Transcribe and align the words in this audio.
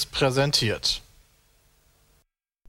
Seriös 0.00 0.06
präsentiert. 0.06 1.02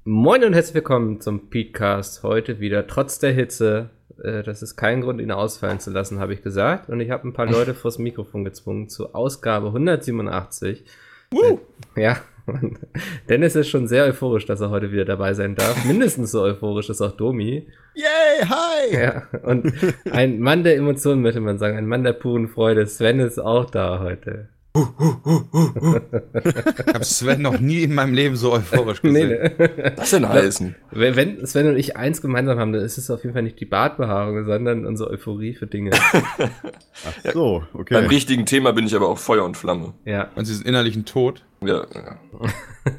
Moin 0.03 0.43
und 0.43 0.53
herzlich 0.53 0.75
willkommen 0.75 1.21
zum 1.21 1.49
Podcast. 1.49 2.23
Heute 2.23 2.59
wieder 2.59 2.87
trotz 2.87 3.19
der 3.19 3.31
Hitze. 3.31 3.89
Äh, 4.21 4.43
das 4.43 4.61
ist 4.61 4.75
kein 4.75 5.01
Grund, 5.01 5.21
ihn 5.21 5.31
ausfallen 5.31 5.79
zu 5.79 5.91
lassen, 5.91 6.19
habe 6.19 6.33
ich 6.33 6.41
gesagt. 6.41 6.89
Und 6.89 6.99
ich 6.99 7.09
habe 7.09 7.27
ein 7.27 7.33
paar 7.33 7.45
Leute 7.51 7.73
vors 7.73 7.99
Mikrofon 7.99 8.43
gezwungen 8.43 8.89
zur 8.89 9.15
Ausgabe 9.15 9.67
187. 9.67 10.83
Woo! 11.31 11.59
Äh, 11.95 12.01
ja, 12.01 12.17
Dennis 13.29 13.55
ist 13.55 13.69
schon 13.69 13.87
sehr 13.87 14.05
euphorisch, 14.05 14.45
dass 14.45 14.61
er 14.61 14.69
heute 14.69 14.91
wieder 14.91 15.05
dabei 15.05 15.33
sein 15.33 15.55
darf. 15.55 15.85
Mindestens 15.85 16.31
so 16.31 16.41
euphorisch 16.41 16.89
ist 16.89 17.01
auch 17.01 17.15
Domi. 17.15 17.67
Yay, 17.93 18.47
hi! 18.47 18.93
Ja, 18.93 19.27
und 19.43 19.71
ein 20.11 20.39
Mann 20.39 20.63
der 20.63 20.75
Emotionen, 20.75 21.21
möchte 21.21 21.39
man 21.39 21.59
sagen, 21.59 21.77
ein 21.77 21.87
Mann 21.87 22.03
der 22.03 22.13
puren 22.13 22.49
Freude. 22.49 22.87
Sven 22.87 23.19
ist 23.19 23.39
auch 23.39 23.69
da 23.69 23.99
heute. 23.99 24.49
Ich 24.73 24.83
habe 26.93 27.03
Sven 27.03 27.41
noch 27.41 27.59
nie 27.59 27.83
in 27.83 27.93
meinem 27.93 28.13
Leben 28.13 28.37
so 28.37 28.53
euphorisch 28.53 29.01
gesehen. 29.01 29.29
Nee, 29.29 29.49
nee. 29.57 29.91
Was 29.97 30.11
denn 30.11 30.29
heißen? 30.29 30.75
Wenn 30.91 31.45
Sven 31.45 31.67
und 31.67 31.77
ich 31.77 31.97
eins 31.97 32.21
gemeinsam 32.21 32.57
haben, 32.57 32.71
dann 32.71 32.81
ist 32.81 32.97
es 32.97 33.11
auf 33.11 33.23
jeden 33.23 33.33
Fall 33.33 33.43
nicht 33.43 33.59
die 33.59 33.65
Bartbehaarung, 33.65 34.45
sondern 34.45 34.85
unsere 34.85 35.09
Euphorie 35.09 35.55
für 35.55 35.67
Dinge. 35.67 35.91
Ach 35.93 37.33
so, 37.33 37.63
okay. 37.73 37.95
Beim 37.95 38.05
richtigen 38.05 38.45
Thema 38.45 38.71
bin 38.71 38.85
ich 38.85 38.95
aber 38.95 39.09
auch 39.09 39.17
Feuer 39.17 39.43
und 39.43 39.57
Flamme. 39.57 39.93
Ja. 40.05 40.29
Und 40.35 40.45
sie 40.45 40.53
ist 40.53 40.65
innerlichen 40.65 41.03
Tod. 41.03 41.43
Ja, 41.61 41.85
ja. 41.93 42.17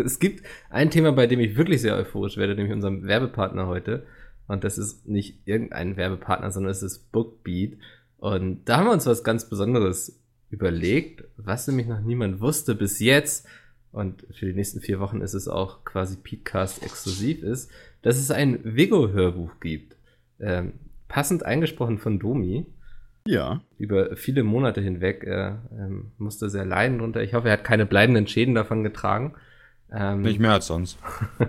es 0.04 0.18
gibt 0.18 0.44
ein 0.68 0.90
Thema, 0.90 1.12
bei 1.12 1.26
dem 1.26 1.40
ich 1.40 1.56
wirklich 1.56 1.80
sehr 1.80 1.96
euphorisch 1.96 2.36
werde, 2.36 2.54
nämlich 2.54 2.74
unserem 2.74 3.06
Werbepartner 3.06 3.66
heute. 3.66 4.04
Und 4.46 4.62
das 4.64 4.76
ist 4.76 5.08
nicht 5.08 5.38
irgendein 5.46 5.96
Werbepartner, 5.96 6.50
sondern 6.50 6.70
es 6.70 6.82
ist 6.82 7.10
Bookbeat. 7.12 7.78
Und 8.18 8.66
da 8.66 8.76
haben 8.76 8.86
wir 8.86 8.92
uns 8.92 9.06
was 9.06 9.24
ganz 9.24 9.48
Besonderes 9.48 10.21
überlegt, 10.52 11.24
was 11.36 11.66
nämlich 11.66 11.88
noch 11.88 12.00
niemand 12.00 12.40
wusste 12.40 12.76
bis 12.76 13.00
jetzt, 13.00 13.48
und 13.92 14.26
für 14.30 14.46
die 14.46 14.54
nächsten 14.54 14.80
vier 14.80 15.00
Wochen 15.00 15.20
ist 15.20 15.34
es 15.34 15.48
auch 15.48 15.84
quasi 15.84 16.16
Podcast 16.16 16.82
exklusiv 16.82 17.42
ist, 17.42 17.70
dass 18.00 18.16
es 18.16 18.30
ein 18.30 18.60
Vigo-Hörbuch 18.64 19.60
gibt. 19.60 19.96
Ähm, 20.40 20.72
passend 21.08 21.44
eingesprochen 21.44 21.98
von 21.98 22.18
Domi. 22.18 22.66
Ja. 23.26 23.60
Über 23.78 24.16
viele 24.16 24.44
Monate 24.44 24.80
hinweg. 24.80 25.24
Er 25.24 25.62
ähm, 25.78 26.12
musste 26.16 26.48
sehr 26.48 26.64
leiden 26.64 26.98
drunter. 26.98 27.22
Ich 27.22 27.34
hoffe, 27.34 27.48
er 27.48 27.52
hat 27.52 27.64
keine 27.64 27.84
bleibenden 27.84 28.26
Schäden 28.26 28.54
davon 28.54 28.82
getragen. 28.82 29.34
Ähm, 29.94 30.22
nicht 30.22 30.40
mehr 30.40 30.52
als 30.52 30.68
sonst. 30.68 30.98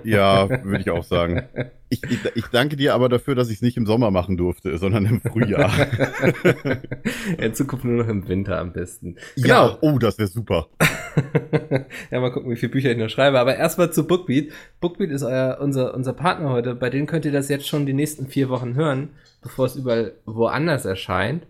ja, 0.04 0.50
würde 0.50 0.82
ich 0.82 0.90
auch 0.90 1.06
sagen. 1.06 1.44
Ich, 1.88 2.04
ich, 2.04 2.20
ich, 2.36 2.46
danke 2.48 2.76
dir 2.76 2.94
aber 2.94 3.08
dafür, 3.08 3.36
dass 3.36 3.50
ich 3.50 3.58
es 3.58 3.62
nicht 3.62 3.78
im 3.78 3.86
Sommer 3.86 4.12
machen 4.12 4.36
durfte, 4.36 4.78
sondern 4.78 5.06
im 5.06 5.22
Frühjahr. 5.22 5.72
In 7.38 7.54
Zukunft 7.54 7.86
nur 7.86 8.04
noch 8.04 8.10
im 8.10 8.28
Winter 8.28 8.60
am 8.60 8.74
besten. 8.74 9.16
Genau. 9.36 9.48
Ja, 9.48 9.78
oh, 9.80 9.98
das 9.98 10.18
wäre 10.18 10.28
super. 10.28 10.68
ja, 12.12 12.20
mal 12.20 12.32
gucken, 12.32 12.52
wie 12.52 12.58
viele 12.58 12.72
Bücher 12.72 12.92
ich 12.92 12.98
noch 12.98 13.10
schreibe. 13.10 13.40
Aber 13.40 13.56
erstmal 13.56 13.94
zu 13.94 14.06
Bookbeat. 14.08 14.52
Bookbeat 14.82 15.12
ist 15.12 15.24
euer, 15.24 15.60
unser, 15.62 15.94
unser 15.94 16.14
Partner 16.14 16.50
heute. 16.50 16.76
Bei 16.76 16.90
denen 16.90 17.08
könnt 17.08 17.26
ihr 17.26 17.32
das 17.32 17.48
jetzt 17.48 17.68
schon 17.68 17.86
die 17.86 17.94
nächsten 17.94 18.28
vier 18.28 18.50
Wochen 18.50 18.76
hören, 18.76 19.10
bevor 19.42 19.68
es 19.68 19.78
überall 19.78 20.14
woanders 20.26 20.84
erscheint. 20.84 21.46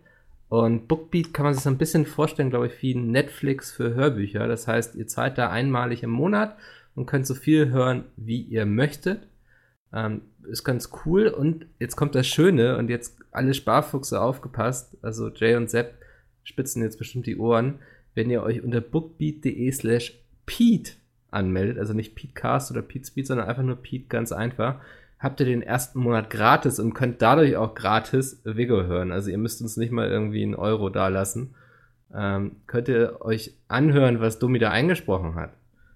Und 0.50 0.88
Bookbeat 0.88 1.34
kann 1.34 1.46
man 1.46 1.56
sich 1.56 1.64
so 1.64 1.70
ein 1.72 1.80
bisschen 1.80 2.06
vorstellen, 2.06 2.52
glaube 2.52 2.68
ich, 2.68 2.80
wie 2.84 2.94
Netflix 2.94 3.72
für 3.72 3.96
Hörbücher. 3.96 4.48
Das 4.48 4.68
heißt, 4.68 4.94
ihr 4.96 5.08
zahlt 5.08 5.40
da 5.40 5.50
einmalig 5.50 6.04
im 6.04 6.12
Monat 6.12 6.56
und 6.96 7.06
könnt 7.06 7.26
so 7.26 7.36
viel 7.36 7.70
hören, 7.70 8.06
wie 8.16 8.42
ihr 8.42 8.66
möchtet. 8.66 9.28
Ähm, 9.94 10.22
ist 10.44 10.64
ganz 10.64 10.90
cool. 11.06 11.28
Und 11.28 11.66
jetzt 11.80 11.96
kommt 11.96 12.16
das 12.16 12.28
Schöne 12.28 12.78
und 12.78 12.90
jetzt 12.90 13.18
alle 13.32 13.54
Sparfuchse 13.54 14.20
aufgepasst. 14.22 14.98
Also 15.02 15.30
Jay 15.30 15.56
und 15.56 15.70
Sepp 15.70 15.96
spitzen 16.44 16.84
jetzt 16.84 16.98
bestimmt 16.98 17.26
die 17.26 17.38
Ohren. 17.38 17.80
Wenn 18.16 18.30
ihr 18.30 18.44
euch 18.44 18.64
unter 18.64 18.82
bookbeat.de 18.82 19.72
slash 19.72 20.20
Pete 20.46 20.94
anmeldet, 21.32 21.80
also 21.80 21.94
nicht 21.94 22.16
Petecast 22.16 22.72
oder 22.72 22.82
Petespeed, 22.82 23.26
sondern 23.26 23.48
einfach 23.48 23.64
nur 23.64 23.78
Pete 23.78 24.08
ganz 24.08 24.32
einfach, 24.32 24.80
habt 25.18 25.40
ihr 25.40 25.46
den 25.46 25.62
ersten 25.62 26.00
Monat 26.00 26.30
gratis 26.30 26.80
und 26.80 26.94
könnt 26.94 27.22
dadurch 27.22 27.56
auch 27.56 27.74
gratis 27.76 28.42
Vigo 28.44 28.84
hören. 28.84 29.12
Also 29.12 29.32
ihr 29.32 29.38
müsst 29.38 29.62
uns 29.62 29.78
nicht 29.78 29.92
mal 29.92 30.10
irgendwie 30.10 30.44
einen 30.44 30.54
Euro 30.54 30.90
dalassen. 30.90 31.56
Ähm, 32.14 32.58
könnt 32.68 32.90
ihr 32.90 33.22
euch 33.22 33.56
anhören, 33.68 34.20
was 34.20 34.38
Domi 34.38 34.60
da 34.60 34.70
eingesprochen 34.70 35.36
hat. 35.36 35.54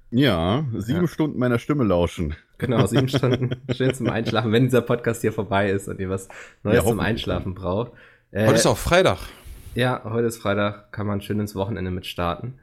Ja, 0.10 0.66
sieben 0.76 1.02
ja. 1.02 1.08
Stunden 1.08 1.38
meiner 1.38 1.60
Stimme 1.60 1.84
lauschen. 1.84 2.36
Genau, 2.58 2.86
sieben 2.86 3.08
Stunden 3.10 3.56
schön 3.74 3.94
zum 3.94 4.10
Einschlafen, 4.10 4.52
wenn 4.52 4.64
dieser 4.64 4.82
Podcast 4.82 5.22
hier 5.22 5.34
vorbei 5.34 5.70
ist 5.70 5.88
und 5.88 6.00
ihr 6.00 6.10
was 6.10 6.30
Neues 6.64 6.78
ja, 6.78 6.86
zum 6.86 7.00
Einschlafen 7.00 7.54
braucht. 7.54 7.92
Äh, 8.32 8.46
heute 8.46 8.56
ist 8.56 8.66
auch 8.66 8.78
Freitag. 8.78 9.20
Ja, 9.76 10.02
heute 10.06 10.28
ist 10.28 10.38
Freitag, 10.38 10.92
kann 10.92 11.08
man 11.08 11.22
schön 11.22 11.40
ins 11.40 11.56
Wochenende 11.56 11.92
mit 11.92 12.06
starten. 12.06 12.56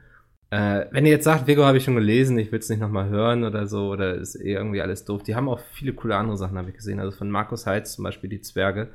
Äh, 0.49 0.85
wenn 0.91 1.05
ihr 1.05 1.11
jetzt 1.11 1.23
sagt, 1.23 1.47
Vigo 1.47 1.63
habe 1.63 1.77
ich 1.77 1.83
schon 1.83 1.95
gelesen, 1.95 2.37
ich 2.37 2.51
will 2.51 2.59
es 2.59 2.69
nicht 2.69 2.79
nochmal 2.79 3.09
hören 3.09 3.43
oder 3.43 3.67
so, 3.67 3.89
oder 3.89 4.15
ist 4.15 4.35
eh 4.35 4.53
irgendwie 4.53 4.81
alles 4.81 5.05
doof. 5.05 5.23
Die 5.23 5.35
haben 5.35 5.49
auch 5.49 5.59
viele 5.73 5.93
coole 5.93 6.15
andere 6.15 6.37
Sachen, 6.37 6.57
habe 6.57 6.69
ich 6.69 6.75
gesehen. 6.75 6.99
Also 6.99 7.15
von 7.15 7.29
Markus 7.29 7.65
Heitz 7.65 7.95
zum 7.95 8.03
Beispiel 8.03 8.29
die 8.29 8.41
Zwerge. 8.41 8.89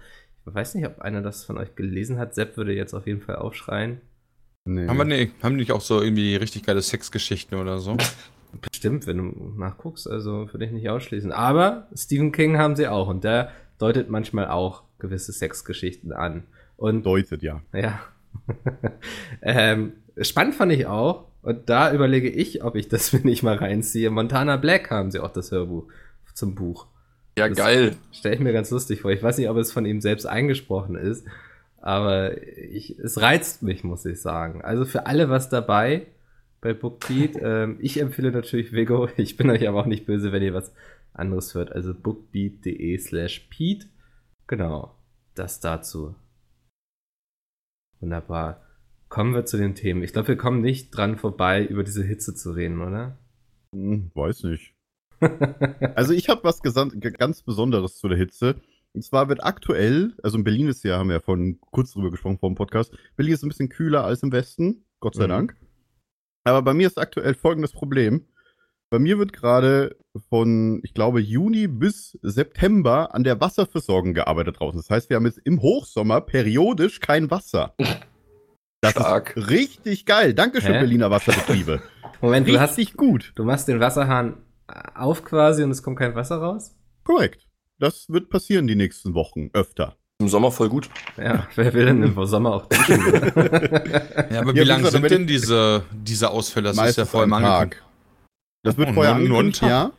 Ich 0.46 0.54
weiß 0.54 0.74
nicht, 0.74 0.86
ob 0.86 1.00
einer 1.00 1.22
das 1.22 1.44
von 1.44 1.58
euch 1.58 1.76
gelesen 1.76 2.18
hat. 2.18 2.34
Sepp 2.34 2.56
würde 2.56 2.72
jetzt 2.72 2.94
auf 2.94 3.06
jeden 3.06 3.20
Fall 3.20 3.36
aufschreien. 3.36 4.00
Nee. 4.64 4.86
Haben 4.88 4.98
wir 4.98 5.04
nee, 5.04 5.30
haben 5.42 5.54
die 5.54 5.60
nicht 5.60 5.72
auch 5.72 5.80
so 5.80 6.02
irgendwie 6.02 6.36
richtig 6.36 6.64
geile 6.64 6.82
Sexgeschichten 6.82 7.58
oder 7.58 7.78
so? 7.78 7.96
Bestimmt, 8.60 9.06
wenn 9.06 9.18
du 9.18 9.52
nachguckst, 9.56 10.08
also 10.08 10.52
würde 10.52 10.64
ich 10.64 10.72
nicht 10.72 10.88
ausschließen. 10.88 11.32
Aber 11.32 11.88
Stephen 11.94 12.32
King 12.32 12.58
haben 12.58 12.76
sie 12.76 12.88
auch 12.88 13.08
und 13.08 13.24
der 13.24 13.50
deutet 13.78 14.10
manchmal 14.10 14.48
auch 14.48 14.82
gewisse 14.98 15.32
Sexgeschichten 15.32 16.12
an. 16.12 16.44
Und 16.76 17.04
deutet, 17.04 17.42
ja. 17.42 17.62
Ja. 17.72 18.00
ähm, 19.42 19.92
spannend 20.20 20.54
fand 20.54 20.72
ich 20.72 20.86
auch, 20.86 21.26
und 21.42 21.70
da 21.70 21.92
überlege 21.92 22.28
ich, 22.28 22.62
ob 22.64 22.76
ich 22.76 22.88
das 22.88 23.12
mir 23.14 23.20
nicht 23.20 23.42
mal 23.42 23.56
reinziehe. 23.56 24.10
Montana 24.10 24.56
Black 24.56 24.90
haben 24.90 25.10
sie 25.10 25.20
auch 25.20 25.32
das 25.32 25.50
Hörbuch 25.50 25.84
zum 26.34 26.54
Buch. 26.54 26.86
Ja, 27.38 27.48
das 27.48 27.56
geil. 27.56 27.96
Stelle 28.12 28.34
ich 28.34 28.40
mir 28.40 28.52
ganz 28.52 28.70
lustig 28.70 29.00
vor. 29.00 29.10
Ich 29.10 29.22
weiß 29.22 29.38
nicht, 29.38 29.48
ob 29.48 29.56
es 29.56 29.72
von 29.72 29.86
ihm 29.86 30.00
selbst 30.00 30.26
eingesprochen 30.26 30.96
ist, 30.96 31.26
aber 31.80 32.42
ich, 32.42 32.98
es 32.98 33.20
reizt 33.20 33.62
mich, 33.62 33.84
muss 33.84 34.04
ich 34.04 34.20
sagen. 34.20 34.62
Also 34.62 34.84
für 34.84 35.06
alle 35.06 35.30
was 35.30 35.48
dabei 35.48 36.06
bei 36.60 36.74
Bookbeat. 36.74 37.36
ähm, 37.40 37.78
ich 37.80 38.00
empfehle 38.00 38.32
natürlich 38.32 38.72
Vigo. 38.72 39.08
Ich 39.16 39.36
bin 39.36 39.50
euch 39.50 39.68
aber 39.68 39.80
auch 39.80 39.86
nicht 39.86 40.06
böse, 40.06 40.32
wenn 40.32 40.42
ihr 40.42 40.54
was 40.54 40.72
anderes 41.12 41.54
hört. 41.54 41.72
Also 41.72 41.94
bookbeat.de 41.94 42.98
slash 42.98 43.48
Pete. 43.50 43.86
Genau, 44.46 44.94
das 45.34 45.60
dazu. 45.60 46.14
Wunderbar. 48.00 48.64
Kommen 49.08 49.34
wir 49.34 49.44
zu 49.44 49.56
den 49.56 49.74
Themen. 49.74 50.02
Ich 50.02 50.12
glaube, 50.12 50.28
wir 50.28 50.36
kommen 50.36 50.60
nicht 50.60 50.90
dran 50.90 51.18
vorbei, 51.18 51.64
über 51.64 51.82
diese 51.82 52.04
Hitze 52.04 52.34
zu 52.34 52.52
reden, 52.52 52.80
oder? 52.80 53.18
Hm, 53.74 54.10
weiß 54.14 54.44
nicht. 54.44 54.74
also 55.94 56.14
ich 56.14 56.28
habe 56.28 56.44
was 56.44 56.62
ganz 56.62 57.42
Besonderes 57.42 57.96
zu 57.96 58.08
der 58.08 58.18
Hitze. 58.18 58.60
Und 58.92 59.02
zwar 59.02 59.28
wird 59.28 59.44
aktuell, 59.44 60.14
also 60.22 60.38
in 60.38 60.44
Berlin 60.44 60.68
ist 60.68 60.82
ja, 60.82 60.98
haben 60.98 61.08
wir 61.08 61.16
ja 61.16 61.20
vorhin 61.20 61.60
kurz 61.60 61.92
drüber 61.92 62.10
gesprochen 62.10 62.38
vor 62.38 62.50
dem 62.50 62.56
Podcast, 62.56 62.96
Berlin 63.16 63.34
ist 63.34 63.42
ein 63.42 63.48
bisschen 63.48 63.68
kühler 63.68 64.04
als 64.04 64.22
im 64.22 64.32
Westen, 64.32 64.84
Gott 64.98 65.14
sei 65.14 65.24
mhm. 65.24 65.30
Dank. 65.30 65.56
Aber 66.44 66.62
bei 66.62 66.74
mir 66.74 66.86
ist 66.86 66.98
aktuell 66.98 67.34
folgendes 67.34 67.72
Problem. 67.72 68.26
Bei 68.90 68.98
mir 68.98 69.18
wird 69.18 69.32
gerade 69.32 69.96
von, 70.28 70.80
ich 70.82 70.94
glaube, 70.94 71.20
Juni 71.20 71.68
bis 71.68 72.18
September 72.22 73.14
an 73.14 73.22
der 73.22 73.40
Wasserversorgung 73.40 74.14
gearbeitet 74.14 74.58
draußen. 74.58 74.80
Das 74.80 74.90
heißt, 74.90 75.10
wir 75.10 75.16
haben 75.16 75.26
jetzt 75.26 75.38
im 75.44 75.62
Hochsommer 75.62 76.20
periodisch 76.20 77.00
kein 77.00 77.30
Wasser. 77.30 77.74
Das 78.82 78.92
Stark. 78.92 79.36
ist 79.36 79.50
richtig 79.50 80.06
geil. 80.06 80.32
Dankeschön, 80.32 80.72
Hä? 80.72 80.78
Berliner 80.78 81.10
Wasserbetriebe. 81.10 81.82
Moment, 82.22 82.46
richtig 82.46 82.54
du 82.54 82.60
hast 82.60 82.78
dich 82.78 82.94
gut. 82.94 83.32
Du 83.34 83.44
machst 83.44 83.68
den 83.68 83.78
Wasserhahn 83.78 84.42
auf 84.94 85.22
quasi 85.22 85.62
und 85.62 85.70
es 85.70 85.82
kommt 85.82 85.98
kein 85.98 86.14
Wasser 86.14 86.36
raus? 86.38 86.74
Korrekt. 87.04 87.46
Das 87.78 88.08
wird 88.08 88.30
passieren 88.30 88.66
die 88.66 88.76
nächsten 88.76 89.12
Wochen 89.12 89.50
öfter. 89.52 89.96
Im 90.20 90.28
Sommer 90.28 90.52
voll 90.52 90.68
gut. 90.68 90.90
Ja, 91.16 91.48
wer 91.54 91.72
will 91.72 91.86
denn 91.86 92.02
im 92.02 92.26
Sommer 92.26 92.52
auch 92.52 92.66
duschen? 92.66 93.00
ja, 94.30 94.40
aber 94.40 94.54
wie 94.54 94.58
ja, 94.58 94.64
lang 94.64 94.84
sind 94.84 95.10
denn 95.10 95.26
diese, 95.26 95.82
diese 95.92 96.30
Ausfälle? 96.30 96.74
Das 96.74 96.90
ist 96.90 96.98
ja 96.98 97.06
voll 97.06 97.24
im 97.24 97.30
Tag. 97.30 97.82
Das 98.62 98.76
wird 98.76 98.90
oh, 98.90 98.92
vorher 98.92 99.14
angekündigt, 99.14 99.62
ja. 99.62 99.92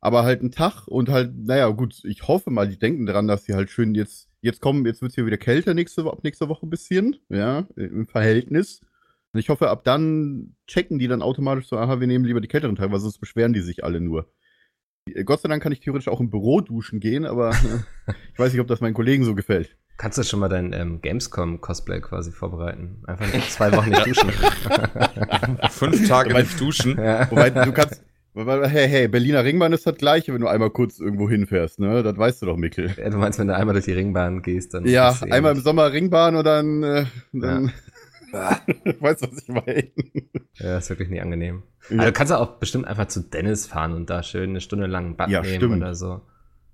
Aber 0.00 0.24
halt 0.24 0.42
ein 0.42 0.50
Tag 0.50 0.88
und 0.88 1.08
halt, 1.08 1.32
naja, 1.36 1.68
gut, 1.68 2.00
ich 2.02 2.26
hoffe 2.26 2.50
mal, 2.50 2.66
die 2.66 2.80
denken 2.80 3.06
daran, 3.06 3.28
dass 3.28 3.44
sie 3.44 3.54
halt 3.54 3.70
schön 3.70 3.94
jetzt, 3.94 4.28
jetzt 4.40 4.60
kommen, 4.60 4.84
jetzt 4.86 5.02
wird 5.02 5.10
es 5.10 5.14
hier 5.14 5.26
wieder 5.26 5.36
kälter 5.36 5.72
nächste, 5.72 6.02
ab 6.04 6.24
nächster 6.24 6.48
Woche 6.48 6.66
ein 6.66 6.70
bisschen, 6.70 7.16
ja, 7.28 7.66
im 7.76 8.08
Verhältnis. 8.08 8.80
Und 9.32 9.38
ich 9.38 9.50
hoffe, 9.50 9.70
ab 9.70 9.84
dann 9.84 10.56
checken 10.66 10.98
die 10.98 11.06
dann 11.06 11.22
automatisch 11.22 11.68
so, 11.68 11.76
aha, 11.76 12.00
wir 12.00 12.08
nehmen 12.08 12.24
lieber 12.24 12.40
die 12.40 12.48
kälteren 12.48 12.74
Tage, 12.74 12.90
weil 12.90 12.98
sonst 12.98 13.18
beschweren 13.18 13.52
die 13.52 13.60
sich 13.60 13.84
alle 13.84 14.00
nur. 14.00 14.26
Gott 15.24 15.40
sei 15.40 15.48
Dank 15.48 15.62
kann 15.62 15.72
ich 15.72 15.80
theoretisch 15.80 16.08
auch 16.08 16.20
im 16.20 16.30
Büro 16.30 16.60
duschen 16.60 17.00
gehen, 17.00 17.24
aber 17.24 17.50
ich 18.32 18.38
weiß 18.38 18.52
nicht, 18.52 18.60
ob 18.60 18.68
das 18.68 18.80
meinen 18.80 18.94
Kollegen 18.94 19.24
so 19.24 19.34
gefällt. 19.34 19.76
Kannst 19.96 20.16
du 20.16 20.22
schon 20.22 20.40
mal 20.40 20.48
dein 20.48 20.72
ähm, 20.72 21.02
Gamescom-Cosplay 21.02 22.00
quasi 22.00 22.32
vorbereiten? 22.32 23.02
Einfach 23.06 23.32
nicht 23.34 23.52
zwei 23.52 23.70
Wochen 23.76 23.90
nicht 23.90 24.06
duschen. 24.06 24.30
Fünf 25.70 26.08
Tage 26.08 26.32
nicht 26.32 26.58
duschen. 26.58 26.96
Ja. 26.96 27.30
Wobei 27.30 27.50
du 27.50 27.72
kannst. 27.72 28.02
Hey, 28.34 28.88
hey, 28.88 29.08
Berliner 29.08 29.44
Ringbahn 29.44 29.72
ist 29.72 29.86
das 29.86 29.96
gleiche, 29.96 30.32
wenn 30.32 30.40
du 30.40 30.46
einmal 30.46 30.70
kurz 30.70 31.00
irgendwo 31.00 31.28
hinfährst, 31.28 31.80
ne? 31.80 32.02
Das 32.02 32.16
weißt 32.16 32.40
du 32.40 32.46
doch, 32.46 32.56
Mikkel. 32.56 32.94
Ja, 32.96 33.10
du 33.10 33.18
meinst, 33.18 33.38
wenn 33.40 33.48
du 33.48 33.56
einmal 33.56 33.74
durch 33.74 33.86
die 33.86 33.92
Ringbahn 33.92 34.40
gehst, 34.40 34.72
dann. 34.72 34.86
Ja, 34.86 35.14
einmal 35.28 35.56
im 35.56 35.60
Sommer 35.60 35.92
Ringbahn 35.92 36.36
und 36.36 36.44
dann. 36.44 36.82
Äh, 36.82 37.04
dann 37.32 37.72
weißt 39.00 39.22
du, 39.22 39.30
was 39.30 39.42
ich 39.42 39.48
meine? 39.48 39.90
Ja, 40.54 40.78
ist 40.78 40.90
wirklich 40.90 41.08
nicht 41.08 41.22
angenehm. 41.22 41.62
Ja. 41.88 41.98
Also 41.98 42.04
du 42.06 42.12
kannst 42.12 42.32
auch 42.32 42.58
bestimmt 42.58 42.86
einfach 42.86 43.08
zu 43.08 43.20
Dennis 43.20 43.66
fahren 43.66 43.92
und 43.94 44.10
da 44.10 44.22
schön 44.22 44.50
eine 44.50 44.60
Stunde 44.60 44.86
lang 44.86 45.06
ein 45.10 45.16
Bad 45.16 45.30
Ja, 45.30 45.40
nehmen 45.42 45.54
stimmt. 45.56 45.76
oder 45.76 45.94
so. 45.94 46.20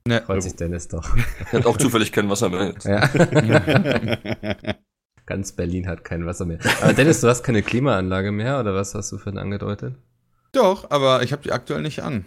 Ne. 0.06 0.22
Freut 0.22 0.42
sich 0.42 0.54
Dennis 0.54 0.88
doch. 0.88 1.16
Er 1.50 1.58
hat 1.60 1.66
auch 1.66 1.76
zufällig 1.78 2.12
kein 2.12 2.28
Wasser 2.30 2.48
mehr. 2.48 2.74
Ja. 2.84 4.74
Ganz 5.26 5.50
Berlin 5.52 5.88
hat 5.88 6.04
kein 6.04 6.24
Wasser 6.24 6.44
mehr. 6.46 6.60
Aber 6.82 6.92
Dennis, 6.92 7.20
du 7.20 7.26
hast 7.28 7.42
keine 7.42 7.62
Klimaanlage 7.62 8.30
mehr 8.30 8.60
oder 8.60 8.74
was 8.74 8.94
hast 8.94 9.10
du 9.10 9.18
für 9.18 9.30
angedeutet? 9.30 9.96
Doch, 10.52 10.90
aber 10.90 11.24
ich 11.24 11.32
habe 11.32 11.42
die 11.42 11.50
aktuell 11.50 11.82
nicht 11.82 12.04
an. 12.04 12.24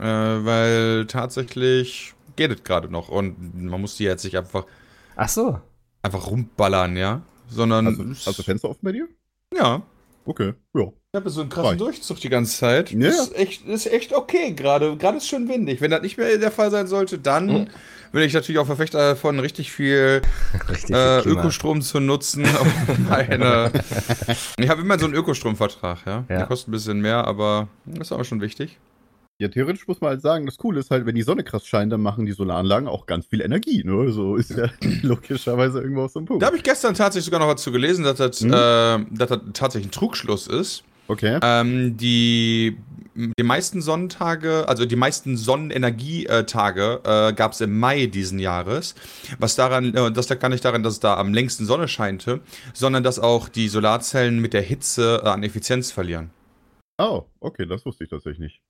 Äh, 0.00 0.02
weil 0.04 1.06
tatsächlich 1.06 2.14
geht 2.34 2.50
es 2.50 2.64
gerade 2.64 2.90
noch. 2.90 3.08
Und 3.08 3.54
man 3.54 3.80
muss 3.80 3.96
die 3.96 4.04
jetzt 4.04 4.24
nicht 4.24 4.36
einfach, 4.36 4.66
Ach 5.14 5.28
so. 5.28 5.60
einfach 6.02 6.26
rumballern, 6.28 6.96
ja. 6.96 7.22
Sondern. 7.50 7.86
Also, 7.86 8.04
hast 8.26 8.38
du 8.38 8.42
Fenster 8.42 8.68
offen 8.70 8.80
bei 8.82 8.92
dir? 8.92 9.08
ja. 9.56 9.82
Okay, 10.26 10.52
ja. 10.74 10.82
Ich 10.82 11.16
habe 11.16 11.30
so 11.30 11.40
einen 11.40 11.48
krassen 11.48 11.68
Reicht. 11.70 11.80
Durchzug 11.80 12.20
die 12.20 12.28
ganze 12.28 12.56
Zeit. 12.56 12.92
Ja, 12.92 13.08
Ist, 13.08 13.34
echt, 13.34 13.66
ist 13.66 13.86
echt 13.86 14.12
okay 14.14 14.52
gerade. 14.52 14.96
Gerade 14.98 15.16
ist 15.16 15.26
schön 15.26 15.48
windig. 15.48 15.80
Wenn 15.80 15.90
das 15.90 16.02
nicht 16.02 16.18
mehr 16.18 16.36
der 16.36 16.50
Fall 16.52 16.70
sein 16.70 16.86
sollte, 16.86 17.18
dann 17.18 17.46
Mhm. 17.46 17.68
bin 18.12 18.22
ich 18.22 18.34
natürlich 18.34 18.58
auch 18.58 18.66
Verfechter 18.66 18.98
davon, 18.98 19.40
richtig 19.40 19.72
viel 19.72 20.20
Richtig. 20.68 20.94
äh, 20.94 21.22
viel. 21.22 21.32
Ökostrom 21.32 21.80
zu 21.80 22.00
nutzen. 22.00 22.46
meine 23.08 23.72
ich 24.58 24.68
habe 24.68 24.82
immer 24.82 24.98
so 24.98 25.06
einen 25.06 25.14
Ökostromvertrag, 25.14 26.00
ja. 26.06 26.24
Ja. 26.28 26.36
Der 26.36 26.46
kostet 26.46 26.68
ein 26.68 26.72
bisschen 26.72 27.00
mehr, 27.00 27.26
aber 27.26 27.68
ist 27.98 28.12
aber 28.12 28.24
schon 28.24 28.42
wichtig. 28.42 28.78
Ja, 29.40 29.48
theoretisch 29.48 29.88
muss 29.88 30.02
man 30.02 30.10
halt 30.10 30.20
sagen, 30.20 30.44
das 30.44 30.58
Coole 30.58 30.80
ist 30.80 30.90
halt, 30.90 31.06
wenn 31.06 31.14
die 31.14 31.22
Sonne 31.22 31.42
krass 31.42 31.66
scheint, 31.66 31.90
dann 31.90 32.02
machen 32.02 32.26
die 32.26 32.32
Solaranlagen 32.32 32.86
auch 32.86 33.06
ganz 33.06 33.24
viel 33.24 33.40
Energie. 33.40 33.82
Ne? 33.82 34.12
So 34.12 34.36
ist 34.36 34.50
ja 34.50 34.66
logischerweise 35.02 35.80
irgendwo 35.80 36.02
auf 36.02 36.12
so 36.12 36.18
einem 36.18 36.26
Punkt. 36.26 36.42
Da 36.42 36.48
habe 36.48 36.58
ich 36.58 36.62
gestern 36.62 36.92
tatsächlich 36.92 37.24
sogar 37.24 37.40
noch 37.40 37.48
was 37.48 37.62
zu 37.62 37.72
gelesen, 37.72 38.04
dass 38.04 38.18
das, 38.18 38.42
Mhm. 38.42 38.52
äh, 38.52 39.16
dass 39.16 39.28
das 39.30 39.40
tatsächlich 39.54 39.88
ein 39.88 39.92
Trugschluss 39.92 40.46
ist. 40.46 40.84
Okay. 41.08 41.38
Ähm, 41.42 41.96
die, 41.96 42.76
die 43.14 43.42
meisten 43.42 43.80
Sonnentage, 43.80 44.68
also 44.68 44.84
die 44.84 44.94
meisten 44.96 45.38
Sonnenenergietage 45.38 47.00
äh, 47.04 47.32
gab 47.32 47.52
es 47.52 47.62
im 47.62 47.78
Mai 47.80 48.06
diesen 48.06 48.38
Jahres. 48.38 48.94
Was 49.38 49.56
daran, 49.56 49.94
äh, 49.94 50.12
das 50.12 50.28
lag 50.28 50.38
gar 50.38 50.50
nicht 50.50 50.66
daran, 50.66 50.82
dass 50.82 50.92
es 50.94 51.00
da 51.00 51.16
am 51.16 51.32
längsten 51.32 51.64
Sonne 51.64 51.88
scheinte, 51.88 52.40
sondern 52.74 53.02
dass 53.02 53.18
auch 53.18 53.48
die 53.48 53.68
Solarzellen 53.68 54.38
mit 54.38 54.52
der 54.52 54.62
Hitze 54.62 55.22
äh, 55.24 55.28
an 55.28 55.42
Effizienz 55.42 55.90
verlieren. 55.92 56.28
Oh, 56.98 57.24
okay, 57.40 57.64
das 57.64 57.86
wusste 57.86 58.04
ich 58.04 58.10
tatsächlich 58.10 58.38
nicht. 58.40 58.60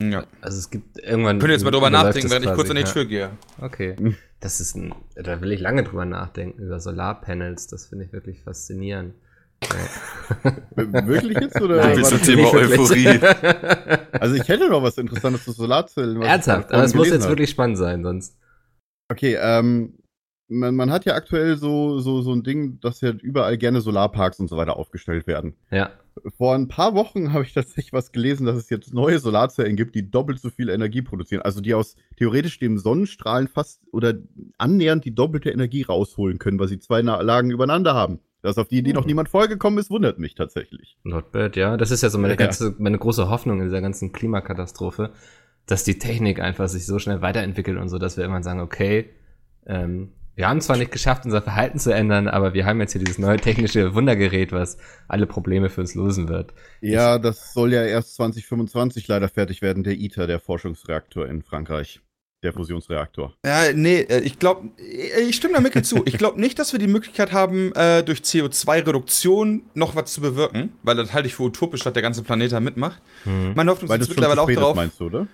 Ja. 0.00 0.24
Also 0.40 0.58
es 0.58 0.70
gibt 0.70 0.98
irgendwann. 0.98 1.38
Könnt 1.38 1.50
ihr 1.50 1.54
jetzt 1.54 1.64
mal 1.64 1.70
drüber 1.70 1.90
nachdenken, 1.90 2.30
während 2.30 2.46
ich 2.46 2.52
kurz 2.52 2.70
an 2.70 2.76
die. 2.76 2.84
Tür 2.84 3.04
gehe. 3.04 3.30
Okay. 3.60 3.96
Das 4.40 4.60
ist 4.60 4.76
ein, 4.76 4.94
da 5.16 5.40
will 5.40 5.50
ich 5.50 5.58
lange 5.58 5.82
drüber 5.82 6.04
nachdenken, 6.04 6.62
über 6.62 6.78
Solarpanels. 6.78 7.66
Das 7.66 7.86
finde 7.86 8.04
ich 8.04 8.12
wirklich 8.12 8.40
faszinierend. 8.40 9.14
Wirklich 10.76 11.40
jetzt? 11.40 11.60
Oder 11.60 11.78
Nein, 11.78 11.96
du 11.96 12.02
das 12.02 12.22
Thema. 12.22 12.52
Euphorie? 12.52 13.18
Also 14.20 14.36
ich 14.36 14.48
hätte 14.48 14.68
noch 14.68 14.82
was 14.82 14.96
Interessantes 14.98 15.44
zu 15.44 15.50
Solarzellen. 15.50 16.22
Ernsthaft, 16.22 16.72
aber 16.72 16.84
es 16.84 16.94
muss 16.94 17.08
jetzt 17.08 17.22
habe. 17.22 17.32
wirklich 17.32 17.50
spannend 17.50 17.78
sein, 17.78 18.02
sonst. 18.04 18.36
Okay, 19.10 19.36
ähm, 19.40 19.98
man, 20.48 20.74
man 20.74 20.90
hat 20.90 21.04
ja 21.04 21.14
aktuell 21.14 21.56
so, 21.56 21.98
so, 21.98 22.22
so 22.22 22.32
ein 22.32 22.42
Ding, 22.42 22.80
dass 22.80 23.00
ja 23.00 23.10
überall 23.10 23.58
gerne 23.58 23.80
Solarparks 23.80 24.40
und 24.40 24.48
so 24.48 24.56
weiter 24.56 24.76
aufgestellt 24.76 25.26
werden. 25.26 25.56
Ja. 25.70 25.90
Vor 26.36 26.54
ein 26.54 26.68
paar 26.68 26.94
Wochen 26.94 27.32
habe 27.32 27.44
ich 27.44 27.52
tatsächlich 27.54 27.92
was 27.92 28.12
gelesen, 28.12 28.46
dass 28.46 28.56
es 28.56 28.70
jetzt 28.70 28.92
neue 28.94 29.18
Solarzellen 29.18 29.76
gibt, 29.76 29.94
die 29.94 30.10
doppelt 30.10 30.40
so 30.40 30.50
viel 30.50 30.68
Energie 30.68 31.02
produzieren. 31.02 31.42
Also 31.42 31.60
die 31.60 31.74
aus 31.74 31.96
theoretisch 32.16 32.58
dem 32.58 32.78
Sonnenstrahlen 32.78 33.48
fast 33.48 33.82
oder 33.92 34.14
annähernd 34.58 35.04
die 35.04 35.14
doppelte 35.14 35.50
Energie 35.50 35.82
rausholen 35.82 36.38
können, 36.38 36.58
weil 36.58 36.68
sie 36.68 36.78
zwei 36.78 37.00
Lagen 37.00 37.50
übereinander 37.50 37.94
haben. 37.94 38.20
Dass 38.42 38.56
auf 38.56 38.68
die 38.68 38.78
Idee 38.78 38.92
noch 38.92 39.04
niemand 39.04 39.28
vorgekommen 39.28 39.78
ist, 39.78 39.90
wundert 39.90 40.18
mich 40.18 40.34
tatsächlich. 40.36 40.96
Not 41.02 41.32
bad, 41.32 41.56
ja. 41.56 41.76
Das 41.76 41.90
ist 41.90 42.02
ja 42.02 42.08
so 42.08 42.18
meine 42.18 42.34
Ja. 42.34 42.36
ganze, 42.36 42.74
meine 42.78 42.98
große 42.98 43.28
Hoffnung 43.28 43.58
in 43.58 43.64
dieser 43.64 43.80
ganzen 43.80 44.12
Klimakatastrophe, 44.12 45.10
dass 45.66 45.82
die 45.82 45.98
Technik 45.98 46.40
einfach 46.40 46.68
sich 46.68 46.86
so 46.86 46.98
schnell 47.00 47.20
weiterentwickelt 47.20 47.78
und 47.78 47.88
so, 47.88 47.98
dass 47.98 48.16
wir 48.16 48.22
irgendwann 48.22 48.44
sagen, 48.44 48.60
okay, 48.60 49.10
ähm, 49.66 50.12
wir 50.38 50.48
haben 50.48 50.60
zwar 50.60 50.76
nicht 50.76 50.92
geschafft, 50.92 51.24
unser 51.24 51.42
Verhalten 51.42 51.80
zu 51.80 51.92
ändern, 51.92 52.28
aber 52.28 52.54
wir 52.54 52.64
haben 52.64 52.78
jetzt 52.80 52.92
hier 52.92 53.00
dieses 53.00 53.18
neue 53.18 53.38
technische 53.38 53.92
Wundergerät, 53.96 54.52
was 54.52 54.78
alle 55.08 55.26
Probleme 55.26 55.68
für 55.68 55.80
uns 55.80 55.96
lösen 55.96 56.28
wird. 56.28 56.54
Ja, 56.80 57.18
das 57.18 57.52
soll 57.52 57.72
ja 57.72 57.84
erst 57.84 58.14
2025 58.14 59.08
leider 59.08 59.28
fertig 59.28 59.62
werden, 59.62 59.82
der 59.82 59.94
ITER, 59.94 60.28
der 60.28 60.38
Forschungsreaktor 60.38 61.26
in 61.26 61.42
Frankreich. 61.42 62.00
Der 62.44 62.52
Fusionsreaktor. 62.52 63.34
Ja, 63.44 63.72
nee, 63.74 64.02
äh, 64.02 64.20
ich 64.20 64.38
glaube, 64.38 64.68
ich 65.28 65.34
stimme 65.34 65.54
da 65.54 65.60
Mikkel 65.60 65.82
zu. 65.82 66.04
Ich 66.06 66.18
glaube 66.18 66.40
nicht, 66.40 66.56
dass 66.60 66.70
wir 66.70 66.78
die 66.78 66.86
Möglichkeit 66.86 67.32
haben, 67.32 67.72
äh, 67.74 68.04
durch 68.04 68.20
CO2-Reduktion 68.20 69.62
noch 69.74 69.96
was 69.96 70.12
zu 70.12 70.20
bewirken, 70.20 70.72
weil 70.84 70.94
das 70.94 71.12
halte 71.12 71.26
ich 71.26 71.34
für 71.34 71.42
utopisch, 71.42 71.82
dass 71.82 71.94
der 71.94 72.02
ganze 72.02 72.22
Planet 72.22 72.52
da 72.52 72.60
mitmacht. 72.60 73.02
Meine 73.24 73.72
Hoffnung 73.72 73.88
Weil 73.88 74.00
ist 74.00 74.08
das 74.08 74.14
schon 74.14 74.22
mittlerweile 74.22 74.42
auch 74.42 74.52
darauf. 74.52 74.76
meinst 74.76 75.00
du, 75.00 75.06
oder? 75.06 75.26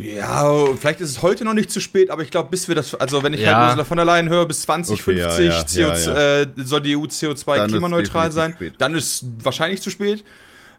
Ja, 0.00 0.54
vielleicht 0.76 1.00
ist 1.00 1.10
es 1.10 1.22
heute 1.22 1.44
noch 1.44 1.54
nicht 1.54 1.72
zu 1.72 1.80
spät, 1.80 2.10
aber 2.10 2.22
ich 2.22 2.30
glaube, 2.30 2.50
bis 2.50 2.68
wir 2.68 2.76
das, 2.76 2.94
also 2.94 3.24
wenn 3.24 3.32
ich 3.32 3.40
Ja. 3.40 3.56
halt 3.56 3.66
Ursula 3.70 3.84
von 3.84 3.96
der 3.96 4.06
Leyen 4.06 4.28
höre, 4.28 4.46
bis 4.46 4.62
2050 4.62 5.24
Okay, 5.24 5.46
ja, 5.46 5.52
ja, 5.52 5.60
CO2, 5.62 6.06
ja, 6.06 6.40
Äh, 6.42 6.46
soll 6.56 6.80
die 6.82 6.96
EU 6.96 7.00
Dann 7.00 7.10
CO2 7.10 7.64
ist 7.64 7.68
klimaneutral 7.72 8.30
sein, 8.30 8.56
dann 8.78 8.94
ist 8.94 9.24
wahrscheinlich 9.42 9.82
zu 9.82 9.90
spät. 9.90 10.24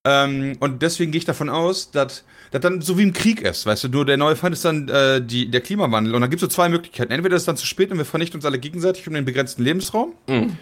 Ähm, 0.06 0.56
und 0.62 0.82
deswegen 0.82 1.12
gehe 1.12 1.20
ich 1.20 1.26
davon 1.26 1.50
aus, 1.50 1.92
dass 1.92 2.24
das 2.52 2.62
dann 2.62 2.80
so 2.80 2.98
wie 2.98 3.04
im 3.04 3.12
Krieg 3.12 3.42
ist, 3.42 3.66
weißt 3.66 3.84
du, 3.84 3.88
nur 3.90 4.06
der 4.06 4.16
neue 4.16 4.38
Feind 4.38 4.54
ist 4.54 4.64
dann 4.64 4.88
äh, 4.88 5.22
die, 5.22 5.52
der 5.52 5.60
Klimawandel. 5.60 6.16
Und 6.16 6.22
dann 6.22 6.30
gibt 6.30 6.42
es 6.42 6.50
so 6.50 6.56
zwei 6.56 6.70
Möglichkeiten. 6.70 7.12
Entweder 7.12 7.36
ist 7.36 7.42
es 7.42 7.46
dann 7.46 7.58
zu 7.58 7.66
spät 7.66 7.92
und 7.92 7.98
wir 7.98 8.06
vernichten 8.06 8.38
uns 8.38 8.46
alle 8.46 8.58
gegenseitig 8.58 9.06
um 9.10 9.14
den 9.14 9.26
begrenzten 9.26 9.62
Lebensraum. 9.64 10.14
Hm, 10.30 10.56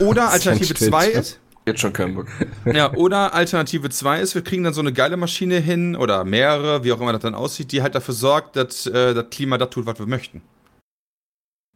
Oder 0.00 0.28
Alternative 0.30 0.74
2 0.74 1.00
Stillstand. 1.04 1.24
ist, 1.26 1.40
jetzt 1.66 1.80
schon 1.80 1.92
keinen 1.92 2.14
Bock. 2.14 2.26
ja, 2.72 2.92
oder 2.94 3.34
Alternative 3.34 3.90
2 3.90 4.20
ist, 4.20 4.34
wir 4.34 4.42
kriegen 4.42 4.64
dann 4.64 4.74
so 4.74 4.80
eine 4.80 4.92
geile 4.92 5.16
Maschine 5.16 5.58
hin 5.58 5.96
oder 5.96 6.24
mehrere, 6.24 6.84
wie 6.84 6.92
auch 6.92 7.00
immer 7.00 7.12
das 7.12 7.22
dann 7.22 7.34
aussieht, 7.34 7.72
die 7.72 7.82
halt 7.82 7.94
dafür 7.94 8.14
sorgt, 8.14 8.56
dass 8.56 8.86
äh, 8.86 9.14
das 9.14 9.26
Klima 9.30 9.58
das 9.58 9.70
tut, 9.70 9.86
was 9.86 9.98
wir 9.98 10.06
möchten. 10.06 10.42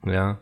Ja. 0.07 0.39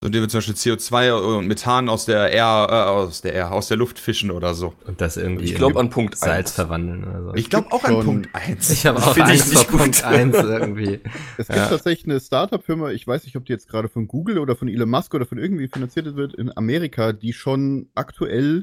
So, 0.00 0.06
indem 0.06 0.22
wir 0.22 0.28
zum 0.28 0.38
Beispiel 0.38 0.54
CO2 0.54 1.12
und 1.38 1.48
Methan 1.48 1.88
aus 1.88 2.04
der 2.04 2.30
Air, 2.30 2.68
äh, 2.70 2.74
aus 2.88 3.20
der 3.20 3.32
Air, 3.32 3.50
aus 3.50 3.66
der 3.66 3.76
Luft 3.76 3.98
fischen 3.98 4.30
oder 4.30 4.54
so. 4.54 4.74
Und 4.86 5.00
das 5.00 5.16
irgendwie 5.16 5.46
Ich 5.46 5.56
glaube 5.56 5.80
an 5.80 5.90
Punkt 5.90 6.16
Salz 6.16 6.50
1. 6.50 6.52
verwandeln 6.52 7.02
oder 7.02 7.24
so. 7.24 7.34
Ich 7.34 7.50
glaube 7.50 7.72
auch 7.72 7.82
an 7.82 8.04
Punkt 8.04 8.28
1. 8.32 8.70
Ich 8.70 8.86
habe 8.86 8.98
auch 9.00 9.14
Finde 9.14 9.34
ich 9.34 9.42
Angst 9.42 9.64
vor. 9.64 9.78
Punkt 9.80 10.04
1 10.04 10.36
irgendwie. 10.36 11.00
Es 11.36 11.48
gibt 11.48 11.58
Ja. 11.58 11.66
tatsächlich 11.68 12.04
eine 12.08 12.20
Startup-Firma, 12.20 12.90
ich 12.92 13.08
weiß 13.08 13.24
nicht, 13.24 13.34
ob 13.34 13.44
die 13.46 13.52
jetzt 13.52 13.68
gerade 13.68 13.88
von 13.88 14.06
Google 14.06 14.38
oder 14.38 14.54
von 14.54 14.68
Elon 14.68 14.88
Musk 14.88 15.14
oder 15.14 15.26
von 15.26 15.36
irgendwie 15.38 15.66
finanziert 15.66 16.14
wird, 16.14 16.32
in 16.34 16.56
Amerika, 16.56 17.12
die 17.12 17.32
schon 17.32 17.88
aktuell 17.96 18.60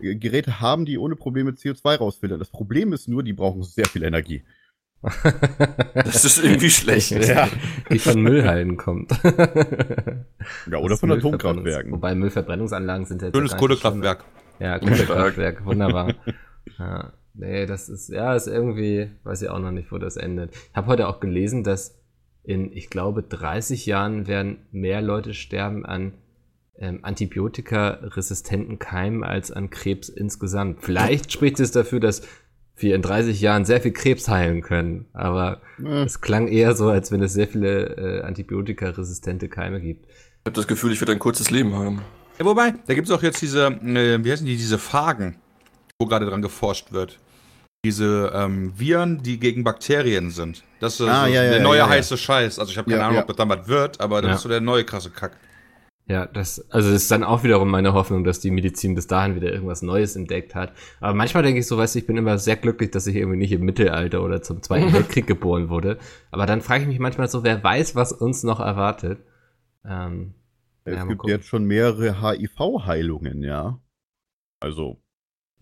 Geräte 0.00 0.60
haben, 0.62 0.86
die 0.86 0.96
ohne 0.96 1.16
Probleme 1.16 1.50
CO2 1.50 1.96
rausfiltern. 1.96 2.38
Das 2.38 2.48
Problem 2.48 2.94
ist 2.94 3.08
nur, 3.08 3.22
die 3.22 3.34
brauchen 3.34 3.62
sehr 3.62 3.84
viel 3.86 4.04
Energie. 4.04 4.42
Das 5.02 6.24
ist 6.24 6.42
irgendwie 6.42 6.70
schlecht. 6.70 7.10
Ja. 7.32 7.48
Die 7.90 7.98
von 7.98 8.20
Müllhallen 8.20 8.76
kommt. 8.76 9.12
Ja, 10.70 10.78
oder 10.78 10.90
Das 10.90 11.00
von 11.00 11.12
Atomkraftwerken. 11.12 11.92
Wobei 11.92 12.14
Müllverbrennungsanlagen 12.14 13.06
sind 13.06 13.22
jetzt. 13.22 13.36
Schönes. 13.36 13.56
Kohlekraftwerk. 13.56 14.24
Ja, 14.58 14.78
Kohlekraftwerk, 14.78 15.64
wunderbar. 15.64 16.14
Ja, 16.78 17.12
nee, 17.34 17.66
das 17.66 17.88
ist, 17.88 18.08
ja, 18.08 18.34
ist 18.34 18.46
irgendwie, 18.46 19.10
weiß 19.24 19.42
ich 19.42 19.48
auch 19.48 19.58
noch 19.58 19.72
nicht, 19.72 19.90
wo 19.90 19.98
das 19.98 20.16
endet. 20.16 20.54
Ich 20.54 20.76
habe 20.76 20.86
heute 20.86 21.08
auch 21.08 21.18
gelesen, 21.18 21.64
dass 21.64 21.98
in, 22.44 22.72
ich 22.72 22.88
glaube, 22.88 23.22
30 23.22 23.84
Jahren 23.86 24.26
werden 24.28 24.58
mehr 24.70 25.02
Leute 25.02 25.34
sterben 25.34 25.84
an 25.84 26.14
ähm, 26.78 27.00
antibiotikaresistenten 27.02 28.78
Keimen 28.78 29.24
als 29.24 29.50
an 29.50 29.70
Krebs 29.70 30.08
insgesamt. 30.08 30.82
Vielleicht 30.82 31.32
spricht 31.32 31.60
es 31.60 31.72
dafür, 31.72 32.00
dass 32.00 32.22
wir 32.82 32.94
in 32.94 33.02
30 33.02 33.40
Jahren 33.40 33.64
sehr 33.64 33.80
viel 33.80 33.92
Krebs 33.92 34.28
heilen 34.28 34.62
können, 34.62 35.06
aber 35.12 35.60
Äh, 35.82 36.02
es 36.04 36.20
klang 36.20 36.48
eher 36.48 36.74
so, 36.74 36.88
als 36.88 37.10
wenn 37.12 37.22
es 37.22 37.32
sehr 37.32 37.48
viele 37.48 37.96
äh, 37.96 38.22
antibiotikaresistente 38.22 39.48
Keime 39.48 39.80
gibt. 39.80 40.06
Ich 40.06 40.46
habe 40.46 40.52
das 40.56 40.66
Gefühl, 40.66 40.92
ich 40.92 41.00
werde 41.00 41.12
ein 41.12 41.18
kurzes 41.18 41.50
Leben 41.50 41.74
haben. 41.74 42.02
Ja, 42.38 42.44
wobei, 42.44 42.74
da 42.86 42.94
gibt 42.94 43.08
es 43.08 43.14
auch 43.14 43.22
jetzt 43.22 43.40
diese, 43.42 43.66
äh, 43.66 44.24
wie 44.24 44.32
heißen 44.32 44.46
die, 44.46 44.56
diese 44.56 44.78
Phagen, 44.78 45.36
wo 45.98 46.06
gerade 46.06 46.26
dran 46.26 46.42
geforscht 46.42 46.92
wird. 46.92 47.18
Diese 47.84 48.30
ähm, 48.34 48.72
Viren, 48.78 49.22
die 49.24 49.40
gegen 49.40 49.64
Bakterien 49.64 50.30
sind. 50.30 50.62
Das 50.78 50.94
ist 50.94 51.08
Ah, 51.08 51.26
so 51.26 51.32
ja, 51.32 51.42
ja, 51.42 51.50
der 51.50 51.58
ja, 51.58 51.62
neue 51.64 51.78
ja, 51.78 51.84
ja. 51.86 51.90
heiße 51.90 52.16
Scheiß. 52.16 52.58
Also 52.60 52.70
ich 52.70 52.78
habe 52.78 52.88
keine 52.88 53.00
Ja, 53.00 53.06
Ahnung, 53.06 53.16
ja. 53.16 53.22
ob 53.22 53.28
das 53.28 53.36
dann 53.36 53.48
was 53.48 53.66
wird, 53.66 54.00
aber 54.00 54.22
das 54.22 54.28
Ja. 54.28 54.34
ist 54.36 54.42
so 54.42 54.48
der 54.48 54.60
neue 54.60 54.84
krasse 54.84 55.10
Kack. 55.10 55.36
Ja, 56.12 56.26
das, 56.26 56.70
also 56.70 56.90
das 56.92 57.02
ist 57.04 57.10
dann 57.10 57.24
auch 57.24 57.42
wiederum 57.42 57.70
meine 57.70 57.94
Hoffnung, 57.94 58.22
dass 58.22 58.38
die 58.38 58.50
Medizin 58.50 58.94
bis 58.94 59.06
dahin 59.06 59.34
wieder 59.34 59.50
irgendwas 59.50 59.80
Neues 59.80 60.14
entdeckt 60.14 60.54
hat. 60.54 60.72
Aber 61.00 61.14
manchmal 61.14 61.42
denke 61.42 61.60
ich 61.60 61.66
so, 61.66 61.78
weißt 61.78 61.94
du, 61.94 62.00
ich 62.00 62.06
bin 62.06 62.18
immer 62.18 62.36
sehr 62.36 62.56
glücklich, 62.56 62.90
dass 62.90 63.06
ich 63.06 63.16
irgendwie 63.16 63.38
nicht 63.38 63.52
im 63.52 63.62
Mittelalter 63.62 64.22
oder 64.22 64.42
zum 64.42 64.62
Zweiten 64.62 64.92
Weltkrieg 64.92 65.26
geboren 65.26 65.70
wurde. 65.70 65.96
Aber 66.30 66.44
dann 66.44 66.60
frage 66.60 66.82
ich 66.82 66.88
mich 66.88 66.98
manchmal 66.98 67.28
so, 67.28 67.44
wer 67.44 67.64
weiß, 67.64 67.94
was 67.96 68.12
uns 68.12 68.42
noch 68.42 68.60
erwartet. 68.60 69.20
Ähm, 69.86 70.34
es 70.84 70.96
ja, 70.96 71.04
gibt 71.06 71.24
jetzt 71.28 71.46
schon 71.46 71.64
mehrere 71.64 72.20
HIV-Heilungen, 72.20 73.42
ja. 73.42 73.78
Also, 74.60 75.00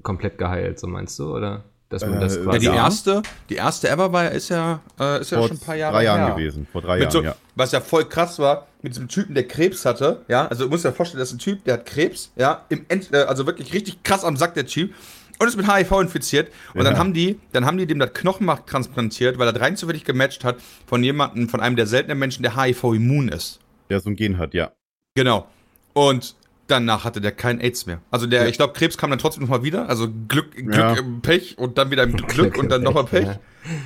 komplett 0.03 0.37
geheilt, 0.37 0.81
so 0.81 0.89
meinst 0.89 1.17
du, 1.21 1.33
oder? 1.37 1.65
dass 1.91 2.03
man 2.03 2.19
Äh, 2.19 2.21
das 2.21 2.35
ja, 2.37 2.41
Ja, 2.41 2.45
quasi. 2.45 2.59
die 2.61 2.67
Ja. 2.67 2.75
erste, 2.77 3.23
die 3.51 3.55
erste 3.57 3.89
ever 3.91 4.13
war, 4.13 4.31
ist 4.31 4.49
ja, 4.49 4.81
äh, 4.99 5.21
ist 5.21 5.31
ja 5.33 5.39
Vor 5.39 5.49
schon 5.49 5.57
ein 5.57 5.61
paar 5.61 5.75
Jahre 5.75 5.95
drei 5.95 6.05
Jahren 6.05 6.25
her. 6.27 6.35
gewesen. 6.37 6.67
Vor 6.71 6.83
drei 6.83 6.95
Mit 7.01 7.03
Jahren, 7.03 7.13
so, 7.13 7.23
ja. 7.23 7.35
Was 7.61 7.73
ja 7.73 7.81
voll 7.81 8.07
krass 8.07 8.39
war, 8.39 8.67
mit 8.83 8.93
diesem 8.95 9.09
Typen, 9.09 9.35
der 9.35 9.47
Krebs 9.47 9.85
hatte, 9.85 10.25
ja, 10.29 10.47
also 10.49 10.65
du 10.65 10.71
musst 10.71 10.85
dir 10.85 10.93
vorstellen, 10.93 11.19
das 11.21 11.29
ist 11.29 11.35
ein 11.35 11.39
Typ, 11.41 11.63
der 11.65 11.75
hat 11.75 11.87
Krebs, 11.87 12.33
ja, 12.37 12.65
im 12.71 12.87
End, 12.89 13.13
äh, 13.13 13.19
also 13.19 13.47
wirklich 13.47 13.73
richtig 13.75 14.03
krass 14.03 14.25
am 14.25 14.37
Sack, 14.37 14.55
der 14.55 14.65
Typ, 14.67 14.95
und 15.39 15.47
ist 15.47 15.57
mit 15.57 15.67
HIV 15.71 15.93
infiziert. 16.01 16.51
Und 16.75 16.85
dann 16.85 16.95
Ja. 16.95 16.99
haben 16.99 17.13
die, 17.15 17.39
dann 17.53 17.65
haben 17.67 17.77
die 17.79 17.87
dem 17.87 17.99
das 17.99 18.13
Knochenmark 18.15 18.67
transplantiert, 18.67 19.39
weil 19.39 19.47
er 19.49 19.61
rein 19.61 19.77
zufällig 19.77 20.05
gematcht 20.05 20.43
hat 20.45 20.57
von 20.87 21.03
jemandem, 21.05 21.49
von 21.49 21.61
einem 21.61 21.77
der 21.77 21.87
seltenen 21.87 22.19
Menschen, 22.19 22.43
der 22.43 22.57
HIV-immun 22.57 23.29
ist. 23.29 23.61
Der 23.91 24.01
so 24.01 24.11
ein 24.11 24.17
Gen 24.17 24.39
hat, 24.39 24.55
ja. 24.55 24.73
Genau. 25.15 25.47
Und 25.93 26.37
danach 26.67 27.05
hatte 27.05 27.21
der 27.21 27.33
kein 27.33 27.61
AIDS 27.61 27.85
mehr. 27.87 28.01
Also 28.11 28.27
der, 28.27 28.43
Ja. 28.45 28.49
ich 28.49 28.57
glaube, 28.57 28.73
Krebs 28.75 28.97
kam 28.97 29.11
dann 29.11 29.19
trotzdem 29.19 29.43
nochmal 29.43 29.63
wieder. 29.63 29.89
Also 29.89 30.09
Glück, 30.29 30.53
Glück 30.53 30.75
Ja. 30.75 30.95
im 30.95 31.21
Pech 31.21 31.59
und 31.59 31.77
dann 31.79 31.91
wieder 31.91 32.05
im 32.05 32.17
Glück 32.29 32.57
und 32.57 32.69
dann 32.71 32.83
nochmal 32.83 33.05
Pech. 33.05 33.29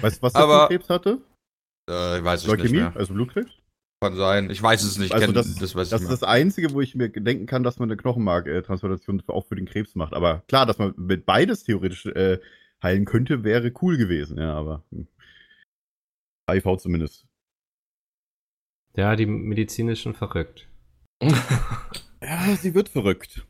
Weißt 0.01 0.19
du, 0.19 0.23
was 0.23 0.33
der 0.33 0.67
Krebs 0.69 0.89
hatte? 0.89 1.19
Äh, 1.91 2.19
ich 2.19 2.25
weiß 2.25 2.43
nicht 2.43 2.51
Leukämie? 2.51 2.79
mehr. 2.79 2.93
Also 2.97 3.15
Blutkrebs? 3.15 3.51
Kann 4.05 4.17
sein. 4.17 4.51
Ich 4.51 4.63
weiß 4.63 4.83
es 4.83 4.99
nicht. 4.99 5.09
Ich 5.09 5.15
Also 5.15 5.27
kenn- 5.29 5.35
das, 5.35 5.55
das 5.55 5.73
das, 5.73 6.03
ist 6.03 6.11
das 6.11 6.23
Einzige, 6.23 6.73
wo 6.73 6.81
ich 6.81 6.95
mir 6.95 7.09
denken 7.09 7.47
kann, 7.47 7.63
dass 7.63 7.79
man 7.79 7.89
eine 7.91 7.97
Knochenmarktransplantation 7.97 9.23
auch 9.29 9.47
für 9.47 9.57
den 9.57 9.67
Krebs 9.67 9.95
macht. 9.95 10.13
Aber 10.15 10.43
klar, 10.49 10.67
dass 10.67 10.79
man 10.79 10.95
mit 10.97 11.27
beides 11.27 11.65
theoretisch 11.65 12.07
äh, 12.07 12.39
heilen 12.83 13.05
könnte, 13.05 13.45
wäre 13.45 13.73
cool 13.83 13.97
gewesen. 13.97 14.39
Ja, 14.39 14.55
aber 14.55 14.85
hm. 14.91 15.09
HIV 16.51 16.77
zumindest. 16.79 17.27
ja, 18.97 19.17
die 19.17 19.27
Medizin 19.27 19.89
ist 19.89 20.01
schon 20.01 20.15
verrückt. 20.15 20.69
Ja, 22.23 22.57
sie 22.57 22.75
wird 22.75 22.89
verrückt. 22.89 23.47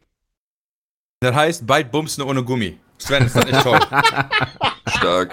Das 1.21 1.33
heißt, 1.33 1.65
bald 1.65 1.93
Bumsen 1.93 2.25
ohne 2.25 2.43
Gummi. 2.43 2.77
Sven, 2.99 3.25
ist 3.25 3.37
das 3.37 3.45
nicht 3.47 3.63
toll? 3.63 3.79
Stark. 4.89 5.33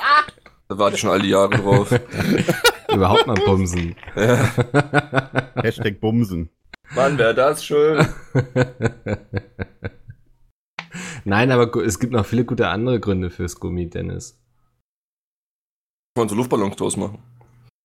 Da 0.67 0.77
warte 0.77 0.95
ich 0.95 1.01
schon 1.01 1.09
all 1.09 1.21
die 1.23 1.29
Jahre 1.29 1.49
drauf. 1.57 1.89
Überhaupt 2.93 3.27
mal 3.27 3.35
bumsen. 3.45 3.95
Ja. 4.15 4.51
Hashtag 5.63 5.99
Bumsen. 5.99 6.49
Mann, 6.95 7.17
wäre 7.17 7.33
das 7.33 7.63
schön. 7.63 8.05
Nein, 11.23 11.51
aber 11.51 11.75
es 11.83 11.99
gibt 11.99 12.13
noch 12.13 12.25
viele 12.25 12.45
gute 12.45 12.67
andere 12.67 12.99
Gründe 12.99 13.29
fürs 13.29 13.59
Gummi, 13.59 13.89
Dennis. 13.89 14.37
Wollen 16.17 16.29
so 16.29 16.35
Luftballons 16.35 16.75
draus 16.75 16.97
machen. 16.97 17.19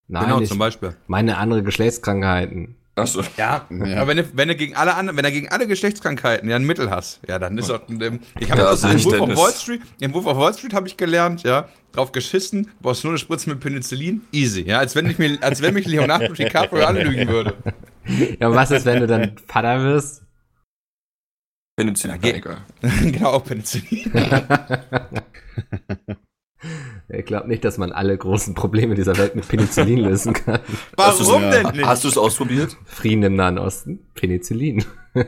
Nein, 0.09 0.25
genau, 0.25 0.41
ich 0.41 0.49
zum 0.49 0.59
Beispiel. 0.59 0.97
meine 1.07 1.37
andere 1.37 1.63
Geschlechtskrankheiten. 1.63 2.77
Achso. 2.99 3.23
Ja, 3.37 3.67
Ja. 3.71 3.99
aber 3.99 4.07
wenn 4.09 4.17
du, 4.17 4.25
wenn 4.33 4.49
du 4.49 4.57
gegen 4.57 4.75
alle 4.75 4.95
anderen, 4.95 5.19
wenn 5.19 5.25
du 5.25 5.31
gegen 5.31 5.51
alle 5.51 5.67
Geschlechtskrankheiten 5.67 6.49
ja 6.49 6.57
ein 6.57 6.65
Mittel 6.65 6.91
hast, 6.91 7.21
ja, 7.29 7.39
dann 7.39 7.59
ist 7.59 7.71
auch, 7.71 7.81
ähm, 7.91 8.21
ich 8.41 8.51
habe 8.51 8.63
Ja, 8.63 8.71
das 8.71 8.85
im 8.85 9.05
Wolf 9.05 9.21
of. 9.21 9.37
Wall 9.37 9.53
Street, 9.53 9.83
im 10.01 10.15
Wolf 10.15 10.25
of 10.27 10.39
Wall 10.39 10.55
Street 10.55 10.73
habe 10.73 10.89
ich 10.89 10.97
gelernt, 10.97 11.43
ja, 11.43 11.69
drauf 11.93 12.11
geschissen, 12.13 12.71
brauchst 12.81 13.05
nur 13.05 13.11
eine 13.13 13.19
Spritze 13.19 13.51
mit 13.51 13.61
Penicillin, 13.61 14.23
easy, 14.33 14.63
ja, 14.63 14.79
als 14.79 14.97
wenn 14.97 15.11
ich 15.11 15.19
mir, 15.19 15.37
als 15.43 15.61
wenn 15.61 15.75
mich 15.75 15.87
Leonardo 15.87 16.33
DiCaprio 16.33 16.87
anlügen 16.87 17.29
würde. 17.29 17.55
Ja, 18.41 18.51
was 18.55 18.71
ist, 18.71 18.87
wenn 18.87 19.01
du 19.01 19.07
dann 19.07 19.37
Vater 19.47 19.83
wirst? 19.83 20.23
Penicillin, 21.77 22.19
Ja, 22.23 22.31
egal. 22.35 22.65
genau, 23.03 23.33
auch 23.33 23.45
Penicillin. 23.45 24.11
ich 27.27 27.29
glaube 27.29 27.49
nicht, 27.49 27.65
dass 27.65 27.77
man 27.77 27.91
alle 27.91 28.17
großen 28.17 28.55
Probleme 28.55 28.95
dieser 28.95 29.19
Welt 29.19 29.35
mit 29.35 29.49
Penicillin 29.49 29.99
lösen 30.05 30.33
kann. 30.33 30.61
Warum 30.95 31.43
ja. 31.43 31.51
denn 31.51 31.67
nicht? 31.73 31.85
Hast 31.85 32.05
du 32.05 32.09
es 32.09 32.17
ausprobiert? 32.17 32.77
Frieden 32.85 33.25
im 33.25 33.35
Nahen 33.35 33.59
Osten, 33.59 34.07
Penicillin. 34.15 34.85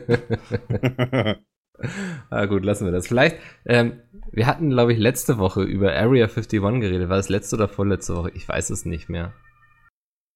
ah, 2.29 2.45
gut, 2.45 2.63
lassen 2.63 2.85
wir 2.85 2.93
das. 2.93 3.07
Vielleicht, 3.07 3.35
ähm, 3.65 3.99
wir 4.31 4.47
hatten, 4.47 4.69
glaube 4.69 4.93
ich, 4.93 4.97
letzte 4.97 5.39
Woche 5.39 5.61
über 5.63 5.91
Area 5.91 6.27
51 6.27 6.61
geredet. 6.79 7.09
War 7.09 7.17
das 7.17 7.27
letzte 7.27 7.57
oder 7.57 7.67
vorletzte 7.67 8.15
Woche? 8.15 8.31
Ich 8.33 8.47
weiß 8.47 8.69
es 8.69 8.85
nicht 8.85 9.09
mehr. 9.09 9.33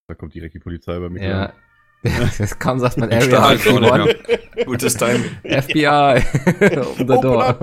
Da 0.09 0.15
kommt 0.15 0.33
direkt 0.33 0.55
die 0.55 0.59
Polizei 0.59 0.99
bei 0.99 1.07
mir. 1.07 1.23
Ja. 1.23 1.53
Kaum 2.59 2.79
sagt 2.79 2.97
man 2.97 3.09
Area 3.09 3.55
Stark, 3.55 3.65
51. 3.65 4.65
Gutes 4.65 4.97
Timing. 4.97 5.31
FBI. 5.43 6.21
um 6.99 7.07
the 7.07 7.13
Open 7.13 7.21
door. 7.21 7.55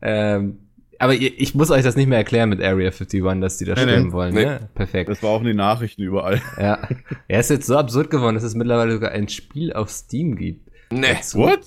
ähm, 0.00 0.69
aber 1.00 1.14
ich 1.14 1.54
muss 1.54 1.70
euch 1.70 1.82
das 1.82 1.96
nicht 1.96 2.06
mehr 2.08 2.18
erklären 2.18 2.48
mit 2.50 2.60
Area 2.62 2.90
51, 2.90 3.22
dass 3.40 3.58
die 3.58 3.64
da 3.64 3.74
Nee, 3.74 3.84
nee. 3.86 3.92
stimmen 3.92 4.12
wollen. 4.12 4.34
Nee. 4.34 4.44
Ne? 4.44 4.68
Perfekt. 4.74 5.08
Das 5.10 5.22
war 5.22 5.30
auch 5.30 5.40
in 5.40 5.46
den 5.48 5.56
Nachrichten 5.56 6.02
überall. 6.02 6.40
Ja. 6.58 6.86
Er 7.26 7.40
ist 7.40 7.50
jetzt 7.50 7.66
so 7.66 7.76
absurd 7.76 8.10
geworden, 8.10 8.34
dass 8.34 8.44
es 8.44 8.54
mittlerweile 8.54 8.92
sogar 8.92 9.10
ein 9.12 9.28
Spiel 9.28 9.72
auf 9.72 9.90
Steam 9.90 10.36
gibt. 10.36 10.70
Nee. 10.92 11.14
dazu. 11.14 11.38
What? 11.38 11.60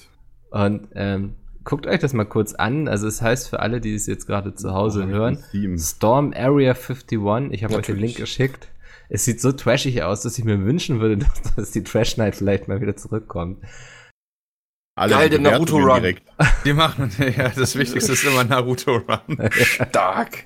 Und 0.51 0.87
ähm, 0.95 1.33
guckt 1.63 1.87
euch 1.87 1.99
das 1.99 2.13
mal 2.13 2.25
kurz 2.25 2.53
an. 2.53 2.87
Also 2.87 3.07
es 3.07 3.21
heißt 3.21 3.49
für 3.49 3.59
alle, 3.59 3.81
die 3.81 3.95
es 3.95 4.05
jetzt 4.07 4.27
gerade 4.27 4.53
zu 4.55 4.73
Hause 4.73 5.05
Oh, 5.07 5.09
hören, 5.11 5.37
Steam. 5.49 5.77
Storm 5.77 6.33
Area 6.35 6.73
51. 6.73 7.19
Ich 7.51 7.63
habe 7.63 7.75
euch 7.75 7.85
den 7.85 7.97
Link 7.97 8.15
geschickt. 8.17 8.67
Es 9.09 9.25
sieht 9.25 9.41
so 9.41 9.51
trashig 9.51 10.03
aus, 10.03 10.21
dass 10.21 10.37
ich 10.37 10.45
mir 10.45 10.63
wünschen 10.63 10.99
würde, 10.99 11.17
dass, 11.17 11.41
dass 11.55 11.71
die 11.71 11.83
Trash 11.83 12.17
Night 12.17 12.35
vielleicht 12.35 12.67
mal 12.67 12.81
wieder 12.81 12.95
zurückkommt. 12.95 13.57
Alle 14.95 15.13
Geil, 15.15 15.29
die 15.29 15.41
der 15.41 15.51
Naruto 15.51 15.77
Run. 15.77 16.01
direkt. 16.01 16.23
Die 16.65 16.73
machen, 16.73 17.09
ja, 17.37 17.49
das 17.49 17.75
Wichtigste 17.75 18.13
ist 18.13 18.23
immer 18.23 18.43
Naruto 18.43 18.97
Run. 18.97 19.49
Stark. 19.51 20.43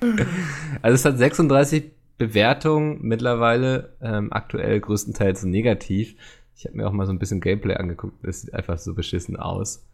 Also 0.80 0.94
es 0.94 1.04
hat 1.04 1.18
36 1.18 1.92
Bewertungen 2.16 2.98
mittlerweile, 3.02 3.96
ähm, 4.00 4.32
aktuell 4.32 4.80
größtenteils 4.80 5.44
negativ. 5.44 6.16
Ich 6.56 6.64
habe 6.64 6.76
mir 6.76 6.88
auch 6.88 6.92
mal 6.92 7.06
so 7.06 7.12
ein 7.12 7.18
bisschen 7.18 7.40
Gameplay 7.40 7.74
angeguckt. 7.74 8.24
Das 8.26 8.40
sieht 8.40 8.54
einfach 8.54 8.78
so 8.78 8.94
beschissen 8.94 9.36
aus. 9.36 9.86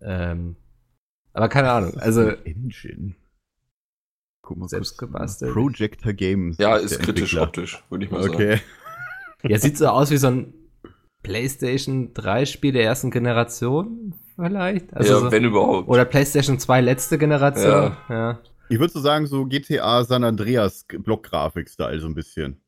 Ähm, 0.00 0.56
aber 1.32 1.48
keine 1.48 1.70
Ahnung. 1.70 1.98
Also 1.98 2.28
Engine. 2.30 3.16
Guck 4.40 4.56
mal 4.56 4.68
Selbst 4.68 4.96
gebastelt. 4.96 5.52
Projector 5.52 6.12
Games. 6.12 6.56
Ja, 6.58 6.76
ist 6.76 7.00
kritisch 7.00 7.36
optisch, 7.36 7.82
würde 7.90 8.04
ich 8.04 8.10
mal 8.10 8.22
sagen. 8.22 8.34
Okay. 8.34 8.60
Ja, 9.42 9.58
sieht 9.58 9.76
so 9.76 9.88
aus 9.88 10.10
wie 10.10 10.16
so 10.16 10.28
ein 10.28 10.54
PlayStation 11.26 12.14
3 12.14 12.46
Spiel 12.46 12.72
der 12.72 12.84
ersten 12.84 13.10
Generation, 13.10 14.14
vielleicht. 14.36 14.94
Also 14.94 15.12
ja, 15.12 15.18
so, 15.20 15.32
wenn 15.32 15.44
überhaupt. 15.44 15.88
oder 15.88 16.04
PlayStation 16.04 16.58
2 16.58 16.80
letzte 16.80 17.18
Generation. 17.18 17.96
Ja. 18.08 18.38
Ich 18.68 18.78
würde 18.78 18.92
so 18.92 19.00
sagen, 19.00 19.26
so 19.26 19.44
GTA 19.44 20.04
San 20.04 20.22
Andreas 20.24 20.86
Block-Grafik-Style 20.88 22.00
so 22.00 22.06
ein 22.06 22.14
bisschen. 22.14 22.60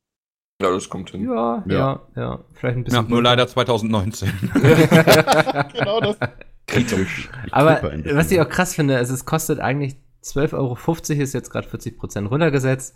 Ja, 0.61 0.71
das 0.71 0.89
kommt 0.89 1.09
hin. 1.11 1.23
Ja, 1.25 1.63
ja, 1.67 1.73
Ja. 1.73 2.01
ja, 2.15 2.39
Vielleicht 2.53 2.77
ein 2.77 2.83
Ja, 2.83 2.99
bisschen. 3.01 3.09
nur 3.09 3.23
leider 3.23 3.47
2019. 3.47 4.29
genau 5.73 6.01
das. 6.01 6.17
Kritisch. 6.67 7.29
Ich 7.45 7.53
Aber 7.53 7.81
was 8.13 8.29
ich 8.29 8.41
auch 8.41 8.49
krass 8.49 8.75
finde, 8.75 8.97
ist, 8.97 9.09
es 9.09 9.23
kostet 9.25 9.59
eigentlich 9.61 9.95
12,50 10.23 10.53
Euro, 10.53 10.77
ist 11.23 11.33
jetzt 11.33 11.49
gerade 11.49 11.67
40% 11.69 12.27
runtergesetzt. 12.27 12.93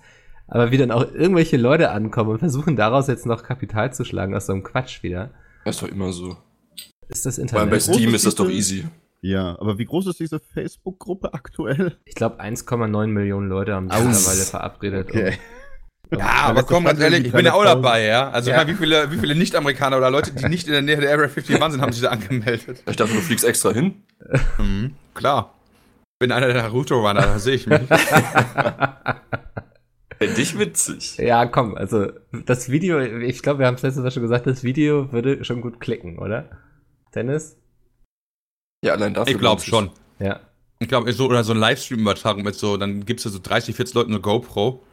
Aber 0.48 0.72
wie 0.72 0.78
dann 0.78 0.92
auch 0.92 1.10
irgendwelche 1.14 1.56
Leute 1.56 1.92
ankommen 1.92 2.32
und 2.32 2.40
versuchen 2.40 2.76
daraus 2.76 3.08
jetzt 3.08 3.26
noch 3.26 3.44
Kapital 3.44 3.94
zu 3.94 4.04
schlagen 4.04 4.36
aus 4.36 4.48
so 4.48 4.54
einem 4.54 4.64
Quatsch 4.64 5.02
wieder, 5.02 5.32
Das 5.66 5.76
ist 5.76 5.82
doch 5.82 5.90
immer 5.90 6.12
so. 6.12 6.38
ist 7.10 7.26
das 7.26 7.36
Vor 7.36 7.60
allem 7.60 7.70
bei 7.70 7.78
Internet. 7.78 7.82
Steam 7.84 8.14
ist 8.16 8.26
das 8.26 8.36
doch 8.36 8.50
easy. 8.50 8.86
Ja, 9.22 9.58
aber 9.60 9.78
wie 9.78 9.86
groß 9.86 10.08
ist 10.08 10.20
diese 10.20 10.40
Facebook-Gruppe 10.40 11.34
aktuell? 11.34 11.98
Ich 12.06 12.16
glaube, 12.16 12.42
1,9 12.42 13.08
Millionen 13.08 13.48
Leute 13.48 13.74
haben 13.74 13.90
sich 13.90 13.98
mittlerweile 14.00 14.44
verabredet. 14.44 15.08
Okay. 15.10 15.38
Ja, 16.12 16.28
aber 16.44 16.64
komm, 16.64 16.84
ganz 16.84 17.00
ehrlich, 17.00 17.26
ich 17.26 17.32
bin 17.32 17.46
ja 17.46 17.54
auch 17.54 17.64
300.000. 17.64 17.66
dabei, 17.66 18.04
ja. 18.06 18.30
Also 18.30 18.52
Ja. 18.52 18.68
wie 18.68 18.74
viele, 18.76 19.10
wie 19.12 19.18
viele 19.18 19.34
Nicht-Amerikaner 19.36 19.98
oder 19.98 20.12
Leute, 20.12 20.32
die 20.34 20.46
nicht 20.48 20.68
in 20.68 20.74
der 20.74 20.82
Nähe 20.82 20.98
der 20.98 21.10
Area 21.12 21.24
51 21.26 21.58
sind, 21.72 21.82
haben 21.82 21.94
sich 21.94 22.02
da 22.04 22.10
angemeldet. 22.10 22.84
Ich 22.86 22.96
dachte, 22.98 23.14
du 23.14 23.22
fliegst 23.22 23.46
extra 23.46 23.72
hin. 23.72 24.04
Mhm, 24.60 24.94
klar. 25.16 25.54
Bin 26.20 26.32
einer 26.32 26.48
der 26.48 26.62
Naruto-Runner, 26.62 27.22
da 27.22 27.40
sehe 27.40 27.56
ich 27.56 27.66
mich. 27.68 27.80
Fände 30.18 30.42
ich 30.42 30.58
witzig. 30.58 31.18
ja, 31.18 31.46
komm, 31.46 31.76
also 31.76 32.12
das 32.46 32.70
Video, 32.70 33.00
ich 33.00 33.42
glaube, 33.42 33.60
wir 33.60 33.68
haben 33.68 33.76
es 33.76 33.82
letztes 33.82 34.04
Mal 34.04 34.12
schon 34.12 34.24
gesagt, 34.24 34.48
das 34.48 34.64
Video 34.64 35.12
würde 35.12 35.44
schon 35.44 35.62
gut 35.62 35.80
klicken, 35.80 36.20
oder? 36.20 36.50
Dennis? 37.14 37.58
Ja, 38.84 38.94
allein 38.94 39.14
dafür. 39.14 39.34
Ich 39.34 39.40
glaube 39.40 39.62
schon. 39.62 39.92
Ja. 40.20 40.42
Ich 40.80 40.88
glaube, 40.88 41.12
so, 41.14 41.28
oder 41.28 41.44
so 41.44 41.54
ein 41.54 41.60
Livestream-Übertragung 41.60 42.44
mit 42.44 42.56
so, 42.56 42.78
dann 42.78 43.06
gibst 43.06 43.26
du 43.26 43.30
so 43.30 43.40
30, 43.42 43.76
40 43.76 43.96
Leuten 43.96 44.12
eine 44.12 44.22
GoPro. 44.22 44.84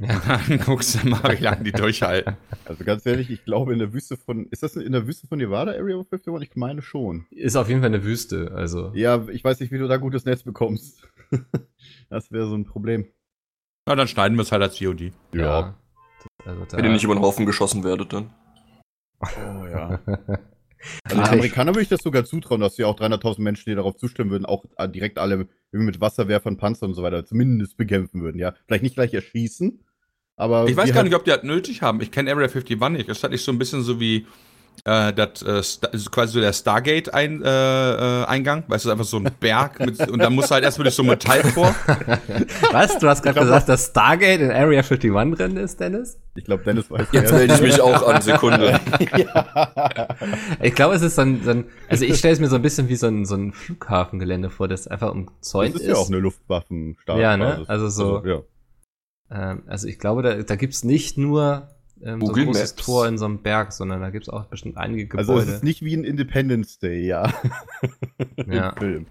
Ja. 0.00 0.14
Und 0.14 0.28
dann 0.48 0.58
guckst 0.60 1.02
du 1.02 1.08
mal, 1.08 1.38
wie 1.38 1.42
lange 1.42 1.64
die 1.64 1.72
durchhalten. 1.72 2.36
Also 2.64 2.84
ganz 2.84 3.04
ehrlich, 3.06 3.30
ich 3.30 3.44
glaube 3.44 3.72
in 3.72 3.78
der 3.78 3.92
Wüste 3.92 4.16
von. 4.16 4.46
Ist 4.50 4.62
das 4.62 4.76
in 4.76 4.92
der 4.92 5.06
Wüste 5.06 5.26
von 5.26 5.38
Nevada 5.38 5.72
Area 5.72 5.96
51? 5.96 6.32
Ich 6.42 6.56
meine 6.56 6.82
schon. 6.82 7.26
Ist 7.30 7.56
auf 7.56 7.68
jeden 7.68 7.80
Fall 7.80 7.88
eine 7.88 8.04
Wüste, 8.04 8.52
also. 8.54 8.92
Ja, 8.94 9.26
ich 9.28 9.42
weiß 9.42 9.60
nicht, 9.60 9.72
wie 9.72 9.78
du 9.78 9.88
da 9.88 9.96
gutes 9.96 10.24
Netz 10.24 10.42
bekommst. 10.42 11.02
das 12.10 12.30
wäre 12.30 12.46
so 12.46 12.54
ein 12.54 12.64
Problem. 12.64 13.06
Na, 13.88 13.96
dann 13.96 14.06
schneiden 14.08 14.36
wir 14.36 14.42
es 14.42 14.52
halt 14.52 14.62
als 14.62 14.78
VOD. 14.78 15.12
Ja. 15.32 15.74
Also 16.44 16.64
da, 16.66 16.76
Wenn 16.76 16.84
ihr 16.84 16.90
nicht 16.92 17.04
über 17.04 17.14
den 17.14 17.22
Haufen 17.22 17.46
geschossen 17.46 17.84
werdet, 17.84 18.12
dann. 18.12 18.30
Oh 19.20 19.66
ja. 19.66 20.00
Also 21.02 21.20
den 21.20 21.28
Amerikanern 21.28 21.74
würde 21.74 21.82
ich 21.82 21.88
das 21.88 22.02
sogar 22.02 22.24
zutrauen, 22.24 22.60
dass 22.60 22.76
sie 22.76 22.84
auch 22.84 22.96
300.000 22.96 23.40
Menschen, 23.40 23.68
die 23.68 23.74
darauf 23.74 23.96
zustimmen 23.96 24.30
würden, 24.30 24.46
auch 24.46 24.64
äh, 24.76 24.88
direkt 24.88 25.18
alle 25.18 25.48
mit 25.72 26.00
Wasserwerfern, 26.00 26.56
Panzern 26.56 26.90
und 26.90 26.94
so 26.94 27.02
weiter 27.02 27.26
zumindest 27.26 27.76
bekämpfen 27.76 28.22
würden. 28.22 28.38
Ja, 28.38 28.54
vielleicht 28.64 28.84
nicht 28.84 28.94
gleich 28.94 29.12
erschießen, 29.12 29.84
aber 30.36 30.68
Ich 30.68 30.76
weiß 30.76 30.90
gar 30.90 30.98
halt- 30.98 31.06
nicht, 31.06 31.16
ob 31.16 31.24
die 31.24 31.30
das 31.30 31.42
nötig 31.42 31.82
haben. 31.82 32.00
Ich 32.00 32.12
kenne 32.12 32.30
Area 32.30 32.46
51 32.46 32.78
nicht. 32.90 33.08
Das 33.08 33.16
ist 33.18 33.22
halt 33.24 33.32
nicht 33.32 33.42
so 33.42 33.50
ein 33.50 33.58
bisschen 33.58 33.82
so 33.82 33.98
wie, 33.98 34.28
äh, 34.84 35.12
das 35.12 35.42
äh, 35.42 35.58
ist 35.92 36.10
quasi 36.12 36.34
so 36.34 36.40
der 36.40 36.52
Stargate-Eingang, 36.52 37.42
äh, 37.44 38.22
äh, 38.22 38.24
Eingang. 38.26 38.64
weißt 38.68 38.84
du, 38.84 38.90
einfach 38.90 39.04
so 39.04 39.18
ein 39.18 39.30
Berg 39.40 39.80
mit, 39.80 40.00
und 40.08 40.18
dann 40.20 40.34
musst 40.34 40.50
du 40.50 40.54
halt 40.54 40.64
erstmal 40.64 40.84
durch 40.84 40.94
so 40.94 41.02
Metall 41.02 41.42
vor. 41.44 41.74
Was? 42.72 42.98
Du 42.98 43.08
hast 43.08 43.22
gerade 43.22 43.40
gesagt, 43.40 43.68
dass 43.68 43.86
Stargate 43.86 44.40
in 44.40 44.50
Area 44.50 44.80
51 44.82 45.36
drin 45.36 45.56
ist, 45.56 45.80
Dennis? 45.80 46.18
Ich 46.34 46.44
glaube, 46.44 46.62
Dennis 46.64 46.90
weiß 46.90 47.08
Jetzt 47.12 47.30
ja. 47.32 47.36
melde 47.38 47.54
ich 47.54 47.60
mich 47.60 47.80
auch 47.80 48.06
an, 48.06 48.22
Sekunde. 48.22 48.78
Ich 50.62 50.74
glaube, 50.74 50.94
es 50.94 51.02
ist 51.02 51.16
so 51.16 51.22
ein, 51.22 51.42
so 51.42 51.50
ein 51.50 51.64
also 51.88 52.04
ich 52.04 52.18
stelle 52.18 52.34
es 52.34 52.40
mir 52.40 52.48
so 52.48 52.56
ein 52.56 52.62
bisschen 52.62 52.88
wie 52.88 52.96
so 52.96 53.06
ein, 53.06 53.24
so 53.24 53.34
ein 53.34 53.52
Flughafengelände 53.52 54.50
vor, 54.50 54.68
das 54.68 54.86
einfach 54.88 55.10
umzäunt 55.12 55.74
Das 55.74 55.82
ist. 55.82 55.88
ist 55.88 55.94
ja 55.94 55.96
auch 56.00 56.08
eine 56.08 56.18
Luftwaffenstab. 56.18 57.18
Ja, 57.18 57.36
ne? 57.36 57.64
Also 57.68 57.88
so- 57.88 58.22
ja. 58.24 58.40
ähm, 59.30 59.62
also 59.66 59.86
ich 59.88 59.98
glaube, 59.98 60.22
da, 60.22 60.34
da 60.42 60.56
gibt's 60.56 60.84
nicht 60.84 61.18
nur 61.18 61.68
ähm, 62.02 62.20
so 62.20 62.26
ein 62.26 62.28
Google 62.28 62.44
großes 62.46 62.76
Maps. 62.76 62.84
Tor 62.86 63.06
in 63.08 63.18
so 63.18 63.24
einem 63.24 63.38
Berg, 63.42 63.72
sondern 63.72 64.00
da 64.00 64.10
gibt's 64.10 64.28
auch 64.28 64.44
bestimmt 64.46 64.76
einige 64.76 65.16
Also 65.18 65.32
Gebäude. 65.32 65.50
es 65.50 65.56
ist 65.58 65.64
nicht 65.64 65.82
wie 65.82 65.94
ein 65.96 66.04
Independence 66.04 66.78
Day, 66.78 67.06
ja. 67.06 67.32
Ja. 68.46 68.74
Film. 68.76 69.06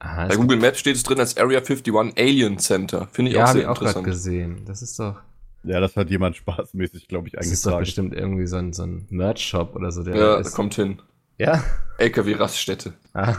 Aha, 0.00 0.26
Bei 0.26 0.34
es 0.34 0.38
Google 0.38 0.58
Maps 0.58 0.78
steht 0.80 0.96
es 0.96 1.02
drin 1.02 1.18
als 1.18 1.36
Area 1.36 1.60
51 1.60 1.94
Alien 2.18 2.58
Center. 2.58 3.08
Finde 3.12 3.30
ich 3.30 3.36
ja, 3.36 3.44
auch 3.44 3.48
habe 3.48 3.58
sehr 3.58 3.62
ich 3.62 3.68
auch 3.68 3.78
gerade 3.78 3.98
interessant. 4.00 4.06
gesehen. 4.06 4.64
Das 4.66 4.82
ist 4.82 4.98
doch, 4.98 5.20
Ja, 5.62 5.80
das 5.80 5.96
hat 5.96 6.10
jemand 6.10 6.36
spaßmäßig, 6.36 7.08
glaube 7.08 7.28
ich, 7.28 7.32
das 7.34 7.46
ist 7.46 7.64
doch 7.64 7.72
eingetragen. 7.78 7.80
bestimmt 7.84 8.14
irgendwie 8.14 8.46
so 8.46 8.56
ein, 8.56 8.72
so 8.72 8.82
ein 8.84 9.06
Merch-Shop 9.10 9.74
oder 9.76 9.90
so. 9.92 10.02
Der 10.02 10.14
Ja, 10.16 10.34
da 10.34 10.40
ist. 10.40 10.52
kommt 10.54 10.74
hin. 10.74 11.00
Ja. 11.38 11.64
LKW-Raststätte. 11.98 12.92
Ah. 13.14 13.36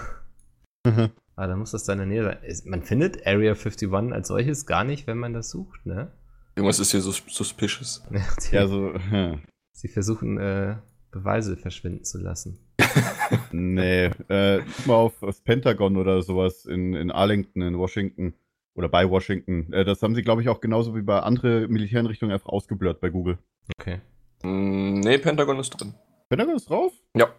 Mhm. 0.85 1.09
ah, 1.35 1.47
dann 1.47 1.59
muss 1.59 1.71
das 1.71 1.83
da 1.83 1.93
in 1.93 2.00
der 2.00 2.07
Nähe 2.07 2.24
sein. 2.24 2.38
Man 2.65 2.83
findet 2.83 3.25
Area 3.27 3.53
51 3.53 3.91
als 4.13 4.27
solches 4.27 4.65
gar 4.65 4.83
nicht, 4.83 5.07
wenn 5.07 5.17
man 5.17 5.33
das 5.33 5.50
sucht, 5.50 5.85
ne? 5.85 6.12
Irgendwas 6.55 6.79
ist 6.79 6.91
hier 6.91 7.01
so 7.01 7.12
suspicious. 7.12 8.03
Ja, 8.12 8.21
die, 8.41 8.55
Ja, 8.55 8.67
so, 8.67 8.93
hm. 8.93 9.41
Sie 9.74 9.88
versuchen, 9.88 10.38
äh, 10.38 10.77
Beweise 11.12 11.57
verschwinden 11.57 12.03
zu 12.03 12.17
lassen. 12.17 12.59
nee. 13.51 14.05
Äh, 14.27 14.62
guck 14.77 14.88
mal 14.88 14.95
auf 14.95 15.19
das 15.21 15.41
Pentagon 15.41 15.97
oder 15.97 16.21
sowas 16.21 16.65
in, 16.65 16.93
in 16.93 17.12
Arlington, 17.12 17.62
in 17.62 17.77
Washington. 17.77 18.33
Oder 18.74 18.89
bei 18.89 19.09
Washington. 19.09 19.71
Äh, 19.71 19.85
das 19.85 20.01
haben 20.01 20.15
sie, 20.15 20.21
glaube 20.21 20.41
ich, 20.41 20.50
auch 20.50 20.59
genauso 20.59 20.95
wie 20.95 21.01
bei 21.01 21.19
anderen 21.19 21.71
Militäreinrichtungen 21.71 22.33
einfach 22.33 22.50
ausgeblurrt 22.50 23.00
bei 23.00 23.09
Google. 23.09 23.38
Okay. 23.79 24.01
Mm, 24.43 25.00
nee, 25.00 25.17
Pentagon 25.17 25.59
ist 25.59 25.69
drin. 25.69 25.93
Pentagon 26.29 26.55
ist 26.55 26.69
drauf? 26.69 26.93
Ja. 27.15 27.33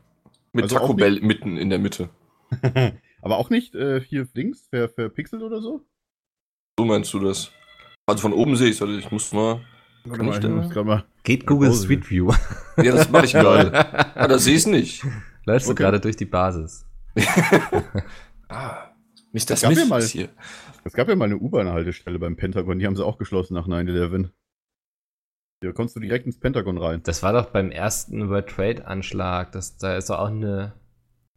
Mit 0.52 0.64
Also 0.64 0.76
Taco 0.76 0.94
Bell 0.94 1.20
mitten 1.20 1.58
in 1.58 1.68
der 1.68 1.78
Mitte. 1.78 2.08
Aber 3.22 3.36
auch 3.38 3.50
nicht 3.50 3.74
äh, 3.74 4.00
hier 4.00 4.26
links, 4.34 4.68
ver, 4.68 4.88
verpixelt 4.88 5.42
oder 5.42 5.60
so? 5.60 5.82
So 6.78 6.84
meinst 6.86 7.12
du 7.12 7.18
das? 7.18 7.50
Also 8.08 8.22
von 8.22 8.32
oben 8.32 8.54
sehe 8.56 8.68
ich 8.70 8.80
es, 8.80 8.88
ich 8.88 9.10
muss 9.10 9.32
mal. 9.32 9.60
Warte 10.04 10.18
Kann 10.18 10.26
mal, 10.26 10.34
ich 10.34 10.40
da- 10.40 10.48
muss 10.48 10.74
mal. 10.74 11.04
Geht 11.24 11.44
Google. 11.46 11.72
Street 11.74 12.08
View. 12.08 12.32
Ja, 12.76 12.92
das 12.92 13.10
mache 13.10 13.24
ich 13.24 13.32
gerade. 13.32 13.72
Ah, 14.14 14.28
da 14.28 14.38
sehe 14.38 14.52
ich 14.54 14.60
es 14.60 14.66
nicht. 14.66 15.04
Läufst 15.44 15.66
du 15.66 15.72
Okay. 15.72 15.82
gerade 15.82 15.98
durch 16.00 16.16
die 16.16 16.24
Basis. 16.26 16.84
Ah, 18.48 18.90
nicht 19.32 19.50
das 19.50 19.62
Gab 19.62 19.72
ja 19.72 19.84
mal- 19.86 19.98
ist 19.98 20.10
hier. 20.12 20.28
Es 20.84 20.92
gab 20.92 21.08
ja 21.08 21.16
mal 21.16 21.24
eine 21.24 21.36
U-Bahn-Haltestelle 21.38 22.16
beim 22.20 22.36
Pentagon, 22.36 22.78
die 22.78 22.86
haben 22.86 22.94
sie 22.94 23.04
auch 23.04 23.18
geschlossen 23.18 23.54
nach 23.54 23.66
9-11. 23.66 24.30
Hier 25.62 25.72
konntest 25.72 25.96
du 25.96 26.00
direkt 26.00 26.26
ins 26.26 26.38
Pentagon 26.38 26.78
rein. 26.78 27.02
Das 27.02 27.24
war 27.24 27.32
doch 27.32 27.46
beim 27.46 27.72
ersten 27.72 28.28
World 28.28 28.46
Trade 28.48 28.86
Anschlag. 28.86 29.50
Das, 29.50 29.78
da 29.78 29.96
ist 29.96 30.10
doch 30.10 30.20
auch 30.20 30.28
eine 30.28 30.74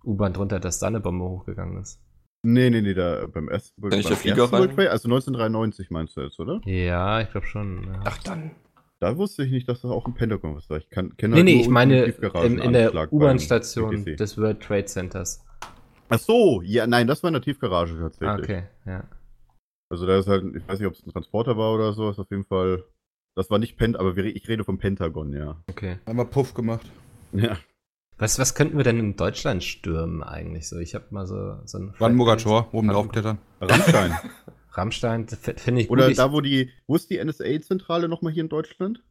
U-Bahn 0.04 0.34
drunter, 0.34 0.60
dass 0.60 0.78
da 0.78 0.86
eine 0.88 1.00
Bombe 1.00 1.26
hochgegangen 1.26 1.82
ist. 1.82 2.00
Nee, 2.42 2.70
nee, 2.70 2.82
nee, 2.82 2.94
da 2.94 3.28
beim 3.28 3.50
ersten, 3.50 3.82
Kann 3.82 4.00
ich 4.00 4.06
beim 4.06 4.10
der 4.12 4.18
Flieger 4.18 4.42
ersten 4.44 4.58
World? 4.58 4.76
Trade, 4.76 4.92
also 4.92 5.08
1993 5.10 5.90
meinst 5.90 6.16
du 6.16 6.22
jetzt, 6.22 6.40
oder? 6.40 6.62
Ja, 6.66 7.20
ich 7.22 7.32
glaube 7.32 7.48
schon. 7.48 7.84
Ja. 7.84 8.00
Ach 8.06 8.18
dann. 8.20 8.52
Da 9.02 9.18
wusste 9.18 9.44
ich 9.44 9.52
nicht, 9.52 9.68
dass 9.68 9.82
das 9.82 9.92
auch 9.92 10.06
im 10.08 10.14
Pentagon 10.14 10.56
was 10.56 10.70
war. 10.70 10.78
Ich 10.78 10.90
kann, 10.90 11.16
kenne 11.16 11.36
nee, 11.36 11.40
halt 11.42 11.46
nee, 11.46 11.62
ich 11.62 11.70
meine 11.70 12.04
in, 12.04 12.60
in 12.60 12.74
der 12.74 13.14
U-Bahn-Station 13.14 14.04
des 14.04 14.38
World 14.38 14.62
Trade 14.62 14.86
Centers. 14.86 15.46
Ach 16.10 16.20
so, 16.20 16.62
ja, 16.64 16.86
nein, 16.88 17.08
das 17.08 17.24
war 17.24 17.30
in 17.30 17.34
der 17.34 17.42
Tiefgarage 17.42 17.94
Ah, 17.98 18.02
tatsächlich. 18.10 18.44
okay, 18.44 18.64
ja. 18.86 19.04
Also 19.90 20.06
da 20.06 20.18
ist 20.20 20.28
halt, 20.28 20.44
ich 20.56 20.68
weiß 20.68 20.80
nicht, 20.80 20.88
ob 20.88 20.94
es 20.94 21.06
ein 21.06 21.12
Transporter 21.12 21.58
war 21.58 21.74
oder 21.74 21.94
so, 21.94 22.10
ist 22.10 22.20
auf 22.20 22.30
jeden 22.30 22.46
Fall, 22.46 22.84
das 23.36 23.50
war 23.50 23.58
nicht 23.60 23.78
Pent, 23.78 23.98
aber 23.98 24.16
ich 24.18 24.48
rede 24.50 24.64
vom 24.64 24.78
Pentagon, 24.80 25.34
ja. 25.34 25.64
Okay. 25.70 25.98
Einmal 26.06 26.26
Puff 26.26 26.54
gemacht. 26.54 26.92
Ja, 27.32 27.58
Was, 28.20 28.38
was 28.38 28.54
könnten 28.54 28.78
wir 28.78 28.84
denn 28.84 29.00
in 29.00 29.16
Deutschland 29.16 29.64
stürmen 29.64 30.22
eigentlich 30.24 30.68
so? 30.68 30.78
Ich 30.78 30.94
habe 30.94 31.06
mal 31.12 31.26
so, 31.26 31.58
so 31.66 31.78
ein 31.78 31.94
Brandenburger 31.98 32.38
Tor, 32.38 32.70
oben 32.74 32.90
draufklettern. 32.90 33.40
Rammstein. 33.62 34.14
Rammstein, 34.72 35.28
finde 35.28 35.82
ich 35.82 35.90
Oder 35.90 36.04
gut. 36.04 36.12
Ich- 36.12 36.18
da, 36.18 36.32
wo 36.34 36.42
die, 36.42 36.70
wo 36.86 36.96
ist 36.96 37.10
die 37.10 37.18
NSA-Zentrale 37.24 38.08
nochmal 38.10 38.34
hier 38.34 38.44
in 38.44 38.50
Deutschland? 38.50 39.04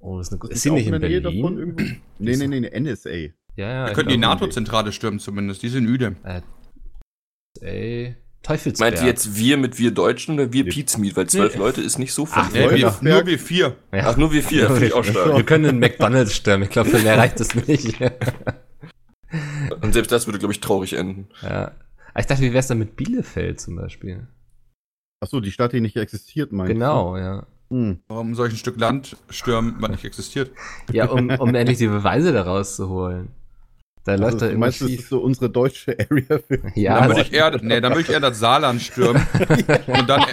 oh, 0.00 0.18
das 0.18 0.28
ist, 0.28 0.32
eine, 0.32 0.40
Das 0.40 0.50
ist 0.50 0.62
sie 0.62 0.70
auch 0.70 0.74
nicht 0.74 0.86
in, 0.86 0.92
der 1.00 1.08
Nähe 1.08 1.20
Berlin? 1.20 1.42
davon 1.42 1.58
irgendwo? 1.58 1.84
Nee, 2.18 2.36
nee, 2.36 2.46
nee, 2.48 2.60
nee, 2.60 2.80
NSA. 2.80 3.10
Ja, 3.10 3.30
ja. 3.56 3.86
Wir 3.86 3.92
könnten 3.94 4.10
die 4.10 4.16
NATO-Zentrale 4.18 4.92
stürmen 4.92 5.20
zumindest, 5.20 5.62
die 5.62 5.68
sind 5.68 5.86
Üde. 5.86 6.16
Äh, 6.24 6.42
ey, 7.60 8.16
Teufelsberg. 8.42 8.92
Meint 8.92 9.02
ihr 9.02 9.08
jetzt 9.08 9.36
wir 9.36 9.56
mit 9.58 9.78
wir 9.78 9.90
Deutschen 9.90 10.34
oder 10.34 10.52
wir 10.52 10.64
Pizmeet? 10.64 11.14
Weil 11.16 11.26
zwölf 11.28 11.54
Nee. 11.54 11.58
Leute 11.60 11.82
ist 11.82 11.98
nicht 11.98 12.14
so 12.14 12.26
Ach, 12.32 12.50
viel. 12.50 12.68
Nee, 12.68 12.76
wir, 12.76 12.94
nur 13.02 13.26
wir 13.26 13.38
vier. 13.38 13.76
Ja. 13.92 14.06
Ach, 14.10 14.16
nur 14.16 14.32
wir 14.32 14.42
vier, 14.42 14.66
finde 14.68 14.86
ich 14.86 14.92
auch 14.94 15.04
stark. 15.04 15.36
Wir 15.36 15.44
können 15.44 15.64
den 15.64 15.78
McDonalds 15.78 16.34
stürmen. 16.34 16.62
Ich 16.64 16.70
glaube, 16.70 16.88
für 16.90 16.98
mehr 17.00 17.18
reicht 17.18 17.38
es 17.40 17.54
nicht. 17.54 18.00
Und 19.82 19.92
selbst 19.92 20.10
das 20.10 20.26
würde, 20.26 20.38
glaube 20.38 20.52
ich, 20.52 20.60
traurig 20.60 20.94
enden. 20.94 21.28
ja. 21.42 21.72
Aber 22.12 22.20
Ich 22.20 22.26
dachte, 22.26 22.42
wie 22.42 22.52
wär's 22.52 22.66
denn 22.66 22.78
mit 22.78 22.96
Bielefeld 22.96 23.60
zum 23.60 23.76
Beispiel? 23.76 24.26
Achso, 25.22 25.38
die 25.40 25.52
Stadt, 25.52 25.72
die 25.72 25.80
nicht 25.80 25.96
existiert, 25.96 26.50
meinst 26.50 26.72
Genau, 26.72 27.16
ja. 27.16 27.46
du? 27.68 27.76
Hm. 27.76 28.00
Warum 28.08 28.34
soll 28.34 28.48
ich 28.48 28.54
ein 28.54 28.56
Stück 28.56 28.80
Land 28.80 29.16
stürmen, 29.28 29.76
was 29.78 29.90
nicht 29.90 30.04
existiert? 30.04 30.50
Ja, 30.92 31.06
um, 31.06 31.30
um 31.30 31.54
endlich 31.54 31.78
die 31.78 31.86
Beweise 31.86 32.32
daraus 32.32 32.74
zu 32.74 32.88
holen. 32.88 33.28
Da 34.10 34.16
läuft 34.16 34.24
Also, 34.34 34.38
da 34.38 34.46
du 34.46 34.50
irgendwas 34.52 34.66
meinst, 34.66 34.80
das 34.80 34.88
schief. 34.88 35.00
ist 35.00 35.08
so 35.08 35.18
unsere 35.20 35.50
deutsche 35.50 35.96
Area 35.98 36.38
50? 36.38 36.60
Ja, 36.76 36.94
dann 36.94 37.02
also- 37.04 37.16
würde 37.16 37.28
ich 37.28 37.32
eher, 37.32 37.50
nee, 37.62 37.80
dann 37.80 37.92
würde 37.92 38.00
ich 38.02 38.10
eher 38.10 38.18
das 38.20 38.38
Saarland 38.40 38.82
stürmen 38.82 39.24
und 39.86 40.08
dann, 40.08 40.24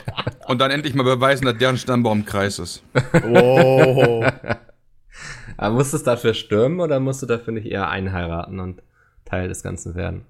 und 0.48 0.60
dann 0.60 0.72
endlich 0.72 0.96
mal 0.96 1.04
beweisen, 1.04 1.46
dass 1.46 1.58
deren 1.60 1.78
Stammbaum 1.78 2.20
ein 2.22 2.26
Kreis 2.26 2.58
ist. 2.58 2.82
Oh. 3.32 4.26
Aber 5.58 5.76
musst 5.76 5.94
du 5.94 5.98
es 5.98 6.04
dafür 6.04 6.34
stürmen 6.34 6.80
oder 6.80 7.00
musst 7.00 7.22
du 7.22 7.28
dafür 7.28 7.54
nicht 7.54 7.68
eher 7.68 7.88
einheiraten 7.90 8.60
und 8.60 8.82
Teil 9.26 9.48
des 9.48 9.62
Ganzen 9.62 9.94
werden? 9.96 10.26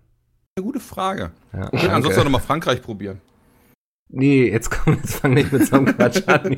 Eine 0.58 0.66
gute 0.66 0.80
Frage. 0.82 1.32
Ja, 1.54 1.68
Okay, 1.68 1.78
danke. 1.78 1.94
ansonsten 1.94 2.24
noch 2.26 2.32
mal 2.32 2.40
Frankreich 2.40 2.82
probieren. 2.82 3.22
Nee, 4.10 4.50
jetzt 4.50 4.72
komm, 4.72 4.96
jetzt 4.96 5.16
fang 5.16 5.34
nicht 5.34 5.52
mit 5.54 5.66
so 5.68 5.76
einem 5.78 5.86
Quatsch 5.86 6.22
an. 6.28 6.54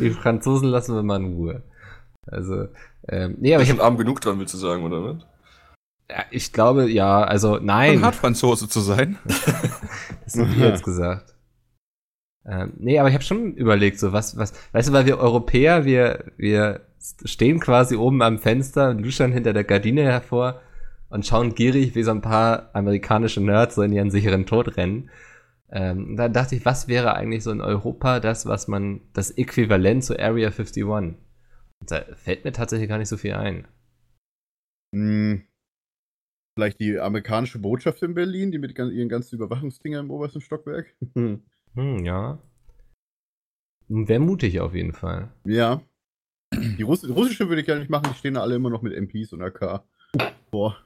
Die 0.00 0.10
Franzosen 0.10 0.68
lassen 0.68 0.94
wir 0.94 1.02
mal 1.02 1.16
in 1.20 1.32
Ruhe. 1.34 1.62
Also, 2.30 2.68
ähm, 3.08 3.36
nee, 3.40 3.54
aber 3.54 3.62
Ich 3.62 3.70
ich, 3.70 3.70
bin 3.70 3.80
arm 3.80 3.96
genug 3.96 4.20
dran, 4.20 4.38
willst 4.38 4.54
du 4.54 4.58
sagen, 4.58 4.84
oder 4.84 5.02
was? 5.04 5.26
ja, 6.10 6.24
ich 6.30 6.52
glaube, 6.52 6.90
ja, 6.90 7.22
also 7.22 7.60
Ein 7.86 8.00
nein, 8.00 8.02
Hart-Franzose 8.02 8.68
zu 8.68 8.80
sein. 8.80 9.18
das 10.24 10.36
haben 10.38 10.56
wir 10.56 10.68
jetzt 10.68 10.84
gesagt. 10.84 11.34
Ähm, 12.46 12.72
nee, 12.78 12.98
aber 12.98 13.08
ich 13.08 13.14
habe 13.14 13.24
schon 13.24 13.54
überlegt, 13.54 13.98
so 13.98 14.12
was, 14.12 14.36
was, 14.38 14.54
weißt 14.72 14.88
du, 14.88 14.92
weil 14.92 15.06
wir 15.06 15.18
Europäer, 15.18 15.84
wir, 15.84 16.32
wir 16.38 16.86
stehen 17.24 17.60
quasi 17.60 17.96
oben 17.96 18.22
am 18.22 18.38
Fenster 18.38 18.90
und 18.90 19.00
luschern 19.00 19.32
hinter 19.32 19.52
der 19.52 19.64
Gardine 19.64 20.02
hervor 20.04 20.62
und 21.10 21.26
schauen 21.26 21.54
gierig, 21.54 21.94
wie 21.94 22.02
so 22.02 22.10
ein 22.10 22.22
paar 22.22 22.70
amerikanische 22.74 23.42
Nerds 23.42 23.74
so 23.74 23.82
in 23.82 23.92
ihren 23.92 24.10
sicheren 24.10 24.46
Tod 24.46 24.76
rennen. 24.76 25.10
Ähm, 25.70 26.16
da 26.16 26.28
dachte 26.28 26.56
ich, 26.56 26.64
was 26.64 26.88
wäre 26.88 27.14
eigentlich 27.14 27.44
so 27.44 27.50
in 27.50 27.60
Europa 27.60 28.20
das, 28.20 28.46
was 28.46 28.68
man, 28.68 29.02
das 29.12 29.30
Äquivalent 29.30 30.04
zu 30.04 30.18
Area 30.18 30.48
51? 30.48 30.84
Da 31.86 32.04
fällt 32.16 32.44
mir 32.44 32.52
tatsächlich 32.52 32.88
gar 32.88 32.98
nicht 32.98 33.08
so 33.08 33.16
viel 33.16 33.32
ein. 33.34 33.66
Hm. 34.94 35.44
Vielleicht 36.56 36.80
die 36.80 36.98
amerikanische 36.98 37.58
Botschaft 37.60 38.02
in 38.02 38.14
Berlin, 38.14 38.50
die 38.50 38.58
mit 38.58 38.76
ihren 38.76 39.08
ganzen 39.08 39.36
Überwachungsdingern 39.36 40.06
im 40.06 40.10
obersten 40.10 40.40
Stockwerk? 40.40 40.94
Hm. 41.14 41.42
Hm, 41.74 42.02
ja. 42.04 42.42
Wäre 43.88 44.20
mutig 44.20 44.58
auf 44.58 44.74
jeden 44.74 44.94
Fall. 44.94 45.30
Ja. 45.44 45.82
Die 46.52 46.82
Russ 46.82 47.06
russische 47.08 47.48
würde 47.48 47.60
ich 47.60 47.68
ja 47.68 47.78
nicht 47.78 47.90
machen, 47.90 48.08
die 48.10 48.18
stehen 48.18 48.34
da 48.34 48.40
alle 48.40 48.56
immer 48.56 48.70
noch 48.70 48.80
mit 48.82 48.94
MPs 48.94 49.34
und 49.34 49.42
AK. 49.42 49.84
Boah. 50.50 50.76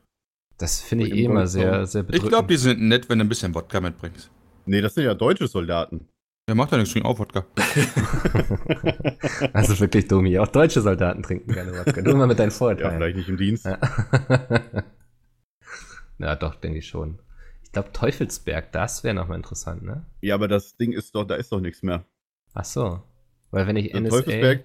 Das 0.58 0.82
finde 0.82 1.06
ich 1.06 1.14
eh 1.14 1.24
immer 1.24 1.46
sehr, 1.46 1.86
sehr 1.86 2.02
Ich 2.02 2.06
bedrückend. 2.08 2.28
glaube, 2.30 2.48
die 2.48 2.56
sind 2.56 2.82
nett, 2.82 3.08
wenn 3.08 3.20
du 3.20 3.24
ein 3.24 3.28
bisschen 3.28 3.54
Wodka 3.54 3.80
mitbringst. 3.80 4.30
Nee, 4.66 4.80
das 4.80 4.94
sind 4.94 5.04
ja 5.04 5.14
deutsche 5.14 5.46
Soldaten. 5.46 6.08
Der 6.48 6.54
macht 6.56 6.72
ja 6.72 6.78
nichts 6.78 6.92
gegen 6.94 7.06
auch 7.06 7.18
Wodka. 7.18 7.46
Also 9.52 9.78
wirklich 9.80 10.08
dumm 10.08 10.26
hier. 10.26 10.42
Auch 10.42 10.48
deutsche 10.48 10.80
Soldaten 10.80 11.22
trinken 11.22 11.52
gerne 11.52 11.72
Wodka. 11.72 12.02
Du 12.02 12.16
mal 12.16 12.26
mit 12.26 12.38
deinen 12.38 12.50
Ja, 12.50 12.56
Vorurteilen. 12.56 12.96
vielleicht 12.96 13.16
nicht 13.16 13.28
im 13.28 13.36
Dienst. 13.36 13.64
Ja, 13.64 13.78
ja 16.18 16.36
doch, 16.36 16.54
denke 16.56 16.78
ich 16.78 16.86
schon. 16.88 17.18
Ich 17.62 17.72
glaube, 17.72 17.92
Teufelsberg, 17.92 18.72
das 18.72 19.04
wäre 19.04 19.14
nochmal 19.14 19.36
interessant, 19.38 19.82
ne? 19.82 20.04
Ja, 20.20 20.34
aber 20.34 20.48
das 20.48 20.76
Ding 20.76 20.92
ist 20.92 21.14
doch, 21.14 21.24
da 21.24 21.36
ist 21.36 21.52
doch 21.52 21.60
nichts 21.60 21.82
mehr. 21.82 22.04
Ach 22.54 22.64
so. 22.64 23.02
Weil 23.50 23.66
wenn 23.66 23.76
ich 23.76 23.92
NSA... 23.94 24.08
Teufelsberg, 24.18 24.64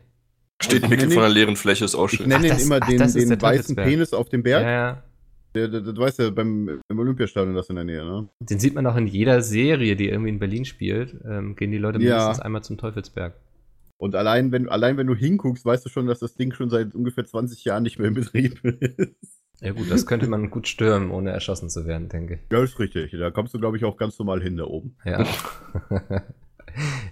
Steht 0.61 0.83
Ich 0.83 0.89
nenne 0.89 1.01
von 1.03 1.11
ihn- 1.11 1.17
einer 1.19 1.29
leeren 1.29 1.55
Fläche, 1.55 1.85
ist 1.85 1.93
auch 1.93 2.09
ich 2.11 2.17
schön. 2.17 2.27
nenne 2.29 2.39
Ach, 2.39 2.43
ihn 2.45 2.49
das- 2.49 2.63
immer 2.65 2.79
ach, 2.81 2.87
den, 2.87 2.97
den 3.29 3.41
weißen. 3.41 3.75
Penis 3.75 4.13
auf 4.13 4.29
dem 4.29 4.39
Ja, 4.41 4.59
Berg. 4.59 4.63
ja. 4.65 5.03
Der, 5.58 5.82
der, 5.82 5.93
du 5.93 6.02
weißt 6.02 6.20
ja, 6.20 6.30
beim, 6.30 6.82
im 6.88 7.00
Olympiastadion 7.00 7.56
das 7.56 7.70
in 7.70 7.76
der 7.76 7.86
Nähe, 7.86 8.06
ne? 8.06 8.30
Den 8.39 8.60
sieht 8.60 8.76
man 8.76 8.86
auch 8.86 8.96
in 8.96 9.08
jeder 9.08 9.41
Serie, 9.41 9.96
die 9.96 10.10
irgendwie 10.10 10.30
in 10.30 10.39
Berlin 10.39 10.65
spielt. 10.65 11.15
Ähm, 11.28 11.56
gehen 11.56 11.72
die 11.72 11.78
Leute 11.78 12.00
Ja. 12.00 12.17
mindestens 12.17 12.39
einmal 12.39 12.63
zum 12.63 12.78
Teufelsberg. 12.78 13.34
Und 13.98 14.15
allein 14.15 14.52
wenn, 14.52 14.70
allein 14.70 14.98
wenn 14.98 15.08
du 15.08 15.15
hinguckst, 15.15 15.65
weißt 15.65 15.86
du 15.86 15.89
schon, 15.89 16.06
dass 16.06 16.20
das 16.20 16.36
Ding 16.36 16.54
schon 16.54 16.70
seit 16.70 16.93
ungefähr 16.93 17.26
20 17.26 17.65
Jahren 17.65 17.84
nicht 17.84 17.98
mehr 17.98 18.10
in 18.10 18.13
Betrieb 18.13 18.63
ist. 18.63 19.41
Ja 19.60 19.72
gut, 19.72 19.89
das 19.89 20.06
könnte 20.06 20.28
man 20.28 20.52
gut 20.52 20.67
stürmen, 20.67 21.10
ohne 21.10 21.32
erschossen 21.32 21.70
zu 21.70 21.88
werden, 21.88 22.10
denke 22.10 22.36
ich. 22.36 22.39
Ja, 22.52 22.62
ist 22.63 22.78
richtig. 22.78 23.12
Da 23.17 23.32
kommst 23.32 23.56
du, 23.56 23.60
glaube 23.60 23.78
ich, 23.78 23.86
auch 23.86 23.98
ganz 23.98 24.20
normal 24.20 24.41
hin 24.41 24.58
da 24.58 24.65
oben. 24.65 24.96
Ja. 25.04 25.26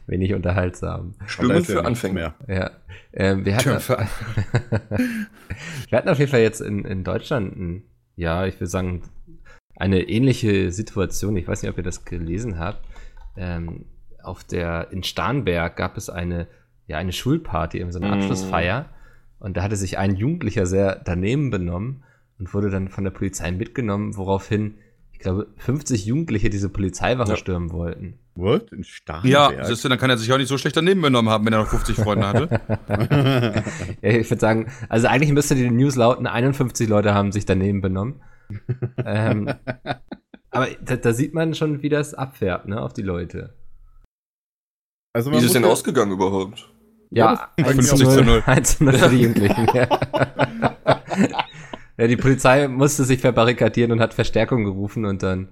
Wenig 0.06 0.32
unterhaltsam. 0.36 1.16
Ja 1.42 1.62
für 1.62 1.86
Anfänger. 1.86 2.36
Ja. 2.48 2.70
Ähm, 3.14 3.46
wir, 3.46 3.56
hatten, 3.56 3.70
wir 5.90 5.98
hatten 5.98 6.10
auf 6.10 6.20
jeden 6.20 6.30
Fall 6.30 6.42
jetzt 6.42 6.62
in, 6.62 6.86
in 6.86 7.04
Deutschland, 7.04 7.56
ein, 7.58 7.84
ja, 8.16 8.46
ich 8.46 8.56
würde 8.56 8.68
sagen, 8.68 9.04
eine 9.76 10.04
ähnliche 10.08 10.72
Situation. 10.72 11.36
Ich 11.38 11.48
weiß 11.48 11.62
nicht, 11.62 11.72
ob 11.72 11.78
ihr 11.78 11.84
das 11.84 12.06
gelesen 12.06 12.60
habt. 12.60 12.82
Ähm, 13.36 13.86
auf 14.24 14.44
der, 14.44 14.92
in 14.92 15.04
Starnberg 15.04 15.76
gab 15.76 15.98
es 15.98 16.10
eine, 16.10 16.48
ja, 16.88 16.98
eine 16.98 17.12
Schulparty, 17.12 17.86
so 17.92 18.00
eine 18.00 18.10
Mm. 18.10 18.14
Abschlussfeier. 18.14 18.90
Und 19.40 19.58
da 19.58 19.64
hatte 19.64 19.76
sich 19.76 19.98
ein 19.98 20.16
Jugendlicher 20.16 20.66
sehr 20.66 20.96
daneben 21.04 21.50
benommen 21.52 22.04
und 22.40 22.54
wurde 22.54 22.70
dann 22.70 22.88
von 22.90 23.04
der 23.04 23.12
Polizei 23.12 23.52
mitgenommen, 23.52 24.16
woraufhin, 24.18 24.76
ich 25.12 25.20
glaube, 25.20 25.48
50 25.58 26.06
Jugendliche 26.06 26.50
diese 26.50 26.70
Polizeiwache 26.70 27.32
Ja. 27.32 27.38
stürmen 27.38 27.72
wollten. 27.72 28.18
What? 28.38 28.72
In 28.74 28.84
Starnberg? 28.84 29.32
Ja, 29.32 29.64
siehst 29.66 29.84
du, 29.86 29.90
dann 29.90 29.98
kann 29.98 30.10
er 30.10 30.18
sich 30.18 30.32
auch 30.34 30.38
nicht 30.38 30.50
so 30.50 30.58
schlecht 30.58 30.76
daneben 30.76 31.02
benommen 31.02 31.32
haben, 31.32 31.46
wenn 31.46 31.54
er 31.54 31.60
noch 31.60 31.70
50 31.70 31.96
Freunde 31.96 32.28
hatte. 32.28 32.62
Ja, 34.02 34.10
ich 34.12 34.30
würde 34.30 34.40
sagen, 34.42 34.72
also 34.90 35.08
eigentlich 35.08 35.32
müsste 35.32 35.56
die 35.56 35.70
News 35.70 35.96
lauten, 35.96 36.28
51 36.28 36.88
Leute 36.90 37.14
haben 37.14 37.32
sich 37.32 37.46
daneben 37.46 37.80
benommen. 37.82 38.22
ähm, 39.04 39.54
aber 40.52 40.68
da, 40.84 40.98
da 40.98 41.14
sieht 41.14 41.34
man 41.34 41.54
schon, 41.56 41.82
wie 41.82 41.90
das 41.90 42.14
abfärbt, 42.14 42.68
ne, 42.68 42.82
auf 42.82 42.94
die 42.94 43.02
Leute. 43.02 43.54
also 45.14 45.32
Wie 45.32 45.38
ist 45.38 45.46
es 45.46 45.54
denn 45.54 45.64
ausgegangen 45.66 46.12
überhaupt? 46.12 46.70
Ja, 47.12 47.50
Ja, 47.58 47.64
das- 47.64 47.72
50 47.90 48.10
zu 48.10 48.24
0. 48.24 48.44
1 48.46 48.78
zu 48.78 48.84
0 48.84 48.94
für 48.98 49.10
die 49.10 49.22
Jugendlichen. 49.22 49.68
ja. 49.74 49.88
ja, 51.98 52.08
die 52.08 52.18
Polizei 52.18 52.68
musste 52.68 53.04
sich 53.06 53.22
verbarrikadieren 53.22 53.92
und 53.94 54.00
hat 54.02 54.14
Verstärkung 54.14 54.66
gerufen 54.66 55.06
und 55.06 55.24
dann 55.24 55.48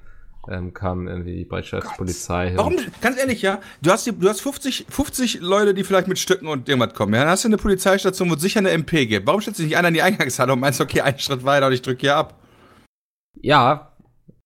ähm, 0.50 0.74
kam 0.74 1.08
irgendwie 1.08 1.36
die 1.38 1.46
Bereitschaftspolizei. 1.46 2.50
hin. 2.50 2.58
Warum, 2.58 2.76
ganz 3.02 3.18
ehrlich, 3.18 3.42
ja, 3.42 3.60
du 3.82 3.92
hast, 3.92 4.06
die, 4.06 4.12
du 4.12 4.28
hast 4.30 4.42
50, 4.42 4.86
50 4.90 5.40
Leute, 5.42 5.74
die 5.74 5.84
vielleicht 5.84 6.08
mit 6.08 6.20
Stücken 6.20 6.48
und 6.48 6.68
irgendwas 6.70 6.94
kommen. 6.94 7.14
Ja, 7.14 7.22
dann 7.22 7.30
hast 7.30 7.44
du 7.44 7.48
eine 7.50 7.58
Polizeistation, 7.58 8.30
wo 8.30 8.34
es 8.36 8.42
sicher 8.42 8.60
eine 8.60 8.72
MP 8.72 9.06
gibt. 9.06 9.26
Warum 9.28 9.42
stellst 9.42 9.60
du 9.60 9.64
nicht 9.64 9.78
einer 9.78 9.88
in 9.88 9.94
die 9.94 10.02
Eingangshalle 10.02 10.54
und 10.54 10.60
meinst, 10.60 10.82
okay, 10.82 11.02
einen 11.02 11.20
Schritt 11.20 11.44
weiter 11.46 11.68
und 11.68 11.74
ich 11.74 11.82
drücke 11.82 12.02
hier 12.02 12.16
ab? 12.16 12.40
Ja, 13.42 13.90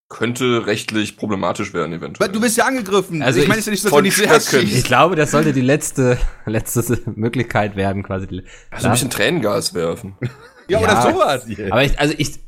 Könnte 0.09 0.65
rechtlich 0.65 1.17
problematisch 1.17 1.73
werden, 1.73 1.91
eventuell. 1.91 2.27
Weil 2.29 2.33
du 2.33 2.39
bist 2.39 2.55
ja 2.55 2.65
angegriffen. 2.65 3.21
Also 3.21 3.41
ich 3.41 3.47
meine, 3.49 3.59
es 3.59 3.67
ist 3.67 3.67
ja 3.67 3.71
nicht 3.71 3.81
so, 3.81 3.89
dass 3.89 3.97
du 3.97 4.01
nicht 4.03 4.47
Stöcken. 4.47 4.67
ich 4.69 4.83
glaube, 4.85 5.17
das 5.17 5.31
sollte 5.31 5.51
die 5.51 5.59
letzte, 5.59 6.17
letzte 6.45 6.97
Möglichkeit 7.15 7.75
werden, 7.75 8.03
quasi. 8.03 8.41
Also 8.71 8.87
ein 8.87 8.93
bisschen 8.93 9.09
Tränengas 9.09 9.73
werfen. 9.73 10.15
Ja, 10.69 10.79
oder 10.79 10.93
Ja. 10.93 11.01
sowas. 11.01 11.45
Aber 11.69 11.83
ich, 11.83 11.99
also 11.99 12.13
ich, 12.17 12.39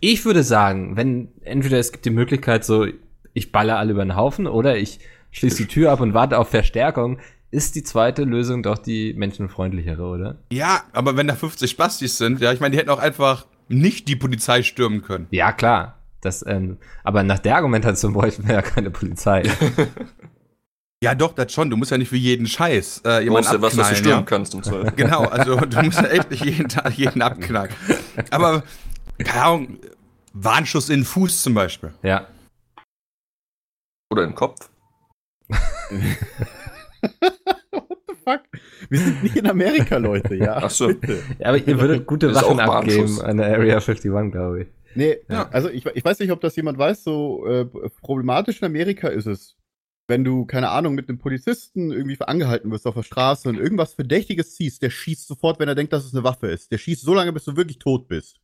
ich 0.00 0.24
würde 0.24 0.42
sagen, 0.42 0.96
wenn 0.96 1.28
entweder 1.42 1.78
es 1.78 1.92
gibt 1.92 2.04
die 2.04 2.10
Möglichkeit, 2.10 2.64
so 2.64 2.86
ich 3.32 3.52
baller 3.52 3.78
alle 3.78 3.92
über 3.92 4.04
den 4.04 4.16
Haufen 4.16 4.46
oder 4.46 4.76
ich 4.76 5.00
schließe 5.30 5.64
die 5.64 5.68
Tür 5.68 5.92
ab 5.92 6.00
und 6.00 6.14
warte 6.14 6.38
auf 6.38 6.48
Verstärkung, 6.50 7.18
ist 7.50 7.74
die 7.74 7.82
zweite 7.82 8.24
Lösung 8.24 8.62
doch 8.62 8.78
die 8.78 9.12
menschenfreundlichere, 9.14 10.02
oder? 10.02 10.38
Ja, 10.52 10.82
aber 10.92 11.16
wenn 11.16 11.26
da 11.26 11.34
50 11.34 11.70
Spastis 11.70 12.16
sind, 12.18 12.40
ja, 12.40 12.52
ich 12.52 12.60
meine, 12.60 12.72
die 12.72 12.78
hätten 12.78 12.90
auch 12.90 13.00
einfach 13.00 13.46
nicht 13.68 14.08
die 14.08 14.16
Polizei 14.16 14.62
stürmen 14.62 15.02
können. 15.02 15.26
Ja, 15.30 15.52
klar. 15.52 15.96
Das, 16.20 16.44
ähm, 16.46 16.76
aber 17.02 17.22
nach 17.22 17.38
der 17.38 17.56
Argumentation 17.56 18.12
bräuchten 18.12 18.46
wir 18.46 18.54
ja 18.54 18.62
keine 18.62 18.90
Polizei. 18.90 19.42
Ja, 21.02 21.14
doch, 21.14 21.32
das 21.32 21.50
schon. 21.52 21.70
Du 21.70 21.78
musst 21.78 21.90
ja 21.90 21.96
nicht 21.96 22.10
für 22.10 22.16
jeden 22.16 22.46
Scheiß 22.46 22.98
äh, 22.98 23.20
Du 23.20 23.24
jemanden 23.24 23.32
brauchst 23.32 23.52
ja 23.52 23.62
was, 23.62 23.62
was 23.62 23.74
du 23.74 23.80
abknallen, 23.80 23.96
stürmen 23.96 24.20
ja? 24.20 24.26
kannst 24.26 24.54
im 24.54 24.62
Zweifel. 24.62 24.92
Genau, 24.96 25.24
also 25.24 25.56
du 25.56 25.82
musst 25.82 25.98
ja 25.98 26.08
echt 26.08 26.30
nicht 26.30 26.44
jeden 26.44 26.68
Tag 26.68 26.92
jeden 26.98 27.22
abknallen. 27.22 27.70
Aber, 28.30 28.62
keine 29.24 29.42
Ahnung, 29.42 29.78
Warnschuss 30.32 30.88
in 30.88 31.00
den 31.00 31.04
Fuß 31.04 31.42
zum 31.42 31.54
Beispiel. 31.54 31.92
ja. 32.02 32.26
Oder 34.12 34.24
im 34.24 34.34
Kopf. 34.34 34.68
Fuck. 38.24 38.40
Wir 38.88 38.98
sind 38.98 39.22
nicht 39.22 39.36
in 39.36 39.46
Amerika, 39.48 39.96
Leute, 39.98 40.34
ja. 40.34 40.56
Ach 40.56 40.70
so. 40.70 40.88
Bitte. 40.88 41.22
ja. 41.38 41.46
Aber 41.46 41.58
ihr 41.58 41.80
würdet 41.80 42.06
gute 42.06 42.34
Waffen 42.34 42.58
abgeben 42.60 43.20
an 43.22 43.36
der 43.38 43.46
Area 43.46 43.74
51, 43.76 44.10
glaube 44.32 44.62
ich. 44.62 44.68
Nee, 44.96 45.18
Ja. 45.28 45.48
also 45.50 45.70
ich, 45.70 45.86
ich 45.86 46.04
weiß 46.04 46.18
nicht, 46.18 46.32
ob 46.32 46.40
das 46.40 46.56
jemand 46.56 46.76
weiß, 46.76 47.04
so 47.04 47.46
äh, 47.46 47.66
problematisch 48.02 48.60
in 48.60 48.66
Amerika 48.66 49.06
ist 49.08 49.26
es, 49.26 49.56
wenn 50.08 50.24
du, 50.24 50.44
keine 50.44 50.70
Ahnung, 50.70 50.96
mit 50.96 51.08
einem 51.08 51.18
Polizisten 51.18 51.92
irgendwie 51.92 52.20
angehalten 52.20 52.72
wirst 52.72 52.88
auf 52.88 52.96
der 52.96 53.04
Straße 53.04 53.48
und 53.48 53.58
irgendwas 53.58 53.94
Verdächtiges 53.94 54.56
siehst, 54.56 54.82
der 54.82 54.90
schießt 54.90 55.28
sofort, 55.28 55.60
wenn 55.60 55.68
er 55.68 55.76
denkt, 55.76 55.92
dass 55.92 56.04
es 56.04 56.12
eine 56.12 56.24
Waffe 56.24 56.48
ist. 56.48 56.72
Der 56.72 56.78
schießt 56.78 57.02
so 57.02 57.14
lange, 57.14 57.32
bis 57.32 57.44
du 57.44 57.56
wirklich 57.56 57.78
tot 57.78 58.08
bist. 58.08 58.40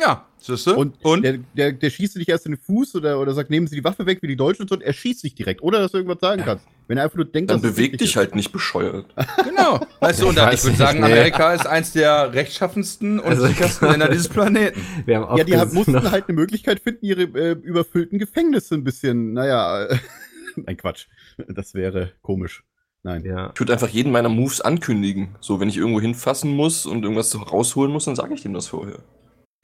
Ja, 0.00 0.26
siehst 0.38 0.66
du? 0.66 0.76
Und, 0.76 1.04
Und? 1.04 1.22
Der, 1.22 1.38
der, 1.56 1.72
der 1.72 1.90
schießt 1.90 2.16
dich 2.16 2.28
erst 2.28 2.46
in 2.46 2.52
den 2.52 2.60
Fuß 2.60 2.94
oder, 2.94 3.18
oder 3.20 3.34
sagt, 3.34 3.50
nehmen 3.50 3.66
Sie 3.66 3.74
die 3.74 3.82
Waffe 3.82 4.06
weg, 4.06 4.18
wie 4.22 4.28
die 4.28 4.36
Deutschen 4.36 4.62
und 4.62 4.68
so, 4.68 4.76
und 4.76 4.82
er 4.82 4.92
schießt 4.92 5.24
dich 5.24 5.34
direkt, 5.34 5.60
ohne 5.62 5.78
dass 5.78 5.90
du 5.92 5.98
irgendwas 5.98 6.20
sagen 6.20 6.42
kannst. 6.44 6.64
Wenn 6.86 6.98
er 6.98 7.04
einfach 7.04 7.16
nur 7.16 7.24
denkt, 7.24 7.50
Dann 7.50 7.60
beweg 7.60 7.98
dich 7.98 8.16
halt 8.16 8.34
nicht 8.34 8.52
bescheuert. 8.52 9.06
Genau. 9.44 9.80
Weißt 10.00 10.22
du, 10.22 10.28
und 10.28 10.38
Ich 10.52 10.62
würde 10.64 10.76
sagen, 10.76 11.00
nee. 11.00 11.06
Amerika 11.06 11.52
ist 11.52 11.66
eins 11.66 11.92
der 11.92 12.32
rechtschaffensten 12.32 13.18
und 13.18 13.26
Also- 13.26 13.46
sichersten 13.46 13.90
Länder 13.90 14.08
dieses 14.08 14.28
Planeten. 14.28 14.80
Wir 15.06 15.18
haben 15.20 15.32
ist. 15.34 15.38
Ja, 15.38 15.44
die 15.44 15.56
haben, 15.56 15.74
mussten 15.74 15.92
noch- 15.92 16.10
halt 16.12 16.28
eine 16.28 16.36
Möglichkeit 16.36 16.80
finden, 16.80 17.04
ihre 17.04 17.22
äh, 17.22 17.52
überfüllten 17.52 18.18
Gefängnisse 18.20 18.76
ein 18.76 18.84
bisschen, 18.84 19.32
naja, 19.32 19.88
nein, 20.56 20.76
Quatsch. 20.76 21.06
Das 21.48 21.74
wäre 21.74 22.12
komisch. 22.22 22.62
Nein. 23.02 23.24
Ja. 23.24 23.50
Ich 23.54 23.60
würde 23.60 23.72
einfach 23.72 23.88
jeden 23.88 24.12
meiner 24.12 24.28
Moves 24.28 24.60
ankündigen. 24.60 25.36
So, 25.40 25.60
wenn 25.60 25.68
ich 25.68 25.76
irgendwo 25.76 26.00
hinfassen 26.00 26.54
muss 26.54 26.84
und 26.86 27.02
irgendwas 27.02 27.34
rausholen 27.50 27.92
muss, 27.92 28.04
dann 28.04 28.16
sage 28.16 28.34
ich 28.34 28.42
dem 28.42 28.54
das 28.54 28.68
vorher. 28.68 28.98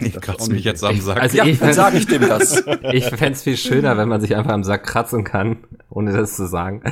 Ich 0.00 0.20
kratze 0.20 0.50
mich 0.52 0.64
jetzt 0.64 0.82
am 0.84 1.00
Sack. 1.00 1.20
Also 1.20 1.36
Ja, 1.38 1.44
ich 1.44 1.58
fänd- 1.58 1.74
sage 1.74 1.98
ich 1.98 2.06
dem 2.06 2.22
das. 2.22 2.64
Ich 2.92 3.04
fände 3.06 3.32
es 3.32 3.42
viel 3.42 3.56
schöner, 3.56 3.96
wenn 3.96 4.08
man 4.08 4.20
sich 4.20 4.34
einfach 4.34 4.52
am 4.52 4.64
Sack 4.64 4.84
kratzen 4.84 5.22
kann, 5.24 5.58
ohne 5.88 6.12
das 6.12 6.36
zu 6.36 6.46
sagen. 6.46 6.82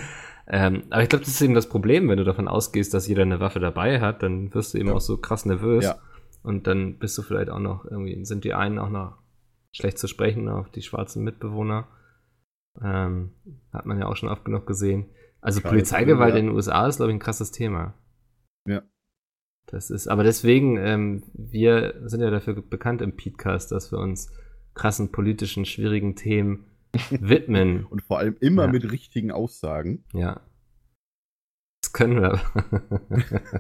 Ähm, 0.47 0.85
aber 0.91 1.03
ich 1.03 1.09
glaube, 1.09 1.25
das 1.25 1.35
ist 1.35 1.41
eben 1.43 1.55
das 1.55 1.69
Problem, 1.69 2.09
wenn 2.09 2.19
du 2.19 2.25
davon 2.25 2.49
ausgehst, 2.49 2.95
dass 2.95 3.09
jeder 3.09 3.23
eine 3.23 3.41
Waffe 3.41 3.59
dabei 3.61 4.01
hat, 4.01 4.23
dann 4.23 4.53
wirst 4.55 4.75
du 4.75 4.79
eben 4.79 4.89
Ja. 4.89 4.95
auch 4.95 5.01
so 5.01 5.17
krass 5.17 5.47
nervös. 5.47 5.85
Ja. 5.85 5.99
Und 6.43 6.67
dann 6.67 6.99
bist 6.99 7.17
du 7.19 7.23
vielleicht 7.23 7.51
auch 7.51 7.59
noch 7.61 7.85
irgendwie, 7.85 8.25
sind 8.25 8.45
die 8.45 8.55
einen 8.55 8.79
auch 8.79 8.89
noch 8.91 9.19
schlecht 9.73 9.99
zu 9.99 10.07
sprechen 10.09 10.49
auf 10.49 10.71
die 10.71 10.83
schwarzen 10.83 11.23
Mitbewohner. 11.25 11.89
Ähm, 12.83 13.33
hat 13.73 13.87
man 13.87 13.99
ja 13.99 14.07
auch 14.07 14.17
schon 14.17 14.29
oft 14.29 14.45
genug 14.45 14.67
gesehen. 14.67 15.07
Also 15.41 15.61
Polizeigewalt 15.61 16.35
ja. 16.35 16.41
in 16.41 16.47
den 16.47 16.55
USA 16.55 16.87
ist, 16.87 16.97
glaube 16.97 17.11
ich, 17.13 17.17
ein 17.17 17.21
krasses 17.21 17.51
Thema. 17.53 17.95
Ja. 18.67 18.83
Das 19.73 19.91
ist, 19.91 20.07
aber 20.07 20.23
deswegen, 20.23 20.77
ähm, 20.77 21.23
wir 21.33 21.95
sind 22.05 22.21
ja 22.21 22.31
dafür 22.31 22.55
bekannt 22.61 23.01
im 23.03 23.17
Podcast, 23.17 23.73
dass 23.73 23.91
wir 23.91 23.99
uns 23.99 24.31
krassen 24.75 25.11
politischen, 25.13 25.65
schwierigen 25.65 26.15
Themen 26.15 26.67
widmen. 27.11 27.85
Und 27.87 28.03
vor 28.03 28.19
allem 28.19 28.37
immer 28.41 28.67
Ja. 28.67 28.71
mit 28.73 28.91
richtigen 28.93 29.31
Aussagen. 29.33 30.05
Ja. 30.13 30.41
Das 31.83 31.93
können 31.95 32.21
wir. 32.21 32.41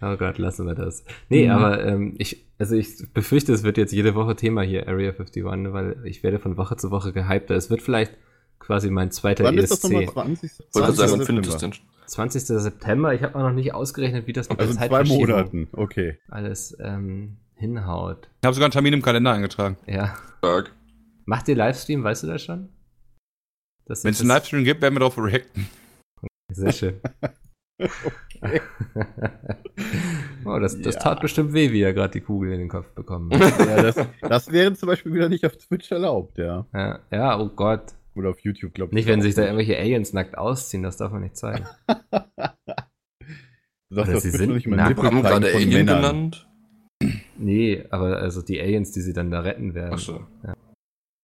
oh 0.00 0.16
Gott, 0.16 0.38
lassen 0.38 0.66
wir 0.66 0.74
das. 0.74 1.04
Nee, 1.28 1.46
Mhm. 1.46 1.50
aber 1.50 1.84
ähm, 1.84 2.14
ich, 2.18 2.46
also 2.58 2.76
ich 2.76 3.12
befürchte, 3.12 3.52
es 3.52 3.62
wird 3.64 3.76
jetzt 3.78 3.92
jede 3.92 4.14
Woche 4.14 4.36
Thema 4.36 4.62
hier, 4.62 4.86
Area 4.88 5.10
51, 5.10 5.44
weil 5.72 6.00
ich 6.04 6.22
werde 6.22 6.38
von 6.38 6.56
Woche 6.56 6.76
zu 6.76 6.90
Woche 6.90 7.12
gehypter. 7.12 7.56
Es 7.56 7.68
wird 7.70 7.82
vielleicht 7.82 8.16
quasi 8.60 8.90
mein 8.90 9.10
zweiter 9.10 9.44
Wann 9.44 9.58
ist 9.58 9.70
das 9.70 9.78
ESC. 9.84 9.92
nochmal? 9.92 10.12
20. 10.36 10.58
Wollte 10.60 10.70
gerade 10.72 10.92
sagen, 10.92 11.12
wann 11.12 11.44
20. 11.44 11.82
findet 12.14 12.34
es 12.34 12.46
September. 12.46 12.58
denn? 12.58 12.62
20. 12.62 12.62
September. 12.62 13.14
Ich 13.14 13.22
habe 13.22 13.34
auch 13.36 13.42
noch 13.42 13.52
nicht 13.52 13.74
ausgerechnet, 13.74 14.26
wie 14.26 14.32
das 14.32 14.48
mit 14.48 14.58
Also 14.58 14.72
der 14.72 14.78
zwei 14.78 14.88
Zeitverschiebung 14.88 15.28
Monaten. 15.30 15.68
Okay. 15.72 16.18
alles 16.28 16.76
ähm, 16.80 17.36
hinhaut. 17.54 18.28
Ich 18.40 18.46
habe 18.46 18.54
sogar 18.54 18.66
einen 18.66 18.72
Termin 18.72 18.94
im 18.94 19.02
Kalender 19.02 19.32
eingetragen. 19.32 19.76
Ja. 19.86 20.16
Stark. 20.38 20.72
Macht 21.24 21.48
ihr 21.48 21.56
Livestream, 21.56 22.04
weißt 22.04 22.22
du 22.22 22.26
das 22.28 22.42
schon? 22.42 22.68
Das 23.84 24.04
Wenn 24.04 24.12
es 24.12 24.20
einen 24.20 24.28
Livestream 24.28 24.64
gibt, 24.64 24.80
werden 24.82 24.94
wir 24.94 25.00
darauf 25.00 25.18
reacten. 25.18 25.68
Sehr 26.52 26.72
schön. 26.72 27.00
oh, 30.44 30.58
das, 30.58 30.80
das 30.80 30.94
Ja. 30.96 31.00
tat 31.00 31.20
bestimmt 31.20 31.52
weh, 31.52 31.70
wie 31.72 31.82
er 31.82 31.92
gerade 31.92 32.12
die 32.12 32.20
Kugel 32.20 32.52
in 32.52 32.58
den 32.58 32.68
Kopf 32.68 32.90
bekommen 32.92 33.30
hat. 33.32 33.58
Ja, 33.66 33.82
das, 33.82 33.96
das 34.20 34.50
wäre 34.50 34.74
zum 34.74 34.88
Beispiel 34.88 35.12
wieder 35.12 35.28
nicht 35.28 35.44
auf 35.44 35.56
Twitch 35.56 35.90
erlaubt, 35.92 36.38
ja. 36.38 36.66
ja, 36.72 36.98
ja, 37.10 37.38
oh 37.38 37.48
Gott. 37.48 37.94
Oder 38.18 38.30
auf 38.30 38.40
YouTube, 38.40 38.74
glaube 38.74 38.90
ich. 38.90 38.94
Nicht, 38.94 39.06
wenn 39.06 39.22
sich 39.22 39.36
da 39.36 39.42
irgendwelche 39.42 39.78
Aliens 39.78 40.12
nackt 40.12 40.36
ausziehen, 40.36 40.82
das 40.82 40.96
darf 40.96 41.12
man 41.12 41.22
nicht 41.22 41.36
zeigen. 41.36 41.64
Du 41.86 41.94
sagst, 43.94 44.00
Oder 44.10 44.12
das 44.14 44.22
sie 44.24 44.30
sind 44.30 44.54
nicht 44.54 44.66
mal 44.66 44.76
nackt. 44.76 45.00
Haben 45.00 45.22
gerade 45.22 45.46
Alien 45.46 45.68
Männern. 45.70 46.02
genannt. 46.02 46.48
Nee, 47.36 47.84
aber 47.90 48.16
also 48.16 48.42
die 48.42 48.60
Aliens, 48.60 48.90
die 48.90 49.02
sie 49.02 49.12
dann 49.12 49.30
da 49.30 49.40
retten 49.40 49.74
werden, 49.74 49.92
Achso. 49.94 50.26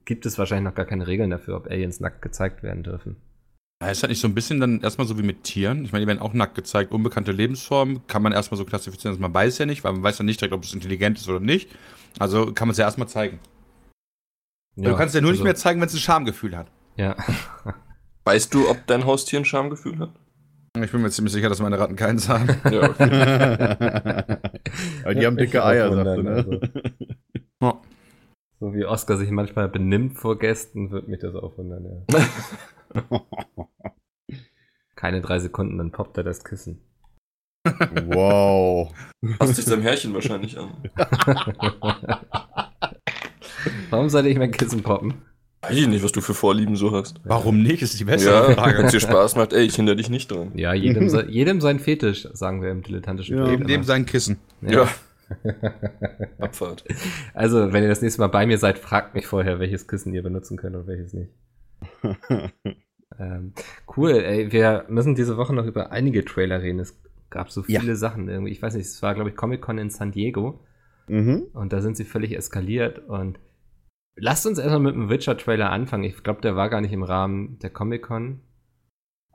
gibt 0.05 0.25
es 0.25 0.39
wahrscheinlich 0.39 0.71
noch 0.71 0.77
gar 0.77 0.87
keine 0.87 1.09
Regeln 1.09 1.31
dafür, 1.31 1.57
ob 1.57 1.67
Aliens 1.67 1.99
nackt 1.99 2.23
gezeigt 2.23 2.63
werden 2.63 2.85
dürfen. 2.85 3.17
Ja, 3.83 3.91
ist 3.91 4.05
halt 4.05 4.11
nicht 4.11 4.21
so 4.21 4.29
ein 4.29 4.35
bisschen 4.35 4.61
dann 4.61 4.81
erstmal 4.81 5.09
so 5.09 5.19
wie 5.19 5.25
mit 5.25 5.43
Tieren. 5.43 5.85
Ich 5.85 5.91
meine, 5.91 6.05
die 6.05 6.09
werden 6.09 6.21
auch 6.21 6.33
nackt 6.33 6.55
gezeigt. 6.55 6.93
Unbekannte 6.93 7.33
Lebensformen 7.33 8.07
kann 8.07 8.23
man 8.23 8.31
erstmal 8.33 8.57
so 8.57 8.65
klassifizieren, 8.65 9.15
dass 9.17 9.21
man 9.21 9.35
weiß 9.35 9.59
ja 9.59 9.67
nicht, 9.67 9.83
weil 9.83 9.95
man 9.95 10.05
weiß 10.05 10.19
ja 10.19 10.25
nicht 10.25 10.41
direkt, 10.41 10.55
ob 10.55 10.63
es 10.63 10.73
intelligent 10.73 11.19
ist 11.19 11.29
oder 11.29 11.41
nicht. 11.41 11.69
Also 12.21 12.53
kann 12.53 12.69
man 12.69 12.73
es 12.73 12.79
ja 12.79 12.85
erstmal 12.85 13.09
zeigen. 13.09 13.41
du 14.77 14.95
kannst 14.95 15.17
ja 15.17 15.21
nur 15.21 15.33
nicht 15.33 15.41
also- 15.41 15.45
mehr 15.45 15.57
zeigen, 15.57 15.81
wenn 15.81 15.89
es 15.89 15.95
ein 15.95 15.99
Schamgefühl 15.99 16.57
hat. 16.57 16.71
Ja. 16.97 17.17
Weißt 18.25 18.55
du, 18.55 18.69
ob 18.69 18.87
dein 18.87 19.05
Haustier 19.05 19.41
ein 19.41 19.45
Schamgefühl 19.45 19.99
hat? 19.99 20.11
Ich 20.83 20.91
bin 20.91 21.03
mir 21.03 21.11
ziemlich 21.11 21.33
sicher, 21.33 21.49
dass 21.49 21.61
meine 21.61 21.79
Ratten 21.79 21.95
keins 21.95 22.29
haben. 22.29 22.49
Ja, 22.71 22.91
okay. 22.91 23.05
Aber 25.05 25.15
die 25.15 25.27
haben 25.27 25.37
dicke 25.37 25.59
Ich 25.59 25.65
Eier, 25.65 25.91
wundern, 25.91 26.25
ne? 26.25 26.61
Ja. 27.61 27.81
So 28.59 28.75
wie 28.75 28.85
Oscar 28.85 29.17
sich 29.17 29.31
manchmal 29.31 29.69
benimmt 29.69 30.19
vor 30.19 30.39
Gästen, 30.39 30.91
wird 30.91 31.07
mich 31.07 31.21
das 31.21 31.35
auch 31.35 31.57
wundern, 31.59 32.05
ja. 32.11 33.01
Keine 34.97 35.21
drei 35.21 35.39
Sekunden, 35.39 35.79
dann 35.79 35.93
poppt 35.93 36.17
er 36.17 36.25
das 36.25 36.45
Kissen. 36.45 36.81
wow. 37.65 38.93
Passt 39.39 39.57
sich 39.57 39.65
seinem 39.65 39.83
Herrchen 39.83 40.15
wahrscheinlich 40.15 40.59
an. 40.59 40.71
Warum 43.91 44.09
sollte 44.09 44.29
ich 44.29 44.39
mein 44.39 44.51
Kissen 44.51 44.83
poppen? 44.83 45.15
Weiß 45.69 45.77
ich 45.77 45.89
nicht, 45.89 46.05
was 46.05 46.13
du 46.13 46.21
für 46.21 46.35
Vorlieben 46.35 46.77
so 46.77 46.93
hast. 46.93 47.21
Warum 47.25 47.63
nicht? 47.63 47.83
Ist 47.83 47.99
die 47.99 48.05
beste 48.05 48.31
Ja, 48.31 48.49
wenn 48.49 48.55
Frage. 48.55 48.83
es 48.85 48.93
dir 48.93 49.01
Spaß 49.01 49.37
macht, 49.37 49.53
ey, 49.53 49.65
ich 49.65 49.77
hindere 49.77 49.97
dich 49.97 50.11
nicht 50.11 50.31
dran. 50.31 50.53
Ja, 50.55 50.73
jedem, 50.75 51.09
se 51.09 51.27
jedem 51.29 51.61
sein 51.61 51.79
Fetisch, 51.79 52.29
sagen 52.33 52.63
wir 52.63 52.71
im 52.71 52.83
dilettantischen 52.83 53.39
Ja. 53.39 53.57
Dem 53.57 53.83
sein 53.85 54.07
Kissen. 54.07 54.39
Ja. 54.63 54.89
Abfahrt. 56.39 56.85
Also, 57.33 57.73
wenn 57.73 57.83
ihr 57.83 57.89
das 57.89 58.03
nächste 58.03 58.21
Mal 58.21 58.27
bei 58.29 58.47
mir 58.47 58.59
seid, 58.59 58.79
fragt 58.79 59.15
mich 59.15 59.27
vorher, 59.27 59.59
welches 59.59 59.89
Kissen 59.89 60.13
ihr 60.15 60.23
benutzen 60.23 60.57
könnt 60.57 60.77
und 60.77 60.87
welches 60.87 61.13
nicht. 61.15 61.31
Ähm, 63.17 63.53
cool, 63.97 64.11
ey, 64.11 64.51
wir 64.51 64.87
müssen 64.89 65.15
diese 65.15 65.37
Woche 65.37 65.55
noch 65.55 65.67
über 65.67 65.93
einige 65.93 66.25
Trailer 66.25 66.63
reden. 66.63 66.81
Es 66.81 66.99
gab 67.31 67.49
so 67.49 67.63
Ja. 67.69 67.79
viele 67.79 67.95
Sachen 67.95 68.29
irgendwie. 68.29 68.51
Ich 68.51 68.61
weiß 68.61 68.75
nicht, 68.75 68.87
es 68.87 69.03
war, 69.03 69.15
glaube 69.15 69.31
ich, 69.31 69.37
Comic-Con 69.37 69.79
in 69.79 69.89
San 69.91 70.11
Diego 70.11 70.59
mhm. 71.07 71.45
und 71.53 71.73
da 71.73 71.81
sind 71.81 71.97
sie 71.97 72.03
völlig 72.03 72.37
eskaliert 72.37 73.07
und 73.09 73.39
lasst 74.17 74.47
uns 74.47 74.59
erstmal 74.59 74.81
mit 74.81 74.95
dem 74.95 75.11
Witcher-Trailer 75.11 75.71
anfangen. 75.71 76.05
Ich 76.05 76.23
glaube, 76.23 76.41
der 76.41 76.57
war 76.57 76.69
gar 76.69 76.81
nicht 76.81 76.93
im 76.93 77.03
Rahmen 77.03 77.59
der 77.61 77.71
Comic-Con, 77.71 78.41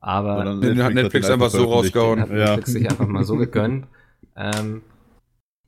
aber 0.01 0.55
Den 0.55 0.83
hat 0.83 0.93
Netflix 0.93 1.29
einfach 1.29 1.49
so 1.49 1.65
rausgehauen. 1.65 2.21
hat 2.21 2.29
Netflix 2.29 2.71
sich 2.71 2.89
einfach 2.89 3.07
mal 3.07 3.23
so 3.23 3.35
gegönnt. 3.35 3.87
Ähm, 4.35 4.83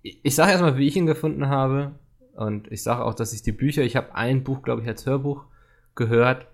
ich 0.02 0.20
ich 0.24 0.34
sage 0.34 0.52
erstmal, 0.52 0.78
wie 0.78 0.88
ich 0.88 0.96
ihn 0.96 1.06
gefunden 1.06 1.50
habe. 1.50 1.92
Und 2.36 2.72
ich 2.72 2.84
sage 2.84 3.04
auch, 3.04 3.14
dass 3.14 3.34
ich 3.34 3.42
die 3.42 3.52
Bücher, 3.52 3.82
ich 3.82 3.98
habe 3.98 4.16
ein 4.16 4.44
Buch, 4.44 4.62
glaube 4.62 4.82
ich, 4.82 4.88
als 4.88 5.06
Hörbuch 5.06 5.44
gehört. 5.94 6.48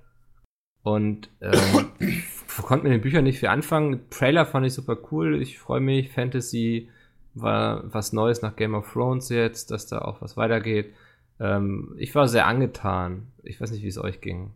Und 0.82 1.30
ähm, 1.42 1.92
konnte 2.64 2.86
mit 2.86 2.94
den 2.94 3.02
Büchern 3.02 3.24
nicht 3.24 3.40
viel 3.40 3.50
anfangen. 3.50 4.10
Trailer 4.10 4.48
fand 4.48 4.66
ich 4.66 4.74
super 4.74 4.98
cool. 5.12 5.40
Ich 5.42 5.60
freue 5.60 5.80
mich. 5.80 6.12
Fantasy 6.12 6.90
war 7.36 7.84
was 7.94 8.14
Neues 8.14 8.42
nach 8.42 8.56
Game 8.56 8.74
of 8.74 8.92
Thrones 8.92 9.30
jetzt, 9.30 9.70
dass 9.70 9.86
da 9.86 10.00
auch 10.00 10.22
was 10.22 10.38
weitergeht. 10.38 10.94
Ähm, 11.40 11.96
ich 11.98 12.14
war 12.16 12.28
sehr 12.28 12.48
angetan. 12.48 13.32
Ich 13.44 13.62
weiß 13.62 13.72
nicht, 13.72 13.84
wie 13.84 13.88
es 13.88 13.98
euch 13.98 14.22
ging. 14.22 14.54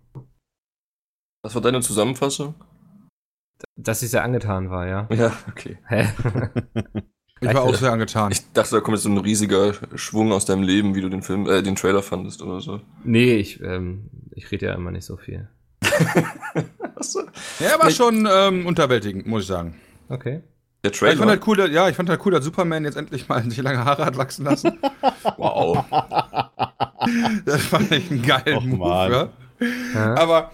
Was 1.43 1.55
war 1.55 1.61
deine 1.61 1.81
Zusammenfassung? 1.81 2.55
Dass 3.75 4.01
ich 4.01 4.09
sehr 4.09 4.23
angetan 4.23 4.69
war, 4.69 4.87
ja. 4.87 5.07
Ja, 5.11 5.35
okay. 5.49 5.77
Hä? 5.87 6.07
Ich 7.43 7.51
war 7.55 7.63
auch 7.63 7.73
sehr 7.73 7.91
angetan. 7.91 8.31
Ich 8.31 8.51
dachte, 8.53 8.75
da 8.75 8.81
kommt 8.81 8.97
jetzt 8.97 9.03
so 9.03 9.09
ein 9.09 9.17
riesiger 9.17 9.73
Schwung 9.95 10.31
aus 10.31 10.45
deinem 10.45 10.61
Leben, 10.61 10.93
wie 10.93 11.01
du 11.01 11.09
den 11.09 11.23
Film, 11.23 11.49
äh, 11.49 11.63
den 11.63 11.75
Trailer 11.75 12.03
fandest 12.03 12.43
oder 12.43 12.61
so. 12.61 12.81
nee, 13.03 13.33
ich, 13.37 13.59
ähm, 13.61 14.11
ich 14.35 14.51
rede 14.51 14.67
ja 14.67 14.75
immer 14.75 14.91
nicht 14.91 15.05
so 15.05 15.17
viel. 15.17 15.49
Achso. 16.95 17.21
Ja, 17.59 17.79
war 17.79 17.89
schon 17.89 18.27
ähm, 18.31 18.67
unterwältigend, 18.67 19.25
muss 19.25 19.41
ich 19.41 19.47
sagen. 19.47 19.73
Okay. 20.07 20.43
Der 20.83 20.91
Trailer. 20.91 21.13
ich 21.13 21.19
fand 21.19 21.29
halt 21.29 21.47
cool, 21.47 21.57
dass, 21.57 21.69
ja, 21.69 21.89
ich 21.89 21.95
fand 21.95 22.09
halt 22.09 22.25
cool, 22.25 22.31
dass 22.31 22.43
Superman 22.43 22.85
jetzt 22.85 22.97
endlich 22.97 23.27
mal 23.29 23.43
sich 23.43 23.61
lange 23.61 23.85
Haare 23.85 24.05
hat 24.05 24.17
wachsen 24.17 24.45
lassen. 24.45 24.79
wow. 25.37 25.85
Das 27.45 27.61
fand 27.65 27.91
ich 27.91 28.09
einen 28.09 28.21
geilen 28.23 28.57
Och, 28.57 28.63
Move, 28.63 29.29
ja. 29.93 30.15
Aber, 30.15 30.51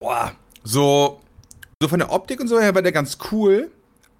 boah, 0.00 0.32
so, 0.62 1.20
so 1.82 1.88
von 1.88 1.98
der 1.98 2.12
Optik 2.12 2.40
und 2.40 2.48
so 2.48 2.60
her 2.60 2.74
war 2.74 2.82
der 2.82 2.92
ganz 2.92 3.18
cool, 3.32 3.70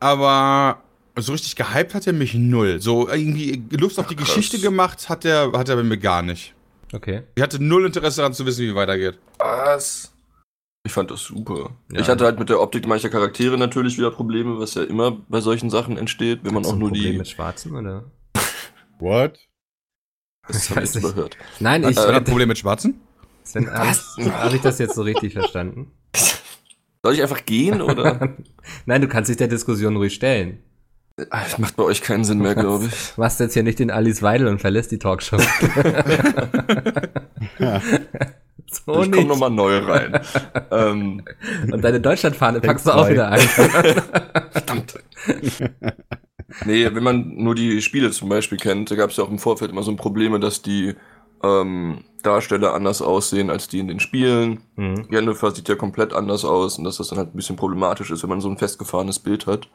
aber 0.00 0.82
so 1.16 1.32
richtig 1.32 1.54
gehypt 1.54 1.94
hat 1.94 2.06
er 2.06 2.12
mich 2.12 2.34
null. 2.34 2.80
So 2.80 3.08
irgendwie 3.08 3.62
Lust 3.70 3.98
auf 3.98 4.06
die 4.08 4.16
Ach. 4.16 4.20
Geschichte 4.20 4.58
gemacht 4.58 5.08
hat 5.08 5.24
er, 5.24 5.52
hat 5.52 5.68
er 5.68 5.76
bei 5.76 5.82
mir 5.84 5.98
gar 5.98 6.22
nicht. 6.22 6.54
Okay. 6.92 7.22
Ich 7.34 7.42
hatte 7.42 7.62
null 7.62 7.86
Interesse 7.86 8.18
daran 8.18 8.34
zu 8.34 8.46
wissen, 8.46 8.62
wie 8.62 8.74
weitergeht. 8.74 9.18
Was? 9.38 10.12
Ich 10.88 10.94
fand 10.94 11.10
das 11.10 11.20
super. 11.24 11.76
Ja. 11.92 12.00
Ich 12.00 12.08
hatte 12.08 12.24
halt 12.24 12.38
mit 12.38 12.48
der 12.48 12.62
Optik 12.62 12.86
mancher 12.86 13.10
Charaktere 13.10 13.58
natürlich 13.58 13.98
wieder 13.98 14.10
Probleme, 14.10 14.58
was 14.58 14.72
ja 14.72 14.84
immer 14.84 15.10
bei 15.28 15.42
solchen 15.42 15.68
Sachen 15.68 15.98
entsteht, 15.98 16.40
wenn 16.44 16.54
man 16.54 16.62
Hast 16.64 16.70
auch 16.70 16.72
du 16.72 16.76
ein 16.76 16.80
nur 16.80 16.88
Problem 16.88 17.12
die. 17.12 17.18
mit 17.18 17.28
Schwarzen 17.28 17.76
oder? 17.76 18.04
What? 18.98 19.38
Das 20.46 20.64
Ich 20.64 20.70
habe 20.70 20.82
ich 20.86 20.94
nicht. 20.94 21.04
überhört. 21.04 21.36
Nein, 21.60 21.82
ich, 21.82 21.88
Hast 21.98 22.08
du 22.08 22.10
Äh, 22.10 22.16
ein 22.16 22.24
Problem 22.24 22.48
mit 22.48 22.56
Schwarzen? 22.56 23.00
Sven, 23.44 23.70
habe 23.70 23.90
ich, 24.56 24.62
das 24.62 24.78
jetzt 24.78 24.94
so 24.94 25.02
richtig 25.02 25.34
verstanden? 25.34 25.90
Soll 27.02 27.12
ich 27.12 27.20
einfach 27.22 27.44
gehen 27.44 27.82
oder? 27.82 28.34
Nein, 28.86 29.02
du 29.02 29.08
kannst 29.08 29.28
dich 29.28 29.36
der 29.36 29.48
Diskussion 29.48 29.94
ruhig 29.96 30.14
stellen. 30.14 30.62
Ah, 31.28 31.42
Das 31.44 31.58
macht 31.58 31.76
bei 31.76 31.82
euch 31.82 32.00
keinen 32.00 32.24
Sinn 32.24 32.38
mehr, 32.38 32.54
glaube 32.54 32.86
ich. 32.86 32.90
Du 33.14 33.20
machst 33.20 33.40
jetzt 33.40 33.52
hier 33.52 33.62
nicht 33.62 33.78
den 33.78 33.90
Alice 33.90 34.22
Weidel 34.22 34.46
und 34.48 34.58
verlässt 34.62 34.90
die 34.90 34.98
Talkshow. 34.98 35.36
So 38.70 39.02
ich 39.02 39.10
komme 39.10 39.26
nochmal 39.26 39.50
neu 39.50 39.78
rein. 39.78 40.20
ähm, 40.70 41.22
Und 41.70 41.82
deine 41.82 42.00
Deutschlandfahne 42.00 42.60
packst 42.60 42.86
du 42.86 42.92
auch 42.92 43.08
wieder 43.08 43.28
ein. 43.30 43.40
verdammt. 44.50 44.94
nee, 46.64 46.94
wenn 46.94 47.02
man 47.02 47.34
nur 47.36 47.54
die 47.54 47.80
Spiele 47.82 48.10
zum 48.10 48.28
Beispiel 48.28 48.58
kennt, 48.58 48.90
da 48.90 48.94
gab 48.94 49.10
es 49.10 49.16
ja 49.16 49.24
auch 49.24 49.30
im 49.30 49.38
Vorfeld 49.38 49.70
immer 49.70 49.82
so 49.82 49.94
Probleme, 49.96 50.40
dass 50.40 50.62
die 50.62 50.94
ähm, 51.42 52.04
Darsteller 52.22 52.74
anders 52.74 53.00
aussehen 53.00 53.50
als 53.50 53.68
die 53.68 53.78
in 53.78 53.88
den 53.88 54.00
Spielen. 54.00 54.62
Mhm. 54.76 55.06
Jennifer 55.10 55.50
sieht 55.50 55.68
ja 55.68 55.76
komplett 55.76 56.12
anders 56.12 56.44
aus 56.44 56.78
und 56.78 56.84
dass 56.84 56.98
das 56.98 57.08
dann 57.08 57.18
halt 57.18 57.34
ein 57.34 57.36
bisschen 57.36 57.56
problematisch 57.56 58.10
ist, 58.10 58.22
wenn 58.22 58.30
man 58.30 58.40
so 58.40 58.48
ein 58.48 58.58
festgefahrenes 58.58 59.18
Bild 59.18 59.46
hat. 59.46 59.68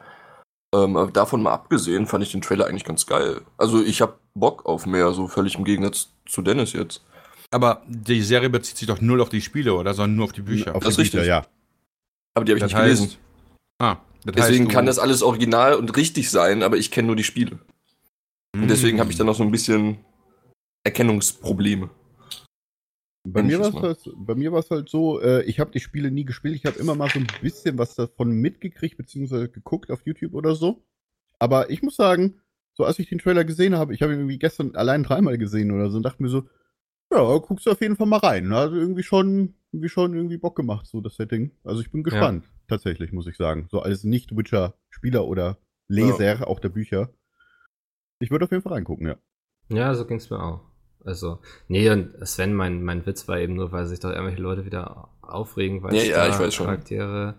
Ähm, 0.74 0.98
aber 0.98 1.12
davon 1.12 1.44
mal 1.44 1.54
abgesehen, 1.54 2.08
fand 2.08 2.24
ich 2.24 2.32
den 2.32 2.42
Trailer 2.42 2.66
eigentlich 2.68 2.84
ganz 2.84 3.06
geil. 3.06 3.42
Also 3.58 3.82
ich 3.82 4.02
hab 4.02 4.20
Bock 4.34 4.66
auf 4.66 4.86
mehr, 4.86 5.12
so 5.14 5.28
völlig 5.28 5.56
im 5.56 5.64
Gegensatz 5.64 6.10
zu 6.26 6.42
Dennis 6.42 6.74
jetzt. 6.74 7.04
Aber 7.54 7.84
die 7.88 8.22
Serie 8.22 8.50
bezieht 8.50 8.78
sich 8.78 8.88
doch 8.88 9.00
null 9.02 9.22
auf 9.22 9.30
die 9.30 9.42
Spiele, 9.42 9.74
oder? 9.76 9.94
Sondern 9.94 10.16
nur 10.16 10.26
auf 10.26 10.34
die 10.34 10.42
Bücher. 10.42 10.76
Auf 10.76 10.84
Das 10.84 10.94
ist 10.94 10.98
Bücher, 10.98 11.20
richtig. 11.20 11.28
ja. 11.28 11.46
Aber 12.34 12.46
die 12.46 12.52
habe 12.52 12.58
ich 12.58 12.64
Das 12.64 12.72
nicht 12.72 12.80
heißt- 12.80 12.84
gelesen. 12.84 13.18
Ah, 13.80 13.98
das 14.26 14.36
Deswegen 14.36 14.66
heißt, 14.66 14.74
kann 14.76 14.86
das 14.86 15.00
alles 15.00 15.22
original 15.22 15.76
und 15.76 15.96
richtig 15.96 16.30
sein, 16.32 16.64
aber 16.64 16.78
ich 16.78 16.90
kenne 16.92 17.08
nur 17.08 17.16
die 17.16 17.24
Spiele. 17.24 17.60
Und 18.56 18.68
deswegen 18.70 19.00
habe 19.00 19.12
ich 19.12 19.18
dann 19.18 19.28
noch 19.28 19.36
so 19.36 19.44
ein 19.44 19.52
bisschen 19.52 19.98
Erkennungsprobleme. 20.84 21.90
Bei 23.26 23.42
mir 23.42 23.60
halt, 23.60 24.00
bei 24.16 24.36
mir 24.36 24.52
war 24.52 24.60
es 24.60 24.70
halt 24.70 24.90
so, 24.90 25.22
äh, 25.22 25.44
ich 25.44 25.60
habe 25.60 25.72
die 25.72 25.80
Spiele 25.80 26.12
nie 26.12 26.26
gespielt, 26.26 26.56
ich 26.56 26.66
habe 26.66 26.78
immer 26.78 26.94
mal 26.94 27.10
so 27.10 27.20
ein 27.20 27.28
bisschen 27.42 27.78
was 27.78 27.96
davon 27.96 28.32
mitgekriegt, 28.32 28.98
beziehungsweise 28.98 29.48
geguckt 29.50 29.92
auf 29.92 30.06
YouTube 30.06 30.34
oder 30.34 30.56
so. 30.56 30.84
Aber 31.40 31.70
ich 31.70 31.82
muss 31.82 31.96
sagen, 31.96 32.42
so 32.74 32.84
als 32.84 33.00
ich 33.00 33.08
den 33.10 33.20
Trailer 33.20 33.46
gesehen 33.46 33.76
habe, 33.76 33.94
ich 33.94 34.02
habe 34.02 34.14
ihn 34.14 34.20
irgendwie 34.20 34.40
gestern 34.40 34.76
allein 34.76 35.04
dreimal 35.04 35.38
gesehen 35.38 35.72
oder 35.72 35.90
so 35.90 35.98
und 35.98 36.04
dachte 36.04 36.22
mir 36.22 36.30
so, 36.30 36.48
ja, 37.14 37.38
guckst 37.38 37.66
du 37.66 37.72
auf 37.72 37.82
jeden 37.82 37.96
Fall 37.96 38.08
mal 38.08 38.18
rein. 38.20 38.52
Also 38.52 38.76
irgendwie 38.76 39.04
schon, 39.04 39.56
irgendwie 39.72 39.90
schon 39.90 40.16
irgendwie 40.16 40.38
Bock 40.38 40.56
gemacht, 40.56 40.88
so 40.88 41.02
das 41.02 41.16
Setting. 41.16 41.52
Also 41.64 41.82
ich 41.82 41.92
bin 41.92 42.04
gespannt, 42.04 42.46
tatsächlich, 42.68 43.12
muss 43.12 43.28
ich 43.28 43.38
sagen. 43.38 43.68
So 43.72 43.82
als 43.82 44.04
Nicht-Witcher-Spieler 44.04 45.26
oder 45.26 45.58
Leser 45.88 46.48
auch 46.48 46.60
der 46.60 46.70
Bücher. 46.70 47.10
Ich 48.20 48.32
würde 48.32 48.46
auf 48.46 48.52
jeden 48.52 48.64
Fall 48.64 48.74
reingucken, 48.74 49.08
ja. 49.08 49.18
Ja, 49.70 49.94
so 49.96 50.06
ging's 50.06 50.30
mir 50.30 50.42
auch. 50.42 50.62
Also, 51.06 51.40
nee, 51.68 51.90
und 51.90 52.16
Sven, 52.26 52.54
mein, 52.54 52.84
mein 52.84 53.06
Witz 53.06 53.28
war 53.28 53.38
eben 53.38 53.56
nur, 53.56 53.72
weil 53.72 53.86
sich 53.86 54.00
doch 54.00 54.10
irgendwelche 54.10 54.42
Leute 54.42 54.66
wieder 54.66 55.10
aufregen, 55.22 55.84
weil 55.84 55.94
Ja, 55.96 56.02
es 56.02 56.08
ja, 56.08 56.16
da 56.28 56.30
ich 56.30 56.40
weiß 56.40 56.54
schon. 56.54 56.66
Charaktere, 56.68 57.36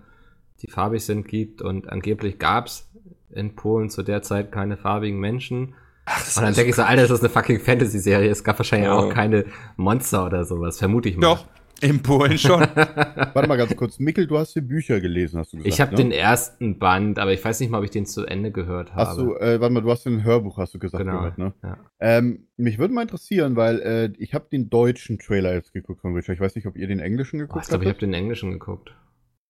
die 0.60 0.68
farbig 0.70 1.02
sind, 1.04 1.26
gibt 1.26 1.62
und 1.62 1.88
angeblich 1.88 2.38
gab's 2.38 2.90
in 3.30 3.56
Polen 3.56 3.88
zu 3.88 4.02
der 4.02 4.22
Zeit 4.22 4.52
keine 4.52 4.76
farbigen 4.76 5.18
Menschen. 5.18 5.74
Ach, 6.06 6.18
das 6.24 6.36
Und 6.36 6.42
dann 6.42 6.50
ist 6.50 6.56
denke 6.58 6.70
ich 6.70 6.76
so, 6.76 6.82
Alter, 6.82 7.02
das 7.02 7.10
ist 7.10 7.20
eine 7.20 7.28
fucking 7.30 7.60
Fantasy-Serie. 7.60 8.30
Es 8.30 8.44
gab 8.44 8.58
wahrscheinlich 8.58 8.86
Ja. 8.88 8.94
auch 8.96 9.08
keine 9.12 9.44
Monster 9.76 10.26
oder 10.26 10.44
sowas, 10.44 10.78
vermute 10.78 11.08
ich 11.08 11.16
mal. 11.16 11.22
Doch, 11.22 11.46
in 11.80 12.02
Polen 12.02 12.36
schon. 12.38 12.60
Warte 12.76 13.48
mal 13.48 13.56
ganz 13.56 13.74
kurz. 13.74 13.98
Mikkel, 13.98 14.26
du 14.26 14.38
hast 14.38 14.54
die 14.54 14.60
Bücher 14.60 15.00
gelesen, 15.00 15.38
hast 15.40 15.52
du 15.52 15.56
gesagt. 15.56 15.74
ich 15.74 15.80
habe 15.80 15.90
ne? 15.92 15.96
den 15.96 16.12
ersten 16.12 16.78
Band, 16.78 17.18
aber 17.18 17.32
ich 17.32 17.44
weiß 17.44 17.58
nicht 17.60 17.70
mal, 17.70 17.78
ob 17.78 17.84
ich 17.84 17.90
den 17.90 18.06
zu 18.06 18.24
Ende 18.26 18.52
gehört 18.52 18.94
habe. 18.94 19.08
Hast 19.10 19.18
du, 19.18 19.34
äh, 19.34 19.60
warte 19.60 19.72
mal, 19.72 19.80
du 19.80 19.90
hast 19.90 20.04
den 20.04 20.22
Hörbuch, 20.24 20.58
hast 20.58 20.74
du 20.74 20.78
gesagt, 20.78 21.04
Genau, 21.04 21.18
gehört, 21.18 21.38
ne? 21.38 21.54
ja. 21.62 21.78
Ähm, 22.00 22.48
mich 22.56 22.78
würde 22.78 22.92
mal 22.94 23.02
interessieren, 23.02 23.56
weil 23.56 23.80
äh, 23.80 24.12
ich 24.18 24.34
habe 24.34 24.46
den 24.52 24.68
deutschen 24.70 25.18
Trailer 25.18 25.54
jetzt 25.54 25.72
geguckt 25.72 26.00
von 26.02 26.14
Witcher. 26.14 26.32
Ich 26.34 26.40
weiß 26.40 26.54
nicht, 26.54 26.66
ob 26.66 26.76
ihr 26.76 26.86
den 26.86 27.00
englischen 27.00 27.38
geguckt 27.38 27.64
ich 27.64 27.68
glaube, 27.68 27.84
ich 27.84 27.88
habe 27.88 27.94
habt. 27.94 28.02
den 28.02 28.14
englischen 28.14 28.52
geguckt. 28.52 28.94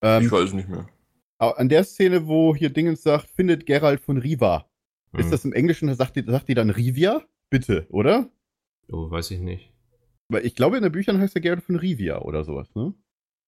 Ähm, 0.03 0.23
Ich 0.25 0.33
weiß 0.33 0.53
nicht 0.55 0.69
mehr. 0.69 0.87
an 1.39 1.69
der 1.69 1.85
Szene, 1.85 2.27
wo 2.27 2.55
hier 2.55 2.71
Dingens 2.71 3.03
sagt, 3.03 3.29
findet 3.31 3.67
Geralt 3.67 4.01
von 4.01 4.19
Riva. 4.19 4.67
Hm. 5.15 5.21
Ist 5.21 5.33
das 5.33 5.45
im 5.45 5.53
Englischen, 5.53 5.89
da 5.89 5.95
sagt 5.95 6.17
die, 6.17 6.25
sagt 6.27 6.49
die 6.49 6.55
dann 6.55 6.71
Rivia? 6.71 7.23
Bitte, 7.51 7.87
oder? 7.91 8.29
Oh, 8.89 9.11
weiß 9.11 9.31
ich 9.31 9.41
nicht. 9.41 9.73
Weil 10.29 10.45
ich 10.45 10.55
glaube, 10.55 10.77
in 10.77 10.83
den 10.83 10.93
Büchern 10.93 11.19
heißt 11.21 11.35
er 11.37 11.41
Geralt 11.41 11.63
von 11.63 11.77
Rivia 11.77 12.19
oder 12.23 12.45
sowas, 12.45 12.75
ne? 12.75 12.95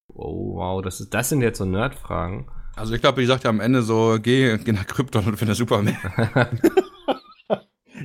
Oh, 0.08 0.54
wow, 0.56 0.82
das, 0.82 1.00
ist, 1.00 1.12
das 1.14 1.28
sind 1.28 1.42
jetzt 1.42 1.58
so 1.58 1.64
Nerd-Fragen. 1.64 2.46
Also 2.76 2.94
ich 2.94 3.00
glaube, 3.00 3.22
ich 3.22 3.28
sagte 3.28 3.48
am 3.48 3.60
Ende 3.60 3.82
so, 3.82 4.18
geh, 4.20 4.56
geh 4.58 4.72
nach 4.72 4.86
Krypton 4.86 5.24
und 5.26 5.36
finde 5.36 5.54
Superman. 5.54 5.96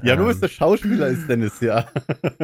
Ja, 0.04 0.16
nur 0.16 0.26
Ähm. 0.28 0.32
ist 0.32 0.42
der 0.42 0.48
Schauspieler 0.48 1.08
ist 1.10 1.28
Dennis, 1.28 1.60
ja. 1.60 1.86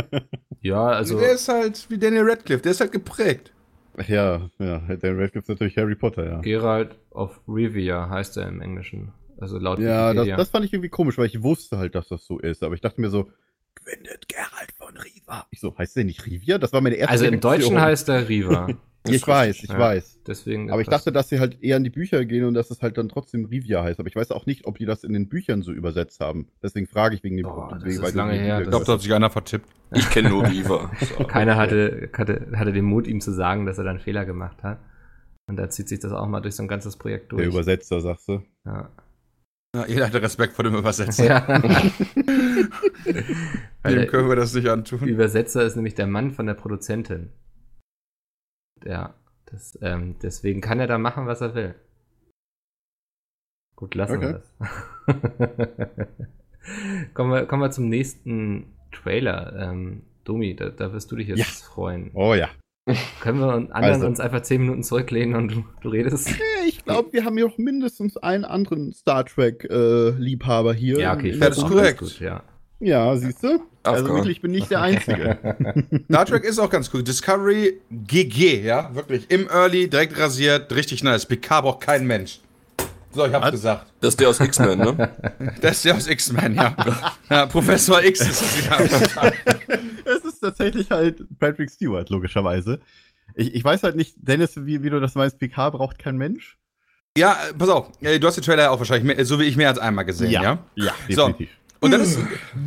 Ja, 0.61 0.85
also. 0.87 1.17
der 1.17 1.31
ist 1.31 1.47
halt 1.47 1.89
wie 1.89 1.97
Daniel 1.97 2.29
Radcliffe, 2.29 2.61
der 2.61 2.71
ist 2.71 2.81
halt 2.81 2.91
geprägt. 2.91 3.53
Ja, 4.07 4.49
ja, 4.59 4.79
Dan 4.79 5.17
Radcliffe 5.19 5.39
ist 5.39 5.49
natürlich 5.49 5.77
Harry 5.77 5.95
Potter, 5.95 6.25
ja. 6.29 6.41
Geralt 6.41 6.95
of 7.11 7.39
Rivia 7.47 8.09
heißt 8.09 8.37
er 8.37 8.47
im 8.49 8.61
Englischen. 8.61 9.13
Also 9.39 9.57
laut 9.59 9.79
Ja, 9.79 10.13
das, 10.13 10.27
das 10.27 10.49
fand 10.49 10.65
ich 10.65 10.73
irgendwie 10.73 10.89
komisch, 10.89 11.17
weil 11.17 11.27
ich 11.27 11.43
wusste 11.43 11.77
halt, 11.77 11.95
dass 11.95 12.07
das 12.07 12.25
so 12.25 12.39
ist. 12.39 12.63
Aber 12.63 12.73
ich 12.75 12.81
dachte 12.81 12.99
mir 13.01 13.09
so, 13.09 13.29
Gwyneth 13.75 14.27
Geralt 14.27 14.71
von 14.77 14.97
Riva. 14.97 15.45
Ich 15.51 15.59
so, 15.59 15.77
heißt 15.77 15.95
der 15.95 16.03
nicht 16.05 16.25
Rivia? 16.25 16.57
Das 16.57 16.73
war 16.73 16.81
meine 16.81 16.95
erste 16.95 17.11
also 17.11 17.25
im 17.25 17.31
Reaktion. 17.35 17.51
Deutschen 17.53 17.81
heißt 17.81 18.09
er 18.09 18.29
Riva. 18.29 18.67
Ich 19.09 19.25
weiß, 19.25 19.63
ich 19.63 19.69
Ja. 19.69 19.79
weiß. 19.79 20.19
Deswegen 20.27 20.69
Aber 20.69 20.81
ich 20.81 20.89
dachte, 20.89 21.13
dass 21.13 21.29
sie 21.29 21.39
halt 21.39 21.63
eher 21.63 21.77
in 21.77 21.85
die 21.85 21.89
Bücher 21.89 22.25
gehen 22.25 22.43
und 22.43 22.55
dass 22.55 22.71
es 22.71 22.81
halt 22.81 22.97
dann 22.97 23.07
trotzdem 23.07 23.45
Rivia 23.45 23.81
heißt. 23.81 24.01
Aber 24.01 24.09
ich 24.09 24.17
weiß 24.17 24.31
auch 24.31 24.45
nicht, 24.45 24.65
ob 24.65 24.77
die 24.79 24.85
das 24.85 25.05
in 25.05 25.13
den 25.13 25.29
Büchern 25.29 25.61
so 25.61 25.71
übersetzt 25.71 26.19
haben. 26.19 26.49
Deswegen 26.61 26.87
frage 26.87 27.15
ich 27.15 27.23
wegen 27.23 27.37
dem 27.37 27.43
Boah, 27.45 27.69
das 27.73 27.85
wegen- 27.85 28.03
ist 28.03 28.15
lange 28.15 28.33
her, 28.33 28.59
Ich 28.63 28.67
glaube, 28.67 28.83
da 28.83 28.91
hat 28.93 29.01
sich 29.01 29.13
einer 29.13 29.29
vertippt. 29.29 29.69
Ich 29.93 30.09
kenne 30.09 30.27
nur 30.27 30.45
Riva. 30.45 30.91
So. 31.17 31.23
keiner 31.23 31.55
hatte, 31.55 32.09
hatte, 32.17 32.47
hatte 32.57 32.73
den 32.73 32.83
Mut, 32.83 33.07
ihm 33.07 33.21
zu 33.21 33.31
sagen, 33.31 33.65
dass 33.65 33.77
er 33.77 33.85
da 33.85 33.91
einen 33.91 33.99
Fehler 34.01 34.25
gemacht 34.25 34.61
hat. 34.63 34.79
Und 35.47 35.55
da 35.55 35.69
zieht 35.69 35.87
sich 35.87 35.99
das 35.99 36.11
auch 36.11 36.27
mal 36.27 36.41
durch 36.41 36.55
so 36.55 36.63
ein 36.63 36.67
ganzes 36.67 36.97
Projekt 36.97 37.31
Der 37.31 37.37
durch. 37.37 37.47
Übersetzer, 37.47 38.01
sagst 38.01 38.27
du. 38.27 38.43
ja. 38.65 38.89
Ja, 39.75 39.85
jeder 39.85 40.07
hatte 40.07 40.21
Respekt 40.21 40.53
vor 40.53 40.63
dem 40.63 40.75
Übersetzer. 40.75 41.25
ja. 41.25 41.39
Dem 41.59 42.69
der 43.83 44.07
können 44.07 44.29
wir 44.29 44.35
das 44.35 44.53
nicht 44.53 44.67
antun. 44.67 45.07
Übersetzer 45.07 45.63
ist 45.63 45.75
nämlich 45.75 45.95
der 45.95 46.07
Mann 46.07 46.31
von 46.31 46.45
der 46.45 46.53
Produzentin. 46.55 47.29
Ja, 48.83 49.15
das, 49.45 49.77
ähm, 49.81 50.17
deswegen 50.21 50.61
kann 50.61 50.79
er 50.79 50.87
da 50.87 50.97
machen, 50.97 51.27
was 51.27 51.41
er 51.41 51.55
will. 51.55 51.75
Gut, 53.75 53.95
lassen 53.95 54.21
wir 54.21 54.33
das. 54.33 54.53
kommen, 57.13 57.31
wir, 57.31 57.45
kommen 57.45 57.61
wir 57.61 57.71
zum 57.71 57.89
nächsten 57.89 58.73
Trailer. 58.91 59.53
Ähm, 59.55 60.03
Domi, 60.23 60.55
da, 60.55 60.69
da 60.69 60.91
wirst 60.93 61.11
du 61.11 61.15
dich 61.15 61.27
jetzt 61.27 61.39
Ja. 61.39 61.45
freuen. 61.45 62.11
Oh 62.13 62.33
ja. 62.33 62.49
Können 63.21 63.39
wir 63.39 63.53
anderen 63.53 63.73
Also. 63.75 64.07
uns 64.07 64.19
einfach 64.19 64.41
10 64.41 64.61
Minuten 64.61 64.83
zurücklehnen 64.83 65.35
und 65.35 65.51
du, 65.51 65.65
du 65.81 65.89
redest? 65.89 66.29
Ich 66.67 66.83
glaube, 66.83 67.11
wir 67.13 67.25
haben 67.25 67.35
hier 67.37 67.47
noch 67.47 67.57
mindestens 67.57 68.17
einen 68.17 68.45
anderen 68.45 68.93
Star 68.93 69.25
Trek-Liebhaber 69.25 70.73
hier. 70.73 70.99
Ja, 70.99 71.13
okay, 71.13 71.29
ich 71.31 71.39
das 71.39 71.57
ist 71.57 71.63
finde 71.63 71.75
korrekt. 71.75 71.99
gut, 71.99 72.19
ja. 72.19 72.43
Ja, 72.79 73.15
siehst 73.15 73.43
du? 73.43 73.59
Also 73.83 74.07
wirklich, 74.07 74.37
ich 74.37 74.41
bin 74.41 74.51
nicht 74.57 74.69
der 74.69 74.81
Einzige. 74.81 75.37
Star 76.09 76.25
Trek 76.25 76.43
ist 76.43 76.59
auch 76.59 76.69
ganz 76.69 76.89
cool. 76.93 77.03
Discovery 77.03 77.79
GG, 77.91 78.61
ja, 78.63 78.93
wirklich. 78.93 79.29
Im 79.29 79.47
Early, 79.49 79.89
direkt 79.89 80.19
rasiert, 80.19 80.73
richtig 80.75 81.03
nice. 81.03 81.25
PK 81.25 81.61
braucht 81.61 81.81
kein 81.81 82.05
Mensch. 82.05 82.39
So, 83.17 83.25
ich 83.25 83.33
hab's 83.33 83.49
gesagt. 83.51 83.87
Das 83.99 84.09
ist 84.09 84.19
der 84.19 84.29
aus 84.29 84.39
X-Men, 84.39 84.77
ne? 84.77 85.09
Das 85.61 85.77
ist 85.77 85.85
ja 85.85 85.95
aus 85.95 86.07
X-Men, 86.07 86.53
ja. 86.53 86.75
ja. 87.31 87.45
Professor 87.47 88.03
X 88.03 88.21
ist 88.21 88.41
es 88.43 88.63
wieder. 88.63 88.79
es 90.05 90.23
ist 90.23 90.39
tatsächlich 90.39 90.91
halt 90.91 91.23
Patrick 91.39 91.71
Stewart, 91.71 92.09
logischerweise. 92.11 92.79
Ich, 93.33 93.55
ich 93.55 93.63
weiß 93.63 93.81
halt 93.81 93.95
nicht, 93.95 94.13
Dennis, 94.17 94.51
wie, 94.55 94.83
wie 94.83 94.91
du 94.91 94.99
das 94.99 95.15
meinst, 95.15 95.39
PK 95.39 95.71
braucht 95.71 95.97
kein 95.97 96.15
Mensch. 96.17 96.59
Ja, 97.17 97.33
äh, 97.49 97.53
pass 97.55 97.69
auf. 97.69 97.89
äh, 98.01 98.19
Du 98.19 98.27
hast 98.27 98.35
den 98.35 98.43
Trailer 98.43 98.63
ja 98.63 98.69
auch 98.69 98.77
wahrscheinlich, 98.77 99.15
mehr, 99.15 99.25
so 99.25 99.39
wie 99.39 99.45
ich, 99.45 99.57
mehr 99.57 99.69
als 99.69 99.79
einmal 99.79 100.05
gesehen, 100.05 100.29
ja? 100.29 100.59
Ja, 100.75 100.93
So. 101.09 101.27
definitiv. 101.29 101.49
Und 101.79 101.91
dann 101.91 102.01
ist, 102.01 102.17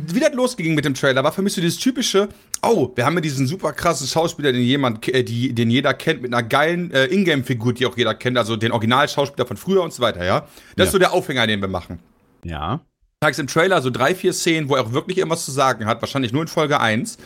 wie 0.07 0.19
das 0.19 0.33
losging 0.33 0.73
mit 0.73 0.85
dem 0.85 0.93
Trailer, 0.93 1.23
war 1.23 1.31
für 1.33 1.41
mich 1.41 1.53
so 1.53 1.59
dieses 1.61 1.77
typische, 1.77 2.29
oh, 2.63 2.91
wir 2.95 3.05
haben 3.05 3.15
ja 3.15 3.21
diesen 3.21 3.45
super 3.45 3.73
krassen 3.73 4.07
Schauspieler, 4.07 4.51
den 4.53 4.61
jemand, 4.63 5.05
äh, 5.09 5.23
die, 5.23 5.53
den 5.53 5.69
jeder 5.69 5.93
kennt, 5.93 6.21
mit 6.21 6.33
einer 6.33 6.43
geilen 6.43 6.91
äh, 6.91 7.05
Ingame-Figur, 7.07 7.73
die 7.73 7.85
auch 7.85 7.97
jeder 7.97 8.13
kennt, 8.15 8.37
also 8.37 8.55
den 8.55 8.71
Originalschauspieler 8.71 9.45
von 9.45 9.57
früher 9.57 9.83
und 9.83 9.91
so 9.93 10.01
weiter, 10.01 10.23
ja? 10.23 10.47
Das 10.75 10.87
ist 10.87 10.89
Ja. 10.89 10.91
so 10.91 10.99
der 10.99 11.11
Aufhänger, 11.13 11.45
den 11.47 11.59
wir 11.59 11.67
machen. 11.67 11.99
Ja. 12.43 12.79
Tags 13.19 13.37
im 13.37 13.47
Trailer 13.47 13.81
so 13.81 13.89
drei, 13.89 14.15
vier 14.15 14.33
Szenen, 14.33 14.69
wo 14.69 14.75
er 14.75 14.83
auch 14.83 14.93
wirklich 14.93 15.17
irgendwas 15.17 15.45
zu 15.45 15.51
sagen 15.51 15.85
hat, 15.85 16.01
wahrscheinlich 16.01 16.31
nur 16.33 16.41
in 16.41 16.47
Folge 16.47 16.79
1. 16.79 17.17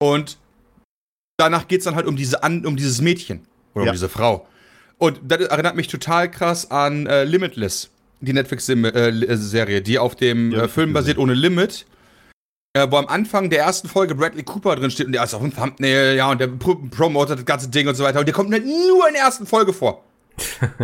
Und 0.00 0.38
danach 1.36 1.68
geht's 1.68 1.84
dann 1.84 1.94
halt 1.94 2.06
um 2.06 2.16
diese 2.16 2.40
um 2.40 2.76
dieses 2.76 3.00
Mädchen 3.00 3.42
oder 3.74 3.84
Ja. 3.84 3.90
um 3.90 3.94
diese 3.94 4.08
Frau. 4.08 4.46
Und 4.98 5.20
das 5.22 5.40
erinnert 5.42 5.76
mich 5.76 5.88
total 5.88 6.30
krass 6.30 6.70
an 6.70 7.06
äh, 7.06 7.24
Limitless, 7.24 7.90
die 8.20 8.32
Netflix-Serie, 8.32 9.82
die 9.82 9.98
auf 9.98 10.14
dem 10.14 10.52
Ja, 10.52 10.64
äh, 10.64 10.68
Film 10.68 10.92
basiert 10.92 11.18
ohne 11.18 11.34
Limit. 11.34 11.86
Äh, 12.76 12.88
wo 12.90 12.96
am 12.96 13.06
Anfang 13.06 13.50
der 13.50 13.60
ersten 13.60 13.88
Folge 13.88 14.16
Bradley 14.16 14.42
Cooper 14.42 14.74
drin 14.74 14.90
steht 14.90 15.06
und 15.06 15.12
der 15.12 15.22
ist 15.22 15.32
auf 15.32 15.42
dem 15.42 15.54
Thumbnail, 15.54 16.16
ja, 16.16 16.28
und 16.28 16.40
der 16.40 16.48
pro 16.48 16.74
promotet 16.74 17.38
das 17.38 17.44
ganze 17.44 17.68
Ding 17.68 17.86
und 17.86 17.94
so 17.94 18.02
weiter. 18.02 18.18
Und 18.18 18.26
der 18.26 18.34
kommt 18.34 18.52
halt 18.52 18.64
nur 18.66 19.06
in 19.06 19.14
der 19.14 19.22
ersten 19.22 19.46
Folge 19.46 19.72
vor. 19.72 20.04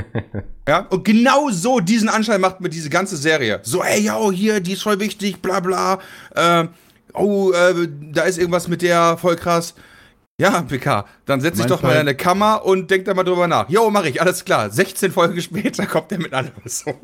Ja, 0.68 0.86
und 0.90 1.04
genau 1.04 1.50
so 1.50 1.80
diesen 1.80 2.08
Anschein 2.08 2.40
macht 2.40 2.60
mir 2.60 2.68
diese 2.68 2.90
ganze 2.90 3.16
Serie. 3.16 3.58
So, 3.64 3.82
ey, 3.82 4.06
yo, 4.06 4.30
hier, 4.30 4.60
die 4.60 4.74
ist 4.74 4.82
voll 4.82 5.00
wichtig, 5.00 5.42
bla 5.42 5.58
bla. 5.58 5.98
Äh, 6.32 6.68
oh, 7.12 7.50
äh, 7.50 7.88
da 8.12 8.22
ist 8.22 8.38
irgendwas 8.38 8.68
mit 8.68 8.82
der, 8.82 9.16
voll 9.16 9.34
krass. 9.34 9.74
Ja, 10.40 10.62
PK, 10.62 11.06
dann 11.26 11.42
setz 11.42 11.58
dich 11.58 11.66
doch 11.66 11.82
mal 11.82 11.92
in 11.92 11.98
eine 11.98 12.14
Kammer 12.14 12.64
und 12.64 12.90
denk 12.90 13.04
da 13.04 13.12
mal 13.12 13.24
drüber 13.24 13.46
nach. 13.46 13.68
Jo, 13.68 13.90
mach 13.90 14.04
ich, 14.04 14.22
alles 14.22 14.44
klar. 14.44 14.70
16 14.70 15.12
Folgen 15.12 15.40
später 15.42 15.84
kommt 15.84 16.10
der 16.10 16.18
mit 16.18 16.32
einer 16.32 16.50
Lösung. 16.64 16.94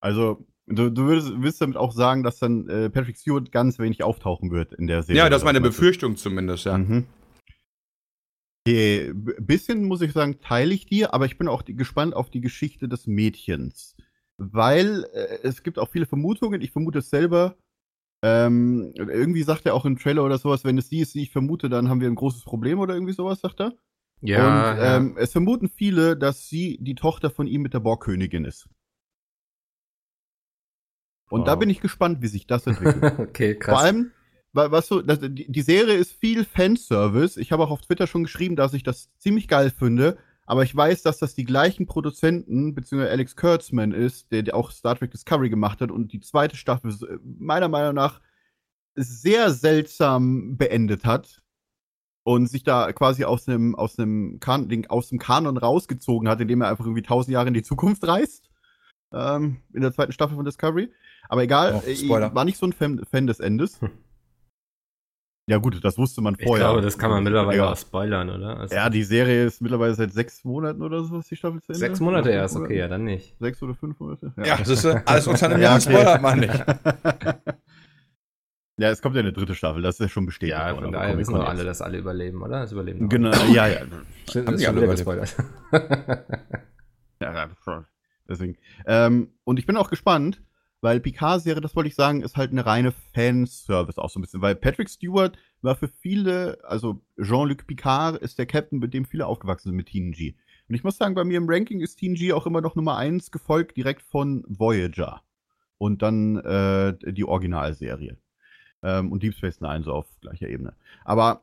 Also, 0.00 0.44
du, 0.66 0.90
du 0.90 1.04
würdest, 1.04 1.32
willst 1.36 1.60
damit 1.60 1.76
auch 1.76 1.92
sagen, 1.92 2.24
dass 2.24 2.40
dann 2.40 2.68
äh, 2.68 2.90
Patrick 2.90 3.16
Stewart 3.16 3.52
ganz 3.52 3.78
wenig 3.78 4.02
auftauchen 4.02 4.50
wird 4.50 4.72
in 4.74 4.88
der 4.88 5.04
Serie. 5.04 5.22
Ja, 5.22 5.30
das 5.30 5.42
ist 5.42 5.44
meine? 5.44 5.60
Befürchtung 5.60 6.16
zumindest, 6.16 6.64
ja. 6.64 6.76
Mhm. 6.76 7.06
Okay, 8.66 9.12
bisschen 9.14 9.84
muss 9.84 10.02
ich 10.02 10.12
sagen, 10.12 10.40
teile 10.40 10.74
ich 10.74 10.86
dir, 10.86 11.14
aber 11.14 11.26
ich 11.26 11.38
bin 11.38 11.46
auch 11.46 11.62
die, 11.62 11.74
gespannt 11.74 12.14
auf 12.14 12.30
die 12.30 12.40
Geschichte 12.40 12.88
des 12.88 13.06
Mädchens. 13.06 13.96
Weil 14.38 15.04
äh, 15.12 15.38
es 15.44 15.62
gibt 15.62 15.78
auch 15.78 15.90
viele 15.90 16.06
Vermutungen, 16.06 16.62
ich 16.62 16.72
vermute 16.72 16.98
es 16.98 17.10
selber. 17.10 17.56
Ähm, 18.22 18.92
irgendwie 18.96 19.42
sagt 19.42 19.64
er 19.66 19.74
auch 19.74 19.84
im 19.86 19.98
Trailer 19.98 20.24
oder 20.24 20.38
sowas, 20.38 20.64
wenn 20.64 20.76
es 20.78 20.88
sie 20.90 21.00
ist, 21.00 21.14
die 21.14 21.22
ich 21.22 21.30
vermute, 21.32 21.68
dann 21.70 21.88
haben 21.88 22.00
wir 22.00 22.08
ein 22.08 22.14
großes 22.14 22.44
Problem 22.44 22.78
oder 22.78 22.94
irgendwie 22.94 23.14
sowas, 23.14 23.40
sagt 23.40 23.60
er. 23.60 23.72
Ja, 24.22 24.44
Und 24.44 24.66
ja. 24.76 24.96
ähm, 24.96 25.16
es 25.18 25.32
vermuten 25.32 25.68
viele, 25.68 26.16
dass 26.16 26.48
sie 26.48 26.78
die 26.80 26.94
Tochter 26.94 27.30
von 27.30 27.46
ihm 27.46 27.62
mit 27.62 27.72
der 27.74 27.80
Borgkönigin 27.80 28.44
ist. 28.44 28.68
Und 31.30 31.46
da 31.46 31.52
Wow. 31.52 31.60
bin 31.60 31.70
ich 31.70 31.80
gespannt, 31.80 32.22
wie 32.22 32.26
sich 32.26 32.46
das 32.46 32.66
entwickelt. 32.66 33.14
okay, 33.18 33.54
krass. 33.58 33.78
Vor 33.78 33.80
allem, 33.80 34.10
wa- 34.52 34.70
was 34.70 34.88
so, 34.88 35.00
das, 35.00 35.20
die 35.22 35.62
Serie 35.62 35.94
ist 35.94 36.12
viel 36.12 36.44
Fanservice. 36.44 37.36
Ich 37.40 37.52
habe 37.52 37.62
auch 37.62 37.70
auf 37.70 37.80
Twitter 37.82 38.06
schon 38.06 38.24
geschrieben, 38.24 38.56
dass 38.56 38.74
ich 38.74 38.82
das 38.82 39.10
ziemlich 39.18 39.48
geil 39.48 39.70
finde. 39.70 40.18
Aber 40.50 40.64
ich 40.64 40.74
weiß, 40.74 41.02
dass 41.02 41.18
das 41.18 41.36
die 41.36 41.44
gleichen 41.44 41.86
Produzenten, 41.86 42.74
beziehungsweise 42.74 43.12
Alex 43.12 43.36
Kurtzman 43.36 43.92
ist, 43.92 44.32
der, 44.32 44.42
der 44.42 44.56
auch 44.56 44.72
Star 44.72 44.96
Trek 44.96 45.12
Discovery 45.12 45.48
gemacht 45.48 45.80
hat 45.80 45.92
und 45.92 46.12
die 46.12 46.18
zweite 46.18 46.56
Staffel 46.56 46.90
so- 46.90 47.06
meiner 47.22 47.68
Meinung 47.68 47.94
nach 47.94 48.20
sehr 48.96 49.52
seltsam 49.52 50.56
beendet 50.56 51.04
hat 51.04 51.40
und 52.24 52.48
sich 52.48 52.64
da 52.64 52.92
quasi 52.92 53.22
aus 53.22 53.44
dem, 53.44 53.76
aus 53.76 53.94
dem, 53.94 54.38
kan 54.40 54.68
aus 54.88 55.08
dem 55.10 55.20
Kanon 55.20 55.56
rausgezogen 55.56 56.28
hat, 56.28 56.40
indem 56.40 56.62
er 56.62 56.68
einfach 56.70 56.84
irgendwie 56.84 57.02
tausend 57.02 57.32
Jahre 57.32 57.46
in 57.46 57.54
die 57.54 57.62
Zukunft 57.62 58.04
reist. 58.08 58.50
Ähm, 59.12 59.58
in 59.72 59.82
der 59.82 59.92
zweiten 59.92 60.10
Staffel 60.10 60.34
von 60.34 60.44
Discovery. 60.44 60.92
Aber 61.28 61.44
egal, 61.44 61.80
Oh, 61.80 61.88
ich 61.88 62.00
Spoiler. 62.00 62.34
war 62.34 62.44
nicht 62.44 62.58
so 62.58 62.66
ein 62.66 62.72
Fan, 62.72 63.04
Fan 63.08 63.28
des 63.28 63.38
Endes. 63.38 63.78
Ja, 65.46 65.56
gut, 65.58 65.82
das 65.82 65.98
wusste 65.98 66.20
man 66.20 66.36
ich 66.38 66.44
vorher. 66.46 66.66
glaube, 66.66 66.80
das 66.80 66.96
kann 66.96 67.10
man 67.10 67.24
mittlerweile 67.24 67.58
ja. 67.58 67.72
auch 67.72 67.76
spoilern, 67.76 68.30
oder? 68.30 68.58
Also, 68.60 68.74
Ja, 68.74 68.88
die 68.88 69.02
Serie 69.02 69.44
ist 69.46 69.60
mittlerweile 69.60 69.94
seit 69.94 70.12
sechs 70.12 70.44
Monaten 70.44 70.80
oder 70.82 71.02
so, 71.02 71.18
ist 71.18 71.30
die 71.30 71.36
Staffel 71.36 71.60
zu 71.60 71.72
Ende. 71.72 71.78
sechs 71.80 71.98
Monate 71.98 72.30
erst, 72.30 72.54
okay, 72.56 72.78
ja, 72.78 72.86
dann 72.86 73.04
nicht. 73.04 73.36
Sechs 73.40 73.60
oder 73.62 73.74
fünf 73.74 73.98
Monate? 73.98 74.32
Ja, 74.36 74.58
das 74.58 74.68
ist 74.68 74.86
alles 74.86 75.26
unter 75.26 75.46
einem 75.46 75.60
Ja, 75.62 75.70
Jahr, 75.70 75.80
spoilert 75.80 76.22
man 76.22 76.38
nicht. 76.40 76.54
ja, 78.78 78.90
es 78.90 79.02
kommt 79.02 79.16
ja 79.16 79.20
eine 79.20 79.32
dritte 79.32 79.54
Staffel, 79.56 79.82
das 79.82 79.96
ist 79.96 80.00
ja 80.00 80.08
schon 80.08 80.26
bestätigt. 80.26 80.56
Ja, 80.56 80.74
von 80.74 80.92
daher 80.92 81.18
wissen 81.18 81.34
wir 81.34 81.48
alle, 81.48 81.64
dass 81.64 81.82
alle 81.82 81.98
überleben, 81.98 82.42
oder? 82.42 82.60
Das 82.60 82.70
überleben 82.72 83.08
Genau, 83.08 83.34
ja, 83.52 83.66
ja. 83.66 83.80
Stimmt, 84.28 84.46
Haben 84.46 84.54
ist 84.54 84.60
die 84.60 84.66
schon 84.66 84.74
alle 84.76 84.82
wieder 84.82 84.92
gespoilert. 84.92 85.36
Ja, 87.20 87.34
ja, 87.34 87.50
schon. 87.64 87.84
Deswegen. 88.28 88.56
Ähm, 88.86 89.32
und 89.44 89.58
ich 89.58 89.66
bin 89.66 89.76
auch 89.76 89.90
gespannt, 89.90 90.40
weil 90.80 91.00
Picard-Serie, 91.00 91.60
das 91.60 91.76
wollte 91.76 91.88
ich 91.88 91.94
sagen, 91.94 92.22
ist 92.22 92.36
halt 92.36 92.52
eine 92.52 92.64
reine 92.64 92.92
Fanservice 93.14 93.98
auch 93.98 94.10
so 94.10 94.18
ein 94.18 94.22
bisschen. 94.22 94.40
Weil 94.40 94.54
Patrick 94.54 94.88
Stewart 94.88 95.36
war 95.62 95.76
für 95.76 95.88
viele, 95.88 96.58
also 96.64 97.00
Jean-Luc 97.20 97.66
Picard 97.66 98.16
ist 98.22 98.38
der 98.38 98.46
Captain, 98.46 98.78
mit 98.78 98.94
dem 98.94 99.04
viele 99.04 99.26
aufgewachsen 99.26 99.68
sind 99.68 99.76
mit 99.76 99.88
TNG. 99.88 100.34
Und 100.68 100.74
ich 100.74 100.84
muss 100.84 100.96
sagen, 100.96 101.14
bei 101.14 101.24
mir 101.24 101.36
im 101.36 101.48
Ranking 101.48 101.80
ist 101.80 101.98
TNG 101.98 102.32
auch 102.32 102.46
immer 102.46 102.60
noch 102.60 102.76
Nummer 102.76 102.96
eins, 102.96 103.30
gefolgt 103.30 103.76
direkt 103.76 104.02
von 104.02 104.44
Voyager. 104.48 105.22
Und 105.78 106.02
dann 106.02 106.36
äh, 106.36 106.94
die 107.12 107.24
Originalserie. 107.24 108.16
Ähm, 108.82 109.12
und 109.12 109.22
Deep 109.22 109.34
Space 109.34 109.60
Nine 109.60 109.82
so 109.82 109.92
auf 109.92 110.06
gleicher 110.20 110.48
Ebene. 110.48 110.74
Aber 111.04 111.42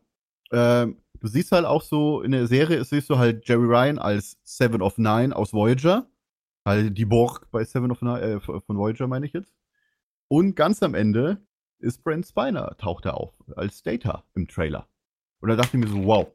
ähm, 0.51 0.97
du 1.19 1.27
siehst 1.27 1.51
halt 1.51 1.65
auch 1.65 1.81
so, 1.81 2.21
in 2.21 2.31
der 2.31 2.47
Serie 2.47 2.83
siehst 2.83 3.09
du 3.09 3.17
halt 3.17 3.47
Jerry 3.47 3.65
Ryan 3.65 3.99
als 3.99 4.37
Seven 4.43 4.81
of 4.81 4.97
Nine 4.97 5.35
aus 5.35 5.53
Voyager. 5.53 6.07
Halt 6.67 6.97
die 6.97 7.05
Borg 7.05 7.49
bei 7.49 7.63
Seven 7.63 7.91
of 7.91 8.01
Nine, 8.01 8.19
äh, 8.19 8.39
von 8.41 8.77
Voyager 8.77 9.07
meine 9.07 9.25
ich 9.25 9.31
jetzt. 9.31 9.55
Und 10.27 10.57
ganz 10.57 10.83
am 10.83 10.95
Ende 10.95 11.41
ist 11.79 12.03
Brent 12.03 12.27
Spiner, 12.27 12.75
taucht 12.77 13.05
er 13.05 13.15
auf, 13.15 13.33
als 13.55 13.83
Data 13.83 14.25
im 14.35 14.49
Trailer. 14.49 14.89
Und 15.39 15.47
da 15.47 15.55
dachte 15.55 15.77
ich 15.77 15.83
mir 15.85 15.89
so, 15.89 16.03
wow. 16.03 16.27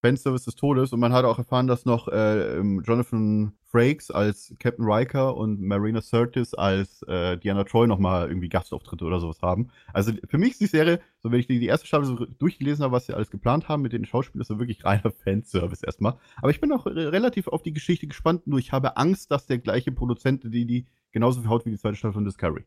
Fanservice 0.00 0.44
des 0.44 0.54
Todes. 0.54 0.92
Und 0.92 1.00
man 1.00 1.12
hat 1.12 1.24
auch 1.24 1.38
erfahren, 1.38 1.66
dass 1.66 1.84
noch 1.84 2.08
äh, 2.08 2.58
ähm, 2.58 2.82
Jonathan 2.84 3.52
Frakes 3.64 4.10
als 4.10 4.52
Captain 4.58 4.84
Riker 4.84 5.36
und 5.36 5.60
Marina 5.60 6.00
Sirtis 6.00 6.54
als 6.54 7.02
äh, 7.02 7.38
Diana 7.38 7.64
Troy 7.64 7.86
nochmal 7.86 8.28
irgendwie 8.28 8.48
Gastauftritte 8.48 9.04
oder 9.04 9.20
sowas 9.20 9.40
haben. 9.42 9.68
Also 9.92 10.12
für 10.28 10.38
mich 10.38 10.52
ist 10.52 10.60
die 10.60 10.66
Serie, 10.66 11.00
so 11.22 11.30
wenn 11.30 11.38
ich 11.38 11.46
die, 11.46 11.64
erste 11.66 11.86
Staffel 11.86 12.06
so 12.06 12.16
durchgelesen 12.26 12.82
habe, 12.82 12.92
was 12.92 13.06
sie 13.06 13.14
alles 13.14 13.30
geplant 13.30 13.68
haben 13.68 13.82
mit 13.82 13.92
den 13.92 14.04
Schauspielern, 14.04 14.42
ist 14.42 14.48
so 14.48 14.58
wirklich 14.58 14.84
reiner 14.84 15.12
Fanservice 15.24 15.84
erstmal. 15.84 16.14
Aber 16.38 16.50
ich 16.50 16.60
bin 16.60 16.72
auch 16.72 16.86
re 16.86 17.12
relativ 17.12 17.46
auf 17.46 17.62
die 17.62 17.72
Geschichte 17.72 18.06
gespannt, 18.06 18.46
nur 18.46 18.58
ich 18.58 18.72
habe 18.72 18.96
Angst, 18.96 19.30
dass 19.30 19.46
der 19.46 19.58
gleiche 19.58 19.92
Produzent 19.92 20.42
die, 20.44 20.66
die 20.66 20.86
genauso 21.12 21.40
verhaut 21.42 21.64
wie 21.64 21.70
die 21.70 21.78
zweite 21.78 21.96
Staffel 21.96 22.14
von 22.14 22.24
Discovery. 22.24 22.64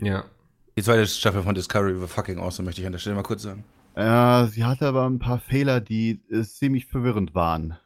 Ja. 0.00 0.24
Die 0.76 0.82
zweite 0.82 1.06
Staffel 1.06 1.42
von 1.42 1.54
Discovery 1.54 2.00
war 2.00 2.08
fucking 2.08 2.38
awesome, 2.38 2.66
möchte 2.66 2.80
ich 2.80 2.86
an 2.86 2.92
der 2.92 2.98
Stelle 2.98 3.16
mal 3.16 3.22
kurz 3.22 3.42
sagen. 3.42 3.64
Ja, 3.96 4.46
sie 4.46 4.64
hatte 4.64 4.86
aber 4.86 5.06
ein 5.06 5.18
paar 5.18 5.40
Fehler, 5.40 5.80
die 5.80 6.20
äh, 6.30 6.42
ziemlich 6.42 6.86
verwirrend 6.86 7.34
waren. 7.34 7.76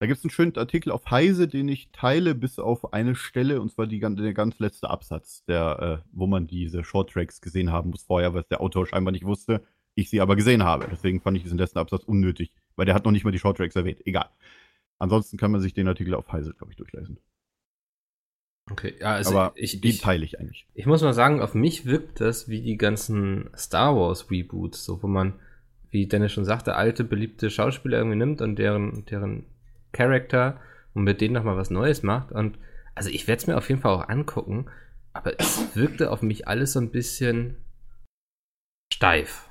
Da 0.00 0.06
gibt 0.06 0.18
es 0.18 0.24
einen 0.24 0.30
schönen 0.30 0.56
Artikel 0.56 0.92
auf 0.92 1.10
Heise, 1.10 1.48
den 1.48 1.68
ich 1.68 1.90
teile, 1.90 2.36
bis 2.36 2.60
auf 2.60 2.92
eine 2.92 3.16
Stelle, 3.16 3.60
und 3.60 3.72
zwar 3.72 3.88
die, 3.88 3.98
der 3.98 4.32
ganz 4.32 4.58
letzte 4.60 4.88
Absatz, 4.90 5.44
der, 5.46 6.02
äh, 6.04 6.08
wo 6.12 6.28
man 6.28 6.46
diese 6.46 6.84
Shorttracks 6.84 7.40
gesehen 7.40 7.72
haben 7.72 7.90
muss 7.90 8.04
vorher, 8.04 8.32
was 8.32 8.46
der 8.46 8.60
Autor 8.60 8.86
scheinbar 8.86 9.10
nicht 9.10 9.24
wusste, 9.24 9.64
ich 9.96 10.08
sie 10.08 10.20
aber 10.20 10.36
gesehen 10.36 10.62
habe. 10.62 10.86
Deswegen 10.88 11.20
fand 11.20 11.36
ich 11.36 11.42
diesen 11.42 11.58
letzten 11.58 11.80
Absatz 11.80 12.04
unnötig, 12.04 12.52
weil 12.76 12.86
der 12.86 12.94
hat 12.94 13.04
noch 13.04 13.10
nicht 13.12 13.24
mal 13.24 13.32
die 13.32 13.40
Shorttracks 13.40 13.74
erwähnt. 13.74 14.06
Egal. 14.06 14.30
Ansonsten 15.00 15.36
kann 15.36 15.50
man 15.50 15.60
sich 15.60 15.74
den 15.74 15.88
Artikel 15.88 16.14
auf 16.14 16.30
Heise, 16.30 16.54
glaube 16.54 16.72
ich, 16.72 16.76
durchlesen. 16.76 17.18
Okay, 18.70 18.94
ja, 19.00 19.14
also 19.14 19.38
aber 19.38 19.52
ich, 19.56 19.80
die 19.80 19.88
ich, 19.88 20.00
teile 20.00 20.24
ich 20.24 20.38
eigentlich. 20.38 20.66
ich 20.74 20.86
muss 20.86 21.02
mal 21.02 21.14
sagen, 21.14 21.40
auf 21.40 21.54
mich 21.54 21.86
wirkt 21.86 22.20
das 22.20 22.48
wie 22.48 22.60
die 22.60 22.76
ganzen 22.76 23.50
Star 23.56 23.96
Wars 23.96 24.30
Reboots, 24.30 24.84
so 24.84 25.02
wo 25.02 25.06
man, 25.06 25.34
wie 25.90 26.06
Dennis 26.06 26.32
schon 26.32 26.44
sagte, 26.44 26.76
alte, 26.76 27.04
beliebte 27.04 27.50
Schauspieler 27.50 27.98
irgendwie 27.98 28.18
nimmt 28.18 28.42
und 28.42 28.56
deren, 28.56 29.06
deren 29.06 29.46
Charakter 29.92 30.60
und 30.94 31.04
mit 31.04 31.20
denen 31.20 31.34
nochmal 31.34 31.56
was 31.56 31.70
Neues 31.70 32.02
macht. 32.02 32.32
Und 32.32 32.58
also 32.94 33.10
ich 33.10 33.26
werde 33.26 33.40
es 33.40 33.46
mir 33.46 33.56
auf 33.56 33.68
jeden 33.68 33.80
Fall 33.80 33.94
auch 33.94 34.08
angucken, 34.08 34.66
aber 35.12 35.38
es 35.38 35.74
wirkte 35.74 36.10
auf 36.10 36.22
mich 36.22 36.46
alles 36.46 36.72
so 36.72 36.80
ein 36.80 36.90
bisschen 36.90 37.56
steif. 38.92 39.48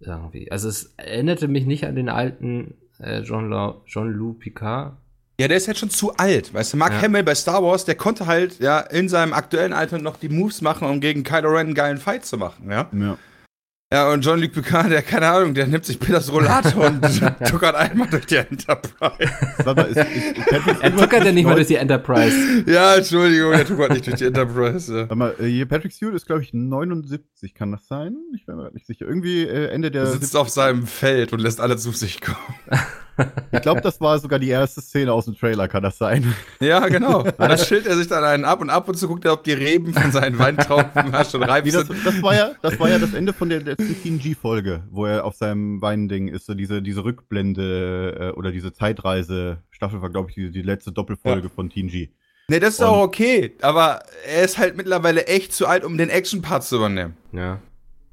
Irgendwie. 0.00 0.50
Also 0.50 0.68
es 0.68 0.94
erinnerte 0.96 1.48
mich 1.48 1.66
nicht 1.66 1.84
an 1.84 1.96
den 1.96 2.08
alten 2.08 2.74
äh, 2.98 3.22
Jean-Lu 3.22 3.84
Jean 3.86 4.38
Picard. 4.38 4.96
Ja, 5.40 5.46
der 5.46 5.56
ist 5.56 5.68
halt 5.68 5.78
schon 5.78 5.90
zu 5.90 6.16
alt. 6.16 6.52
Weißt 6.52 6.72
du, 6.72 6.76
Mark 6.76 6.92
Ja. 6.94 7.02
Hamill 7.02 7.22
bei 7.22 7.34
Star 7.34 7.62
Wars, 7.62 7.84
der 7.84 7.94
konnte 7.94 8.26
halt 8.26 8.58
ja 8.58 8.80
in 8.80 9.08
seinem 9.08 9.32
aktuellen 9.32 9.72
Alter 9.72 9.98
noch 9.98 10.16
die 10.16 10.28
Moves 10.28 10.62
machen, 10.62 10.88
um 10.88 11.00
gegen 11.00 11.22
Kylo 11.22 11.50
Ren 11.50 11.66
einen 11.68 11.74
geilen 11.74 11.98
Fight 11.98 12.24
zu 12.24 12.36
machen, 12.38 12.70
ja. 12.70 12.88
Ja. 12.92 13.18
Ja, 13.90 14.12
und 14.12 14.22
John-Luc 14.22 14.52
Picard, 14.52 14.90
der, 14.90 15.00
keine 15.00 15.28
Ahnung, 15.28 15.54
der 15.54 15.66
nimmt 15.66 15.86
sich 15.86 15.98
Peters 15.98 16.30
Rollator 16.30 16.88
und 16.88 17.00
tuckert 17.48 17.74
einmal 17.74 18.06
durch 18.06 18.26
die 18.26 18.36
Enterprise. 18.36 19.32
Sag 19.64 19.76
mal, 19.76 19.86
ist, 19.86 19.96
ist, 19.96 20.36
ist 20.36 20.82
Er 20.82 20.94
tuckert 20.94 21.24
ja 21.24 21.32
nicht 21.32 21.46
mal 21.46 21.54
durch 21.54 21.68
die 21.68 21.76
Enterprise. 21.76 22.64
Ja, 22.66 22.96
Entschuldigung, 22.96 23.52
der 23.52 23.64
tuckert 23.64 23.92
nicht 23.92 24.06
durch 24.06 24.16
die 24.16 24.26
Enterprise. 24.26 24.92
Ja. 24.94 25.06
Sag 25.06 25.16
mal, 25.16 25.34
äh, 25.40 25.46
hier 25.46 25.64
Patrick 25.64 25.94
Stewart 25.94 26.14
ist, 26.14 26.26
glaube 26.26 26.42
ich, 26.42 26.52
79, 26.52 27.54
kann 27.54 27.72
das 27.72 27.86
sein? 27.86 28.14
Ich 28.36 28.44
bin 28.44 28.56
mir 28.56 28.70
nicht 28.72 28.86
sicher. 28.86 29.06
Irgendwie 29.06 29.44
äh, 29.44 29.68
Ende 29.68 29.90
der. 29.90 30.02
Er 30.02 30.08
sitzt 30.08 30.36
auf 30.36 30.50
seinem 30.50 30.86
Feld 30.86 31.32
und 31.32 31.40
lässt 31.40 31.58
alle 31.58 31.78
zu 31.78 31.90
sich 31.92 32.20
kommen. 32.20 32.36
Ich 33.52 33.62
glaube, 33.62 33.80
das 33.80 34.00
war 34.00 34.18
sogar 34.18 34.38
die 34.38 34.48
erste 34.48 34.80
Szene 34.80 35.12
aus 35.12 35.24
dem 35.24 35.36
Trailer, 35.36 35.68
kann 35.68 35.82
das 35.82 35.98
sein? 35.98 36.34
Ja, 36.60 36.86
genau. 36.88 37.22
Da 37.38 37.56
schillt 37.56 37.86
er 37.86 37.96
sich 37.96 38.06
dann 38.08 38.22
einen 38.24 38.44
ab 38.44 38.60
und 38.60 38.70
ab 38.70 38.88
und 38.88 38.94
zu 38.96 39.08
guckt 39.08 39.24
er, 39.24 39.32
ob 39.32 39.44
die 39.44 39.52
Reben 39.52 39.92
von 39.94 40.12
seinen 40.12 40.38
Weintrauben 40.38 40.90
schon 41.30 41.42
reif 41.42 41.64
Wie 41.64 41.70
das, 41.70 41.86
sind. 41.86 42.04
das, 42.06 42.22
war 42.22 42.34
ja, 42.34 42.50
das 42.62 42.78
war 42.78 42.88
ja 42.88 42.98
das 42.98 43.14
Ende 43.14 43.32
von 43.32 43.48
der 43.48 43.60
letzten 43.62 43.96
TNG-Folge, 44.02 44.84
wo 44.90 45.06
er 45.06 45.24
auf 45.24 45.34
seinem 45.34 45.80
Weinding 45.82 46.28
ist, 46.28 46.46
so 46.46 46.54
diese, 46.54 46.82
diese 46.82 47.04
Rückblende 47.04 48.32
äh, 48.34 48.38
oder 48.38 48.52
diese 48.52 48.72
Zeitreise-Staffel 48.72 50.02
war, 50.02 50.10
glaube 50.10 50.28
ich, 50.30 50.34
die, 50.34 50.50
die 50.50 50.62
letzte 50.62 50.92
Doppelfolge 50.92 51.48
von 51.48 51.70
TNG. 51.70 52.10
Nee, 52.50 52.60
das 52.60 52.74
ist 52.74 52.80
Und- 52.80 52.86
auch 52.86 53.02
okay, 53.02 53.54
aber 53.62 54.00
er 54.26 54.44
ist 54.44 54.58
halt 54.58 54.76
mittlerweile 54.76 55.26
echt 55.26 55.52
zu 55.52 55.66
alt, 55.66 55.84
um 55.84 55.98
den 55.98 56.08
Action-Part 56.10 56.64
zu 56.64 56.76
übernehmen. 56.76 57.14
Ja. 57.32 57.60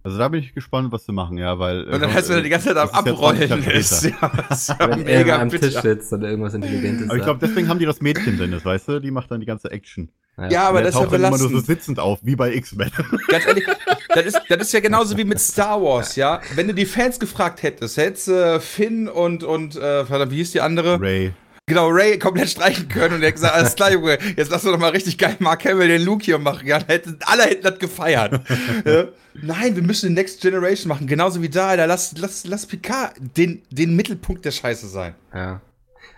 Also 0.06 0.20
da 0.20 0.28
bin 0.28 0.39
ich 0.39 0.53
gespannt, 0.53 0.91
was 0.91 1.06
sie 1.06 1.12
machen, 1.12 1.39
ja, 1.39 1.58
weil. 1.58 1.84
Und 1.86 1.99
dann 1.99 2.14
heißt 2.14 2.30
er 2.30 2.43
die 2.43 2.49
ganze 2.49 2.68
Zeit 2.68 2.78
am 2.78 2.89
das 2.89 2.99
ist 2.99 3.08
ja 3.08 3.16
20 3.16 3.51
Abrollen 3.51 3.72
ist. 3.76 4.03
Ja, 4.03 4.32
das 4.49 4.60
ist 4.60 4.70
ja 4.70 4.80
Wenn 4.80 5.08
er 5.08 5.18
mega 5.18 5.41
am 5.41 5.49
bitter. 5.49 5.68
Tisch 5.68 5.82
sitzt 5.82 6.14
und 6.14 6.22
irgendwas 6.24 6.53
Intelligentes 6.53 7.10
Aber 7.10 7.18
ich 7.18 7.24
glaube, 7.24 7.39
deswegen 7.41 7.68
haben 7.68 7.80
die 7.80 7.88
das 7.88 8.01
Mädchen 8.01 8.38
drin, 8.38 8.51
das 8.51 8.64
weißt 8.64 8.88
du? 8.88 8.99
Die 8.99 9.10
macht 9.10 9.32
dann 9.32 9.39
die 9.39 9.47
ganze 9.47 9.72
Action. 9.72 10.12
sagt. 10.38 10.51
Ja, 10.51 10.70
aber 10.70 10.82
er 10.82 10.86
das 10.86 10.93
ist 10.93 11.01
ja 11.01 11.08
dann 11.08 11.20
immer 11.22 11.30
nur 11.30 11.39
so 11.39 11.47
belastend. 11.47 11.66
sitzend 11.66 11.99
auf, 11.99 12.20
wie 12.22 12.36
bei 12.36 12.53
X-Men. 12.53 12.91
Ganz 13.30 13.47
ehrlich, 13.47 13.66
das 14.10 14.26
ist, 14.28 14.41
das 14.47 14.62
ist 14.62 14.74
ja 14.74 14.80
genauso 14.80 15.18
wie 15.18 15.24
mit 15.24 15.39
Star 15.39 15.82
Wars, 15.82 16.16
ja. 16.16 16.39
Wenn 16.53 16.68
du 16.68 16.76
die 16.76 16.86
Fans 16.86 17.20
gefragt 17.20 17.64
hättest, 17.64 17.97
hättest 17.97 18.28
äh, 18.28 18.60
Finn 18.60 19.08
und, 19.08 19.43
und 19.43 19.76
äh, 19.76 20.06
verdammt, 20.06 20.32
wie 20.32 20.38
hieß 20.38 20.51
die 20.51 20.62
andere? 20.62 21.01
Ray. 21.01 21.34
Genau, 21.68 21.88
Ray 21.89 22.20
komplett 22.20 22.49
streichen 22.49 22.88
können 22.89 23.16
und 23.16 23.22
er 23.24 23.30
hat 23.30 23.36
gesagt, 23.36 23.55
alles 23.55 23.76
klar, 23.76 23.91
Junge, 23.91 24.20
jetzt 24.38 24.51
lass 24.51 24.61
doch 24.61 24.72
noch 24.72 24.78
mal 24.80 24.91
richtig 24.91 25.18
geil 25.18 25.36
Mark 25.39 25.66
Hamill 25.66 25.88
den 25.88 26.03
Luke 26.05 26.24
hier 26.24 26.38
machen. 26.38 26.68
Ja, 26.68 26.80
hätten, 26.86 27.18
alle 27.26 27.43
hätten 27.43 27.63
das 27.63 27.80
gefeiert. 27.80 28.39
ja. 28.86 29.05
Nein, 29.34 29.76
wir 29.76 29.82
müssen 29.82 30.07
den 30.09 30.13
Next 30.13 30.41
Generation 30.41 30.89
machen, 30.89 31.07
genauso 31.07 31.41
wie 31.41 31.49
da, 31.49 31.70
Alter. 31.70 31.88
Lass, 31.88 32.16
lass, 32.20 32.45
lass 32.45 32.68
Picard 32.68 33.13
den, 33.36 33.63
den 33.72 33.95
Mittelpunkt 33.95 34.45
der 34.45 34.51
Scheiße 34.51 34.88
sein. 34.88 35.16
Ja. 35.34 35.59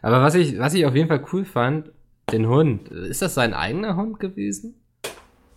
Aber 0.02 0.22
was 0.22 0.36
ich, 0.36 0.60
was 0.60 0.74
ich 0.74 0.86
auf 0.86 0.96
jeden 0.96 1.08
Fall 1.08 1.24
cool 1.32 1.46
fand, 1.46 1.92
den 2.34 2.48
Hund. 2.50 2.90
Ist 2.90 3.22
das 3.22 3.34
sein 3.34 3.54
eigener 3.54 3.96
Hund 3.96 4.20
gewesen? 4.20 4.76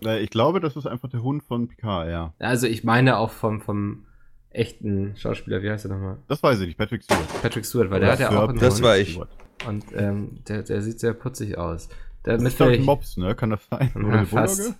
Äh, 0.04 0.20
Ich 0.22 0.30
glaube, 0.30 0.60
das 0.60 0.76
ist 0.76 0.86
einfach 0.86 1.08
der 1.10 1.24
Hund 1.24 1.42
von 1.42 1.66
Picard, 1.66 2.08
ja. 2.08 2.32
Also 2.38 2.68
ich 2.68 2.84
meine 2.84 3.16
auch 3.18 3.32
vom, 3.32 3.60
vom 3.60 4.06
echten 4.50 5.16
Schauspieler, 5.16 5.62
wie 5.64 5.70
heißt 5.70 5.86
er 5.86 5.90
nochmal? 5.90 6.18
Das 6.28 6.40
weiß 6.44 6.60
ich 6.60 6.66
nicht, 6.68 6.78
Patrick 6.78 7.02
Stewart. 7.02 7.42
Patrick 7.42 7.66
Stewart, 7.66 7.90
weil 7.90 7.98
der 7.98 8.12
hat 8.12 8.20
ja 8.20 8.30
auch 8.30 8.48
einen 8.48 8.60
Das 8.60 8.74
Hund. 8.76 8.84
war 8.84 8.96
ich. 8.96 9.10
Stewart. 9.14 9.28
Und 9.68 9.84
ähm, 9.94 10.38
der, 10.48 10.62
der 10.62 10.82
sieht 10.82 11.00
sehr 11.00 11.12
putzig 11.12 11.58
aus. 11.58 11.88
Der 12.24 12.34
Das 12.34 12.42
mit 12.42 12.52
ist 12.52 12.60
doch 12.60 12.66
ein 12.66 12.72
vielleicht- 12.72 12.86
Mops, 12.86 13.16
ne? 13.16 13.34
Kann 13.34 13.50
das 13.50 13.60
sein? 13.70 13.90
Oder 13.94 14.16
Ja, 14.16 14.24
fast. 14.24 14.74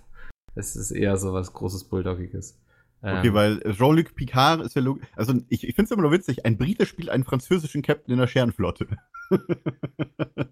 Es 0.55 0.75
ist 0.75 0.91
eher 0.91 1.17
so 1.17 1.33
was 1.33 1.53
großes 1.53 1.85
Bulldoggiges. 1.85 2.57
Okay, 3.03 3.27
Ähm, 3.29 3.33
weil 3.33 3.59
Jean-Luc 3.73 4.13
Picard 4.15 4.61
ist 4.61 4.75
ja 4.75 4.81
log- 4.81 4.99
Also 5.15 5.33
ich, 5.49 5.67
ich 5.67 5.75
finde 5.75 5.85
es 5.85 5.91
immer 5.91 6.03
nur 6.03 6.11
witzig, 6.11 6.45
ein 6.45 6.57
Brite 6.57 6.85
spielt 6.85 7.09
einen 7.09 7.23
französischen 7.23 7.81
Captain 7.81 8.13
in 8.13 8.19
der 8.19 8.27
Scherenflotte. 8.27 8.87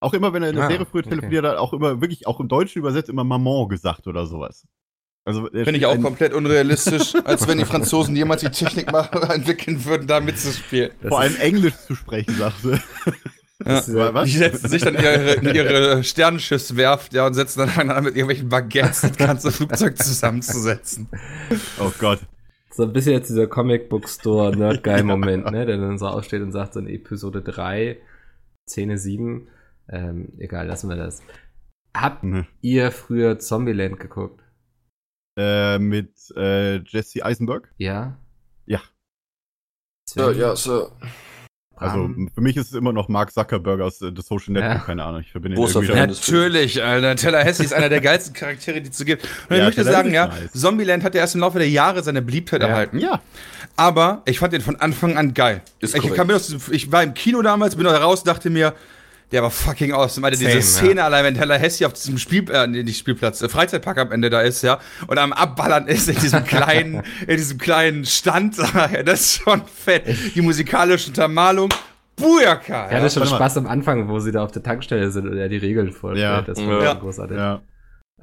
auch 0.00 0.14
immer, 0.14 0.32
wenn 0.32 0.42
er 0.42 0.50
in 0.50 0.56
der 0.56 0.64
Ah, 0.64 0.68
Serie 0.70 0.86
früher 0.86 1.00
okay. 1.00 1.10
telefoniert 1.10 1.44
hat, 1.44 1.58
auch 1.58 1.72
immer 1.74 2.00
wirklich, 2.00 2.26
auch 2.26 2.40
im 2.40 2.48
Deutschen 2.48 2.78
übersetzt, 2.78 3.10
immer 3.10 3.24
Maman 3.24 3.68
gesagt 3.68 4.06
oder 4.06 4.26
sowas. 4.26 4.66
Also, 5.24 5.46
er 5.48 5.64
Finde 5.64 5.78
ich 5.78 5.86
auch 5.86 6.00
komplett 6.00 6.32
unrealistisch, 6.32 7.14
als 7.24 7.46
wenn 7.46 7.58
die 7.58 7.64
Franzosen 7.66 8.16
jemals 8.16 8.40
die 8.40 8.50
Technik 8.50 8.90
machen, 8.90 9.22
entwickeln 9.30 9.84
würden, 9.84 10.06
da 10.06 10.20
mitzuspielen. 10.20 10.92
Vor 11.06 11.20
allem 11.20 11.36
Englisch 11.36 11.74
zu 11.86 11.94
sprechen, 11.94 12.34
sagte. 12.34 12.80
ist, 13.64 13.94
Was? 13.94 14.24
Die 14.24 14.38
setzen 14.38 14.68
sich 14.68 14.82
dann 14.82 14.94
ihre, 14.94 15.32
in 15.34 15.54
ihre 15.54 16.02
Sternenschiffswerft, 16.02 17.12
ja, 17.12 17.26
und 17.26 17.34
setzen 17.34 17.70
dann 17.74 17.90
an, 17.90 18.04
mit 18.04 18.14
irgendwelchen 18.16 18.48
Baguettes 18.48 19.02
das 19.02 19.16
ganze 19.18 19.52
Flugzeug 19.52 19.98
zusammenzusetzen. 19.98 21.08
Oh 21.78 21.92
Gott. 21.98 22.20
so 22.70 22.84
ein 22.84 22.92
bisschen 22.94 23.12
jetzt 23.12 23.28
dieser 23.28 23.46
Comic 23.46 23.90
Book 23.90 24.08
Store 24.08 24.56
Nerd 24.56 24.82
Guy 24.82 25.02
Moment, 25.04 25.50
ne, 25.50 25.66
der 25.66 25.76
dann 25.76 25.98
so 25.98 26.06
aufsteht 26.06 26.40
und 26.40 26.52
sagt 26.52 26.72
so 26.72 26.80
in 26.80 26.88
Episode 26.88 27.42
3, 27.42 27.98
Szene 28.66 28.96
7, 28.96 29.48
ähm, 29.90 30.28
egal, 30.38 30.66
lassen 30.66 30.88
wir 30.88 30.96
das. 30.96 31.22
Habt 31.94 32.22
Mhm. 32.24 32.46
ihr 32.62 32.90
früher 32.90 33.38
Zombieland 33.38 34.00
geguckt? 34.00 34.40
Äh, 35.36 35.78
mit 35.78 36.12
äh, 36.36 36.76
Jesse 36.82 37.24
Eisenberg. 37.24 37.72
Ja? 37.78 38.16
Ja. 38.66 38.80
Ja, 40.16 40.24
Sven? 40.28 40.38
ja, 40.38 40.56
Sir. 40.56 40.90
Also 41.76 42.10
für 42.34 42.40
mich 42.42 42.58
ist 42.58 42.66
es 42.66 42.72
immer 42.74 42.92
noch 42.92 43.08
Mark 43.08 43.32
Zuckerberg 43.32 43.80
aus 43.80 44.02
äh, 44.02 44.10
The 44.14 44.20
Social 44.20 44.52
Network, 44.52 44.72
Ja. 44.74 44.78
keine 44.80 45.02
Ahnung. 45.04 45.22
Ich 45.22 45.30
verbinde 45.32 45.56
Großer 45.56 45.80
irgendwie. 45.82 45.98
Natürlich, 46.08 46.82
Alter. 46.82 47.16
Tallahassee 47.16 47.64
ist 47.64 47.72
einer 47.72 47.88
der 47.88 48.02
geilsten 48.02 48.34
Charaktere, 48.34 48.82
die 48.82 48.90
es 48.90 48.98
so 48.98 49.04
gibt. 49.06 49.22
Und 49.24 49.30
ich 49.52 49.58
Ja, 49.58 49.64
möchte 49.64 49.82
Tallahassee 49.84 50.10
sagen, 50.10 50.14
ja, 50.14 50.26
nice. 50.26 50.52
Zombieland 50.52 51.04
hat 51.04 51.14
ja 51.14 51.22
erst 51.22 51.36
im 51.36 51.40
Laufe 51.40 51.58
der 51.58 51.70
Jahre 51.70 52.02
seine 52.02 52.20
Beliebtheit 52.20 52.60
Ja. 52.60 52.68
erhalten. 52.68 52.98
Ja, 52.98 53.22
Aber 53.76 54.20
ich 54.26 54.40
fand 54.40 54.52
den 54.52 54.60
von 54.60 54.76
Anfang 54.76 55.16
an 55.16 55.32
geil. 55.32 55.62
Ist 55.78 55.96
ich, 55.96 56.02
mir 56.04 56.26
das, 56.26 56.54
ich 56.70 56.92
war 56.92 57.02
im 57.02 57.14
Kino 57.14 57.40
damals, 57.40 57.76
bin 57.76 57.84
da 57.84 57.96
raus, 57.96 58.24
dachte 58.24 58.50
mir, 58.50 58.74
der 59.32 59.42
war 59.42 59.50
fucking 59.50 59.92
awesome. 59.92 60.26
Alter, 60.26 60.38
diese 60.38 60.60
Szene 60.62 61.04
allein, 61.04 61.24
wenn 61.24 61.34
Tallahassee 61.34 61.84
auf 61.86 61.92
diesem 61.92 62.18
Spiel, 62.18 62.50
äh, 62.50 62.66
nee, 62.66 62.82
nicht 62.82 62.98
Spielplatz, 62.98 63.40
äh, 63.42 63.48
Freizeitpark 63.48 63.98
am 63.98 64.12
Ende 64.12 64.30
da 64.30 64.40
ist, 64.40 64.62
ja, 64.62 64.78
und 65.06 65.18
am 65.18 65.32
Abballern 65.32 65.86
ist 65.86 66.08
in 66.08 66.18
diesem 66.18 66.44
kleinen, 66.46 67.02
in 67.26 67.36
diesem 67.36 67.58
kleinen 67.58 68.04
Stand, 68.04 68.56
das 69.04 69.20
ist 69.20 69.42
schon 69.42 69.62
fett. 69.66 70.04
Die 70.34 70.40
musikalische 70.42 71.08
Untermalung, 71.08 71.68
Bujaka. 72.16 72.90
Ja, 72.92 73.00
das 73.00 73.16
ist 73.16 73.26
schon. 73.28 73.36
Spaß 73.36 73.56
am 73.58 73.66
Anfang, 73.66 74.08
wo 74.08 74.18
sie 74.20 74.32
da 74.32 74.42
auf 74.44 74.52
der 74.52 74.62
Tankstelle 74.62 75.10
sind 75.10 75.26
und 75.28 75.38
er 75.38 75.48
die 75.48 75.56
Regeln 75.56 75.90
vorstellt. 75.92 76.22
Ja. 76.22 76.42
Das 76.42 76.58
war 76.58 76.82
Ja. 76.82 76.94
großartig. 76.94 77.36
ja. 77.36 77.60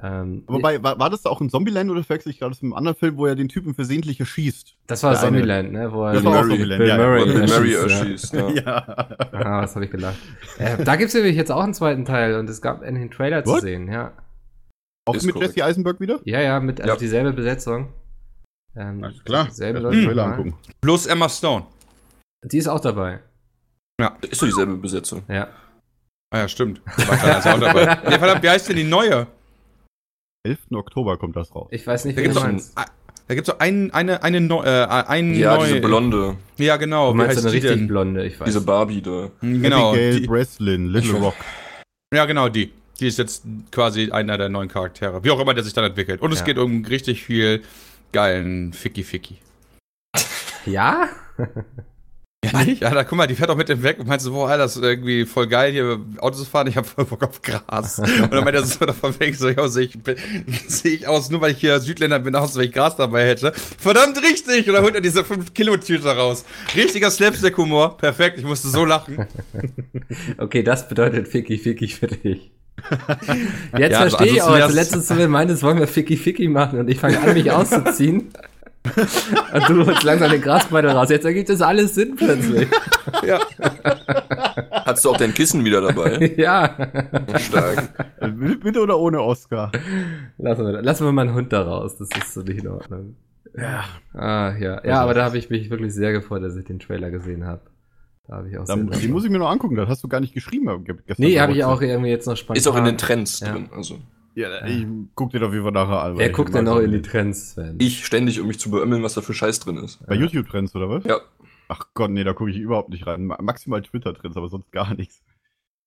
Ähm, 0.01 0.43
Wobei, 0.47 0.81
war, 0.83 0.99
war 0.99 1.09
das 1.09 1.25
auch 1.25 1.41
in 1.41 1.49
Zombieland 1.49 1.89
oder 1.89 2.03
verwechsel 2.03 2.31
ich 2.31 2.39
gerade 2.39 2.51
das 2.51 2.61
mit 2.61 2.67
einem 2.71 2.77
anderen 2.77 2.95
Film, 2.97 3.17
wo 3.17 3.25
er 3.25 3.35
den 3.35 3.49
Typen 3.49 3.73
versehentlich 3.73 4.19
erschießt? 4.19 4.75
das 4.87 5.01
war 5.03 5.15
Zombieland, 5.15 5.71
ne? 5.71 5.91
Wo 5.91 6.03
er 6.05 6.13
Das 6.13 6.21
Bill 6.21 6.31
war 6.31 6.39
auch 6.39 6.43
Murray- 6.43 6.49
Zombieland, 6.51 6.79
Bill 6.79 6.87
ja, 6.87 6.97
ja. 6.97 7.03
Murray 7.07 7.25
Bill 7.25 7.47
Murray 7.47 7.73
erschießt, 7.73 8.33
ja. 8.33 8.39
erschießt, 8.41 8.65
ja. 8.65 9.17
Ah, 9.33 9.61
was 9.63 9.75
habe 9.75 9.85
ich 9.85 9.91
gelacht. 9.91 10.17
Äh, 10.59 10.83
da 10.83 10.95
gibt 10.97 11.07
es 11.09 11.15
nämlich 11.15 11.35
jetzt 11.35 11.51
auch 11.51 11.63
einen 11.63 11.73
zweiten 11.73 12.05
Teil 12.05 12.35
und 12.35 12.49
es 12.49 12.61
gab 12.61 12.81
einen 12.83 13.09
Trailer 13.09 13.43
zu 13.43 13.51
What? 13.53 13.61
sehen, 13.61 13.91
ja. 13.91 14.13
Auch 15.05 15.15
Ist 15.15 15.23
mit 15.23 15.33
korrekt. 15.35 15.55
Jesse 15.55 15.65
Eisenberg 15.65 15.99
wieder? 15.99 16.19
Ja, 16.25 16.41
ja, 16.41 16.59
mit 16.59 16.79
also 16.81 16.93
Ja. 16.93 16.99
dieselbe 16.99 17.33
Besetzung. 17.33 17.87
Ähm, 18.75 19.03
Alles 19.03 19.23
klar. 19.23 19.49
Selbe 19.49 19.79
Erst 19.79 19.83
Leute. 19.95 20.05
Trailer 20.05 20.25
mal. 20.27 20.31
angucken. 20.33 20.57
Plus 20.81 21.05
Emma 21.07 21.27
Stone. 21.29 21.65
Die 22.43 22.57
ist 22.57 22.67
auch 22.67 22.79
dabei. 22.81 23.19
Ist 24.29 24.41
doch 24.41 24.47
dieselbe 24.47 24.75
Besetzung. 24.77 25.23
Ja. 25.27 25.47
Ah 26.29 26.39
ja, 26.39 26.47
stimmt. 26.47 26.81
War 26.85 27.37
auch 27.55 27.59
dabei. 27.59 27.83
Ja, 28.11 28.19
verdammt, 28.19 28.43
wie 28.43 28.49
heißt 28.49 28.69
denn 28.69 28.75
die 28.75 28.83
neue? 28.83 29.25
11. 30.43 30.59
Oktober 30.73 31.17
kommt 31.17 31.35
das 31.35 31.53
raus. 31.53 31.67
Ich 31.71 31.85
weiß 31.85 32.05
nicht, 32.05 32.17
Da 32.17 32.21
wie 32.21 32.25
gibt's 32.25 32.39
du 32.41 32.45
meinst. 32.47 32.73
da 33.27 33.35
gibt's 33.35 33.49
doch 33.49 33.59
ein, 33.59 33.91
eine, 33.91 34.23
eine, 34.23 34.39
neu, 34.41 34.63
äh, 34.63 34.85
ein 34.85 35.33
Ja, 35.35 35.57
neu, 35.57 35.65
diese 35.67 35.81
Blonde, 35.81 36.37
Ja, 36.57 36.77
genau. 36.77 37.09
Du 37.09 37.13
Wie 37.13 37.17
meinst 37.17 37.37
heißt 37.37 37.45
eine 37.45 37.51
die 37.51 37.57
richtig 37.59 37.77
denn? 37.79 37.87
blonde, 37.87 38.25
ich 38.25 38.39
weiß. 38.39 38.45
diese 38.45 38.61
Barbie 38.61 39.01
da. 39.01 39.29
Genau. 39.41 39.89
Abigail 39.91 40.19
Die, 40.21 40.27
Breslin, 40.27 40.87
Little 40.87 41.19
Rock. 41.19 41.35
ja, 42.13 42.25
genau, 42.25 42.49
die. 42.49 42.71
Die 42.99 43.05
ist 43.07 43.19
jetzt 43.19 43.43
quasi 43.71 44.09
einer 44.09 44.39
der 44.39 44.49
neuen 44.49 44.69
Charaktere. 44.69 45.23
Wie 45.23 45.29
auch 45.29 45.39
immer 45.39 45.53
der 45.53 45.63
sich 45.63 45.73
dann 45.73 45.83
entwickelt. 45.83 46.19
Und 46.21 46.31
es 46.31 46.39
Ja. 46.39 46.45
geht 46.45 46.57
um 46.57 46.83
richtig 46.85 47.23
viel 47.23 47.61
geilen 48.11 48.73
Ficky-Ficky. 48.73 49.37
ja? 50.65 51.09
Ja, 52.45 52.63
nicht? 52.63 52.83
Ja, 52.83 52.91
da 52.91 53.03
guck 53.03 53.17
mal, 53.17 53.25
die 53.25 53.33
fährt 53.33 53.49
auch 53.49 53.57
mit 53.57 53.67
dem 53.67 53.81
weg 53.81 53.97
und 53.99 54.07
meinst 54.07 54.23
so, 54.23 54.31
boah, 54.31 54.47
Alter, 54.47 54.63
das 54.63 54.75
ist 54.75 54.83
irgendwie 54.83 55.25
voll 55.25 55.47
geil, 55.47 55.71
hier 55.71 55.99
Autos 56.19 56.41
zu 56.41 56.45
fahren, 56.45 56.67
ich 56.67 56.77
hab 56.77 56.85
voll 56.85 57.03
Bock 57.05 57.23
auf 57.23 57.41
Gras. 57.41 57.97
Und 57.97 58.31
dann 58.31 58.43
meint 58.43 58.55
er 58.55 58.63
so 58.63 58.85
davon 58.85 59.19
weg, 59.19 59.35
so, 59.35 59.49
ja, 59.49 59.67
sehe 59.67 59.85
ich, 59.85 59.97
seh 60.67 60.89
ich 60.89 61.07
aus, 61.07 61.31
nur 61.31 61.41
weil 61.41 61.53
ich 61.53 61.57
hier 61.57 61.79
Südländer 61.79 62.19
bin, 62.19 62.35
aus, 62.35 62.55
weil 62.55 62.65
ich 62.65 62.71
Gras 62.73 62.95
dabei 62.95 63.25
hätte. 63.27 63.53
Verdammt 63.79 64.21
richtig! 64.21 64.67
Und 64.67 64.75
dann 64.75 64.83
holt 64.83 64.93
er 64.93 65.01
diese 65.01 65.21
5-Kilo-Tüte 65.21 66.15
raus. 66.15 66.45
Richtiger 66.75 67.09
Slapstick-Humor, 67.09 67.97
perfekt, 67.97 68.37
ich 68.37 68.45
musste 68.45 68.67
so 68.69 68.85
lachen. 68.85 69.25
Okay, 70.37 70.61
das 70.61 70.87
bedeutet 70.87 71.27
Ficky 71.27 71.57
Ficky 71.57 71.87
für 71.87 72.07
dich. 72.07 72.51
Jetzt 73.77 73.91
Ja, 73.91 73.99
also 73.99 74.15
verstehe 74.17 74.35
ich 74.35 74.41
auch, 74.43 74.47
ansonsten 74.49 74.51
als 74.51 74.59
wär's- 74.61 74.67
du 74.69 74.75
letztens 74.75 75.07
zu 75.07 75.15
mir 75.15 75.27
meintest, 75.27 75.63
wollen 75.63 75.79
wir 75.79 75.87
Ficky 75.87 76.15
Ficky 76.15 76.47
machen 76.47 76.79
und 76.79 76.87
ich 76.89 76.99
fange 76.99 77.19
an, 77.19 77.33
mich 77.33 77.51
auszuziehen. 77.51 78.29
Und 79.53 79.69
du 79.69 79.85
holst 79.85 80.03
langsam 80.03 80.31
den 80.31 80.41
Grasbeutel 80.41 80.89
raus. 80.91 81.09
Jetzt 81.09 81.25
ergibt 81.25 81.49
das 81.49 81.61
alles 81.61 81.95
Sinn 81.95 82.15
plötzlich. 82.15 82.67
Ja. 83.25 83.39
Hattest 84.71 85.05
du 85.05 85.09
auch 85.11 85.17
dein 85.17 85.33
Kissen 85.33 85.63
wieder 85.65 85.81
dabei? 85.81 86.33
ja. 86.37 86.75
Stark. 87.39 87.89
Mit 88.63 88.77
oder 88.77 88.97
ohne 88.99 89.21
Oscar? 89.21 89.71
Lassen 90.37 90.65
wir, 90.65 90.81
lassen 90.81 91.05
wir 91.05 91.11
mal 91.11 91.23
einen 91.27 91.33
Hund 91.35 91.51
da 91.53 91.61
raus. 91.63 91.97
Das 91.97 92.09
ist 92.17 92.33
so 92.33 92.41
nicht 92.41 92.63
in 92.63 92.67
Ordnung. 92.69 93.15
Ja. 93.57 93.83
Ah, 94.13 94.53
ja. 94.59 94.83
Ja, 94.85 95.01
aber 95.01 95.13
da 95.13 95.23
habe 95.25 95.37
ich 95.37 95.49
mich 95.49 95.69
wirklich 95.69 95.93
sehr 95.93 96.11
gefreut, 96.11 96.43
dass 96.43 96.55
ich 96.55 96.65
den 96.65 96.79
Trailer 96.79 97.09
gesehen 97.11 97.45
habe. 97.45 97.61
Da 98.27 98.35
habe 98.35 98.49
ich 98.49 98.57
auch 98.57 98.65
Dann, 98.65 98.89
sehr 98.91 98.99
die 99.01 99.07
muss 99.07 99.23
ich 99.23 99.29
mir 99.31 99.39
noch 99.39 99.49
angucken, 99.49 99.75
das 99.75 99.87
hast 99.87 100.03
du 100.03 100.07
gar 100.09 100.19
nicht 100.19 100.33
geschrieben. 100.33 100.83
ge- 100.83 100.95
gestern 101.07 101.25
Nee, 101.25 101.39
habe 101.39 101.53
ich 101.53 101.63
auch 101.63 101.81
irgendwie 101.81 102.09
jetzt 102.09 102.27
noch 102.27 102.35
spannend. 102.35 102.59
Ist 102.59 102.67
auch 102.67 102.75
in 102.75 102.83
den 102.85 102.97
Trends 102.97 103.39
Ja. 103.39 103.53
drin. 103.53 103.69
Also 103.75 103.99
Ja, 104.37 104.65
ich 104.67 104.85
guck 105.15 105.31
dir 105.31 105.39
doch 105.39 105.51
wie 105.51 105.63
wir 105.63 105.71
nachher 105.71 106.01
an. 106.03 106.17
Wer 106.17 106.29
guckt 106.29 106.53
denn 106.53 106.65
noch 106.65 106.75
auch 106.75 106.79
in 106.79 106.91
die. 106.91 107.01
Trends, 107.01 107.51
Sven? 107.53 107.75
ich 107.79 108.05
ständig, 108.05 108.39
um 108.39 108.47
mich 108.47 108.59
zu 108.59 108.69
beömmeln, 108.69 109.01
was 109.01 109.15
da 109.15 109.21
für 109.21 109.33
Scheiß 109.33 109.59
drin 109.61 109.77
ist. 109.77 110.05
Bei 110.05 110.13
YouTube-Trends 110.15 110.75
oder 110.75 110.89
was? 110.89 111.03
Ja. 111.05 111.19
Ach 111.69 111.87
Gott, 111.95 112.11
nee, 112.11 112.23
da 112.23 112.33
gucke 112.33 112.51
ich 112.51 112.57
überhaupt 112.57 112.89
nicht 112.89 113.07
rein. 113.07 113.25
Ma- 113.25 113.41
Maximal 113.41 113.81
Twitter-Trends, 113.81 114.37
aber 114.37 114.47
sonst 114.47 114.71
gar 114.71 114.93
nichts. 114.93 115.21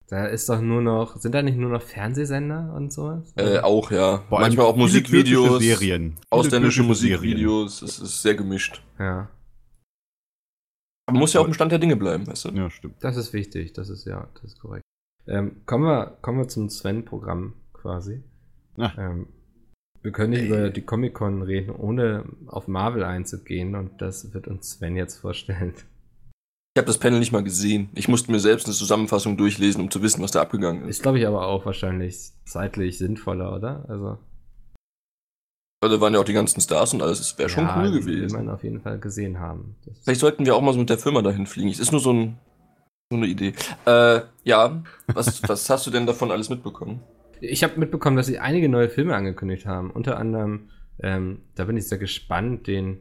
Da 0.09 0.27
ist 0.27 0.49
doch 0.49 0.61
nur 0.61 0.83
noch, 0.83 1.17
sind 1.19 1.33
da 1.37 1.43
nicht 1.43 1.57
nur 1.57 1.71
noch 1.71 1.81
Fernsehsender 1.83 2.75
und 2.77 2.93
sowas? 2.93 3.33
Äh, 3.37 3.61
auch, 3.61 3.93
ja. 3.93 4.25
Vor 4.29 4.39
allem 4.39 4.47
Manchmal 4.49 4.67
auch 4.67 4.77
Musikvideos, 4.77 5.61
Serien. 5.63 6.17
Ausländische. 6.31 6.83
Musikvideos. 6.83 7.81
Es 7.83 8.01
ist 8.01 8.21
sehr 8.21 8.35
gemischt. 8.35 8.83
Ja, 8.99 9.31
Aber 11.07 11.15
man 11.15 11.21
muss 11.21 11.33
ja 11.33 11.41
auf 11.41 11.47
dem 11.47 11.55
Stand 11.55 11.71
der 11.71 11.79
Dinge 11.79 11.95
bleiben, 11.97 12.27
weißt 12.27 12.47
du? 12.47 12.49
Ja, 12.51 12.69
stimmt. 12.71 12.97
das 13.01 13.17
ist 13.17 13.33
wichtig, 13.33 13.73
das 13.73 13.89
ist 13.89 14.05
ja, 14.05 14.27
das 14.35 14.43
ist 14.55 14.59
korrekt. 14.61 14.83
Ähm, 15.29 15.63
kommen 15.67 15.85
wir, 15.85 16.19
kommen 16.23 16.39
wir 16.39 16.49
zum 16.49 16.69
Sven-Programm 16.69 17.55
quasi. 17.73 18.23
Na. 18.77 18.93
Ähm, 18.97 19.27
wir 20.03 20.13
können 20.13 20.31
nicht 20.31 20.45
über 20.45 20.71
die 20.71 20.81
Comic-Con 20.81 21.43
reden, 21.43 21.71
ohne 21.71 22.25
auf 22.47 22.69
Marvel 22.69 23.05
einzugehen 23.05 23.75
und 23.75 24.01
das 24.01 24.33
wird 24.33 24.49
uns 24.49 24.71
Sven 24.71 24.97
jetzt 24.97 25.19
vorstellen. 25.19 25.75
Ich 26.75 26.79
habe 26.79 26.87
das 26.87 26.99
Panel 26.99 27.19
nicht 27.19 27.33
mal 27.33 27.43
gesehen. 27.43 27.91
Ich 27.95 28.07
musste 28.07 28.31
mir 28.31 28.39
selbst 28.39 28.67
eine 28.67 28.75
Zusammenfassung 28.75 29.37
durchlesen, 29.37 29.83
um 29.83 29.91
zu 29.91 30.03
wissen, 30.03 30.23
was 30.23 30.31
da 30.31 30.41
abgegangen 30.41 30.85
ist. 30.85 30.99
Ist, 30.99 31.03
glaube 31.03 31.19
ich, 31.19 31.27
aber 31.27 31.49
auch 31.49 31.67
wahrscheinlich 31.67 32.31
zeitlich 32.45 32.97
sinnvoller, 32.97 33.55
oder? 33.55 33.85
Also, 33.89 34.19
Weil 35.83 35.91
da 35.91 36.01
waren 36.01 36.15
ja 36.15 36.21
auch 36.21 36.25
die 36.25 36.33
ganzen 36.33 36.61
Stars 36.61 36.95
und 36.95 37.03
alles. 37.03 37.19
Es 37.19 37.37
wäre 37.37 37.49
schon 37.49 37.65
ja, 37.65 37.77
cool 37.77 37.91
die 37.91 37.99
gewesen. 37.99 38.37
man 38.37 38.49
auf 38.49 38.63
jeden 38.63 38.81
Fall 38.81 39.01
gesehen 39.01 39.41
haben. 39.41 39.75
Das 39.85 39.99
Vielleicht 40.05 40.21
sollten 40.21 40.47
wir 40.47 40.55
auch 40.55 40.63
mal 40.63 40.73
so 40.73 40.79
mit 40.79 40.91
der 40.91 40.99
Firma 40.99 41.23
dahin 41.23 41.47
fliegen. 41.47 41.71
Es 41.71 41.81
ist 41.81 41.91
nur 41.91 42.01
so, 42.01 42.13
ein, 42.13 42.39
so 43.11 43.17
eine 43.17 43.27
Idee. 43.27 43.53
Äh, 43.85 44.21
ja, 44.45 44.83
was, 45.09 45.43
was 45.49 45.69
hast 45.69 45.89
du 45.89 45.91
denn 45.91 46.07
davon 46.07 46.31
alles 46.31 46.51
mitbekommen? 46.51 47.01
Ich 47.41 47.63
habe 47.65 47.79
mitbekommen, 47.79 48.17
dass 48.17 48.27
sie 48.27 48.39
einige 48.39 48.69
neue 48.69 48.89
Filme 48.89 49.15
angekündigt 49.15 49.67
haben. 49.67 49.91
Unter 49.91 50.19
anderem, 50.19 50.69
ähm, 51.03 51.41
da 51.55 51.65
bin 51.65 51.77
ich 51.77 51.89
sehr 51.89 51.99
gespannt, 51.99 52.67
den, 52.67 52.99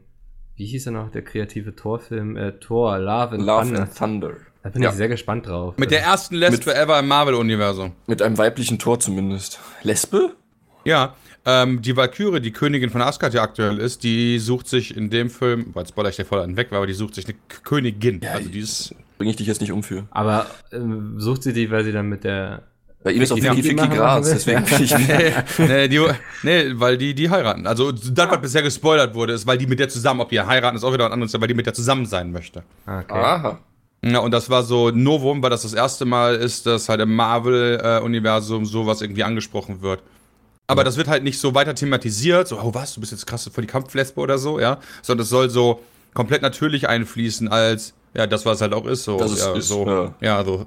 wie 0.56 0.66
hieß 0.66 0.88
er 0.88 0.92
noch, 0.94 1.12
der 1.12 1.22
kreative 1.24 1.76
Torfilm, 1.76 2.36
äh, 2.38 2.54
Thor, 2.54 2.98
Love 2.98 3.36
and 3.36 3.44
Love 3.44 3.64
Thunder. 3.66 3.82
and 3.82 3.96
Thunder. 3.98 4.34
Da 4.64 4.70
bin 4.70 4.82
Ja. 4.82 4.90
ich 4.90 4.96
sehr 4.96 5.08
gespannt 5.08 5.48
drauf. 5.48 5.78
Mit 5.78 5.92
der 5.92 6.02
ersten 6.02 6.36
Lesbe 6.36 6.68
Mit- 6.72 6.76
ever 6.78 7.00
im 7.00 7.08
Marvel-Universum. 7.08 7.94
Mit 8.08 8.22
einem 8.22 8.38
weiblichen 8.38 8.78
Tor 8.80 9.00
zumindest. 9.00 9.60
Lesbe? 9.84 10.36
Ja, 10.84 11.16
ähm, 11.46 11.82
die 11.82 11.96
Valkyrie, 11.96 12.42
die 12.42 12.52
Königin 12.52 12.90
von 12.90 13.02
Asgard, 13.02 13.34
die 13.34 13.40
aktuell 13.40 13.78
ist, 13.78 14.04
die 14.04 14.38
sucht 14.40 14.68
sich 14.68 14.96
in 14.96 15.10
dem 15.10 15.30
Film, 15.30 15.68
weil 15.74 15.88
spoiler 15.88 16.10
ich 16.10 16.18
dir 16.18 16.26
voll 16.26 16.40
an 16.42 16.58
weg, 16.58 16.72
aber 16.72 16.88
die 16.88 16.94
sucht 16.94 17.16
sich 17.16 17.26
eine 17.26 17.36
K 17.48 17.60
Königin. 17.64 18.20
Ja, 18.22 18.32
also 18.34 18.50
die 18.50 18.60
ist, 18.60 18.94
Bring 19.18 19.30
ich 19.30 19.36
dich 19.38 19.48
jetzt 19.48 19.60
nicht 19.62 19.72
um 19.74 19.84
für. 19.84 20.06
Aber 20.12 20.46
ähm, 20.72 21.20
sucht 21.20 21.44
sie 21.44 21.52
die, 21.54 21.70
weil 21.72 21.84
sie 21.84 21.92
dann 21.92 22.08
mit 22.08 22.24
der. 22.24 22.64
Bei 23.04 23.12
ihm 23.12 23.22
ist 23.22 23.32
auch 23.32 23.38
Ja. 23.38 23.54
Machen 23.54 23.90
Gras, 23.92 24.26
wir. 24.26 24.34
deswegen 24.34 24.66
bin 24.66 24.84
ich. 24.84 24.98
nee, 25.58 25.68
nee, 25.68 25.88
die, 25.88 26.06
nee, 26.44 26.66
weil 26.74 26.98
die, 26.98 27.14
die 27.14 27.30
heiraten. 27.30 27.66
Also 27.66 27.92
das, 27.94 28.30
was 28.30 28.42
bisher 28.42 28.62
gespoilert 28.62 29.16
wurde, 29.16 29.34
ist, 29.34 29.48
weil 29.48 29.58
die 29.58 29.68
mit 29.68 29.80
der 29.80 29.88
zusammen, 29.88 30.20
ob 30.20 30.30
die 30.30 30.42
heiraten, 30.42 30.76
ist 30.76 30.84
auch 30.84 30.92
wieder 30.94 31.06
was 31.06 31.14
anderes, 31.14 31.34
weil 31.40 31.48
die 31.48 31.54
mit 31.54 31.66
der 31.66 31.74
zusammen 31.74 32.06
sein 32.06 32.32
möchte. 32.32 32.64
Ah, 32.86 33.00
okay. 33.00 33.14
Aha. 33.14 33.60
Ja, 34.02 34.20
und 34.20 34.32
das 34.32 34.50
war 34.50 34.64
so 34.64 34.92
Novum, 34.92 35.42
weil 35.44 35.50
das 35.50 35.62
das 35.64 35.74
erste 35.74 36.06
Mal 36.06 36.36
ist, 36.36 36.66
dass 36.66 36.88
halt 36.90 37.02
im 37.02 37.16
Marvel-Universum 37.16 38.66
sowas 38.66 39.02
irgendwie 39.02 39.24
angesprochen 39.24 39.82
wird. 39.82 40.02
Aber 40.68 40.84
das 40.84 40.98
wird 40.98 41.08
halt 41.08 41.24
nicht 41.24 41.40
so 41.40 41.56
weiter 41.56 41.74
thematisiert, 41.74 42.48
so, 42.48 42.60
oh 42.60 42.74
was, 42.74 42.94
du 42.94 43.00
bist 43.00 43.12
jetzt 43.12 43.26
krass 43.26 43.50
für 43.52 43.62
die 43.62 43.68
Kampflesbe 43.68 44.20
oder 44.22 44.38
so, 44.38 44.60
ja. 44.60 44.78
Sondern 45.02 45.24
es 45.24 45.30
soll 45.30 45.50
so 45.50 45.82
komplett 46.14 46.42
natürlich 46.44 46.88
einfließen 46.88 47.48
als, 47.48 47.94
ja, 48.14 48.28
das, 48.28 48.46
was 48.46 48.62
halt 48.62 48.74
auch 48.74 48.86
ist, 48.86 49.04
so. 49.04 49.18
Das 49.18 49.32
ist- 49.32 49.46
ja, 49.46 49.54
ist, 49.56 49.68
so, 49.68 49.86
ja. 49.88 50.14
ja, 50.22 50.44
so. 50.46 50.66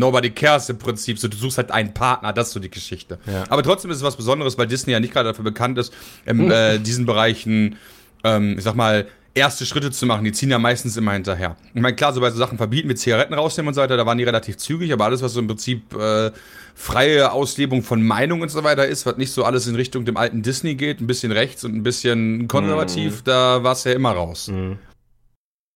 Nobody 0.00 0.30
cares 0.30 0.68
im 0.68 0.78
Prinzip. 0.78 1.18
So, 1.18 1.28
du 1.28 1.36
suchst 1.36 1.58
halt 1.58 1.70
einen 1.70 1.94
Partner, 1.94 2.32
das 2.32 2.48
ist 2.48 2.54
so 2.54 2.60
die 2.60 2.70
Geschichte. 2.70 3.18
Ja. 3.26 3.44
Aber 3.48 3.62
trotzdem 3.62 3.90
ist 3.90 3.98
es 3.98 4.02
was 4.02 4.16
Besonderes, 4.16 4.58
weil 4.58 4.66
Disney 4.66 4.92
ja 4.92 5.00
nicht 5.00 5.12
gerade 5.12 5.28
dafür 5.28 5.44
bekannt 5.44 5.78
ist, 5.78 5.92
in 6.26 6.50
äh, 6.50 6.80
diesen 6.80 7.06
Bereichen, 7.06 7.76
ähm, 8.24 8.56
ich 8.58 8.64
sag 8.64 8.74
mal, 8.74 9.06
erste 9.34 9.64
Schritte 9.64 9.90
zu 9.90 10.06
machen. 10.06 10.24
Die 10.24 10.32
ziehen 10.32 10.50
ja 10.50 10.58
meistens 10.58 10.96
immer 10.96 11.12
hinterher. 11.12 11.56
Ich 11.74 11.80
meine, 11.80 11.94
klar, 11.94 12.12
so 12.12 12.20
bei 12.20 12.30
so 12.30 12.38
Sachen 12.38 12.58
verbieten, 12.58 12.88
wie 12.88 12.94
Zigaretten 12.94 13.34
rausnehmen 13.34 13.68
und 13.68 13.74
so 13.74 13.80
weiter, 13.80 13.96
da 13.96 14.06
waren 14.06 14.18
die 14.18 14.24
relativ 14.24 14.56
zügig, 14.56 14.92
aber 14.92 15.04
alles, 15.04 15.22
was 15.22 15.34
so 15.34 15.40
im 15.40 15.46
Prinzip 15.46 15.94
äh, 15.94 16.32
freie 16.74 17.30
Auslebung 17.32 17.82
von 17.82 18.02
Meinung 18.02 18.40
und 18.40 18.48
so 18.48 18.64
weiter 18.64 18.86
ist, 18.86 19.06
was 19.06 19.16
nicht 19.16 19.32
so 19.32 19.44
alles 19.44 19.66
in 19.66 19.76
Richtung 19.76 20.04
dem 20.04 20.16
alten 20.16 20.42
Disney 20.42 20.74
geht, 20.74 21.00
ein 21.00 21.06
bisschen 21.06 21.32
rechts 21.32 21.62
und 21.64 21.74
ein 21.74 21.82
bisschen 21.82 22.48
konservativ, 22.48 23.22
da 23.22 23.62
war 23.62 23.72
es 23.72 23.84
ja 23.84 23.92
immer 23.92 24.12
raus. 24.12 24.48
Mhm. 24.48 24.78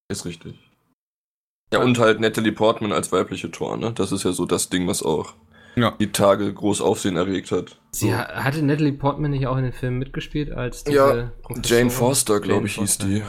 Ist 0.08 0.24
richtig. 0.24 0.63
Ja, 1.78 1.84
und 1.84 1.98
halt 1.98 2.20
Natalie 2.20 2.52
Portman 2.52 2.92
als 2.92 3.12
weibliche 3.12 3.50
Tor, 3.50 3.76
ne? 3.76 3.92
Das 3.94 4.12
ist 4.12 4.24
ja 4.24 4.32
so 4.32 4.46
das 4.46 4.68
Ding, 4.68 4.86
was 4.88 5.02
auch 5.02 5.34
Ja. 5.76 5.92
die 5.98 6.12
Tage 6.12 6.52
groß 6.52 6.80
Aufsehen 6.80 7.16
erregt 7.16 7.50
hat. 7.52 7.78
Sie 7.90 8.10
So. 8.10 8.16
ha- 8.16 8.28
hatte 8.44 8.62
Natalie 8.62 8.92
Portman 8.92 9.30
nicht 9.32 9.46
auch 9.46 9.56
in 9.56 9.64
den 9.64 9.72
Filmen 9.72 9.98
mitgespielt 9.98 10.52
als 10.52 10.84
diese 10.84 10.96
Ja, 10.96 11.30
Professorin? 11.42 11.62
Jane 11.78 11.90
Foster, 11.90 12.40
glaube 12.40 12.66
ich, 12.66 12.74
hieß 12.76 12.98
die. 12.98 13.22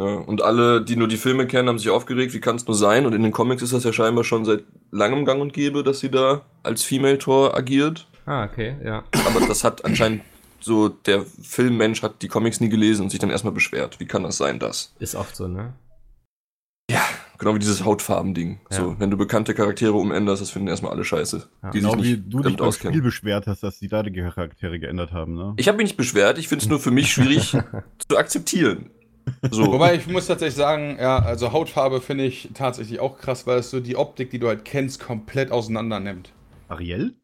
Ja, 0.00 0.06
und 0.16 0.42
alle, 0.42 0.82
die 0.84 0.96
nur 0.96 1.06
die 1.06 1.16
Filme 1.16 1.46
kennen, 1.46 1.68
haben 1.68 1.78
sich 1.78 1.90
aufgeregt, 1.90 2.32
wie 2.34 2.40
kann 2.40 2.56
es 2.56 2.66
nur 2.66 2.74
sein? 2.74 3.06
Und 3.06 3.12
in 3.14 3.22
den 3.22 3.30
Comics 3.32 3.62
ist 3.62 3.72
das 3.72 3.84
ja 3.84 3.92
scheinbar 3.92 4.24
schon 4.24 4.44
seit 4.44 4.64
langem 4.90 5.24
gang 5.24 5.40
und 5.40 5.52
gäbe, 5.52 5.82
dass 5.84 6.00
sie 6.00 6.10
da 6.10 6.42
als 6.62 6.82
Female 6.82 7.18
Tor 7.18 7.56
agiert. 7.56 8.06
Ah, 8.26 8.44
okay, 8.44 8.76
ja. 8.84 9.04
Aber 9.26 9.46
das 9.46 9.64
hat 9.64 9.84
anscheinend 9.84 10.22
so, 10.60 10.88
der 10.88 11.24
Filmmensch 11.42 12.02
hat 12.02 12.22
die 12.22 12.28
Comics 12.28 12.60
nie 12.60 12.68
gelesen 12.68 13.02
und 13.02 13.10
sich 13.10 13.18
dann 13.20 13.30
erstmal 13.30 13.52
beschwert. 13.52 13.98
Wie 14.00 14.06
kann 14.06 14.22
das 14.22 14.36
sein, 14.38 14.58
das? 14.60 14.92
Ist 15.00 15.14
oft 15.14 15.34
so, 15.36 15.46
ne? 15.48 15.74
Genau 17.42 17.56
wie 17.56 17.58
dieses 17.58 17.84
Hautfarben-Ding. 17.84 18.60
Ja. 18.70 18.76
So, 18.76 19.00
wenn 19.00 19.10
du 19.10 19.16
bekannte 19.16 19.52
Charaktere 19.52 19.94
umänderst, 19.94 20.40
das 20.40 20.50
finden 20.50 20.68
erstmal 20.68 20.92
alle 20.92 21.04
scheiße. 21.04 21.48
Ja. 21.64 21.70
Die 21.70 21.80
Genau 21.80 21.94
sich 21.94 22.02
wie 22.04 22.10
nicht 22.10 22.22
du 22.28 22.40
dich 22.40 22.56
beim 22.56 22.66
auskennen. 22.68 22.94
Spiel 22.94 23.02
beschwert 23.02 23.48
hast, 23.48 23.64
dass 23.64 23.80
die 23.80 23.88
da 23.88 24.04
die 24.04 24.12
Charaktere 24.12 24.78
geändert 24.78 25.10
haben, 25.10 25.34
ne? 25.34 25.54
Ich 25.56 25.66
habe 25.66 25.76
mich 25.78 25.86
nicht 25.86 25.96
beschwert, 25.96 26.38
ich 26.38 26.46
finde 26.46 26.62
es 26.62 26.68
nur 26.68 26.78
für 26.78 26.92
mich 26.92 27.12
schwierig 27.12 27.56
zu 28.08 28.16
akzeptieren. 28.16 28.90
So. 29.50 29.72
Wobei 29.72 29.96
ich 29.96 30.06
muss 30.06 30.28
tatsächlich 30.28 30.54
sagen, 30.54 30.98
ja, 31.00 31.18
also 31.18 31.50
Hautfarbe 31.50 32.00
finde 32.00 32.24
ich 32.24 32.50
tatsächlich 32.54 33.00
auch 33.00 33.18
krass, 33.18 33.44
weil 33.44 33.58
es 33.58 33.70
so 33.70 33.80
die 33.80 33.96
Optik, 33.96 34.30
die 34.30 34.38
du 34.38 34.46
halt 34.46 34.64
kennst, 34.64 35.00
komplett 35.00 35.50
auseinander 35.50 35.98
nimmt. 35.98 36.30
Ariel? 36.68 37.14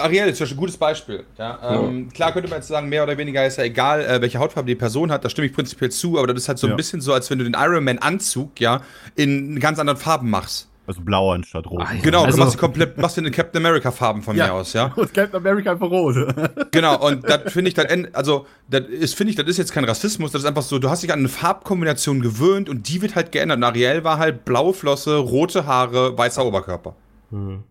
Ariel 0.00 0.28
ist 0.28 0.38
zum 0.38 0.44
Beispiel 0.44 0.56
ein 0.56 0.60
gutes 0.60 0.76
Beispiel. 0.76 1.24
Ja, 1.38 1.58
ähm, 1.74 2.08
Klar 2.12 2.32
könnte 2.32 2.48
man 2.48 2.58
jetzt 2.58 2.68
sagen, 2.68 2.88
mehr 2.88 3.02
oder 3.02 3.16
weniger 3.18 3.46
ist 3.46 3.58
ja 3.58 3.64
egal, 3.64 4.00
äh, 4.02 4.20
welche 4.20 4.38
Hautfarbe 4.38 4.66
die 4.66 4.74
Person 4.74 5.10
hat, 5.10 5.24
da 5.24 5.28
stimme 5.28 5.46
ich 5.46 5.52
prinzipiell 5.52 5.90
zu, 5.90 6.18
aber 6.18 6.26
das 6.28 6.42
ist 6.42 6.48
halt 6.48 6.58
so 6.58 6.66
ein 6.66 6.70
Ja. 6.70 6.76
bisschen 6.76 7.00
so, 7.00 7.12
als 7.12 7.30
wenn 7.30 7.38
du 7.38 7.44
den 7.44 7.54
Iron 7.58 7.84
Man 7.84 7.98
Anzug 7.98 8.60
ja 8.60 8.80
in 9.16 9.58
ganz 9.60 9.78
anderen 9.78 9.98
Farben 9.98 10.30
machst. 10.30 10.68
Also 10.86 11.02
blau 11.02 11.32
anstatt 11.32 11.66
rot. 11.66 11.82
Ah, 11.84 11.92
ja. 11.92 12.00
Genau, 12.00 12.24
Also- 12.24 12.38
du 12.38 12.44
machst 12.44 12.56
komplett, 12.56 12.96
machst 12.96 13.18
du 13.18 13.20
eine 13.20 13.30
Captain 13.30 13.60
America 13.62 13.90
Farben 13.90 14.22
von 14.22 14.34
mir 14.34 14.50
aus, 14.54 14.72
ja? 14.72 14.86
Und 14.96 15.12
Captain 15.12 15.36
America 15.36 15.72
einfach 15.72 15.90
rot. 15.90 16.16
Genau, 16.70 16.98
und 17.06 17.28
das 17.28 17.52
finde 17.52 17.68
ich 17.68 17.74
dann, 17.74 17.86
end- 17.86 18.14
also, 18.14 18.46
das 18.70 18.86
ist, 18.86 19.14
finde 19.14 19.32
ich, 19.32 19.36
das 19.36 19.46
ist 19.48 19.58
jetzt 19.58 19.72
kein 19.72 19.84
Rassismus, 19.84 20.32
das 20.32 20.42
ist 20.42 20.48
einfach 20.48 20.62
so, 20.62 20.78
du 20.78 20.88
hast 20.88 21.02
dich 21.02 21.12
an 21.12 21.18
eine 21.18 21.28
Farbkombination 21.28 22.20
gewöhnt 22.22 22.70
und 22.70 22.88
die 22.88 23.02
wird 23.02 23.16
halt 23.16 23.32
geändert. 23.32 23.58
Und 23.58 23.64
Ariel 23.64 24.02
war 24.04 24.16
halt 24.18 24.46
blaue 24.46 24.72
Flosse, 24.72 25.16
rote 25.16 25.66
Haare, 25.66 26.16
weißer 26.16 26.44
Oberkörper. 26.46 26.94
Hm. 27.32 27.64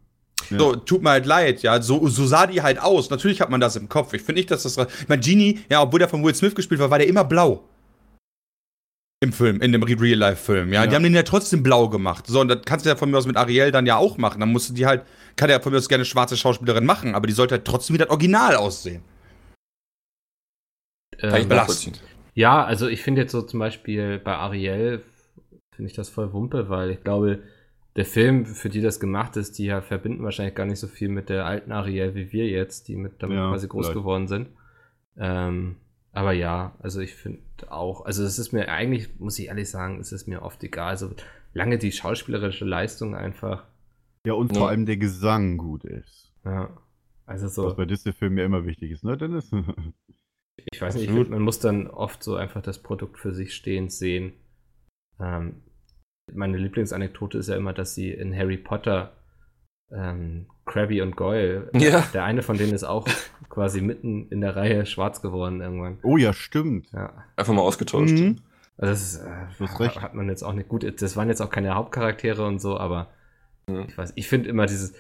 Ja. 0.49 0.59
So, 0.59 0.75
tut 0.75 1.01
mir 1.01 1.11
halt 1.11 1.25
leid, 1.25 1.61
ja, 1.63 1.81
so, 1.81 2.07
so 2.07 2.25
sah 2.25 2.47
die 2.47 2.61
halt 2.61 2.79
aus. 2.79 3.09
Natürlich 3.09 3.41
hat 3.41 3.49
man 3.49 3.59
das 3.59 3.75
im 3.75 3.89
Kopf. 3.89 4.13
Ich 4.13 4.21
finde 4.21 4.39
nicht, 4.39 4.51
dass 4.51 4.63
das, 4.63 4.77
ich 4.77 5.07
meine, 5.07 5.21
Genie, 5.21 5.59
ja, 5.69 5.81
obwohl 5.81 5.99
der 5.99 6.09
von 6.09 6.23
Will 6.23 6.35
Smith 6.35 6.55
gespielt 6.55 6.79
war, 6.79 6.89
war 6.89 6.99
der 6.99 7.07
immer 7.07 7.23
blau. 7.23 7.63
Im 9.19 9.33
Film, 9.33 9.61
in 9.61 9.71
dem 9.71 9.81
Real-Life-Film, 9.81 10.71
ja? 10.71 10.83
Ja. 10.83 10.87
Die 10.87 10.95
haben 10.95 11.03
den 11.03 11.15
ja 11.15 11.23
trotzdem 11.23 11.63
blau 11.63 11.89
gemacht. 11.89 12.27
So, 12.27 12.39
und 12.39 12.49
das 12.49 12.59
kannst 12.65 12.85
du 12.85 12.89
ja 12.89 12.95
von 12.95 13.09
mir 13.09 13.17
aus 13.17 13.25
mit 13.25 13.35
Ariel 13.35 13.71
dann 13.71 13.87
ja 13.87 13.97
auch 13.97 14.17
machen. 14.17 14.39
Dann 14.39 14.51
musst 14.51 14.69
du 14.69 14.73
die 14.73 14.85
halt, 14.85 15.03
kann 15.35 15.49
ja 15.49 15.59
von 15.59 15.71
mir 15.71 15.79
aus 15.79 15.89
gerne 15.89 16.05
schwarze 16.05 16.37
Schauspielerin 16.37 16.85
machen, 16.85 17.15
aber 17.15 17.25
die 17.25 17.33
sollte 17.33 17.55
halt 17.55 17.65
trotzdem 17.65 17.95
wie 17.95 17.97
das 17.97 18.09
Original 18.09 18.55
aussehen. 18.55 19.03
Kann 21.17 21.35
ich 21.35 21.43
Ähm, 21.43 21.49
nachvollziehen. 21.49 21.97
Ja, 22.35 22.63
also 22.63 22.87
ich 22.87 23.01
finde 23.01 23.21
jetzt 23.21 23.31
so 23.31 23.41
zum 23.41 23.59
Beispiel 23.59 24.19
bei 24.19 24.35
Ariel, 24.35 25.03
finde 25.75 25.89
ich 25.89 25.95
das 25.95 26.09
voll 26.09 26.31
Wumpe, 26.33 26.69
weil 26.69 26.91
ich 26.91 27.03
glaube, 27.03 27.41
der 27.97 28.05
Film, 28.05 28.45
für 28.45 28.69
die 28.69 28.81
das 28.81 28.99
gemacht 28.99 29.35
ist, 29.37 29.57
die 29.57 29.65
ja 29.65 29.81
verbinden 29.81 30.23
wahrscheinlich 30.23 30.55
gar 30.55 30.65
nicht 30.65 30.79
so 30.79 30.87
viel 30.87 31.09
mit 31.09 31.29
der 31.29 31.45
alten 31.45 31.71
Ariel 31.71 32.15
wie 32.15 32.31
wir 32.31 32.47
jetzt, 32.47 32.87
die 32.87 32.95
mit 32.95 33.21
damit 33.23 33.37
Ja, 33.37 33.49
quasi 33.49 33.67
groß 33.67 33.87
vielleicht. 33.87 33.99
geworden 33.99 34.27
sind. 34.27 34.49
Ähm, 35.17 35.77
aber 36.13 36.31
ja, 36.31 36.75
also 36.79 37.01
ich 37.01 37.15
finde 37.15 37.41
auch, 37.69 38.05
also 38.05 38.23
es 38.23 38.39
ist 38.39 38.51
mir 38.53 38.69
eigentlich, 38.69 39.19
muss 39.19 39.37
ich 39.39 39.47
ehrlich 39.47 39.69
sagen, 39.69 39.99
es 39.99 40.11
ist 40.11 40.27
mir 40.27 40.43
oft 40.43 40.63
egal, 40.63 40.97
so 40.97 41.11
lange 41.53 41.77
die 41.79 41.91
schauspielerische 41.91 42.65
Leistung 42.65 43.15
einfach, 43.15 43.65
Ja, 44.25 44.33
und 44.33 44.51
Ja. 44.51 44.59
vor 44.59 44.69
allem 44.69 44.85
der 44.85 44.97
Gesang 44.97 45.57
gut 45.57 45.83
ist. 45.83 46.31
ja, 46.45 46.69
also 47.25 47.47
so. 47.47 47.65
Was 47.65 47.75
bei 47.77 47.85
Disney-Filmen 47.85 48.37
ja 48.37 48.45
immer 48.45 48.65
wichtig 48.65 48.91
ist, 48.91 49.03
ne, 49.03 49.17
Dennis? 49.17 49.51
Ich 50.71 50.81
weiß 50.81 50.95
nicht, 50.95 51.05
ich 51.05 51.11
find, 51.11 51.29
man 51.29 51.41
muss 51.41 51.59
dann 51.59 51.87
oft 51.87 52.23
so 52.23 52.35
einfach 52.35 52.61
das 52.61 52.81
Produkt 52.81 53.19
für 53.19 53.33
sich 53.33 53.53
stehend 53.53 53.91
sehen. 53.91 54.33
Ähm, 55.19 55.61
meine 56.33 56.57
Lieblingsanekdote 56.57 57.37
ist 57.37 57.49
ja 57.49 57.55
immer, 57.55 57.73
dass 57.73 57.95
sie 57.95 58.11
in 58.11 58.35
Harry 58.35 58.57
Potter 58.57 59.13
ähm, 59.91 60.47
Krabby 60.65 61.01
und 61.01 61.15
Goyle, 61.15 61.69
Ja. 61.73 62.01
der 62.13 62.25
eine 62.25 62.41
von 62.43 62.57
denen 62.57 62.73
ist 62.73 62.83
auch 62.83 63.07
quasi 63.49 63.81
mitten 63.81 64.27
in 64.29 64.41
der 64.41 64.55
Reihe 64.55 64.85
schwarz 64.85 65.21
geworden 65.21 65.61
irgendwann. 65.61 65.99
oh 66.03 66.17
ja, 66.17 66.33
stimmt. 66.33 66.91
Ja. 66.91 67.13
Einfach 67.37 67.53
mal 67.53 67.61
ausgetauscht. 67.61 68.11
Mhm. 68.13 68.37
Also 68.77 68.91
das 68.91 69.01
ist, 69.01 69.21
äh, 69.79 69.89
hat 70.01 70.13
man 70.13 70.27
jetzt 70.29 70.43
auch 70.43 70.53
nicht 70.53 70.67
gut. 70.69 70.85
Das 71.01 71.15
waren 71.15 71.29
jetzt 71.29 71.41
auch 71.41 71.49
keine 71.49 71.73
Hauptcharaktere 71.75 72.45
und 72.45 72.59
so, 72.59 72.77
aber 72.77 73.07
Ja. 73.69 73.85
ich 73.87 73.97
weiß, 73.97 74.13
ich 74.15 74.27
finde 74.27 74.49
immer 74.49 74.65
dieses, 74.65 74.93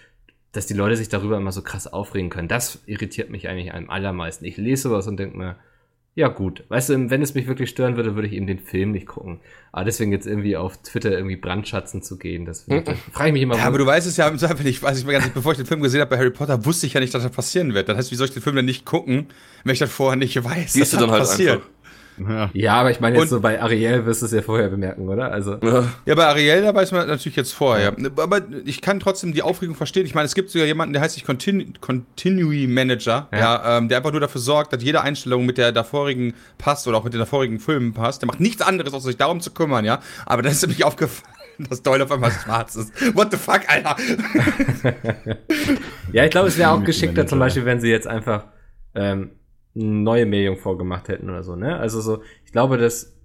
dass 0.53 0.65
die 0.65 0.73
Leute 0.73 0.95
sich 0.95 1.09
darüber 1.09 1.37
immer 1.37 1.51
so 1.51 1.61
krass 1.61 1.85
aufregen 1.85 2.29
können. 2.29 2.47
Das 2.47 2.81
irritiert 2.85 3.29
mich 3.29 3.49
eigentlich 3.49 3.73
am 3.73 3.89
allermeisten. 3.89 4.45
Ich 4.45 4.57
lese 4.57 4.83
sowas 4.83 5.07
und 5.07 5.17
denke 5.17 5.37
mir, 5.37 5.57
ja 6.17 6.29
gut, 6.29 6.63
weißt 6.69 6.89
du, 6.89 7.09
wenn 7.11 7.21
es 7.21 7.35
mich 7.35 7.45
wirklich 7.45 7.69
stören 7.69 7.95
würde, 7.95 8.15
würde 8.15 8.27
ich 8.27 8.33
eben 8.33 8.47
den 8.47 8.57
Film 8.57 8.91
nicht 8.91 9.05
gucken. 9.05 9.39
Aber 9.71 9.85
deswegen 9.85 10.11
jetzt 10.11 10.25
irgendwie 10.25 10.57
auf 10.57 10.81
Twitter 10.81 11.11
irgendwie 11.11 11.35
Brandschatzen 11.35 12.01
zu 12.01 12.17
gehen, 12.17 12.43
das 12.43 12.67
ich, 12.67 12.83
da 12.85 12.95
frage 13.11 13.29
ich 13.29 13.33
mich 13.33 13.43
immer, 13.43 13.55
Ja, 13.55 13.65
aber 13.65 13.77
du 13.77 13.85
weißt 13.85 14.07
es 14.07 14.17
ja 14.17 14.27
im 14.27 14.39
Zweifel 14.39 14.65
nicht. 14.65 14.81
Weiß 14.81 14.97
ich 14.97 15.05
mir 15.05 15.11
ganz 15.11 15.25
nicht, 15.25 15.35
bevor 15.35 15.51
ich 15.51 15.59
den 15.59 15.67
Film 15.67 15.79
gesehen 15.79 16.01
habe 16.01 16.09
bei 16.09 16.17
Harry 16.17 16.31
Potter, 16.31 16.65
wusste 16.65 16.87
ich 16.87 16.93
ja 16.93 17.01
nicht, 17.01 17.13
dass 17.13 17.21
das 17.21 17.31
passieren 17.31 17.75
wird. 17.75 17.87
Das 17.87 17.97
heißt, 17.97 18.11
wie 18.11 18.15
soll 18.15 18.25
ich 18.25 18.33
den 18.33 18.41
Film 18.41 18.55
denn 18.55 18.65
nicht 18.65 18.83
gucken, 18.83 19.27
wenn 19.63 19.73
ich 19.73 19.79
das 19.79 19.91
vorher 19.91 20.15
nicht 20.17 20.43
weiß? 20.43 20.73
Siehst 20.73 20.93
du 20.93 20.97
dass 20.97 21.05
dann 21.05 21.19
das 21.19 21.37
halt 21.37 21.49
einfach. 21.49 21.69
Ja. 22.27 22.49
ja, 22.53 22.73
aber 22.73 22.89
ich 22.91 22.99
meine 22.99 23.15
jetzt 23.15 23.23
Und- 23.23 23.27
so 23.29 23.39
bei 23.41 23.61
Ariel 23.61 24.05
wirst 24.05 24.21
du 24.21 24.25
es 24.25 24.31
ja 24.31 24.41
vorher 24.41 24.69
bemerken, 24.69 25.07
oder? 25.07 25.31
Also 25.31 25.57
Ja. 25.61 25.83
Ja, 26.05 26.15
bei 26.15 26.25
Ariel, 26.25 26.61
da 26.63 26.73
weiß 26.73 26.91
man 26.91 27.07
natürlich 27.07 27.35
jetzt 27.35 27.53
vorher. 27.53 27.95
Aber 28.17 28.41
ich 28.65 28.81
kann 28.81 28.99
trotzdem 28.99 29.33
die 29.33 29.43
Aufregung 29.43 29.75
verstehen. 29.75 30.05
Ich 30.05 30.15
meine, 30.15 30.25
es 30.25 30.33
gibt 30.35 30.49
sogar 30.49 30.65
jemanden, 30.67 30.93
der 30.93 31.01
heißt 31.03 31.13
sich 31.15 31.25
Continu 31.25 31.65
Continue 31.79 32.67
Manager, 32.67 33.27
ja. 33.31 33.37
Ja. 33.39 33.77
ähm, 33.77 33.87
der 33.89 33.97
einfach 33.97 34.11
nur 34.11 34.19
dafür 34.21 34.41
sorgt, 34.41 34.73
dass 34.73 34.81
jede 34.83 35.01
Einstellung 35.01 35.45
mit 35.45 35.57
der 35.57 35.71
davorigen 35.71 36.33
passt 36.57 36.87
oder 36.87 36.97
auch 36.97 37.03
mit 37.03 37.13
den 37.13 37.19
davorigen 37.19 37.59
Filmen 37.59 37.93
passt. 37.93 38.21
Der 38.23 38.27
macht 38.27 38.39
nichts 38.39 38.61
anderes, 38.61 38.93
außer 38.93 39.07
sich 39.07 39.17
darum 39.17 39.39
zu 39.41 39.51
kümmern, 39.51 39.85
ja. 39.85 39.99
Aber 40.25 40.41
dann 40.41 40.51
ist 40.51 40.61
nämlich 40.63 40.83
aufgefallen, 40.83 41.33
dass 41.69 41.83
Doyle 41.83 42.03
auf 42.03 42.11
einmal 42.11 42.31
schwarz 42.31 42.75
ist. 42.75 42.91
What 43.15 43.31
the 43.31 43.37
fuck, 43.37 43.61
Alter? 43.67 43.95
Ja, 46.13 46.23
ich 46.23 46.31
glaube, 46.31 46.47
es 46.47 46.57
wäre 46.57 46.71
auch 46.71 46.83
geschickter 46.83 47.27
zum. 47.27 47.39
Beispiel, 47.39 47.65
wenn 47.65 47.79
sie 47.81 47.89
jetzt 47.89 48.07
einfach 48.07 48.45
ähm, 48.95 49.31
neue 49.77 50.25
Meerjungfrau 50.25 50.75
gemacht 50.75 51.07
hätten 51.07 51.29
oder 51.29 51.43
so, 51.43 51.55
ne? 51.55 51.77
Also 51.77 52.01
so, 52.01 52.21
ich 52.45 52.51
glaube, 52.51 52.77
dass, 52.77 53.17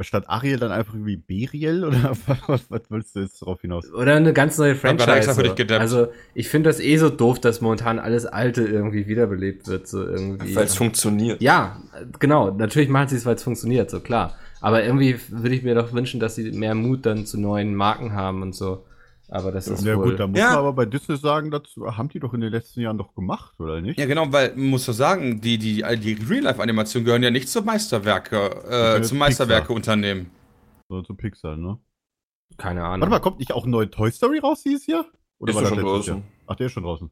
Statt 0.00 0.24
Ariel 0.26 0.58
dann 0.58 0.72
einfach 0.72 0.94
irgendwie 0.94 1.16
Beriel 1.16 1.84
oder 1.84 2.16
was, 2.26 2.48
was, 2.48 2.70
was 2.70 2.80
willst 2.88 3.14
du 3.14 3.20
jetzt 3.20 3.40
darauf 3.40 3.60
hinaus? 3.60 3.92
oder 3.92 4.16
eine 4.16 4.32
ganz 4.32 4.58
neue 4.58 4.72
hab 4.72 4.78
Franchise. 4.78 5.40
dich 5.40 5.48
so. 5.50 5.54
gedappt. 5.54 5.80
Also 5.80 6.08
ich 6.34 6.48
finde 6.48 6.68
das 6.68 6.80
eh 6.80 6.96
so 6.96 7.10
doof, 7.10 7.38
dass 7.38 7.60
momentan 7.60 8.00
alles 8.00 8.26
Alte 8.26 8.62
irgendwie 8.64 9.06
wiederbelebt 9.06 9.68
wird, 9.68 9.86
so 9.86 10.04
irgendwie. 10.04 10.56
Weil 10.56 10.64
es 10.64 10.74
funktioniert. 10.74 11.40
ja, 11.40 11.80
genau. 12.18 12.50
Natürlich 12.50 12.88
machen 12.88 13.08
sie 13.08 13.16
es, 13.16 13.24
weil 13.24 13.36
es 13.36 13.44
funktioniert, 13.44 13.88
so 13.88 14.00
klar. 14.00 14.36
Aber 14.60 14.82
irgendwie 14.82 15.16
würde 15.28 15.54
ich 15.54 15.62
mir 15.62 15.76
doch 15.76 15.92
wünschen, 15.92 16.18
dass 16.18 16.34
sie 16.34 16.50
mehr 16.50 16.74
Mut 16.74 17.06
dann 17.06 17.24
zu 17.24 17.38
neuen 17.38 17.76
Marken 17.76 18.14
haben 18.14 18.42
und 18.42 18.54
so. 18.54 18.84
Aber 19.28 19.52
das 19.52 19.66
ist 19.68 19.84
Ja 19.84 19.96
wohl. 19.96 20.10
gut, 20.10 20.20
da 20.20 20.26
muss 20.26 20.38
Ja. 20.38 20.50
man 20.50 20.58
aber 20.58 20.72
bei 20.74 20.84
Disney 20.86 21.16
sagen, 21.16 21.50
das 21.50 21.62
haben 21.76 22.08
die 22.10 22.20
doch 22.20 22.34
in 22.34 22.40
den 22.40 22.52
letzten 22.52 22.80
Jahren 22.80 22.98
doch 22.98 23.14
gemacht, 23.14 23.58
oder 23.58 23.80
nicht? 23.80 23.98
Ja, 23.98 24.06
genau, 24.06 24.30
weil 24.32 24.50
man 24.54 24.66
muss 24.66 24.86
doch 24.86 24.92
sagen, 24.92 25.40
die, 25.40 25.56
die, 25.58 25.82
die 25.98 26.12
Real-Life-Animationen 26.28 27.04
gehören 27.06 27.22
ja 27.22 27.30
nicht 27.30 27.48
zu 27.48 27.62
Meisterwerke, 27.62 28.96
äh, 28.98 29.02
zum 29.02 29.18
Meisterwerke-Unternehmen. 29.18 30.30
So 30.88 31.02
zu 31.02 31.14
Pixar, 31.14 31.56
ne? 31.56 31.78
keine 32.58 32.84
Ahnung. 32.84 33.00
Warte 33.00 33.10
mal, 33.10 33.18
kommt 33.20 33.38
nicht 33.40 33.52
auch 33.52 33.64
ein 33.64 33.70
neuer 33.70 33.90
Toy 33.90 34.10
Story 34.12 34.38
raus 34.38 34.62
dieses 34.62 34.86
Jahr? 34.86 35.04
Oder 35.40 35.50
Ist 35.50 35.54
war 35.56 35.62
das 35.62 35.70
schon 35.70 35.78
draußen. 35.80 36.14
Jahr? 36.14 36.22
Ach, 36.46 36.54
der 36.56 36.66
ist 36.66 36.72
schon 36.72 36.82
draußen. 36.84 37.10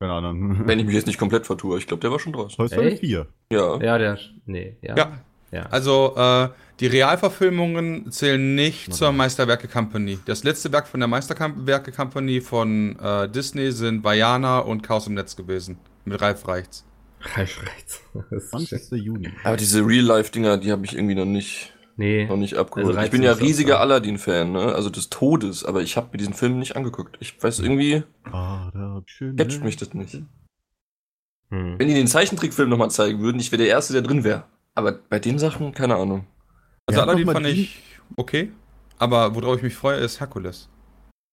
Keine 0.00 0.12
Ahnung. 0.12 0.66
Wenn 0.66 0.78
ich 0.80 0.84
mich 0.84 0.94
jetzt 0.94 1.06
nicht 1.06 1.18
komplett 1.18 1.46
vertue, 1.46 1.78
ich 1.78 1.86
glaube, 1.86 2.00
der 2.00 2.10
war 2.10 2.18
schon 2.18 2.32
draußen. 2.34 2.56
Toy 2.56 2.68
Story 2.68 2.88
Echt? 2.88 3.00
4. 3.00 3.26
Ja. 3.52 3.80
Ja, 3.80 3.98
der. 3.98 4.18
Nee, 4.44 4.76
ja. 4.82 4.96
Ja, 4.96 5.20
ja. 5.52 5.62
Also, 5.70 6.14
äh, 6.16 6.48
die 6.80 6.86
Realverfilmungen 6.88 8.10
zählen 8.10 8.54
nicht 8.56 8.92
zur 8.92 9.12
Meisterwerke 9.12 9.68
Company. 9.68 10.18
Das 10.26 10.42
letzte 10.42 10.72
Werk 10.72 10.88
von 10.88 10.98
der 10.98 11.06
Meisterwerke 11.08 11.92
Company 11.92 12.40
von 12.40 12.98
äh, 12.98 13.28
Disney 13.28 13.70
sind 13.70 14.02
Vajana 14.02 14.58
und 14.60 14.82
Chaos 14.82 15.06
im 15.06 15.14
Netz 15.14 15.36
gewesen. 15.36 15.78
Mit 16.04 16.20
Ralf 16.20 16.48
Reichts. 16.48 16.84
Reich 17.36 17.62
rechts. 17.62 18.00
Das 18.30 18.42
ist 18.42 18.68
schön. 18.68 18.78
20. 18.80 19.04
Juni. 19.04 19.28
Aber 19.44 19.56
diese 19.56 19.86
Real-Life-Dinger, 19.86 20.58
die 20.58 20.72
habe 20.72 20.84
ich 20.84 20.94
irgendwie 20.96 21.14
noch 21.14 21.24
nicht, 21.26 21.72
Nee. 21.96 22.26
noch 22.26 22.36
nicht 22.36 22.56
abgeholt. 22.56 22.96
Also 22.96 23.04
ich 23.06 23.12
bin 23.12 23.22
ja 23.22 23.32
riesiger. 23.32 23.78
Aladdin-Fan, 23.78 24.50
ne? 24.50 24.74
Also 24.74 24.90
des 24.90 25.08
Todes, 25.10 25.64
aber 25.64 25.82
ich 25.82 25.96
habe 25.96 26.08
mir 26.10 26.18
diesen 26.18 26.34
Film 26.34 26.58
nicht 26.58 26.74
angeguckt. 26.74 27.16
Ich 27.20 27.40
weiß 27.40 27.60
irgendwie, 27.60 28.02
Ah, 28.24 28.70
da 28.74 29.02
schön. 29.06 29.36
catcht 29.36 29.62
mich 29.62 29.76
das 29.76 29.94
nicht. 29.94 30.14
Hm. 31.50 31.78
Wenn 31.78 31.86
die 31.86 31.94
den 31.94 32.08
Zeichentrickfilm 32.08 32.68
nochmal 32.70 32.90
zeigen 32.90 33.20
würden, 33.20 33.38
ich 33.40 33.52
wäre 33.52 33.62
der 33.62 33.70
Erste, 33.70 33.92
der 33.92 34.02
drin 34.02 34.24
wäre. 34.24 34.44
Aber 34.74 34.92
bei 35.08 35.18
den 35.18 35.38
Sachen, 35.38 35.72
keine 35.72 35.96
Ahnung. 35.96 36.26
Also 36.86 37.00
Ja, 37.00 37.06
Aladdin 37.06 37.30
fand 37.30 37.46
die- 37.46 37.50
ich 37.50 37.82
okay. 38.16 38.50
Aber 38.98 39.34
worauf 39.34 39.56
ich 39.56 39.62
mich 39.62 39.74
freue, 39.74 39.96
ist 39.98 40.20
Herkules. 40.20 40.68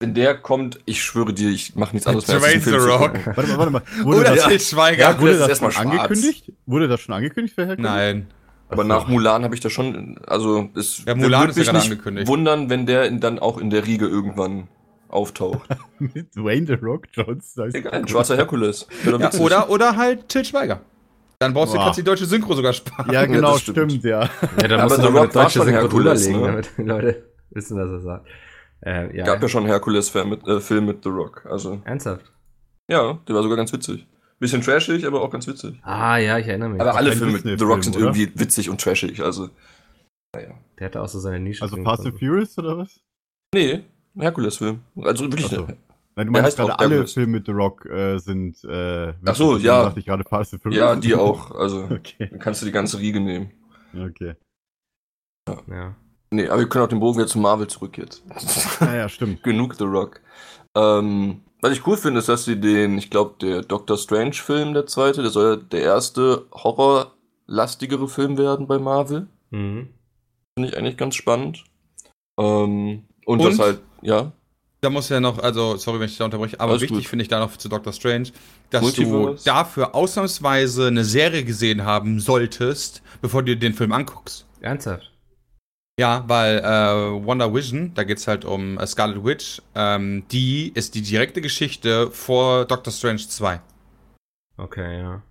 Wenn 0.01 0.13
der 0.13 0.35
kommt, 0.37 0.79
ich 0.85 1.03
schwöre 1.03 1.33
dir, 1.33 1.49
ich 1.49 1.75
mache 1.75 1.93
nichts 1.93 2.07
anderes 2.07 2.27
mehr, 2.27 2.37
als 2.37 2.43
Dwayne 2.45 2.55
diesen 2.59 2.71
Film 2.71 2.81
The 2.83 2.87
zu 2.89 2.95
Rock. 2.95 3.37
Warte 3.37 3.49
mal, 3.51 3.57
warte 3.57 3.71
mal. 3.71 3.81
Wurde 4.03 4.19
Oder 4.21 4.35
das, 4.35 4.47
Til 4.47 4.59
Schweiger. 4.59 4.99
Ja, 5.11 5.19
wurde 5.19 5.31
das 5.31 5.35
ist 5.35 5.41
das 5.41 5.49
erstmal 5.49 5.71
schon 5.71 5.87
angekündigt? 5.91 6.53
Wurde 6.65 6.87
das 6.87 7.01
schon 7.01 7.15
angekündigt 7.15 7.55
für 7.55 7.65
Herkules? 7.65 7.89
Nein. 7.91 8.27
Aber 8.69 8.83
nach 8.83 9.07
Mulan 9.07 9.43
habe 9.43 9.55
ich 9.55 9.61
da 9.61 9.69
schon, 9.69 10.19
also 10.27 10.69
es 10.75 11.03
Ja, 11.05 11.15
Mulan 11.15 11.41
würde 11.47 11.51
ist 11.51 11.57
ja 11.57 11.63
mich 11.63 11.65
gerade 11.65 11.77
nicht 11.79 11.91
angekündigt. 11.91 12.27
wundern, 12.27 12.69
wenn 12.69 12.85
der 12.85 13.05
in, 13.05 13.19
dann 13.19 13.39
auch 13.39 13.57
in 13.57 13.71
der 13.71 13.85
Riege 13.87 14.05
irgendwann 14.07 14.67
auftaucht. 15.09 15.67
Mit 15.99 16.35
Dwayne 16.35 16.67
The 16.67 16.73
Rock 16.73 17.07
Johnson. 17.11 17.73
Egal, 17.73 17.93
ein 17.93 18.07
schwarzer 18.07 18.37
Herkules. 18.37 18.87
Ja, 19.05 19.31
oder, 19.39 19.69
oder 19.69 19.97
halt 19.97 20.29
Til 20.29 20.45
Schweiger. 20.45 20.81
Dann 21.41 21.53
brauchst 21.53 21.73
du 21.73 21.77
Boah. 21.77 21.85
kannst 21.85 21.99
die 21.99 22.03
deutsche 22.03 22.25
Synchro 22.25 22.53
sogar 22.53 22.73
sparen. 22.73 23.11
Ja, 23.13 23.25
genau, 23.25 23.53
das 23.53 23.61
stimmt. 23.61 23.91
stimmt. 23.91 24.03
ja. 24.03 24.29
Ja, 24.61 24.67
da 24.67 24.75
Aber 24.75 24.83
muss 24.83 24.95
The 24.95 25.01
man 25.03 25.07
eine 25.07 25.15
war 25.15 25.27
deutsche 25.27 25.51
schon 25.59 25.65
Synchro 25.67 25.81
Herkules, 25.81 26.23
drüberlegen, 26.25 26.41
ne? 26.41 26.47
damit 26.47 26.71
die 26.77 26.81
Leute 26.83 27.23
wissen, 27.51 27.77
was 27.79 27.89
er 27.89 27.99
sagt. 28.01 28.27
Äh, 28.81 29.17
ja, 29.17 29.25
Gab 29.25 29.41
ja 29.41 29.47
schon 29.47 29.63
einen 29.63 29.71
Herkules-Film 29.71 30.29
mit, 30.29 30.41
äh, 30.47 30.81
mit 30.81 31.03
The 31.03 31.09
Rock. 31.09 31.45
Also, 31.49 31.81
ernsthaft. 31.85 32.31
ja, 32.89 33.19
der 33.27 33.35
war 33.35 33.41
sogar 33.43 33.57
ganz 33.57 33.71
witzig. 33.73 34.05
Bisschen 34.39 34.61
trashig, 34.61 35.05
aber 35.05 35.21
auch 35.21 35.29
ganz 35.31 35.47
witzig. 35.47 35.79
Ah, 35.83 36.17
ja, 36.17 36.37
ich 36.37 36.47
erinnere 36.47 36.69
mich. 36.69 36.79
Aber 36.81 36.95
alle 36.95 37.11
Filme 37.13 37.33
mit 37.33 37.59
The 37.59 37.65
Rock 37.65 37.83
sind 37.83 37.95
oder? 37.97 38.05
irgendwie 38.05 38.31
witzig 38.39 38.69
und 38.69 38.79
trashig. 38.79 39.21
Also, 39.21 39.49
naja. 40.33 40.51
Der 40.79 40.85
hatte 40.85 41.01
auch 41.01 41.09
so 41.09 41.19
seine 41.19 41.39
Nische. 41.41 41.61
Also 41.63 41.75
Fast 41.83 42.05
and. 42.05 42.17
Furious 42.19 42.57
oder 42.57 42.77
was? 42.77 42.99
Nee, 43.53 43.83
Herkules-Film. 44.17 44.79
Also 45.03 45.25
wirklich. 45.25 45.47
So. 45.47 45.61
ne- 45.65 45.77
Nein, 46.19 46.27
du 46.27 46.33
meinst 46.33 46.57
gerade 46.57 46.73
auch 46.73 46.79
alle 46.79 46.89
Herkules. 46.95 47.13
Filme 47.13 47.31
mit 47.31 47.45
The 47.45 47.53
Rock 47.53 47.85
äh, 47.85 48.17
sind. 48.17 48.61
Äh, 48.65 49.13
Ach 49.25 49.35
so, 49.35 49.55
ja. 49.55 49.83
dachte 49.83 50.01
ich 50.01 50.05
gerade 50.05 50.25
Fast 50.25 50.53
and 50.53 50.61
Furious. 50.61 50.77
Ja, 50.77 50.95
die 50.97 51.15
auch. 51.15 51.51
Also, 51.51 51.83
Okay, 51.85 52.27
dann 52.29 52.39
kannst 52.39 52.61
du 52.61 52.65
die 52.65 52.73
ganze 52.73 52.99
Riege 52.99 53.21
nehmen. 53.21 53.51
okay. 53.97 54.35
Ja. 55.47 55.95
Nee, 56.31 56.49
aber 56.49 56.59
wir 56.59 56.67
können 56.67 56.83
auch 56.83 56.89
den 56.89 56.99
Bogen 56.99 57.21
jetzt 57.21 57.31
zu 57.31 57.39
Marvel 57.39 57.67
zurück 57.67 57.97
jetzt. 57.97 58.21
Ah, 58.81 58.93
ja, 58.93 59.07
stimmt. 59.07 59.43
Genug 59.43 59.75
The 59.75 59.85
Rock. 59.85 60.19
Ähm, 60.75 61.41
was 61.61 61.71
ich 61.71 61.87
cool 61.87 61.95
finde, 61.95 62.19
ist, 62.19 62.27
dass 62.27 62.43
sie 62.43 62.59
den, 62.59 62.97
ich 62.97 63.09
glaube, 63.09 63.35
der 63.41 63.61
Doctor 63.61 63.97
Strange-Film, 63.97 64.73
der 64.73 64.87
zweite, 64.87 65.21
der 65.21 65.31
soll 65.31 65.45
ja 65.45 65.55
der 65.55 65.81
erste 65.83 66.47
horrorlastigere 66.51 68.09
Film 68.09 68.37
werden 68.37 68.67
bei 68.67 68.77
Marvel. 68.77 69.27
Mhm. 69.51 69.87
Finde 70.57 70.69
ich 70.69 70.77
eigentlich 70.77 70.97
ganz 70.97 71.15
spannend. 71.15 71.63
Ähm, 72.37 73.05
und, 73.25 73.39
Und? 73.39 73.45
das 73.45 73.57
halt, 73.59 73.79
ja. 74.01 74.33
Da 74.81 74.89
muss 74.89 75.09
ja 75.09 75.19
noch, 75.19 75.39
also, 75.39 75.75
sorry, 75.75 75.99
wenn 75.99 76.07
ich 76.07 76.17
da 76.17 76.25
unterbreche, 76.25 76.57
aber 76.59 76.71
Alles 76.71 76.83
wichtig 76.83 77.09
finde 77.09 77.23
ich 77.23 77.27
da 77.29 77.39
noch 77.39 77.55
zu 77.57 77.67
Doctor 77.67 77.91
Strange, 77.91 78.29
dass 78.69 78.81
Multiverse. 78.81 79.43
du 79.43 79.43
dafür 79.43 79.93
ausnahmsweise 79.93 80.87
eine 80.87 81.03
Serie 81.03 81.43
gesehen 81.43 81.83
haben 81.83 82.19
solltest, 82.21 83.01
bevor 83.21 83.43
du 83.43 83.55
dir 83.55 83.59
den 83.59 83.73
Film 83.73 83.91
anguckst. 83.91 84.45
Ernsthaft? 84.61 85.11
Ja, 85.99 86.23
weil 86.27 86.59
äh, 86.59 87.25
Wonder 87.25 87.53
Vision, 87.53 87.93
da 87.93 88.05
geht's 88.05 88.25
halt 88.25 88.45
um 88.45 88.77
äh, 88.77 88.87
Scarlet 88.87 89.21
Witch, 89.25 89.61
ähm, 89.75 90.23
die 90.31 90.71
ist 90.73 90.95
die 90.95 91.01
direkte 91.01 91.41
Geschichte 91.41 92.09
vor 92.11 92.63
Doctor 92.63 92.93
Strange 92.93 93.17
2. 93.27 93.59
Okay, 94.55 94.99
ja. 94.99 95.21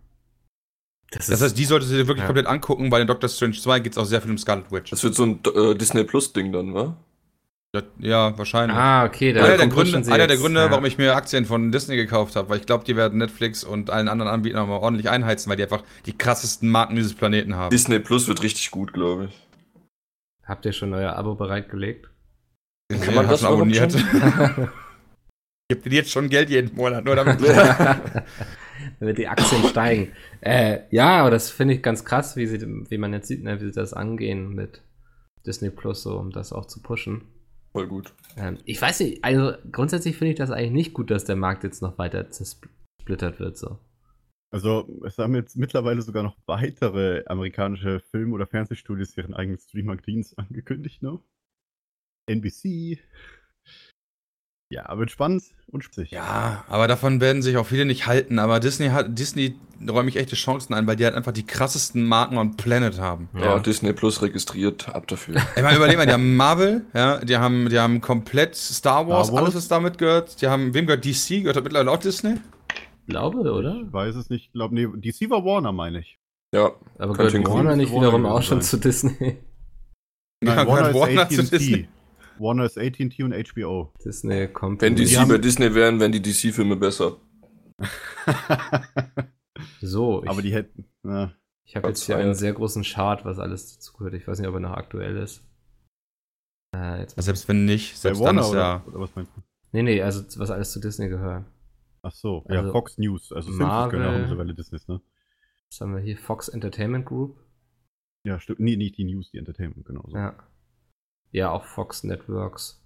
Das, 1.11 1.29
Das 1.29 1.41
heißt, 1.41 1.57
die 1.57 1.65
solltest 1.65 1.91
du 1.91 1.97
dir 1.97 2.07
wirklich 2.07 2.21
Ja. 2.21 2.27
komplett 2.27 2.47
angucken, 2.47 2.91
weil 2.91 3.01
in 3.01 3.07
Doctor 3.07 3.31
Strange 3.31 3.55
2 3.55 3.81
geht's 3.81 3.97
auch 3.97 4.05
sehr 4.05 4.21
viel 4.21 4.31
um 4.31 4.37
Scarlet 4.37 4.71
Witch. 4.71 4.91
Das 4.91 5.03
wird 5.03 5.15
so 5.15 5.25
ein 5.25 5.41
äh, 5.55 5.75
Disney 5.75 6.05
Plus 6.05 6.35
Ding 6.35 6.53
dann, 6.53 6.75
wa? 6.75 6.95
Das- 7.73 7.85
Ja, 7.99 8.37
wahrscheinlich. 8.39 8.77
ah, 8.77 9.05
okay. 9.05 9.33
Da 9.33 9.45
einer 9.45 9.59
der 9.59 9.67
Gründe, 9.69 10.03
sie 10.03 10.11
einer 10.11 10.27
der 10.27 10.39
Gründe 10.39 10.61
ja. 10.61 10.71
warum 10.71 10.87
ich 10.87 10.97
mir 10.97 11.15
Aktien 11.15 11.45
von 11.45 11.71
Disney 11.71 11.97
gekauft 11.97 12.35
habe, 12.35 12.49
weil 12.49 12.59
ich 12.61 12.67
glaube, 12.67 12.85
die 12.85 12.97
werden 12.97 13.19
Netflix 13.19 13.63
und 13.63 13.91
allen 13.91 14.09
anderen 14.09 14.31
Anbietern 14.31 14.67
mal 14.69 14.79
ordentlich 14.79 15.11
einheizen, 15.11 15.51
weil 15.51 15.57
die 15.59 15.65
einfach 15.65 15.83
die 16.07 16.17
krassesten 16.17 16.71
Marken 16.71 16.97
dieses 16.97 17.15
Planeten 17.15 17.57
haben. 17.57 17.71
Disney 17.71 17.99
Plus 17.99 18.27
wird 18.27 18.43
richtig 18.43 18.71
gut, 18.71 18.95
glaube 18.95 19.27
ich. 19.27 19.47
Habt 20.45 20.65
ihr 20.65 20.73
schon 20.73 20.95
euer 20.95 21.15
Abo 21.15 21.35
bereitgelegt? 21.35 22.09
Ich 22.91 23.03
Kann 23.03 23.15
man 23.15 23.27
hab 23.27 23.33
das 23.33 23.41
schon 23.43 23.53
abonniert. 23.53 23.93
Gibt 25.71 25.85
dir 25.85 25.93
jetzt 25.93 26.11
schon 26.11 26.31
Geld 26.31 26.49
jeden 26.49 26.75
Monat, 26.75 27.05
nur 27.05 27.17
damit. 27.17 27.39
Damit 29.01 29.19
die 29.19 29.29
Aktien 29.29 29.63
steigen. 29.65 30.13
Äh, 30.41 30.81
ja, 30.91 31.21
aber 31.21 31.31
das 31.31 31.51
finde 31.51 31.75
ich 31.75 31.83
ganz 31.83 32.07
krass, 32.07 32.37
wie, 32.37 32.47
sie, 32.47 32.61
wie 32.63 32.97
man 32.97 33.13
jetzt 33.13 33.29
sieht, 33.29 33.43
ne, 33.43 33.61
wie 33.61 33.67
sie 33.67 33.73
das 33.73 33.93
angehen 33.93 34.55
mit 34.55 34.83
Disney 35.47 35.69
Plus, 35.69 36.03
so, 36.03 36.17
um 36.19 36.31
das 36.31 36.55
auch 36.55 36.65
zu 36.67 36.81
pushen. 36.81 37.23
Voll 37.79 37.89
gut. 37.89 38.15
Ähm, 38.37 38.59
ich 38.65 38.81
weiß 38.81 39.01
nicht, 39.01 39.25
also 39.25 39.53
grundsätzlich 39.71 40.17
finde 40.17 40.33
ich 40.33 40.39
das 40.39 40.51
eigentlich 40.51 40.73
nicht 40.73 40.95
gut, 40.95 41.11
dass 41.11 41.25
der 41.25 41.37
Markt 41.37 41.65
jetzt 41.65 41.83
noch 41.83 41.99
weiter 41.99 42.31
zersplittert 42.31 43.41
wird, 43.41 43.57
so. 43.57 43.79
Also, 44.51 45.03
es 45.05 45.19
haben 45.19 45.35
jetzt 45.35 45.57
mittlerweile 45.57 46.01
sogar 46.01 46.23
noch 46.23 46.37
weitere 46.47 47.23
amerikanische 47.27 48.01
Film- 48.01 48.33
oder 48.33 48.47
Fernsehstudios 48.47 49.17
ihren 49.17 49.35
eigenen 49.35 49.59
Streamer-Dienst 49.59 50.39
angekündigt, 50.39 51.03
ne? 51.03 51.19
NBC. 52.27 52.99
Ja, 54.71 54.99
wird 54.99 55.11
spannend 55.11 55.43
und 55.69 55.83
spitzig. 55.83 56.11
Ja, 56.11 56.65
aber 56.69 56.89
davon 56.89 57.23
werden 57.23 57.41
sich 57.41 57.57
auch 57.57 57.67
viele 57.67 57.87
nicht 57.87 58.07
halten. 58.07 58.39
Aber 58.39 58.61
Disney 58.61 58.89
hat, 58.89 59.19
Disney 59.19 59.55
räume 59.89 60.11
ich 60.11 60.17
echte 60.17 60.37
Chancen 60.37 60.75
ein, 60.75 60.87
weil 60.87 60.97
die 60.97 61.05
halt 61.07 61.15
einfach 61.15 61.33
die 61.33 61.47
krassesten 61.47 62.07
Marken 62.07 62.37
on 62.37 62.57
Planet 62.57 63.01
haben. 63.01 63.31
Ja, 63.35 63.59
Disney 63.61 63.95
Plus 63.95 64.21
registriert, 64.21 64.89
ab 64.95 65.07
dafür. 65.07 65.37
Ich 65.57 65.63
meine, 65.63 65.77
überleg 65.77 65.97
mal, 65.97 66.05
die 66.05 66.13
haben 66.13 66.37
Marvel, 66.37 66.85
ja, 66.93 67.19
die 67.25 67.37
haben, 67.39 67.71
die 67.71 67.79
haben 67.79 68.03
komplett 68.03 68.57
Star 68.57 69.09
Wars, 69.09 69.29
Star 69.29 69.37
Wars. 69.37 69.45
alles 69.45 69.55
was 69.55 69.69
damit 69.69 69.97
gehört. 69.97 70.41
Die 70.43 70.49
haben, 70.49 70.75
wem 70.75 70.87
gehört 70.87 71.05
DC? 71.05 71.41
Gehört 71.41 71.57
das 71.57 71.63
mittlerweile 71.65 71.91
auch 71.91 71.99
Disney? 71.99 72.35
Glaube, 73.07 73.39
oder? 73.39 73.81
Ich 73.87 73.91
weiß 73.93 74.17
es 74.17 74.29
nicht. 74.29 74.47
Ich 74.47 74.53
glaube, 74.53 74.75
nee, 74.75 74.87
DC 74.87 75.31
war 75.31 75.45
Warner, 75.47 75.73
meine 75.73 76.01
ich. 76.01 76.19
Ja, 76.55 76.73
Aber 76.99 77.15
Könnte 77.15 77.41
gehört. 77.41 77.57
Warner 77.57 77.77
nicht 77.77 77.91
Warner 77.91 78.09
wiederum 78.09 78.27
auch 78.27 78.43
schon 78.43 78.61
sein. 78.61 78.69
zu 78.69 78.77
Disney? 78.89 79.39
Ja, 80.45 80.65
gehört 80.65 80.95
Warner 80.95 81.29
zu 81.31 81.43
Disney. 81.43 81.89
Warner 82.41 82.65
ist 82.65 82.79
AT&T 82.79 83.23
und 83.23 83.33
HBO. 83.35 83.93
Disney 84.05 84.49
kommt. 84.49 84.81
wenn 84.83 84.97
Die 84.97 85.05
DC 85.05 85.29
bei 85.29 85.39
Disney 85.39 85.75
wären, 85.75 85.99
wären 86.01 86.13
die 86.13 86.23
DC-Filme 86.23 86.77
besser. 86.77 87.17
So, 89.81 90.23
ich, 90.23 90.31
Aber 90.31 90.43
die 90.43 90.53
hätten. 90.53 90.87
Ja. 91.05 91.33
ich 91.65 91.75
habe 91.77 91.89
jetzt 91.89 92.05
hier 92.05 92.17
einen 92.17 92.35
sehr 92.35 92.53
großen 92.53 92.83
Chart, 92.85 93.25
was 93.25 93.39
alles 93.39 93.75
dazu 93.75 93.93
gehört. 93.95 94.15
Ich 94.15 94.27
weiß 94.29 94.39
nicht, 94.39 94.49
ob 94.49 94.55
er 94.55 94.61
noch 94.61 94.73
aktuell 94.77 95.17
ist. 95.17 95.43
Äh, 96.77 97.01
jetzt, 97.01 97.21
Selbst 97.21 97.49
wenn 97.49 97.65
nicht, 97.65 97.97
selbst 97.97 98.21
dann 98.21 98.27
Warner 98.37 98.41
ist 98.43 98.51
oder, 98.51 98.61
ja. 98.61 98.85
oder 98.87 99.01
was 99.01 99.15
meinst 99.17 99.33
du? 99.35 99.41
nee, 99.73 99.83
nee, 99.83 100.03
also 100.03 100.23
was 100.39 100.51
alles 100.51 100.73
zu 100.73 100.81
Disney 100.81 101.09
gehört. 101.09 101.45
Ach 102.03 102.13
so, 102.13 102.45
ja, 102.49 102.61
Also, 102.61 102.73
Fox 102.73 102.99
News. 102.99 103.33
Also 103.33 103.49
Simpsons 103.49 103.69
Marvel- 103.69 103.99
gehören 103.99 104.15
auch 104.15 104.21
mittlerweile 104.21 104.55
Disney, 104.55 104.79
ne? 104.87 105.01
Was 105.71 105.81
haben 105.81 105.95
wir 105.95 106.01
hier? 106.03 106.17
Fox 106.17 106.49
Entertainment 106.49 107.07
Group. 107.07 107.37
Ja, 108.25 108.39
stimmt. 108.39 108.61
Nee, 108.61 108.77
nicht 108.77 108.97
die 108.99 109.05
News, 109.05 109.31
die 109.31 109.39
Entertainment, 109.39 109.85
genau. 109.87 110.05
So. 110.09 110.17
Ja. 110.17 110.37
Ja, 111.33 111.51
auch 111.51 111.65
Fox 111.65 112.05
Networks. 112.05 112.83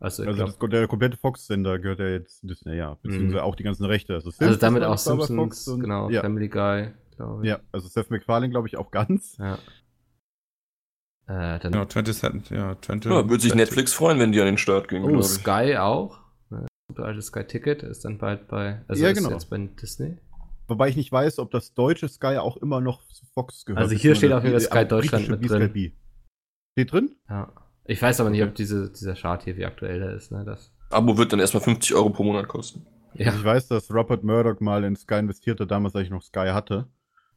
Also, 0.00 0.22
Also 0.22 0.36
glaub, 0.36 0.58
das, 0.60 0.70
der 0.70 0.86
komplette 0.86 1.16
Fox-Sender 1.16 1.78
gehört 1.80 1.98
ja 1.98 2.08
jetzt 2.08 2.40
Disney, 2.48 2.76
ja. 2.76 2.96
Beziehungsweise 3.02 3.42
auch 3.42 3.56
die 3.56 3.64
ganzen 3.64 3.84
Rechte. 3.84 4.14
Also, 4.14 4.28
also 4.28 4.38
Simpsons 4.38 4.60
damit 4.60 4.82
war 4.82 4.90
auch 4.90 4.98
Simpsons, 4.98 5.36
Fox 5.36 5.68
und- 5.68 5.80
genau, 5.80 6.08
Ja, 6.08 6.20
Family 6.22 6.48
Guy, 6.48 6.92
glaube 7.16 7.42
ich. 7.42 7.48
ja, 7.50 7.58
also 7.72 7.88
Seth 7.88 8.10
MacFarlane, 8.10 8.50
glaube 8.50 8.68
ich, 8.68 8.76
auch 8.76 8.90
ganz. 8.92 9.36
Ja. 9.38 9.58
Äh, 11.26 11.58
dann, 11.58 11.72
Genau, 11.72 11.84
20 11.84 12.16
Cent, 12.16 12.50
ja, 12.50 12.76
20. 12.80 13.10
Ja, 13.10 13.28
würde 13.28 13.42
sich 13.42 13.54
Netflix 13.54 13.92
freuen, 13.92 14.18
wenn 14.18 14.32
die 14.32 14.40
an 14.40 14.46
den 14.46 14.58
Start 14.58 14.88
gehen, 14.88 15.04
oh. 15.04 15.20
Sky 15.22 15.76
auch. 15.78 16.20
Ne, 16.48 16.66
Gute 16.88 17.02
alte 17.04 17.20
Sky 17.20 17.44
Ticket 17.44 17.82
ist 17.82 18.04
dann 18.04 18.18
bald 18.18 18.48
bei, 18.48 18.82
also 18.88 19.02
Ja, 19.02 19.10
ist 19.10 19.18
genau. 19.18 19.30
jetzt 19.30 19.50
bei 19.50 19.58
Disney. 19.58 20.16
Wobei 20.68 20.88
ich 20.88 20.96
nicht 20.96 21.10
weiß, 21.10 21.38
ob 21.38 21.50
das 21.50 21.74
deutsche 21.74 22.08
Sky 22.08 22.36
auch 22.38 22.56
immer 22.58 22.80
noch 22.80 23.06
zu 23.08 23.26
Fox 23.34 23.64
gehört. 23.64 23.82
Also 23.82 23.94
hier 23.94 24.14
steht 24.14 24.32
auf 24.32 24.44
jeden 24.44 24.58
Fall 24.60 24.60
Das 24.60 24.64
Sky 24.64 24.86
Deutschland 24.88 25.28
mit 25.28 25.40
BSKB. 25.40 25.92
Steht 26.78 26.92
drin? 26.92 27.16
Ja. 27.28 27.52
Ich 27.86 28.00
weiß 28.00 28.20
aber 28.20 28.30
nicht, 28.30 28.44
ob 28.44 28.54
diese, 28.54 28.92
dieser 28.92 29.16
Chart 29.16 29.42
hier, 29.42 29.56
wie 29.56 29.64
aktuell 29.66 29.98
der 29.98 30.14
ist, 30.14 30.30
ne, 30.30 30.44
das. 30.44 30.72
Abo 30.90 31.18
wird 31.18 31.32
dann 31.32 31.40
erstmal 31.40 31.60
50 31.60 31.92
Euro 31.96 32.10
pro 32.10 32.22
Monat 32.22 32.46
kosten. 32.46 32.86
Ja. 33.14 33.34
Ich 33.34 33.42
weiß, 33.42 33.66
dass 33.66 33.92
Rupert 33.92 34.22
Murdoch 34.22 34.60
mal 34.60 34.84
in 34.84 34.94
Sky 34.94 35.16
investierte, 35.16 35.66
damals, 35.66 35.96
als 35.96 36.04
ich 36.04 36.10
noch 36.10 36.22
Sky 36.22 36.50
hatte. 36.52 36.86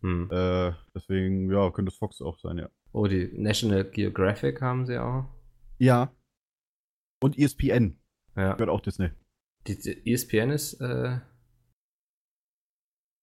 Hm. 0.02 0.30
Äh, 0.32 0.74
deswegen, 0.94 1.52
ja, 1.52 1.72
könnte 1.72 1.89
es 1.92 1.98
Fox 1.98 2.22
auch 2.22 2.38
sein, 2.38 2.60
ja. 2.60 2.70
Oh, 2.92 3.08
die 3.08 3.32
National 3.34 3.84
Geographic 3.84 4.62
haben 4.62 4.86
sie 4.86 5.00
auch. 5.00 5.26
Ja. 5.80 6.12
Und 7.20 7.39
ESPN 7.39 7.98
Ja. 8.36 8.54
gehört 8.54 8.70
auch 8.70 8.82
Disney. 8.82 9.10
Die, 9.66 9.76
die 9.80 10.14
ESPN 10.14 10.52
ist 10.52 10.80
äh, 10.82 11.20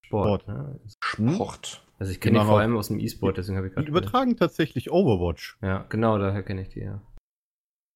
Sport. 0.05 0.43
Sport. 0.43 0.49
Ne? 0.49 0.81
Sport. 1.01 1.88
Also 1.99 2.12
ich 2.12 2.20
kenne 2.20 2.38
die 2.38 2.44
vor 2.44 2.61
allem 2.61 2.76
aus 2.76 2.88
dem 2.88 3.01
E-Sport, 3.01 3.38
deswegen 3.38 3.57
habe 3.57 3.66
ich 3.66 3.72
Die 3.72 3.76
gerade. 3.76 3.88
übertragen 3.88 4.36
tatsächlich 4.36 4.90
Overwatch. 4.90 5.59
Ja, 5.62 5.84
genau, 5.88 6.16
daher 6.18 6.42
kenne 6.44 6.62
ich 6.62 6.68
die, 6.68 6.80
ja. 6.80 7.03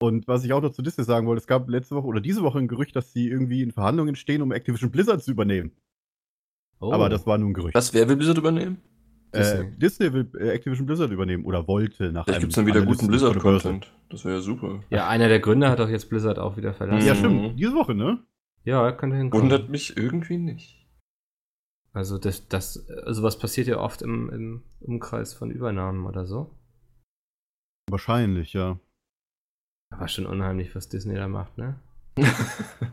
Und 0.01 0.27
was 0.27 0.45
ich 0.45 0.53
auch 0.53 0.61
noch 0.61 0.73
zu 0.73 0.83
Disney 0.83 1.05
sagen 1.05 1.29
wollte, 1.29 1.41
es 1.41 1.47
gab 1.47 1.69
letzte 1.69 1.95
Woche 1.95 2.07
oder 2.09 2.21
diese 2.21 2.43
Woche 2.43 2.59
ein 2.59 2.67
Gerücht, 2.67 2.97
dass 2.97 3.13
sie 3.13 3.29
irgendwie 3.29 3.63
in 3.63 3.71
Verhandlungen 3.71 4.17
stehen, 4.17 4.43
um 4.43 4.51
Activision 4.51 4.91
Blizzard 4.91 5.23
zu 5.23 5.31
übernehmen. 5.31 5.71
Oh, 6.81 6.93
Aber 6.93 7.09
das 7.09 7.25
war 7.27 7.39
nur 7.39 7.51
ein 7.51 7.55
Gerücht. 7.55 7.77
Was, 7.77 7.95
wer 7.95 8.09
will 8.09 8.17
Blizzard 8.17 8.39
übernehmen? 8.39 8.79
Disney, 9.33 9.69
Disney. 9.69 9.69
äh, 9.75 9.79
Disney 9.79 10.13
will 10.13 10.31
äh, 10.41 10.49
Activision 10.51 10.87
Blizzard 10.87 11.11
übernehmen 11.13 11.45
oder 11.45 11.69
wollte 11.69 12.11
nach 12.13 12.25
Vielleicht 12.25 12.39
einem 12.39 12.41
gibt's 12.43 12.57
dann 12.57 12.67
wieder 12.67 12.81
guten 12.85 13.05
Analysten 13.07 13.09
Börse. 13.41 13.41
Blizzard-Content. 13.41 13.93
Das 14.11 14.25
wäre 14.25 14.35
ja 14.37 14.41
super. 14.43 14.81
Ja, 14.91 15.09
einer 15.09 15.29
der 15.29 15.39
Gründer 15.39 15.71
hat 15.71 15.79
doch 15.79 15.89
jetzt 15.89 16.11
Blizzard 16.11 16.41
auch 16.41 16.57
wieder 16.57 16.75
verlassen. 16.75 17.07
Ja, 17.07 17.15
Mhm. 17.15 17.19
stimmt. 17.19 17.59
Diese 17.61 17.73
Woche, 17.75 17.95
ne? 17.95 18.19
Ja, 18.65 18.91
könnte 18.93 19.17
hinkommen. 19.17 19.45
Wundert 19.45 19.69
mich 19.71 19.97
irgendwie 19.97 20.37
nicht. 20.39 20.82
Also 21.95 22.19
das, 22.19 22.49
das, 22.49 22.89
also 23.05 23.23
was 23.23 23.39
passiert 23.39 23.67
ja 23.67 23.79
oft 23.79 24.03
im, 24.03 24.31
im 24.31 24.63
Umkreis 24.81 25.35
von 25.35 25.51
Übernahmen 25.51 26.07
oder 26.07 26.27
so. 26.27 26.59
Wahrscheinlich, 27.91 28.55
ja. 28.55 28.79
Aber 29.91 30.09
schon 30.09 30.25
unheimlich, 30.27 30.75
was 30.75 30.89
Disney 30.89 31.15
da 31.15 31.29
macht, 31.29 31.59
ne? 31.59 31.79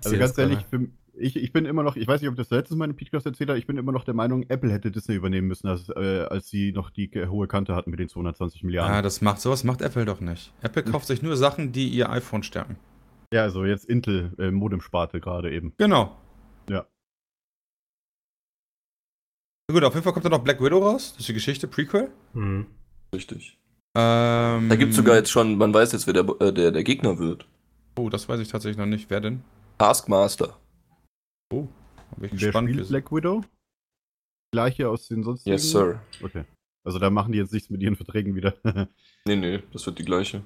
Also 0.03 0.17
ganz 0.17 0.37
ehrlich, 0.37 0.65
für, 0.69 0.89
ich, 1.13 1.35
ich 1.37 1.53
bin 1.53 1.65
immer 1.65 1.83
noch, 1.83 1.95
ich 1.95 2.07
weiß 2.07 2.21
nicht, 2.21 2.29
ob 2.29 2.35
das 2.35 2.49
letztes 2.49 2.75
Mal 2.77 2.89
in 2.89 2.95
Podcast 2.95 3.25
erzählt 3.25 3.49
habe, 3.49 3.59
ich 3.59 3.67
bin 3.67 3.77
immer 3.77 3.91
noch 3.91 4.03
der 4.03 4.13
Meinung, 4.13 4.43
Apple 4.49 4.71
hätte 4.71 4.91
Disney 4.91 5.15
übernehmen 5.15 5.47
müssen, 5.47 5.67
als, 5.67 5.89
äh, 5.89 6.25
als 6.29 6.49
sie 6.49 6.71
noch 6.73 6.89
die 6.89 7.09
hohe 7.27 7.47
Kante 7.47 7.75
hatten 7.75 7.91
mit 7.91 7.99
den 7.99 8.09
220 8.09 8.61
Ja, 8.61 8.65
Milliarden. 8.65 9.03
das 9.03 9.21
macht 9.21 9.39
sowas 9.39 9.63
macht 9.63 9.81
Apple 9.81 10.05
doch 10.05 10.19
nicht. 10.19 10.53
Apple 10.61 10.83
kauft 10.83 11.07
sich 11.07 11.21
nur 11.21 11.37
Sachen, 11.37 11.71
die 11.71 11.89
ihr 11.89 12.09
iPhone 12.09 12.43
stärken. 12.43 12.77
Ja, 13.33 13.43
also 13.43 13.63
jetzt 13.63 13.85
Intel, 13.85 14.33
äh, 14.39 14.51
Modem-Sparte 14.51 15.19
gerade 15.21 15.51
eben. 15.51 15.73
Genau. 15.77 16.17
Ja. 16.69 16.85
Gut, 19.71 19.83
auf 19.83 19.93
jeden 19.93 20.03
Fall 20.03 20.13
kommt 20.13 20.25
dann 20.25 20.31
noch 20.31 20.43
Black 20.43 20.61
Widow 20.61 20.79
raus. 20.79 21.11
Das 21.11 21.19
ist 21.21 21.29
die 21.29 21.33
Geschichte, 21.33 21.67
Prequel. 21.67 22.11
Hm. 22.33 22.65
Richtig. 23.13 23.57
Ähm, 23.95 24.69
Da 24.69 24.75
gibt's 24.75 24.95
sogar 24.95 25.15
jetzt 25.15 25.29
schon, 25.31 25.57
man 25.57 25.73
weiß 25.73 25.91
jetzt, 25.91 26.07
wer 26.07 26.13
der, 26.13 26.27
äh, 26.41 26.53
der, 26.53 26.71
der 26.71 26.83
Gegner 26.83 27.19
wird. 27.19 27.47
Oh, 27.97 28.09
das 28.09 28.27
weiß 28.29 28.39
ich 28.39 28.47
tatsächlich 28.47 28.77
noch 28.77 28.85
nicht. 28.85 29.09
Wer 29.09 29.21
denn? 29.21 29.43
Taskmaster. 29.77 30.57
Oh, 31.53 31.67
bin 32.17 32.25
ich 32.25 32.41
Wer 32.41 32.47
gespannt. 32.47 32.69
spielt 32.69 32.87
Black 32.89 33.11
Widow? 33.11 33.43
Gleiche 34.51 34.89
aus 34.89 35.07
den 35.07 35.23
sonstigen? 35.23 35.53
Yes, 35.53 35.69
sir. 35.69 36.01
Okay. 36.23 36.45
Also 36.83 36.97
da 36.97 37.09
machen 37.09 37.31
die 37.31 37.37
jetzt 37.39 37.53
nichts 37.53 37.69
mit 37.69 37.81
ihren 37.81 37.95
Verträgen 37.97 38.35
wieder. 38.35 38.55
Nee, 39.25 39.35
nee, 39.35 39.61
das 39.71 39.85
wird 39.85 39.99
die 39.99 40.05
gleiche. 40.05 40.43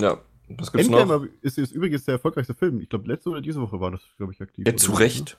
Ja, 0.00 0.20
was 0.48 0.72
gibt's 0.72 0.88
Endgame 0.88 1.18
noch? 1.18 1.26
ist, 1.42 1.58
ist 1.58 1.72
übrigens 1.72 2.04
der 2.04 2.14
erfolgreichste 2.14 2.54
Film. 2.54 2.80
Ich 2.80 2.88
glaube, 2.88 3.06
letzte 3.08 3.30
oder 3.30 3.40
diese 3.40 3.60
Woche 3.60 3.80
war 3.80 3.90
das, 3.90 4.02
glaube 4.16 4.32
ich, 4.32 4.40
aktiv. 4.40 4.66
Ja, 4.66 4.76
zu 4.76 4.92
Recht. 4.92 5.38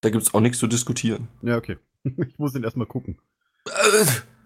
Da 0.00 0.10
gibt's 0.10 0.32
auch 0.34 0.40
nichts 0.40 0.58
zu 0.58 0.66
diskutieren. 0.66 1.28
Ja, 1.42 1.56
okay. 1.56 1.76
Ich 2.04 2.38
muss 2.38 2.54
ihn 2.54 2.62
erstmal 2.64 2.86
gucken. 2.86 3.18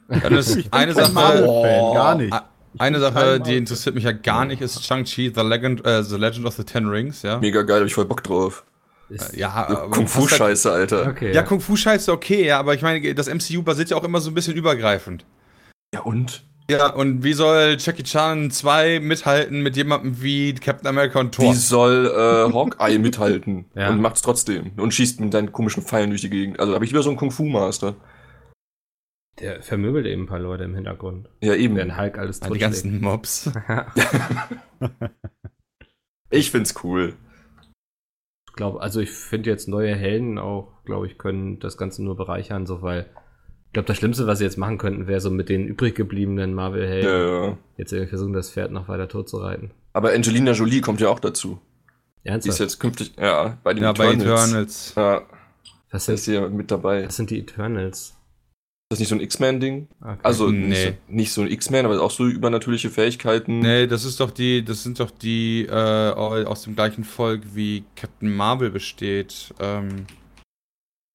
Dann 0.09 0.37
ist 0.37 0.57
Ich 0.57 0.65
bin 0.71 0.73
eine 0.73 0.93
Sache, 0.95 1.13
Marvel-Fan, 1.13 1.95
gar 1.95 2.15
nicht. 2.15 2.35
Ich 2.75 2.81
eine 2.81 3.01
Sache, 3.01 3.41
die 3.41 3.57
interessiert 3.57 3.95
mich 3.95 4.05
ja 4.05 4.13
gar 4.13 4.45
nicht, 4.45 4.63
ist 4.63 4.85
Shang-Chi, 4.85 5.33
The 5.35 5.43
Legend, 5.43 5.85
äh, 5.85 6.03
The 6.05 6.17
Legend 6.17 6.47
of 6.47 6.55
the 6.55 6.65
Ten 6.65 6.89
Rings, 6.89 7.23
ja. 7.23 7.39
Mega 7.39 7.63
geil, 7.63 7.81
hab 7.81 7.87
ich 7.87 7.95
voll 7.95 8.05
Bock 8.07 8.23
drauf. 8.23 8.65
Ist, 9.09 9.37
Ja, 9.37 9.51
aber 9.51 9.91
Kung 9.91 10.07
Fu 10.07 10.21
passt 10.21 10.33
halt- 10.33 10.39
Scheiße, 10.39 10.71
Alter. 10.73 11.09
Okay. 11.09 11.33
Ja, 11.35 11.43
Kung 11.43 11.61
Fu 11.61 11.75
Scheiße 11.77 12.13
okay, 12.13 12.47
ja, 12.47 12.59
aber 12.61 12.75
ich 12.75 12.83
meine, 12.83 13.13
das 13.15 13.27
MCU 13.29 13.63
basiert 13.63 13.91
ja 13.91 13.97
auch 13.97 14.05
immer 14.05 14.21
so 14.21 14.31
ein 14.31 14.35
bisschen 14.35 14.55
übergreifend. 14.57 15.25
Ja 15.93 16.01
und? 16.03 16.45
Ja, 16.71 16.93
und 16.93 17.25
wie 17.25 17.33
soll 17.33 17.77
Jackie 17.79 18.03
Chan 18.03 18.51
2 18.51 19.01
mithalten 19.01 19.63
mit 19.63 19.77
jemandem 19.77 20.23
wie 20.23 20.55
Captain 20.55 20.87
America 20.87 21.21
und 21.21 21.35
Thor? 21.35 21.53
Wie 21.53 21.57
soll 21.57 22.07
äh, 22.07 22.53
Hawkeye 22.53 22.99
mithalten? 23.01 23.67
Ja. 23.75 23.91
Und 23.91 24.01
macht's 24.01 24.23
trotzdem. 24.23 24.73
Und 24.77 24.95
schießt 24.95 25.21
mit 25.21 25.33
seinen 25.33 25.53
komischen 25.53 25.83
Pfeilen 25.83 26.11
durch 26.11 26.23
die 26.23 26.31
Gegend. 26.31 26.61
Also 26.61 26.75
habe 26.75 26.85
ich 26.85 26.91
lieber 26.91 27.03
so 27.03 27.11
einen 27.11 27.19
Kung-Fu-Master. 27.19 27.97
Der 29.39 29.63
vermöbelt 29.63 30.07
eben 30.07 30.25
ein 30.25 30.27
paar 30.27 30.39
Leute 30.39 30.65
im 30.65 30.75
Hintergrund. 30.75 31.29
Ja, 31.41 31.55
eben. 31.55 31.77
Während 31.77 31.97
Hulk 31.97 32.19
alles 32.19 32.43
Ah, 32.43 32.51
die 32.51 32.59
ganzen 32.59 33.01
Mobs. 33.01 33.51
Ich 36.31 36.53
find's 36.53 36.77
cool. 36.85 37.15
Ich 38.49 38.55
glaube, 38.55 38.81
also 38.81 39.01
ich 39.01 39.11
finde 39.11 39.51
jetzt 39.51 39.69
neue 39.69 39.95
Helden 39.95 40.39
auch, 40.39 40.85
glaube 40.85 41.09
ich, 41.09 41.19
können 41.19 41.59
das 41.59 41.77
Ganze 41.77 42.05
nur 42.05 42.17
bereichern, 42.17 42.67
so 42.67 42.83
weil 42.83 43.11
ich 43.71 43.75
glaube, 43.75 43.87
das 43.87 43.99
Schlimmste, 43.99 44.27
was 44.27 44.39
sie 44.39 44.45
jetzt 44.45 44.59
machen 44.59 44.79
könnten, 44.79 45.07
wäre 45.07 45.21
so 45.21 45.31
mit 45.31 45.49
den 45.49 45.65
übrig 45.69 45.95
gebliebenen 45.95 46.55
Marvel-Helden 46.55 47.09
Ja, 47.09 47.45
ja. 47.51 47.59
jetzt 47.77 47.93
irgendwie 47.93 48.09
versuchen, 48.11 48.33
das 48.33 48.51
Pferd 48.51 48.73
noch 48.73 48.89
weiter 48.89 49.07
tot 49.09 49.29
zu 49.29 49.37
reiten. 49.37 49.71
Aber 49.93 50.11
Angelina 50.13 50.53
Jolie 50.53 50.81
kommt 50.81 51.01
ja 51.01 51.09
auch 51.09 51.21
dazu. 51.21 51.61
Die 52.25 52.29
ist 52.29 52.33
Ernsthaft? 52.33 52.59
jetzt 52.61 52.81
künftig, 52.81 53.13
ja, 53.17 53.59
bei 53.63 53.73
den 53.73 53.85
Ja, 53.85 53.93
bei 53.93 54.13
Eternals. 54.13 54.91
Eternals. 54.91 54.93
Ja, 54.97 55.23
was, 55.93 56.09
ist 56.09 56.25
sind, 56.25 56.35
hier 56.35 56.49
mit 56.51 56.71
dabei. 56.73 57.03
was 57.05 57.11
Ist 57.11 57.17
sind 57.19 57.31
die 57.31 57.39
Eternals? 57.39 58.17
das 58.91 58.99
nicht 58.99 59.09
so 59.09 59.15
ein 59.15 59.21
X-Men-Ding? 59.21 59.87
Okay. 60.01 60.19
Also 60.25 60.49
Nee. 60.51 60.67
nicht, 60.67 60.83
so, 60.85 60.93
nicht 61.07 61.33
so 61.33 61.41
ein 61.43 61.47
X-Men, 61.51 61.87
aber 61.87 62.03
auch 62.03 62.11
so 62.11 62.27
übernatürliche 62.27 62.91
Fähigkeiten. 62.91 63.61
Nee, 63.61 63.87
das 63.87 64.05
ist 64.05 64.19
doch 64.19 64.33
die, 64.33 64.65
das 64.65 64.83
sind 64.83 64.99
doch 64.99 65.13
die 65.13 65.65
äh, 65.67 65.73
aus 66.11 66.65
dem 66.65 66.75
gleichen 66.75 67.05
Volk 67.05 67.43
wie 67.55 67.85
Captain 67.95 68.35
Marvel 68.35 68.71
besteht. 68.71 69.55
Ähm, 69.61 70.07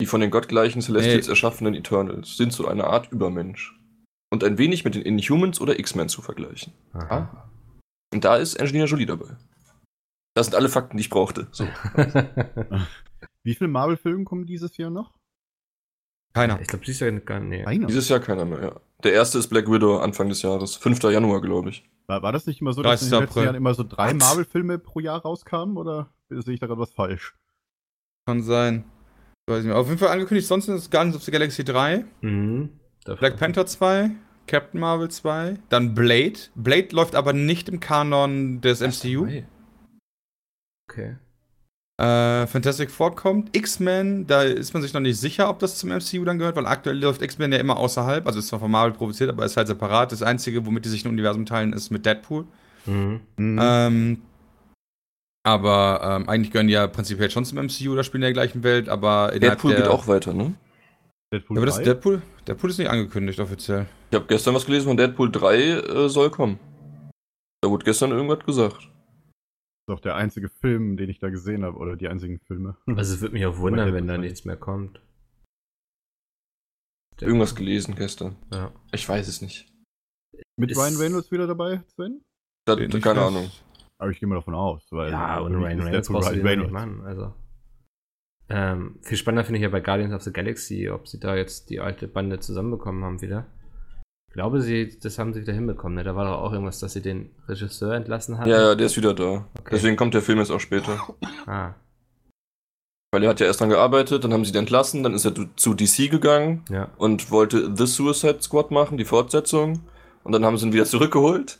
Die 0.01 0.05
von 0.05 0.21
den 0.21 0.31
gottgleichen 0.31 0.81
Celestials 0.81 1.27
Nee. 1.27 1.31
erschaffenen 1.31 1.73
Eternals 1.73 2.35
sind 2.37 2.51
so 2.51 2.67
eine 2.67 2.85
Art 2.85 3.11
Übermensch. 3.11 3.79
Und 4.29 4.43
ein 4.43 4.57
wenig 4.57 4.83
mit 4.83 4.95
den 4.95 5.03
Inhumans 5.03 5.61
oder 5.61 5.79
X-Men 5.79 6.09
zu 6.09 6.21
vergleichen. 6.21 6.73
Aha. 6.93 7.49
Und 8.13 8.25
da 8.25 8.35
ist 8.35 8.59
Angelina 8.59 8.85
Jolie 8.85 9.05
dabei. 9.05 9.37
Das 10.33 10.47
sind 10.47 10.55
alle 10.55 10.67
Fakten, 10.67 10.97
die 10.97 11.01
ich 11.01 11.09
brauchte. 11.09 11.47
So. 11.51 11.65
Wie 13.43 13.55
viele 13.55 13.69
Marvel-Filme 13.69 14.25
kommen 14.25 14.45
dieses 14.45 14.75
Jahr 14.77 14.89
noch? 14.89 15.13
keiner. 16.33 16.59
ich 16.59 16.67
glaube, 16.67 16.85
sie 16.85 16.91
ist 16.91 16.99
ja 16.99 17.09
gar 17.11 17.39
nicht. 17.39 17.65
Einer. 17.65 17.87
Dieses 17.87 18.09
Jahr 18.09 18.19
keiner 18.19 18.45
mehr, 18.45 18.61
ja. 18.61 18.81
Der 19.03 19.13
erste 19.13 19.37
ist 19.39 19.47
Black 19.47 19.71
Widow 19.71 19.99
Anfang 19.99 20.29
des 20.29 20.41
Jahres. 20.41 20.75
5. 20.75 21.01
Januar, 21.03 21.41
glaube 21.41 21.69
ich. 21.69 21.89
War, 22.07 22.21
war 22.21 22.31
das 22.33 22.45
nicht 22.45 22.61
immer 22.61 22.73
so, 22.73 22.83
dass 22.83 23.01
in 23.01 23.09
30. 23.09 23.09
den 23.09 23.25
letzten. 23.25 23.43
Jahren 23.43 23.55
immer 23.55 23.73
so 23.73 23.83
drei? 23.83 24.13
Marvel-Filme 24.13 24.79
pro 24.79 24.99
Jahr 24.99 25.21
rauskamen? 25.21 25.77
Oder 25.77 26.09
sehe 26.29 26.53
ich 26.53 26.59
da 26.59 26.67
gerade 26.67 26.81
was 26.81 26.91
falsch? 26.91 27.35
Kann 28.27 28.43
sein. 28.43 28.83
Weiß 29.47 29.57
nicht 29.59 29.67
mehr. 29.67 29.77
Auf 29.77 29.87
jeden 29.87 29.99
Fall 29.99 30.09
angekündigt, 30.09 30.47
sonst 30.47 30.67
ist 30.67 30.89
Guardians 30.89 31.15
of 31.15 31.23
the 31.23 31.31
Galaxy 31.31 31.63
3, 31.63 32.05
Mhm. 32.21 32.69
Black 33.19 33.37
Panther 33.37 33.67
2, 33.67 34.09
Captain 34.47 34.79
Marvel 34.79 35.09
2, 35.09 35.57
dann 35.69 35.93
Blade. 35.93 36.33
Blade 36.55 36.87
läuft 36.91 37.15
aber 37.15 37.33
nicht 37.33 37.69
im 37.69 37.79
Kanon 37.79 38.61
des 38.61 38.81
MCU. 38.81 39.27
Okay. 40.89 41.17
Äh, 41.97 42.47
Fantastic 42.47 42.89
Four 42.91 43.15
kommt. 43.15 43.55
X-Men, 43.55 44.25
da 44.27 44.41
ist 44.41 44.73
man 44.73 44.81
sich 44.81 44.93
noch 44.93 44.99
nicht 45.01 45.17
sicher, 45.19 45.47
ob 45.49 45.59
das 45.59 45.77
zum 45.77 45.91
MCU 45.91 46.25
dann 46.25 46.39
gehört, 46.39 46.55
weil 46.55 46.65
aktuell 46.65 46.97
läuft 46.99 47.21
X-Men 47.21 47.51
ja 47.53 47.59
immer 47.59 47.77
außerhalb. 47.77 48.25
Also 48.27 48.39
ist 48.39 48.47
zwar 48.47 48.59
von 48.59 48.71
Marvel 48.71 48.93
produziert, 48.93 49.29
aber 49.29 49.45
ist 49.45 49.55
halt 49.55 49.67
separat. 49.67 50.11
Das 50.11 50.21
Einzige, 50.23 50.65
womit 50.65 50.85
die 50.85 50.89
sich 50.89 51.05
ein 51.05 51.09
Universum 51.09 51.45
teilen, 51.45 51.71
ist 51.71 51.91
mit 51.91 52.05
Deadpool. 52.05 52.45
Mhm. 52.85 53.21
Mhm. 53.37 53.59
Ähm, 53.61 54.21
aber 55.45 56.01
ähm, 56.03 56.27
eigentlich 56.27 56.51
gehören 56.51 56.67
die 56.67 56.73
ja 56.73 56.87
prinzipiell 56.87 57.29
schon 57.29 57.45
zum 57.45 57.59
MCU 57.59 57.93
oder 57.93 58.03
spielen 58.03 58.23
in 58.23 58.27
der 58.27 58.33
gleichen 58.33 58.63
Welt, 58.63 58.89
aber 58.89 59.31
Deadpool 59.37 59.71
der, 59.71 59.81
geht 59.81 59.89
auch 59.89 60.07
weiter, 60.07 60.33
ne? 60.33 60.55
Deadpool 61.31 61.57
aber 61.57 61.65
das 61.67 61.77
3? 61.77 61.83
Deadpool, 61.83 62.21
Deadpool 62.47 62.69
ist 62.71 62.79
nicht 62.79 62.89
angekündigt 62.89 63.39
offiziell. 63.39 63.85
Ich 64.09 64.15
habe 64.15 64.25
gestern 64.25 64.55
was 64.55 64.65
gelesen 64.65 64.87
von 64.87 64.97
Deadpool 64.97 65.31
3 65.31 65.55
äh, 65.57 66.09
soll 66.09 66.31
kommen. 66.31 66.59
Da 67.61 67.69
wurde 67.69 67.85
gestern 67.85 68.11
irgendwas 68.11 68.43
gesagt. 68.45 68.89
ist 69.87 69.93
auch 69.93 69.99
der 69.99 70.15
einzige 70.15 70.49
Film, 70.49 70.97
den 70.97 71.09
ich 71.09 71.19
da 71.19 71.29
gesehen 71.29 71.63
habe, 71.63 71.77
oder 71.77 71.95
die 71.95 72.07
einzigen 72.07 72.39
Filme. 72.47 72.77
Also 72.87 73.13
es 73.13 73.21
würde 73.21 73.33
mich 73.33 73.45
auch 73.45 73.57
wundern, 73.57 73.85
Deadpool 73.85 73.97
wenn 74.01 74.07
da 74.07 74.15
2. 74.15 74.21
nichts 74.21 74.45
mehr 74.45 74.57
kommt. 74.57 74.99
Irgendwas 77.21 77.55
gelesen 77.55 77.95
gestern. 77.95 78.35
Ja. 78.51 78.71
Ich 78.91 79.07
weiß 79.07 79.27
es 79.27 79.41
nicht. 79.41 79.67
Mit 80.57 80.71
Ist- 80.71 80.77
Ryan 80.77 80.97
Reynolds 80.97 81.31
wieder 81.31 81.47
dabei, 81.47 81.81
Sven? 81.95 82.21
Da, 82.65 82.75
keine. 82.75 83.21
Ahnung. 83.21 83.51
Aber 84.05 84.11
ich 84.11 84.19
gehe 84.19 84.29
mal 84.29 84.35
davon 84.35 84.53
aus. 84.53 84.83
Weil 84.91 85.11
Ja, 85.11 85.41
ohne 85.41 85.57
Ryan 85.57 85.81
Reynolds 85.81 86.09
brauchst 86.09 86.29
du 86.29 86.35
Ryan 86.35 86.45
den 86.45 86.59
nicht 86.59 86.71
machen. 86.71 87.01
Also. 87.03 87.33
Ähm, 88.49 88.99
viel 89.01 89.17
spannender 89.17 89.43
finde 89.43 89.57
ich 89.57 89.63
ja 89.63 89.69
bei 89.69 89.81
Guardians 89.81 90.13
of 90.13 90.21
the 90.21 90.31
Galaxy, 90.31 90.91
ob 90.91 91.07
sie 91.07 91.19
da 91.19 91.35
jetzt 91.35 91.71
die 91.71 91.79
alte 91.79 92.07
Bande 92.07 92.39
zusammenbekommen 92.39 93.03
haben 93.03 93.21
wieder. 93.23 93.47
Ich 94.27 94.33
glaube, 94.35 94.61
sie, 94.61 94.95
das 95.01 95.17
haben 95.17 95.33
sie 95.33 95.41
wieder 95.41 95.53
hinbekommen. 95.53 95.95
Ne? 95.95 96.03
Da 96.03 96.15
war 96.15 96.25
doch 96.25 96.39
auch 96.39 96.53
irgendwas, 96.53 96.77
dass 96.79 96.93
sie 96.93 97.01
den 97.01 97.31
Regisseur 97.47 97.95
entlassen 97.95 98.37
haben. 98.37 98.47
Ja, 98.47 98.61
ja, 98.61 98.75
der 98.75 98.85
ist 98.85 98.95
wieder 98.95 99.15
da. 99.15 99.47
Okay. 99.59 99.69
Deswegen 99.71 99.95
kommt 99.95 100.13
der 100.13 100.21
Film 100.21 100.37
jetzt 100.37 100.51
auch 100.51 100.59
später. 100.59 100.99
Ah, 101.47 101.73
Weil 103.11 103.23
er 103.23 103.29
hat 103.29 103.39
ja 103.39 103.47
erst 103.47 103.61
dran 103.61 103.69
gearbeitet, 103.69 104.23
dann 104.23 104.33
haben 104.33 104.45
sie 104.45 104.51
ihn 104.51 104.57
entlassen, 104.57 105.01
dann 105.01 105.13
ist 105.15 105.25
er 105.25 105.33
zu 105.55 105.73
DC 105.73 106.11
gegangen 106.11 106.63
ja. 106.69 106.89
und 106.97 107.31
wollte 107.31 107.75
The 107.75 107.87
Suicide 107.87 108.41
Squad 108.41 108.69
machen, 108.69 108.97
die 108.97 109.05
Fortsetzung. 109.05 109.81
Und 110.23 110.31
dann 110.31 110.43
haben 110.45 110.57
sie 110.57 110.67
ihn 110.67 110.73
wieder 110.73 110.85
zurückgeholt. 110.85 111.59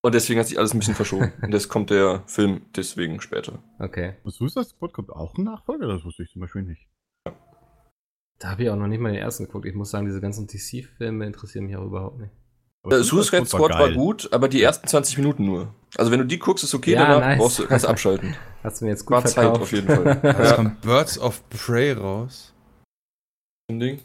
Und 0.00 0.14
deswegen 0.14 0.38
hat 0.38 0.46
sich 0.46 0.58
alles 0.58 0.72
ein 0.74 0.78
bisschen 0.78 0.94
verschoben. 0.94 1.32
und 1.42 1.52
jetzt 1.52 1.68
kommt 1.68 1.90
der 1.90 2.22
Film 2.26 2.62
deswegen 2.76 3.20
später. 3.20 3.62
Okay. 3.78 4.14
Suicide 4.24 4.64
Squad 4.64 4.92
kommt 4.92 5.10
auch 5.10 5.36
ein 5.36 5.44
Nachfolger? 5.44 5.88
Das 5.88 6.04
wusste 6.04 6.22
ich 6.22 6.30
zum 6.30 6.40
Beispiel 6.40 6.62
nicht. 6.62 6.88
Da 8.38 8.50
habe 8.52 8.62
ich 8.62 8.70
auch 8.70 8.76
noch 8.76 8.86
nicht 8.86 9.00
mal 9.00 9.10
den 9.12 9.20
ersten 9.20 9.46
geguckt. 9.46 9.66
Ich 9.66 9.74
muss 9.74 9.90
sagen, 9.90 10.06
diese 10.06 10.20
ganzen 10.20 10.46
DC-Filme 10.46 11.26
interessieren 11.26 11.66
mich 11.66 11.76
auch 11.76 11.84
überhaupt 11.84 12.20
nicht. 12.20 12.30
Äh, 12.88 13.02
Suicide 13.02 13.44
Squad 13.46 13.72
war 13.72 13.88
geil. 13.88 13.94
gut, 13.96 14.32
aber 14.32 14.48
die 14.48 14.62
ersten 14.62 14.86
20 14.86 15.18
Minuten 15.18 15.44
nur. 15.44 15.74
Also 15.96 16.12
wenn 16.12 16.20
du 16.20 16.26
die 16.26 16.38
guckst, 16.38 16.62
ist 16.62 16.72
okay, 16.74 16.92
Ja, 16.92 17.00
danach 17.00 17.18
nice. 17.20 17.38
brauchst 17.38 17.58
du, 17.58 17.66
kannst 17.66 17.84
du 17.86 17.88
abschalten. 17.88 18.36
Hast 18.62 18.80
du 18.80 18.84
mir 18.84 18.92
jetzt 18.92 19.04
gut 19.04 19.16
War 19.16 19.24
Zeit 19.24 19.32
verkauft. 19.34 19.62
auf 19.62 19.72
jeden 19.72 19.88
Fall. 19.88 20.20
Ja, 20.22 20.52
kommt 20.54 20.80
Birds 20.82 21.18
of 21.18 21.42
Prey 21.50 21.90
raus. 21.92 22.54
ein 23.68 23.80
Ding. 23.80 24.00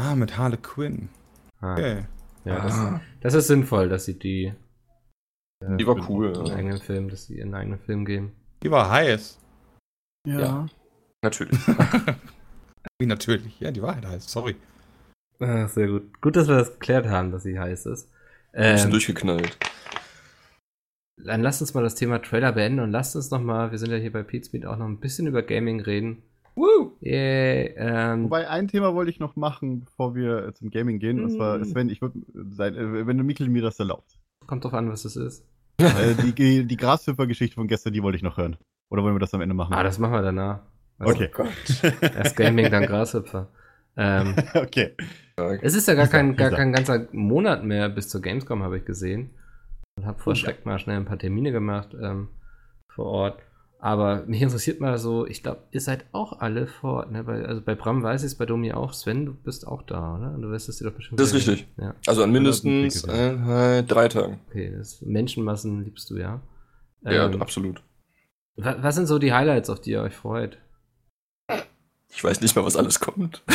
Ah, 0.00 0.14
mit 0.14 0.38
Harley 0.38 0.56
Quinn. 0.56 1.10
Ah, 1.60 1.74
Okay. 1.74 2.04
Ja, 2.44 2.60
das, 2.62 3.00
das 3.20 3.34
ist 3.34 3.46
sinnvoll, 3.48 3.88
dass 3.88 4.04
sie 4.04 4.18
die 4.18 4.52
äh, 5.64 5.76
Die 5.76 5.86
war 5.86 6.08
cool. 6.08 6.32
ihren 6.34 6.46
Ja. 6.46 6.54
eigenen 6.56 6.78
Film, 6.80 7.08
dass 7.08 7.26
sie 7.26 7.38
ihren 7.38 7.54
eigenen 7.54 7.78
Film 7.80 8.04
geben. 8.04 8.32
Die 8.62 8.70
war 8.70 8.90
heiß. 8.90 9.38
Ja. 10.26 10.40
Ja. 10.40 10.66
Natürlich. 11.24 11.58
Wie 12.98 13.06
natürlich. 13.06 13.58
Ja, 13.60 13.70
die 13.70 13.82
war 13.82 13.94
halt 13.94 14.06
heiß. 14.06 14.30
Sorry. 14.30 14.56
Ah, 15.40 15.66
sehr 15.68 15.88
gut. 15.88 16.20
Gut, 16.20 16.36
dass 16.36 16.48
wir 16.48 16.56
das 16.56 16.72
geklärt 16.74 17.06
haben, 17.06 17.32
dass 17.32 17.42
sie 17.44 17.58
heiß 17.58 17.86
ist. 17.86 18.08
Ein 18.52 18.72
bisschen 18.74 18.86
Ähm, 18.88 18.90
durchgeknallt. 18.92 19.58
dann 21.16 21.42
lasst 21.42 21.60
uns 21.60 21.74
mal 21.74 21.82
das 21.82 21.94
Thema 21.94 22.20
Trailer 22.20 22.52
beenden 22.52 22.80
und 22.80 22.90
lasst 22.90 23.16
uns 23.16 23.30
noch 23.30 23.40
mal, 23.40 23.70
wir 23.70 23.78
sind 23.78 23.90
ja 23.90 23.96
hier 23.96 24.12
bei 24.12 24.22
Pete 24.22 24.68
auch 24.70 24.76
noch 24.76 24.86
ein 24.86 25.00
bisschen 25.00 25.26
über 25.26 25.42
Gaming 25.42 25.80
reden. 25.80 26.22
Woo! 26.54 26.92
Yay, 27.00 27.74
ähm, 27.76 28.24
Wobei, 28.24 28.48
ein 28.48 28.68
Thema 28.68 28.94
wollte 28.94 29.10
ich 29.10 29.18
noch 29.20 29.36
machen, 29.36 29.84
bevor 29.84 30.14
wir 30.14 30.48
äh, 30.48 30.54
zum 30.54 30.70
Gaming 30.70 30.98
gehen. 30.98 31.22
Und 31.22 31.30
zwar, 31.30 31.58
Mhm. 31.58 31.64
Sven, 31.64 31.88
ich 31.88 32.02
würde 32.02 32.18
sein, 32.50 32.74
äh, 32.76 33.06
wenn 33.06 33.16
du 33.18 33.24
Mikkel 33.24 33.48
mir 33.48 33.62
das 33.62 33.78
erlaubst. 33.78 34.18
kommt 34.46 34.64
drauf 34.64 34.74
an, 34.74 34.90
was 34.90 35.02
das 35.04 35.16
ist. 35.16 35.46
äh, 35.78 36.14
die 36.22 36.32
die, 36.32 36.66
die 36.66 36.76
Grashüpfer-Geschichte 36.76 37.54
von 37.54 37.68
gestern, 37.68 37.92
die 37.92 38.02
wollte 38.02 38.16
ich 38.16 38.22
noch 38.22 38.36
hören. 38.36 38.56
Oder 38.90 39.02
wollen 39.02 39.14
wir 39.14 39.20
das 39.20 39.32
am 39.34 39.40
Ende 39.40 39.54
machen? 39.54 39.72
Ah, 39.72 39.82
das 39.82 39.98
machen 39.98 40.12
wir 40.12 40.22
danach. 40.22 40.60
Also, 40.98 41.14
okay. 41.14 41.30
Erst 42.02 42.36
Gaming, 42.36 42.70
dann 42.70 42.84
Grashüpfer. 42.84 43.48
Ähm, 43.96 44.34
okay. 44.54 44.94
es 45.62 45.74
ist 45.74 45.88
ja 45.88 45.94
gar 45.94 46.06
kein, 46.08 46.36
gar 46.36 46.50
kein 46.50 46.72
ganzer 46.72 47.08
Monat 47.12 47.64
mehr 47.64 47.88
bis 47.88 48.08
zur 48.08 48.20
Gamescom, 48.20 48.62
habe 48.62 48.78
ich 48.78 48.84
gesehen. 48.84 49.30
Und 49.96 50.06
habe 50.06 50.18
vor 50.18 50.34
Schreck 50.34 50.64
mal 50.66 50.78
schnell 50.78 50.96
ein 50.96 51.04
paar 51.06 51.18
Termine 51.18 51.52
gemacht 51.52 51.94
ähm, 52.00 52.28
vor 52.88 53.06
Ort. 53.06 53.42
Aber 53.84 54.24
mich 54.26 54.40
interessiert 54.40 54.78
mal 54.80 54.96
so, 54.98 55.26
ich 55.26 55.42
glaube, 55.42 55.64
ihr 55.72 55.80
seid 55.80 56.04
auch 56.12 56.38
alle 56.38 56.68
vor 56.68 56.92
Ort. 56.98 57.10
Ne? 57.10 57.24
Bei, 57.24 57.44
also 57.44 57.60
bei 57.60 57.74
Bram 57.74 58.04
weiß 58.04 58.22
ich 58.22 58.26
es, 58.28 58.38
bei 58.38 58.46
Domi 58.46 58.72
auch. 58.72 58.92
Sven, 58.92 59.26
du 59.26 59.34
bist 59.34 59.66
auch 59.66 59.82
da, 59.82 60.14
oder? 60.16 60.38
Du 60.38 60.50
wirst 60.50 60.68
es 60.68 60.76
dir 60.78 60.84
doch 60.84 60.92
bestimmt. 60.94 61.18
Das 61.18 61.28
ist 61.28 61.34
richtig. 61.34 61.66
Ja, 61.78 61.92
Also 62.06 62.22
an 62.22 62.30
mindestens 62.30 63.02
äh, 63.02 63.82
drei 63.82 64.06
Tagen. 64.06 64.38
okay. 64.48 64.72
Das 64.78 65.02
Menschenmassen 65.02 65.82
liebst 65.82 66.08
du, 66.10 66.16
ja. 66.16 66.40
Ja, 67.02 67.26
Ähm, 67.26 67.42
absolut. 67.42 67.82
wa- 68.54 68.76
was 68.80 68.94
sind 68.94 69.08
so 69.08 69.18
die 69.18 69.32
Highlights, 69.32 69.68
auf 69.68 69.80
die 69.80 69.90
ihr 69.90 70.02
euch 70.02 70.14
freut? 70.14 70.58
Ich 72.14 72.22
weiß 72.22 72.40
nicht 72.40 72.54
mal, 72.54 72.64
was 72.64 72.76
alles 72.76 73.00
kommt. 73.00 73.42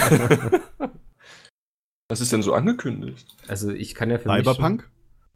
was 2.09 2.21
ist 2.21 2.31
denn 2.33 2.41
so 2.41 2.53
angekündigt? 2.53 3.35
Also 3.47 3.71
ich 3.71 3.95
kann 3.95 4.09
ja 4.09 4.17
für 4.17 4.29
Cyberpunk? 4.29 4.81
mich. 4.81 4.85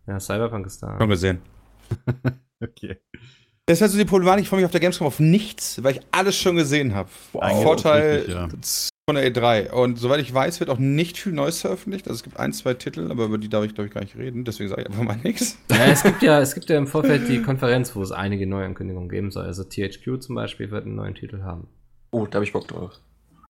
Schon, 0.06 0.14
ja, 0.14 0.20
Cyberpunk 0.20 0.66
ist 0.66 0.82
da. 0.84 0.98
Schon 1.00 1.10
gesehen. 1.10 1.40
Okay. 2.64 3.00
Das 3.68 3.78
ist 3.78 3.82
halt 3.82 3.92
so 3.92 3.98
die 3.98 4.06
Problematik, 4.06 4.44
ich 4.44 4.50
freue 4.50 4.60
mich 4.60 4.66
auf 4.66 4.72
der 4.72 4.82
Gamescom 4.82 5.08
auf 5.08 5.20
nichts, 5.20 5.84
weil 5.84 5.96
ich 5.96 6.02
alles 6.12 6.36
schon 6.36 6.56
gesehen 6.56 6.96
habe. 6.96 7.10
Eigentlich 7.40 7.64
Vorteil 7.64 8.16
richtig, 8.18 8.34
ja. 8.34 8.50
von 9.08 9.16
der 9.16 9.32
E3. 9.32 9.70
Und 9.72 10.00
soweit 10.00 10.20
ich 10.20 10.34
weiß, 10.34 10.60
wird 10.60 10.70
auch 10.70 10.80
nicht 10.80 11.18
viel 11.18 11.32
Neues 11.32 11.62
veröffentlicht. 11.62 12.08
Also 12.08 12.18
es 12.18 12.24
gibt 12.24 12.38
ein, 12.38 12.54
zwei 12.54 12.74
Titel, 12.74 13.12
aber 13.12 13.26
über 13.26 13.38
die 13.38 13.50
darf 13.50 13.64
ich, 13.64 13.76
glaube 13.76 13.88
ich, 13.88 13.94
gar 13.94 14.02
nicht 14.02 14.18
reden. 14.18 14.44
Deswegen 14.46 14.70
sage 14.70 14.82
ich 14.82 14.88
einfach 14.88 15.04
mal 15.04 15.18
nichts. 15.24 15.58
Ja, 15.70 15.86
es 15.86 16.04
gibt 16.04 16.22
ja, 16.24 16.42
es 16.42 16.54
gibt 16.56 16.70
ja 16.70 16.78
im 16.78 16.88
Vorfeld 16.88 17.30
die 17.30 17.42
Konferenz, 17.42 17.96
wo 17.96 18.02
es 18.02 18.12
einige 18.12 18.48
Neuankündigungen 18.48 19.10
geben 19.10 19.32
soll. 19.32 19.46
Also 19.46 19.64
THQ 19.64 20.22
zum 20.22 20.36
Beispiel 20.36 20.72
wird 20.72 20.86
einen 20.86 20.96
neuen 20.96 21.16
Titel 21.16 21.44
haben. 21.44 21.68
Oh, 22.10 22.26
da 22.26 22.36
habe 22.36 22.46
ich 22.46 22.54
Bock 22.54 22.68
drauf. 22.68 23.00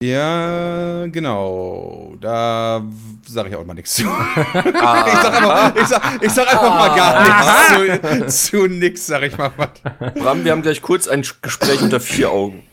Ja, 0.01 1.05
genau. 1.07 2.15
Da 2.19 2.83
sage 3.27 3.49
ich 3.49 3.55
auch 3.55 3.65
mal 3.65 3.75
nichts 3.75 3.93
zu. 3.93 4.07
Ah, 4.07 5.05
Ich 5.07 5.13
sag, 5.13 5.33
einfach, 5.33 5.75
ich 5.75 5.87
sag, 5.87 6.23
ich 6.23 6.31
sag 6.31 6.47
einfach 6.47 6.69
mal 6.69 6.95
gar 6.95 8.17
nichts 8.17 8.45
zu, 8.45 8.57
zu 8.57 8.67
nix, 8.67 9.05
sag 9.05 9.21
ich 9.23 9.37
mal 9.37 9.51
was. 9.57 9.69
Bram, 10.15 10.43
wir 10.43 10.51
haben 10.51 10.63
gleich 10.63 10.81
kurz 10.81 11.07
ein 11.07 11.21
Gespräch 11.41 11.81
unter 11.83 11.99
vier 11.99 12.31
Augen. 12.31 12.63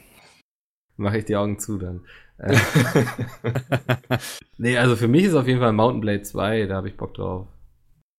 Mache 0.96 1.18
ich 1.18 1.26
die 1.26 1.36
Augen 1.36 1.58
zu 1.58 1.76
dann. 1.76 2.06
Äh, 2.38 2.56
nee, 4.56 4.78
also 4.78 4.96
für 4.96 5.08
mich 5.08 5.24
ist 5.24 5.34
auf 5.34 5.46
jeden 5.46 5.60
Fall 5.60 5.72
Mountain 5.72 6.00
Blade 6.00 6.22
2, 6.22 6.66
da 6.66 6.76
habe 6.76 6.88
ich 6.88 6.96
Bock 6.96 7.14
drauf. 7.14 7.46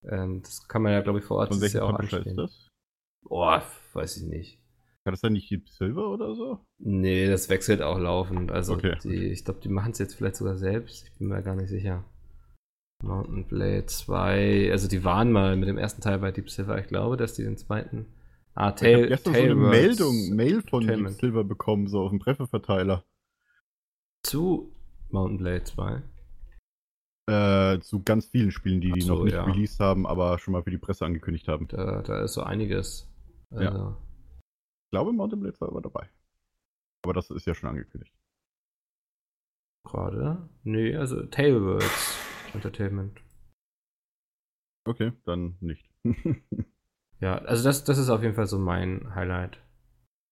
Ähm, 0.04 0.42
das 0.44 0.68
kann 0.68 0.84
man 0.84 0.94
ja, 0.94 1.02
glaube 1.02 1.20
ich, 1.20 1.26
vor 1.26 1.38
Ort 1.38 1.50
Von 1.50 1.62
welchem 1.62 1.78
Jahr 1.78 1.88
auch 1.88 1.96
Publisher 1.96 2.26
ist 2.26 2.38
das? 2.38 2.68
Boah, 3.24 3.64
weiß 3.94 4.18
ich 4.18 4.24
nicht. 4.24 4.59
War 5.10 5.14
das 5.14 5.22
dann 5.22 5.34
nicht 5.34 5.50
Deep 5.50 5.68
Silver 5.70 6.08
oder 6.12 6.36
so? 6.36 6.60
Nee, 6.78 7.28
das 7.28 7.50
wechselt 7.50 7.82
auch 7.82 7.98
laufend. 7.98 8.52
Also 8.52 8.74
Okay. 8.76 8.96
die, 9.04 9.32
ich 9.32 9.44
glaube, 9.44 9.60
die 9.60 9.70
machen 9.70 9.92
es 9.92 9.98
jetzt 9.98 10.14
vielleicht 10.14 10.36
sogar 10.36 10.56
selbst. 10.56 11.08
Ich 11.08 11.14
bin 11.18 11.30
mir 11.30 11.42
gar 11.42 11.56
nicht 11.56 11.70
sicher. 11.70 12.06
Mountain 13.04 13.48
Blade 13.48 13.88
2, 13.88 14.70
also 14.72 14.88
die 14.88 15.04
waren 15.04 15.32
mal 15.32 15.56
mit 15.56 15.68
dem 15.68 15.80
ersten 15.80 16.02
Teil 16.04 16.20
bei 16.20 16.32
Deep 16.32 16.48
Silver. 16.52 16.78
Ich 16.80 16.86
glaube, 16.86 17.18
dass 17.18 17.34
die 17.34 17.42
den 17.44 17.58
zweiten. 17.58 18.06
Ah, 18.54 18.68
ich 18.68 18.84
habe 18.84 19.08
Tail, 19.08 19.18
so 19.18 19.32
eine 19.32 19.56
Meldung, 19.56 20.36
Mail 20.36 20.62
von 20.62 20.86
Deep. 20.86 21.10
Silver 21.10 21.44
bekommen, 21.44 21.88
so 21.88 22.02
auf 22.02 22.12
dem 22.12 22.20
Trefferverteiler. 22.20 23.04
zu 24.22 24.72
Mountain 25.10 25.38
Blade 25.40 25.64
2. 25.64 26.04
Äh, 27.32 27.80
zu 27.80 28.04
ganz 28.04 28.28
vielen 28.28 28.52
Spielen, 28.52 28.80
die 28.80 28.92
die 28.92 29.02
so, 29.02 29.16
noch 29.16 29.24
nicht 29.24 29.34
ja. 29.34 29.44
released 29.44 29.80
haben, 29.80 30.06
aber 30.06 30.38
schon 30.38 30.52
mal 30.52 30.62
für 30.62 30.72
die 30.72 30.78
Presse 30.78 31.04
angekündigt 31.06 31.48
haben. 31.48 31.68
Da, 31.68 32.04
da 32.04 32.22
ist 32.24 32.34
so 32.34 32.44
einiges. 32.44 33.08
Also, 33.50 33.96
Ich 34.04 34.09
glaube, 34.92 35.14
Mountain 35.14 35.40
Blade 35.40 35.56
2 35.58 35.68
war 35.74 35.82
dabei. 35.82 36.10
Aber 37.04 37.14
das 37.14 37.30
ist 37.30 37.46
ja 37.48 37.56
schon 37.56 37.70
angekündigt. 37.70 38.14
gerade. 39.86 40.50
Nee, 40.64 40.96
also 40.96 41.24
Tailwords 41.26 42.18
Entertainment. 42.54 43.20
Okay, 44.88 45.14
dann 45.26 45.58
nicht. 45.62 45.90
Ja, 47.22 47.38
also 47.40 47.66
das, 47.66 47.84
das 47.84 47.98
ist 47.98 48.10
auf 48.10 48.22
jeden 48.24 48.36
Fall 48.36 48.48
so 48.48 48.58
mein 48.58 49.14
Highlight. 49.14 49.62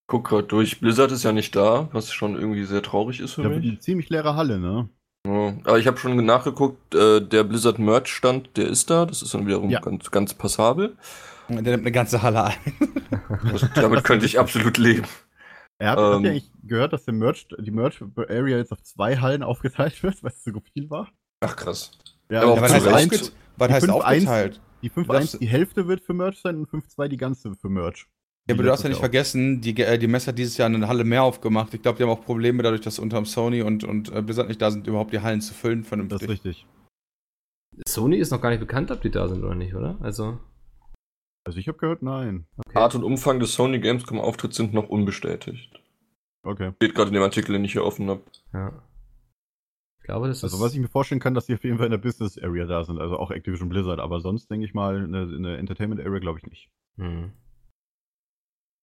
Guck 0.09 0.29
grad 0.29 0.53
durch. 0.53 0.79
Blizzard 0.79 1.11
ist 1.11 1.23
ja 1.23 1.33
nicht 1.33 1.53
da, 1.53 1.89
was 1.91 2.13
schon 2.13 2.35
irgendwie 2.35 2.63
sehr 2.63 2.81
traurig 2.81 3.19
ist 3.19 3.33
für 3.33 3.43
da 3.43 3.49
wird 3.49 3.59
mich. 3.59 3.67
eine 3.71 3.79
ziemlich 3.79 4.09
leere 4.09 4.35
Halle, 4.37 4.57
ne? 4.57 4.87
Ja, 5.27 5.49
aber 5.65 5.79
ich 5.79 5.85
habe 5.85 5.97
schon 5.97 6.15
nachgeguckt, 6.25 6.95
äh, 6.95 7.19
der 7.19 7.43
Blizzard 7.43 7.77
Merch 7.77 8.07
Stand, 8.07 8.55
der 8.55 8.69
ist 8.69 8.89
da. 8.89 9.05
Das 9.05 9.21
ist 9.21 9.33
dann 9.33 9.45
wiederum 9.45 9.69
Ja. 9.69 9.81
ganz, 9.81 10.09
ganz 10.11 10.33
passabel. 10.33 10.95
Der 11.49 11.61
nimmt 11.61 11.83
eine 11.83 11.91
ganze 11.91 12.21
Halle 12.21 12.43
ein. 12.45 12.55
Das, 13.51 13.69
damit 13.75 14.03
könnte 14.03 14.25
ich 14.25 14.37
absolut 14.39 14.77
leben. 14.77 15.05
Er 15.79 15.91
hat, 15.91 15.99
Ähm. 15.99 16.25
ihr 16.25 16.31
eigentlich 16.31 16.51
gehört, 16.63 16.93
dass 16.93 17.05
der 17.05 17.13
Merch, 17.13 17.47
die 17.59 17.71
Merch-Area 17.71 18.57
jetzt 18.57 18.71
auf 18.71 18.81
zwei 18.83 19.17
Hallen 19.17 19.43
aufgeteilt 19.43 20.01
wird, 20.03 20.21
weil 20.23 20.31
es 20.31 20.41
zu 20.43 20.51
viel 20.73 20.89
war? 20.89 21.09
Ach 21.41 21.55
krass. 21.55 21.91
Ja, 22.31 22.41
Aber 22.41 22.53
auch 22.53 22.61
was 22.61 22.73
heißt, 22.73 22.87
aufget 22.87 23.31
was 23.57 23.71
heißt 23.71 23.85
5-1 23.87 23.91
aufgeteilt? 23.91 24.61
Die 24.81 24.89
Du 24.89 25.03
darfst- 25.03 25.35
5.1, 25.35 25.39
die 25.39 25.47
Hälfte 25.47 25.87
wird 25.87 26.01
für 26.01 26.13
Merch 26.13 26.39
sein 26.41 26.57
und 26.57 26.69
5.2 26.69 27.07
die 27.07 27.17
ganze 27.17 27.53
für 27.55 27.69
Merch. 27.69 28.07
Ja, 28.49 28.53
aber 28.55 28.63
du 28.63 28.69
darfst 28.69 28.83
ja 28.83 28.89
nicht 28.89 28.97
Jahr 28.97 28.99
vergessen, 28.99 29.59
die, 29.61 29.77
äh, 29.81 29.97
die 29.97 30.07
Messe 30.07 30.27
hat 30.27 30.37
dieses 30.37 30.57
Jahr 30.57 30.67
eine 30.69 30.87
Halle 30.87 31.03
mehr 31.03 31.21
aufgemacht. 31.23 31.73
Ich 31.73 31.81
glaube, 31.81 31.97
die 31.97 32.03
haben 32.03 32.09
auch 32.09 32.23
Probleme 32.23 32.63
dadurch, 32.63 32.81
dass 32.81 32.97
unterm 32.97 33.25
Sony 33.25 33.61
und, 33.61 33.83
und 33.83 34.11
äh, 34.13 34.21
Blizzard 34.21 34.47
nicht 34.47 34.61
da 34.61 34.71
sind, 34.71 34.87
überhaupt 34.87 35.11
die 35.13 35.19
Hallen 35.19 35.41
zu 35.41 35.53
füllen 35.53 35.83
auch. 35.83 36.07
Das 36.09 36.19
vernünftig. 36.21 36.29
ist 36.29 36.45
richtig. 36.45 36.65
Sony 37.87 38.17
ist 38.17 38.31
noch 38.31 38.41
gar 38.41 38.49
nicht 38.49 38.59
bekannt, 38.61 38.89
ob 38.91 39.01
die 39.01 39.11
da 39.11 39.27
sind 39.27 39.43
oder 39.43 39.53
nicht, 39.55 39.75
oder? 39.75 39.97
Also, 40.01 40.39
Also 41.47 41.59
ich 41.59 41.69
habe 41.69 41.77
gehört, 41.77 42.01
nein. 42.01 42.45
okay. 42.57 42.77
Art 42.77 42.93
und 42.93 43.05
Umfang 43.05 43.39
des 43.39 43.53
Sony 43.53 43.79
Gamescom 43.79 44.19
Auftritts 44.19 44.57
sind 44.57 44.73
noch 44.73 44.89
unbestätigt. 44.89 45.81
Okay. 46.43 46.73
Steht 46.75 46.93
gerade 46.93 47.07
in 47.07 47.13
dem 47.13 47.23
Artikel, 47.23 47.53
den 47.53 47.63
ich 47.63 47.71
hier 47.71 47.85
offen 47.85 48.09
habe. 48.09 48.21
Ja. 48.51 48.83
Ich 50.01 50.03
glaube, 50.07 50.27
das 50.27 50.43
Also 50.43 50.57
ist. 50.57 50.61
was 50.63 50.73
ich 50.73 50.81
mir 50.81 50.89
vorstellen 50.89 51.21
kann, 51.21 51.33
dass 51.33 51.45
die 51.45 51.53
auf 51.53 51.63
jeden 51.63 51.77
Fall 51.77 51.85
in 51.85 51.91
der 51.91 51.99
Business 51.99 52.37
Area 52.37 52.65
da 52.65 52.83
sind, 52.83 52.99
also 52.99 53.17
auch 53.17 53.31
Activision 53.31 53.69
Blizzard, 53.69 53.99
aber 54.01 54.19
sonst 54.19 54.51
denke 54.51 54.65
ich 54.65 54.73
mal, 54.73 55.05
in 55.05 55.13
der, 55.13 55.21
in 55.23 55.43
der 55.43 55.57
Entertainment 55.57 56.01
Area 56.01 56.19
glaube 56.19 56.39
ich 56.39 56.45
nicht. 56.47 56.69
Hm. 56.97 57.31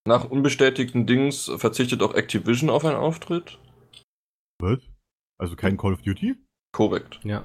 Nach 0.07 0.25
unbestätigten 0.25 1.07
Dings 1.07 1.51
verzichtet 1.57 2.03
auch 2.03 2.15
Activision 2.15 2.71
auf 2.71 2.87
einen 2.87 2.97
Auftritt. 2.97 3.59
Was? 4.59 4.79
Also 5.39 5.55
kein 5.55 5.77
Call 5.77 5.93
of 5.93 6.01
Duty? 6.01 6.35
Korrekt. 6.73 7.21
Ja. 7.25 7.45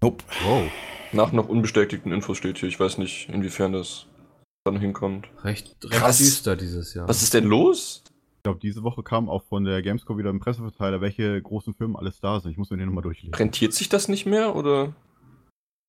Nope. 0.00 0.22
Wow. 0.44 0.70
Nach 1.12 1.32
noch 1.32 1.48
unbestätigten 1.48 2.12
Infos 2.12 2.38
steht 2.38 2.58
hier. 2.58 2.68
Ich 2.68 2.78
weiß 2.78 2.98
nicht, 2.98 3.28
inwiefern 3.30 3.72
das 3.72 4.06
dann 4.64 4.78
hinkommt. 4.78 5.28
Recht, 5.42 5.76
recht 5.84 5.92
Krass. 5.92 6.18
düster 6.18 6.56
dieses 6.56 6.94
Jahr. 6.94 7.08
Was 7.08 7.22
ist 7.22 7.34
denn 7.34 7.44
los? 7.44 8.02
Ich 8.38 8.42
glaube, 8.44 8.58
diese 8.60 8.82
Woche 8.82 9.02
kam 9.02 9.28
auch 9.28 9.42
von 9.44 9.64
der 9.64 9.82
Gamescom 9.82 10.16
wieder 10.18 10.30
ein 10.30 10.40
Presseverteiler, 10.40 11.00
welche 11.00 11.40
großen 11.42 11.74
Firmen 11.74 11.96
alles 11.96 12.20
da 12.20 12.40
sind. 12.40 12.52
Ich 12.52 12.56
muss 12.56 12.70
mir 12.70 12.76
den 12.78 12.86
nochmal 12.86 13.02
durchlesen. 13.02 13.34
Rentiert 13.34 13.74
sich 13.74 13.88
das 13.88 14.08
nicht 14.08 14.24
mehr 14.26 14.54
oder 14.56 14.94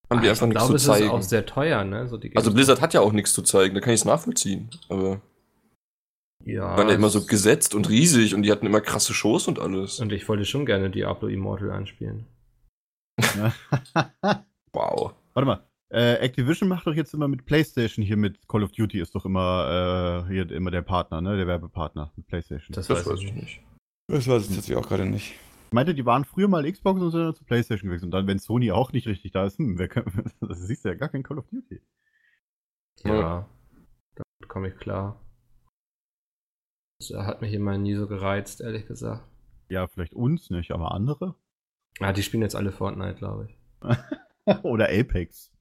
haben 0.09 0.19
Ah, 0.19 0.21
die 0.21 0.29
einfach 0.29 0.47
ich 0.47 0.53
nichts 0.53 0.63
glaube, 0.65 0.69
zu 0.71 0.75
es 0.75 0.83
zeigen? 0.83 1.05
ist 1.05 1.11
auch 1.11 1.21
sehr 1.21 1.45
teuer, 1.45 1.83
ne? 1.85 2.07
So 2.09 2.17
die 2.17 2.35
also 2.35 2.53
Blizzard 2.53 2.81
hat 2.81 2.93
ja 2.93 2.99
auch 3.01 3.13
nichts 3.13 3.31
zu 3.33 3.41
zeigen, 3.41 3.73
da 3.75 3.79
kann 3.81 3.93
ich 3.93 4.01
es 4.01 4.05
nachvollziehen. 4.05 4.69
Aber 4.89 5.21
ja, 6.43 6.71
die 6.73 6.77
waren 6.77 6.89
ja 6.89 6.95
immer 6.95 7.09
so 7.09 7.19
es- 7.19 7.27
gesetzt 7.27 7.73
und 7.75 7.87
riesig 7.87 8.35
und 8.35 8.41
die 8.43 8.51
hatten 8.51 8.65
immer 8.65 8.81
krasse 8.81 9.13
Shows 9.13 9.47
und 9.47 9.59
alles. 9.59 9.99
Und 10.01 10.11
ich 10.11 10.27
wollte 10.27 10.43
schon 10.43 10.65
gerne 10.65 10.89
Diablo 10.89 11.27
Immortal 11.29 11.71
anspielen. 11.71 12.25
Wow. 14.73 15.13
Warte 15.33 15.45
mal. 15.45 15.63
Äh, 15.91 16.15
Activision 16.21 16.69
macht 16.69 16.87
doch 16.87 16.93
jetzt 16.93 17.13
immer 17.13 17.27
mit 17.27 17.45
PlayStation 17.45 18.05
hier 18.05 18.15
mit 18.15 18.47
Call 18.47 18.63
of 18.63 18.71
Duty 18.71 19.01
ist 19.01 19.13
doch 19.13 19.25
immer 19.25 20.23
äh, 20.25 20.31
hier 20.31 20.49
immer 20.49 20.71
der 20.71 20.83
Partner, 20.83 21.19
ne? 21.19 21.35
Der 21.35 21.47
Werbepartner 21.47 22.13
mit 22.15 22.27
PlayStation. 22.27 22.73
Das, 22.73 22.87
Das 22.87 23.05
weiß 23.05 23.19
ich 23.19 23.33
nicht. 23.33 23.61
Das 24.07 24.25
weiß 24.25 24.43
ich 24.43 24.55
tatsächlich 24.55 24.77
auch 24.77 24.87
gerade 24.87 25.05
nicht. 25.05 25.33
Ich 25.67 25.73
meinte, 25.73 25.93
die 25.93 26.05
waren 26.05 26.23
früher 26.23 26.47
mal 26.47 26.69
Xbox 26.69 27.01
und 27.01 27.11
sind 27.11 27.21
dann 27.21 27.35
zu 27.35 27.43
PlayStation 27.43 27.89
gewechselt. 27.89 28.07
Und 28.07 28.11
dann, 28.11 28.27
wenn 28.27 28.39
Sony 28.39 28.71
auch 28.71 28.93
nicht 28.93 29.05
richtig 29.05 29.33
da 29.33 29.45
ist, 29.45 29.57
hm, 29.57 29.77
wer 29.77 29.89
kann, 29.89 30.05
das 30.39 30.59
siehst 30.61 30.85
du 30.85 30.89
ja 30.89 30.95
gar 30.95 31.09
kein 31.09 31.23
Call 31.23 31.39
of 31.39 31.47
Duty. 31.49 31.81
Ja, 33.03 33.49
damit 34.15 34.49
komme 34.49 34.69
ich 34.69 34.77
klar. 34.77 35.21
Das 36.99 37.09
hat 37.25 37.41
mich 37.41 37.53
immer 37.53 37.77
nie 37.77 37.95
so 37.95 38.07
gereizt, 38.07 38.61
ehrlich 38.61 38.85
gesagt. 38.85 39.27
Ja, 39.67 39.87
vielleicht 39.87 40.13
uns 40.13 40.49
nicht, 40.51 40.71
aber 40.71 40.91
andere? 40.93 41.35
Ah, 41.99 42.13
die 42.13 42.23
spielen 42.23 42.43
jetzt 42.43 42.55
alle 42.55 42.71
Fortnite, 42.71 43.15
glaube 43.15 43.49
ich. 43.49 43.57
Oder 44.63 44.87
Apex. 44.89 45.51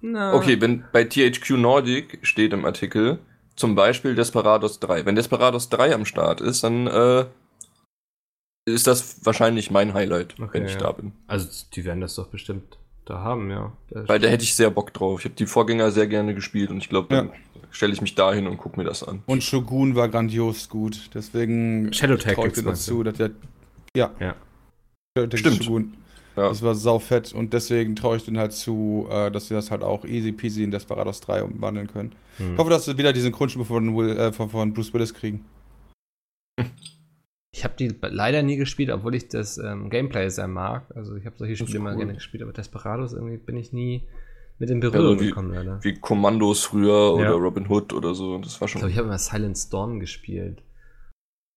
Na, 0.00 0.34
Okay, 0.34 0.60
wenn 0.60 0.84
bei 0.92 1.04
THQ 1.04 1.50
Nordic 1.56 2.18
steht 2.22 2.52
im 2.52 2.64
Artikel 2.64 3.18
zum 3.56 3.74
Beispiel 3.74 4.14
Desperados 4.14 4.80
3. 4.80 5.06
Wenn 5.06 5.14
Desperados 5.14 5.68
3 5.68 5.94
am 5.94 6.04
Start 6.04 6.40
ist, 6.40 6.64
dann 6.64 6.86
äh, 6.86 7.24
ist 8.66 8.86
das 8.86 9.24
wahrscheinlich 9.24 9.70
mein 9.70 9.94
Highlight, 9.94 10.34
Okay, 10.40 10.48
wenn 10.52 10.66
ich 10.66 10.72
ja. 10.72 10.78
da 10.78 10.92
bin. 10.92 11.12
Also, 11.26 11.48
die 11.74 11.84
werden 11.84 12.00
das 12.00 12.14
doch 12.16 12.28
bestimmt 12.28 12.78
da 13.04 13.18
haben, 13.20 13.50
ja. 13.50 13.72
Da 13.90 14.08
Weil 14.08 14.18
da 14.18 14.28
hätte 14.28 14.44
ich 14.44 14.54
sehr 14.54 14.70
Bock 14.70 14.92
drauf. 14.94 15.20
Ich 15.20 15.24
habe 15.26 15.34
die 15.34 15.46
Vorgänger 15.46 15.90
sehr 15.90 16.06
gerne 16.06 16.34
gespielt 16.34 16.70
und 16.70 16.78
ich 16.78 16.88
glaube, 16.88 17.14
dann 17.14 17.26
Ja. 17.28 17.32
stelle 17.70 17.92
ich 17.92 18.00
mich 18.00 18.14
dahin 18.14 18.46
und 18.46 18.56
gucke 18.56 18.78
mir 18.78 18.84
das 18.84 19.02
an. 19.02 19.22
Und 19.26 19.44
Shogun 19.44 19.94
war 19.94 20.08
grandios 20.08 20.68
gut. 20.68 21.10
Deswegen 21.14 21.92
Shadow 21.92 22.16
Tactics 22.16 22.62
dazu, 22.62 23.02
dass 23.02 23.16
der. 23.18 23.30
Ja. 23.96 24.10
Ja. 24.20 24.34
Shadow 25.16 25.28
Tactics 25.28 25.40
Stimmt. 25.40 25.64
Shogun. 25.64 25.94
Ja. 26.36 26.48
Das 26.48 26.62
war 26.62 26.74
saufett 26.74 27.32
und 27.32 27.52
deswegen 27.52 27.94
traue 27.94 28.16
ich 28.16 28.24
denen 28.24 28.38
halt 28.38 28.52
zu, 28.52 29.06
äh, 29.10 29.30
dass 29.30 29.48
sie 29.48 29.54
das 29.54 29.70
halt 29.70 29.82
auch 29.84 30.04
easy 30.04 30.32
peasy 30.32 30.64
in 30.64 30.70
Desperados 30.72 31.20
3 31.20 31.44
umwandeln 31.44 31.86
können. 31.86 32.12
Hm. 32.38 32.54
Ich 32.54 32.58
hoffe, 32.58 32.70
dass 32.70 32.84
sie 32.86 32.98
wieder 32.98 33.12
diesen 33.12 33.30
Grundspur 33.32 33.64
von, 33.64 33.96
Will, 33.96 34.16
äh, 34.16 34.32
von, 34.32 34.50
von 34.50 34.72
Bruce 34.74 34.92
Willis 34.92 35.14
kriegen. 35.14 35.44
Ich 37.52 37.62
habe 37.62 37.74
die 37.78 37.94
leider 38.02 38.42
nie 38.42 38.56
gespielt, 38.56 38.90
obwohl 38.90 39.14
ich 39.14 39.28
das 39.28 39.58
ähm, 39.58 39.88
Gameplay 39.90 40.28
sehr 40.28 40.48
mag. 40.48 40.84
Also 40.96 41.14
ich 41.14 41.24
habe 41.24 41.36
solche 41.38 41.56
Spiele 41.56 41.78
immer 41.78 41.90
cool. 41.92 41.98
gerne 41.98 42.14
gespielt, 42.14 42.42
aber 42.42 42.52
Desperados 42.52 43.12
irgendwie 43.12 43.36
bin 43.36 43.56
ich 43.56 43.72
nie 43.72 44.02
mit 44.58 44.70
in 44.70 44.80
Berührung 44.80 45.16
Ja, 45.16 45.20
wie- 45.20 45.26
gekommen, 45.28 45.54
leider. 45.54 45.78
Wie 45.84 45.94
Kommandos 45.94 46.64
früher 46.64 47.14
oder 47.14 47.24
Ja. 47.24 47.30
Robin 47.32 47.68
Hood 47.68 47.92
oder 47.92 48.14
so. 48.14 48.38
Das 48.38 48.60
war 48.60 48.66
Ich 48.66 48.72
schon. 48.72 48.80
glaube, 48.80 48.90
ich 48.90 48.98
habe 48.98 49.06
immer 49.06 49.18
Silent 49.18 49.56
Storm 49.56 50.00
gespielt. 50.00 50.62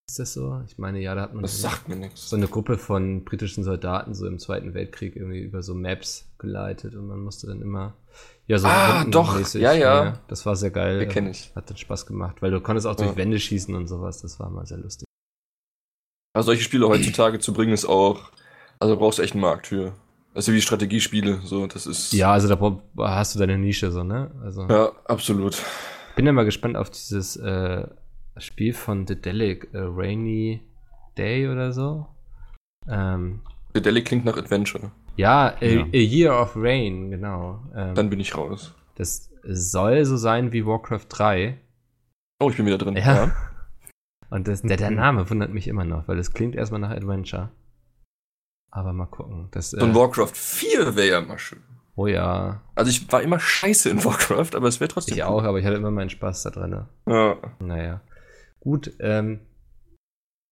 Ist 0.09 0.19
das 0.19 0.33
so? 0.33 0.61
Ich 0.65 0.77
meine, 0.77 0.99
ja, 1.01 1.15
da 1.15 1.23
hat 1.23 1.33
man 1.33 1.41
das 1.41 1.57
so, 1.61 1.67
sagt 1.67 1.89
mir 1.89 1.97
nichts. 1.97 2.29
so 2.29 2.37
eine 2.37 2.47
Gruppe 2.47 2.77
von 2.77 3.25
britischen 3.25 3.65
Soldaten 3.65 4.13
so 4.13 4.25
im 4.25 4.39
Zweiten 4.39 4.73
Weltkrieg 4.73 5.17
irgendwie 5.17 5.41
über 5.41 5.61
so 5.61 5.75
Maps 5.75 6.29
geleitet 6.37 6.95
und 6.95 7.07
man 7.07 7.19
musste 7.19 7.47
dann 7.47 7.61
immer 7.61 7.93
ja 8.47 8.57
so 8.57 8.67
Ah, 8.67 9.03
doch. 9.03 9.27
rundenmäßig, 9.27 9.61
Ja, 9.61 9.73
ja. 9.73 10.19
das 10.29 10.45
war 10.45 10.55
sehr 10.55 10.71
geil. 10.71 10.99
Den 10.99 11.09
kenn 11.09 11.27
ich. 11.29 11.51
Hat 11.55 11.69
dann 11.69 11.75
Spaß 11.75 12.05
gemacht, 12.05 12.41
weil 12.41 12.51
du 12.51 12.61
konntest 12.61 12.87
auch 12.87 12.95
durch 12.95 13.09
Ja. 13.09 13.17
Wände 13.17 13.37
schießen 13.37 13.75
und 13.75 13.87
sowas. 13.87 14.21
Das 14.21 14.39
war 14.39 14.49
mal 14.49 14.65
sehr 14.65 14.77
lustig. 14.77 15.05
Aber 16.33 16.43
solche 16.43 16.63
Spiele 16.63 16.87
heutzutage 16.87 17.39
zu 17.39 17.51
bringen 17.51 17.73
ist 17.73 17.85
auch. 17.85 18.31
Also 18.79 18.93
du 18.93 18.99
brauchst 19.01 19.19
echt 19.19 19.33
einen 19.33 19.41
Markt 19.41 19.67
für. 19.67 19.93
Ist 20.35 20.47
wie 20.49 20.61
Strategiespiele. 20.61 21.41
So, 21.43 21.67
das 21.67 21.85
ist. 21.85 22.13
Ja, 22.13 22.31
also 22.31 22.47
da 22.47 22.57
hast 23.09 23.35
du 23.35 23.39
deine 23.39 23.57
Nische 23.57 23.91
so, 23.91 24.03
ne? 24.03 24.31
Also 24.41 24.67
Ja, 24.69 24.91
absolut. 25.05 25.61
bin 26.15 26.25
ja 26.25 26.31
mal 26.31 26.45
gespannt 26.45 26.77
auf 26.77 26.91
dieses 26.91 27.35
äh, 27.37 27.85
Spiel 28.39 28.73
von 28.73 29.05
The 29.07 29.19
Delic, 29.19 29.69
äh, 29.73 29.79
Rainy 29.79 30.61
Day 31.17 31.47
oder 31.49 31.71
so. 31.71 32.07
Ähm, 32.89 33.41
Dedelic 33.75 34.05
klingt 34.05 34.25
nach 34.25 34.37
Adventure. 34.37 34.91
ja, 35.15 35.55
a, 35.59 35.65
Ja. 35.65 35.83
a 35.83 35.87
Year 35.97 36.41
of 36.41 36.53
Rain, 36.55 37.09
genau. 37.11 37.61
Ähm, 37.75 37.95
Dann 37.95 38.09
bin 38.09 38.19
ich 38.19 38.35
raus. 38.37 38.73
das 38.95 39.29
soll 39.43 40.03
so 40.05 40.17
sein 40.17 40.51
wie 40.51 40.65
Warcraft 40.65 41.05
3. 41.09 41.57
Oh, 42.39 42.49
ich 42.49 42.57
bin 42.57 42.65
wieder 42.65 42.77
drin. 42.77 42.95
Ja. 42.95 43.31
Und 44.29 44.47
das, 44.47 44.61
der, 44.61 44.77
der 44.77 44.91
Name 45.05 45.29
wundert 45.29 45.51
mich 45.53 45.67
immer 45.67 45.85
noch, 45.85 46.07
weil 46.07 46.17
das 46.17 46.33
klingt 46.33 46.55
erstmal 46.55 46.81
nach 46.81 46.89
Adventure. 46.91 47.49
Aber 48.71 48.93
mal 48.93 49.05
gucken. 49.05 49.47
Das, 49.51 49.73
äh, 49.73 49.95
Warcraft 49.95 50.33
4 50.35 50.95
wäre 50.95 51.07
ja 51.07 51.21
mal 51.21 51.39
schön. 51.39 51.63
oh 51.95 52.05
ja, 52.07 52.61
Also 52.75 52.89
ich 52.91 53.09
war 53.11 53.21
immer 53.21 53.39
scheiße 53.39 53.89
in 53.89 54.03
Warcraft, 54.05 54.55
aber 54.55 54.67
es 54.67 54.79
wäre 54.79 54.89
trotzdem. 54.89 55.15
ich 55.15 55.23
auch, 55.23 55.43
aber 55.43 55.59
ich 55.59 55.65
hatte 55.65 55.77
immer 55.77 55.91
meinen 55.91 56.09
Spaß 56.09 56.43
da 56.43 56.49
drin. 56.51 56.85
Ja. 57.07 57.37
Naja. 57.59 58.01
Gut, 58.67 58.91
ähm, 58.99 59.39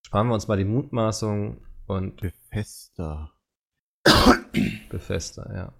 sparen 0.08 0.30
wir 0.30 0.36
uns 0.36 0.48
mal 0.48 0.56
die 0.56 0.64
Mutmaßung 0.64 1.60
und 1.86 2.22
Bethesda. 2.22 3.34
Bethesda, 4.90 5.54
ja. 5.54 5.74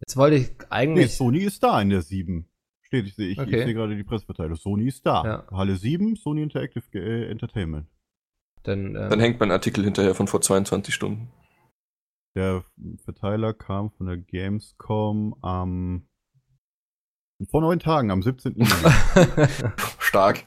Jetzt 0.00 0.18
wollte 0.18 0.36
ich 0.36 0.50
Nee, 0.50 0.66
eigentlich. 0.68 1.16
Sony 1.16 1.38
ist 1.38 1.62
da 1.62 1.80
in 1.80 1.88
der 1.88 2.02
7. 2.02 2.46
Steht, 2.82 3.06
ich 3.06 3.14
sehe 3.14 3.28
ich, 3.28 3.38
Okay. 3.38 3.60
ich 3.60 3.64
sehe 3.64 3.72
gerade 3.72 3.96
die 3.96 4.04
Presseverteilung. 4.04 4.56
Sony 4.56 4.88
ist 4.88 5.06
da. 5.06 5.24
Ja. 5.24 5.46
Halle 5.50 5.76
7, 5.76 6.16
Sony 6.16 6.42
Interactive 6.42 6.84
äh, 6.98 7.30
Entertainment. 7.30 7.88
dann, 8.64 8.88
ähm, 8.88 9.08
Dann 9.08 9.20
hängt 9.20 9.40
mein 9.40 9.52
Artikel 9.52 9.84
hinterher 9.84 10.14
von 10.14 10.28
vor 10.28 10.42
22 10.42 10.94
Stunden. 10.94 11.32
Der 12.36 12.62
Verteiler 13.04 13.54
kam 13.54 13.90
von 13.92 14.04
der 14.06 14.18
Gamescom 14.18 15.34
am 15.40 16.06
vor 17.48 17.62
neun 17.62 17.78
Tagen, 17.80 18.10
am 18.10 18.22
17. 18.22 18.52
Juni. 18.52 18.68
Stark. 19.98 20.44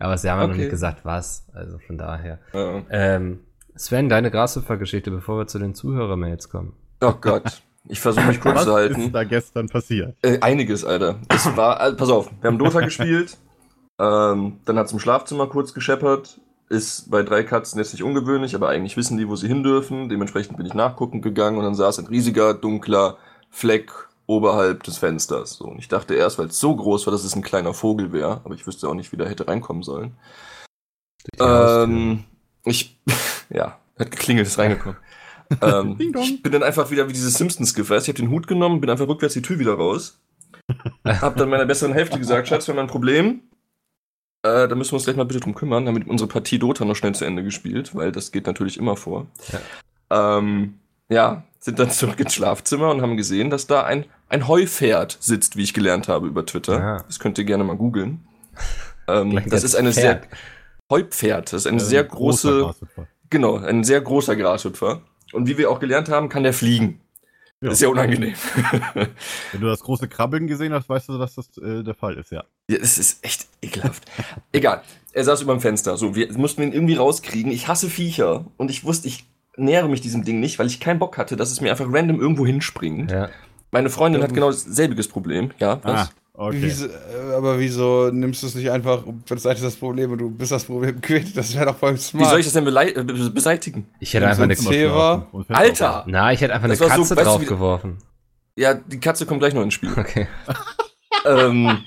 Aber 0.00 0.18
sie 0.18 0.28
haben 0.30 0.40
ja 0.40 0.46
noch 0.46 0.52
Okay. 0.54 0.62
nicht 0.62 0.70
gesagt, 0.70 1.04
was. 1.04 1.46
Also 1.54 1.78
von 1.78 1.96
daher. 1.98 2.38
Ja. 2.52 2.82
Ähm, 2.90 3.40
Sven, 3.76 4.08
deine 4.08 4.30
Grashüpfer-Geschichte, 4.30 5.10
bevor 5.10 5.38
wir 5.38 5.46
zu 5.46 5.58
den 5.58 5.74
Zuhörer-Mails 5.74 6.48
kommen. 6.50 6.72
Oh 7.00 7.12
Gott. 7.20 7.62
Ich 7.88 8.00
versuche 8.00 8.26
mich 8.26 8.40
kurz 8.40 8.56
Was 8.56 8.64
zu 8.64 8.74
halten. 8.74 9.00
ist 9.00 9.14
da 9.14 9.24
gestern 9.24 9.68
passiert? 9.68 10.14
Äh, 10.22 10.38
einiges, 10.40 10.84
Alter. 10.84 11.16
Es 11.28 11.56
war, 11.56 11.80
also, 11.80 11.96
pass 11.96 12.10
auf, 12.10 12.30
wir 12.40 12.48
haben 12.48 12.58
Dota 12.58 12.80
gespielt, 12.80 13.38
ähm, 13.98 14.60
dann 14.64 14.78
hat 14.78 14.92
im 14.92 14.98
Schlafzimmer 14.98 15.46
kurz 15.46 15.72
gescheppert, 15.72 16.40
ist 16.68 17.10
bei 17.10 17.22
drei 17.22 17.42
Katzen 17.42 17.78
jetzt 17.78 17.92
nicht 17.92 18.02
ungewöhnlich, 18.02 18.54
aber 18.54 18.68
eigentlich 18.68 18.96
wissen 18.96 19.16
die, 19.16 19.28
wo 19.28 19.34
sie 19.36 19.48
hin 19.48 19.62
dürfen. 19.62 20.08
Dementsprechend 20.08 20.56
bin 20.56 20.66
ich 20.66 20.74
nachgucken 20.74 21.20
gegangen 21.22 21.56
und 21.58 21.64
dann 21.64 21.74
saß 21.74 21.98
ein 21.98 22.06
riesiger, 22.06 22.54
dunkler 22.54 23.16
Fleck 23.50 23.90
oberhalb 24.30 24.84
des 24.84 24.98
Fensters. 24.98 25.54
So, 25.54 25.64
und 25.64 25.80
ich 25.80 25.88
dachte 25.88 26.14
erst, 26.14 26.38
weil 26.38 26.46
es 26.46 26.60
so 26.60 26.74
groß 26.74 27.06
war, 27.06 27.12
dass 27.12 27.24
es 27.24 27.34
ein 27.34 27.42
kleiner 27.42 27.74
Vogel 27.74 28.12
wäre, 28.12 28.40
aber 28.44 28.54
ich 28.54 28.66
wüsste 28.66 28.88
auch 28.88 28.94
nicht, 28.94 29.10
wie 29.10 29.16
der 29.16 29.28
hätte 29.28 29.48
reinkommen 29.48 29.82
sollen. 29.82 30.16
Ähm, 31.40 32.24
ich, 32.64 32.96
ja, 33.50 33.78
hat 33.98 34.10
geklingelt, 34.10 34.46
ist 34.46 34.58
reingekommen. 34.58 34.98
ähm, 35.62 35.96
ich 35.98 36.42
bin 36.42 36.52
dann 36.52 36.62
einfach 36.62 36.92
wieder 36.92 37.08
wie 37.08 37.12
dieses 37.12 37.34
Simpsons-Gift, 37.34 37.90
weißt 37.90 38.06
du, 38.06 38.12
ich 38.12 38.16
habe 38.16 38.26
den 38.26 38.32
Hut 38.32 38.46
genommen, 38.46 38.80
bin 38.80 38.88
einfach 38.88 39.08
rückwärts 39.08 39.34
die 39.34 39.42
Tür 39.42 39.58
wieder 39.58 39.74
raus. 39.74 40.20
hab 41.04 41.36
dann 41.36 41.50
meiner 41.50 41.66
besseren 41.66 41.92
Hälfte 41.92 42.18
gesagt, 42.18 42.46
Schatz, 42.46 42.68
wir 42.68 42.74
haben 42.74 42.80
ein 42.80 42.86
Problem. 42.86 43.42
Äh, 44.42 44.68
da 44.68 44.74
müssen 44.76 44.92
wir 44.92 44.96
uns 44.96 45.04
gleich 45.04 45.16
mal 45.16 45.24
bitte 45.24 45.40
drum 45.40 45.56
kümmern. 45.56 45.84
Wir 45.84 46.08
unsere 46.08 46.28
Partie 46.28 46.60
Dota 46.60 46.84
noch 46.84 46.94
schnell 46.94 47.16
zu 47.16 47.24
Ende 47.24 47.42
gespielt, 47.42 47.96
weil 47.96 48.12
das 48.12 48.30
geht 48.30 48.46
natürlich 48.46 48.78
immer 48.78 48.96
vor. 48.96 49.26
Ja, 50.10 50.38
ähm, 50.38 50.78
ja 51.08 51.42
sind 51.58 51.78
dann 51.78 51.90
zurück 51.90 52.18
ins 52.18 52.34
Schlafzimmer 52.34 52.90
und 52.90 53.02
haben 53.02 53.16
gesehen, 53.16 53.50
dass 53.50 53.66
da 53.66 53.82
ein, 53.84 54.06
ein 54.30 54.48
Heupferd 54.48 55.18
sitzt, 55.20 55.56
wie 55.56 55.62
ich 55.62 55.74
gelernt 55.74 56.08
habe 56.08 56.26
über 56.26 56.46
Twitter. 56.46 56.78
Ja. 56.78 56.96
Das 57.02 57.18
könnt 57.18 57.36
ihr 57.38 57.44
gerne 57.44 57.64
mal 57.64 57.76
googeln. 57.76 58.26
Ähm, 59.08 59.42
das 59.46 59.64
ist 59.64 59.74
eine 59.74 59.92
Pferd. 59.92 60.22
sehr 60.22 60.38
Heupferd. 60.88 61.52
Das 61.52 61.62
ist 61.62 61.66
eine 61.66 61.78
Äh, 61.78 61.84
sehr 61.84 62.04
großer 62.04 62.60
große, 62.60 62.86
genau, 63.28 63.56
ein 63.56 63.84
sehr 63.84 64.00
großer 64.00 64.36
Grashüpfer. 64.36 65.02
Und 65.32 65.46
wie 65.46 65.58
wir 65.58 65.70
auch 65.70 65.80
gelernt 65.80 66.08
haben, 66.08 66.28
kann 66.28 66.42
der 66.42 66.52
fliegen. 66.52 67.00
Ja. 67.60 67.68
Das 67.68 67.74
ist 67.74 67.82
ja 67.82 67.88
unangenehm. 67.88 68.34
Wenn 69.52 69.60
du 69.60 69.66
das 69.66 69.80
große 69.80 70.08
Krabbeln 70.08 70.46
gesehen 70.46 70.72
hast, 70.72 70.88
weißt 70.88 71.10
du, 71.10 71.18
dass 71.18 71.34
das 71.34 71.58
äh, 71.58 71.82
der 71.82 71.94
Fall 71.94 72.14
ist, 72.14 72.32
ja. 72.32 72.44
ja, 72.70 72.78
das 72.78 72.98
ist 72.98 73.24
echt 73.24 73.48
ekelhaft. 73.60 74.04
Egal. 74.52 74.82
Er 75.12 75.24
saß 75.24 75.42
über 75.42 75.52
dem 75.52 75.60
Fenster. 75.60 75.96
So, 75.96 76.14
wir 76.14 76.32
mussten 76.38 76.62
ihn 76.62 76.72
irgendwie 76.72 76.94
rauskriegen. 76.94 77.52
Ich 77.52 77.68
hasse 77.68 77.90
Viecher. 77.90 78.46
Und 78.56 78.70
ich 78.70 78.84
wusste, 78.84 79.08
ich 79.08 79.26
nähere 79.56 79.88
mich 79.88 80.00
diesem 80.00 80.24
Ding 80.24 80.40
nicht, 80.40 80.58
weil 80.58 80.68
ich 80.68 80.80
keinen 80.80 80.98
Bock 80.98 81.18
hatte, 81.18 81.36
dass 81.36 81.50
es 81.50 81.60
mir 81.60 81.70
einfach 81.70 81.86
random 81.88 82.20
irgendwo 82.20 82.46
hinspringt. 82.46 83.10
Ja. 83.10 83.28
Meine 83.72 83.90
Freundin 83.90 84.22
hat 84.22 84.34
genau 84.34 84.50
selbiges 84.50 85.08
Problem. 85.08 85.50
Ja, 85.58 85.78
was? 85.82 86.08
Ah, 86.08 86.10
okay. 86.34 86.58
Wieso, 86.62 86.86
äh, 86.86 87.34
aber 87.36 87.58
wieso 87.58 88.10
nimmst 88.10 88.42
du 88.42 88.48
es 88.48 88.54
nicht 88.54 88.70
einfach, 88.70 89.04
beiseite 89.28 89.62
das 89.62 89.76
Problem 89.76 90.10
und 90.12 90.18
du 90.18 90.30
bist 90.30 90.50
das 90.52 90.64
Problem 90.64 91.00
quitt? 91.00 91.36
Das 91.36 91.54
wäre 91.54 91.66
doch 91.66 91.76
voll 91.76 91.96
smart. 91.96 92.26
Wie 92.26 92.30
soll 92.30 92.40
ich 92.40 92.46
das 92.46 92.54
denn 92.54 92.66
äh, 92.66 92.92
be- 93.04 93.30
beseitigen? 93.30 93.86
Ich 94.00 94.12
hätte 94.14 94.26
einfach 94.26 94.42
eine. 94.42 94.54
Und 95.32 95.46
Fenster 95.46 95.56
Alter! 95.56 96.04
Na, 96.08 96.32
ich 96.32 96.40
hätte 96.40 96.52
einfach 96.54 96.64
eine 96.64 96.76
Das 96.76 96.78
so- 96.80 96.88
Katze 97.14 97.16
wie- 97.16 97.22
draufgeworfen. 97.22 97.98
Ja, 98.56 98.74
die 98.74 98.98
Katze 99.00 99.24
kommt 99.26 99.40
gleich 99.40 99.54
noch 99.54 99.62
ins 99.62 99.74
Spiel. 99.74 99.92
Okay. 99.96 100.26
ähm, 101.24 101.78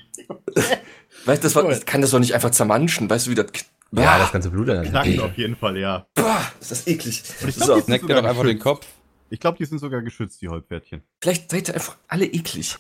weißt 1.26 1.44
du, 1.44 1.48
das 1.48 1.56
war, 1.56 1.70
ich 1.70 1.86
kann 1.86 2.02
das 2.02 2.12
doch 2.12 2.20
nicht 2.20 2.34
einfach 2.34 2.52
zermanschen. 2.52 3.10
Weißt 3.10 3.28
du, 3.28 3.32
wie 3.32 3.36
das. 3.36 3.48
Ja, 3.92 4.18
das 4.18 4.32
ganze 4.32 4.50
Blut 4.50 4.70
dann. 4.70 4.84
Knacken 4.86 5.20
auf 5.20 5.38
jeden 5.38 5.56
Fall, 5.56 5.78
ja. 5.78 6.08
Boah, 6.16 6.42
ist 6.60 6.72
das 6.72 6.88
eklig. 6.88 7.22
Und 7.42 7.50
ich 7.50 7.56
glaub, 7.58 7.68
So, 7.68 7.76
Neckt 7.76 7.90
dir 7.90 8.00
sogar 8.16 8.22
doch 8.24 8.30
einfach 8.30 8.44
den. 8.44 8.58
Kopf. 8.60 8.88
Ich 9.34 9.40
glaube, 9.40 9.58
die 9.58 9.66
sind 9.66 9.80
sogar 9.80 10.04
geschützt, 10.04 10.44
die 10.44 10.50
Holzpferdchen. 10.50 11.02
vielleicht 11.20 11.50
seid 11.50 11.68
ihr 11.68 11.74
einfach 11.74 11.98
alle 12.08 12.28
eklig. 12.28 12.78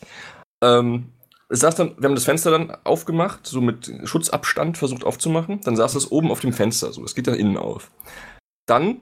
Ähm, 0.63 1.09
saß 1.49 1.73
dann, 1.73 1.95
wir 1.97 2.07
haben 2.07 2.13
das 2.13 2.25
Fenster 2.25 2.51
dann 2.51 2.69
aufgemacht, 2.83 3.47
so 3.47 3.59
mit 3.59 3.91
Schutzabstand 4.03 4.77
versucht 4.77 5.03
aufzumachen. 5.03 5.61
Dann 5.61 5.75
saß 5.75 5.95
es 5.95 6.11
oben 6.11 6.29
auf 6.29 6.41
dem 6.41 6.53
Fenster, 6.53 6.93
so. 6.93 7.03
Es 7.03 7.15
geht 7.15 7.25
dann 7.25 7.33
innen 7.33 7.57
auf. 7.57 7.89
Dann 8.67 9.01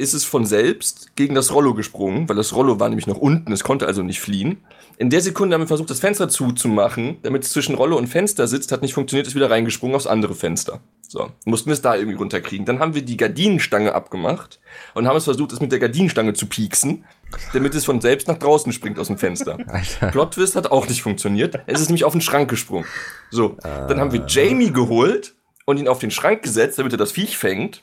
ist 0.00 0.14
es 0.14 0.24
von 0.24 0.46
selbst 0.46 1.16
gegen 1.16 1.34
das 1.34 1.52
Rollo 1.52 1.74
gesprungen, 1.74 2.28
weil 2.28 2.36
das 2.36 2.54
Rollo 2.54 2.78
war 2.78 2.88
nämlich 2.88 3.08
noch 3.08 3.18
unten, 3.18 3.52
es 3.52 3.64
konnte 3.64 3.86
also 3.86 4.04
nicht 4.04 4.20
fliehen. 4.20 4.58
In 4.96 5.10
der 5.10 5.20
Sekunde 5.20 5.54
haben 5.54 5.62
wir 5.62 5.66
versucht, 5.66 5.90
das 5.90 5.98
Fenster 5.98 6.28
zuzumachen, 6.28 7.18
damit 7.22 7.42
es 7.44 7.50
zwischen 7.50 7.74
Rollo 7.74 7.96
und 7.96 8.06
Fenster 8.06 8.46
sitzt, 8.46 8.70
hat 8.70 8.80
nicht 8.80 8.94
funktioniert, 8.94 9.26
ist 9.26 9.34
wieder 9.34 9.50
reingesprungen 9.50 9.96
aufs 9.96 10.06
andere 10.06 10.36
Fenster. 10.36 10.80
So, 11.08 11.30
mussten 11.46 11.70
wir 11.70 11.72
es 11.72 11.82
da 11.82 11.96
irgendwie 11.96 12.16
runterkriegen. 12.16 12.64
Dann 12.64 12.78
haben 12.78 12.94
wir 12.94 13.02
die 13.02 13.16
Gardinenstange 13.16 13.94
abgemacht 13.94 14.60
und 14.94 15.08
haben 15.08 15.16
es 15.16 15.24
versucht, 15.24 15.52
es 15.52 15.60
mit 15.60 15.72
der 15.72 15.78
Gardinenstange 15.80 16.32
zu 16.32 16.46
pieksen, 16.46 17.04
damit 17.52 17.74
es 17.74 17.84
von 17.84 18.00
selbst 18.00 18.28
nach 18.28 18.38
draußen 18.38 18.72
springt 18.72 18.98
aus 19.00 19.08
dem 19.08 19.18
Fenster. 19.18 19.58
Alter. 19.66 20.10
Plot 20.12 20.34
Twist 20.34 20.54
hat 20.54 20.70
auch 20.70 20.88
nicht 20.88 21.02
funktioniert. 21.02 21.58
Es 21.66 21.80
ist 21.80 21.88
nämlich 21.88 22.04
auf 22.04 22.12
den 22.12 22.20
Schrank 22.20 22.48
gesprungen. 22.50 22.86
So, 23.30 23.56
dann 23.62 23.98
haben 23.98 24.12
wir 24.12 24.24
Jamie 24.28 24.72
geholt 24.72 25.34
und 25.64 25.78
ihn 25.78 25.88
auf 25.88 25.98
den 25.98 26.10
Schrank 26.10 26.42
gesetzt, 26.42 26.78
damit 26.78 26.92
er 26.92 26.98
das 26.98 27.12
Viech 27.12 27.36
fängt. 27.36 27.82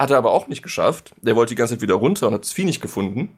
Hat 0.00 0.10
er 0.10 0.16
aber 0.18 0.32
auch 0.32 0.48
nicht 0.48 0.62
geschafft. 0.62 1.12
Der 1.20 1.36
wollte 1.36 1.50
die 1.50 1.56
ganze 1.56 1.74
Zeit 1.74 1.82
wieder 1.82 1.94
runter 1.94 2.28
und 2.28 2.34
hat 2.34 2.42
das 2.44 2.52
Vieh 2.52 2.64
nicht 2.64 2.80
gefunden. 2.80 3.36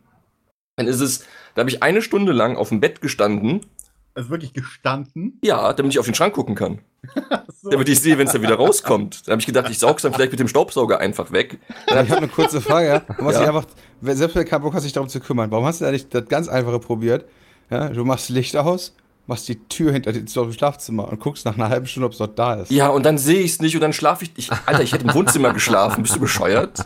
Dann 0.77 0.87
ist 0.87 1.01
es, 1.01 1.25
da 1.55 1.61
habe 1.61 1.71
ich 1.71 1.83
eine 1.83 2.03
Stunde 2.03 2.33
lang 2.33 2.57
auf 2.57 2.69
dem 2.69 2.79
Bett 2.81 3.01
gestanden. 3.01 3.67
Also 4.15 4.31
wirklich 4.31 4.53
gestanden. 4.53 5.41
Ja, 5.43 5.73
damit 5.73 5.93
ich 5.93 5.99
auf 5.99 6.05
den 6.07 6.15
Schrank 6.15 6.35
gucken 6.35 6.55
kann. 6.55 6.79
So. 7.63 7.71
Damit 7.71 7.89
ich 7.89 8.01
sehe, 8.01 8.19
wenn 8.19 8.27
es 8.27 8.33
da 8.33 8.43
wieder 8.43 8.57
rauskommt. 8.57 9.29
Dann 9.29 9.33
habe 9.35 9.41
ich 9.41 9.47
gedacht, 9.47 9.71
ich 9.71 9.79
saug's 9.79 10.03
dann 10.03 10.13
vielleicht 10.13 10.33
mit 10.33 10.41
dem 10.41 10.49
Staubsauger 10.49 10.99
einfach 10.99 11.31
weg. 11.31 11.61
Ich 11.87 11.95
habe 11.95 12.17
eine 12.17 12.27
kurze 12.27 12.61
Frage. 12.61 13.03
Hast 13.07 13.21
Ja. 13.21 13.39
dich 13.39 13.49
einfach, 13.49 13.67
selbst 14.01 14.35
wenn 14.35 14.43
du 14.43 14.51
keinen 14.51 14.63
Bock 14.63 14.75
hast, 14.75 14.83
dich 14.83 14.93
darum 14.93 15.09
zu 15.09 15.21
kümmern, 15.21 15.49
warum 15.53 15.65
hast 15.65 15.81
du 15.81 15.85
da 15.85 15.93
nicht 15.93 16.13
das 16.13 16.27
ganz 16.27 16.49
einfache 16.49 16.81
probiert? 16.81 17.25
Ja, 17.71 17.89
du 17.91 18.05
machst 18.05 18.31
Licht 18.31 18.57
aus, 18.57 18.97
machst 19.27 19.49
die 19.49 19.57
Tür 19.69 19.93
hinter 19.93 20.13
dir 20.13 20.25
zum 20.27 20.53
Schlafzimmer 20.53 21.09
und 21.09 21.21
guckst 21.21 21.45
nach 21.45 21.55
einer 21.57 21.69
halben 21.69 21.87
Stunde, 21.87 22.07
ob 22.07 22.13
es 22.13 22.19
dort 22.19 22.39
da 22.39 22.55
ist. 22.55 22.71
Ja, 22.71 22.89
und 22.89 23.05
dann 23.07 23.19
sehe 23.19 23.41
ich 23.41 23.53
es 23.53 23.61
nicht 23.61 23.75
und 23.75 23.81
dann 23.81 23.93
schlafe 23.93 24.25
ich, 24.25 24.33
ich. 24.37 24.51
Alter, 24.67 24.83
ich 24.83 24.93
hätte 24.93 25.05
im 25.07 25.15
Wohnzimmer 25.15 25.53
geschlafen. 25.53 26.03
Bist 26.03 26.17
du 26.17 26.21
bescheuert? 26.21 26.85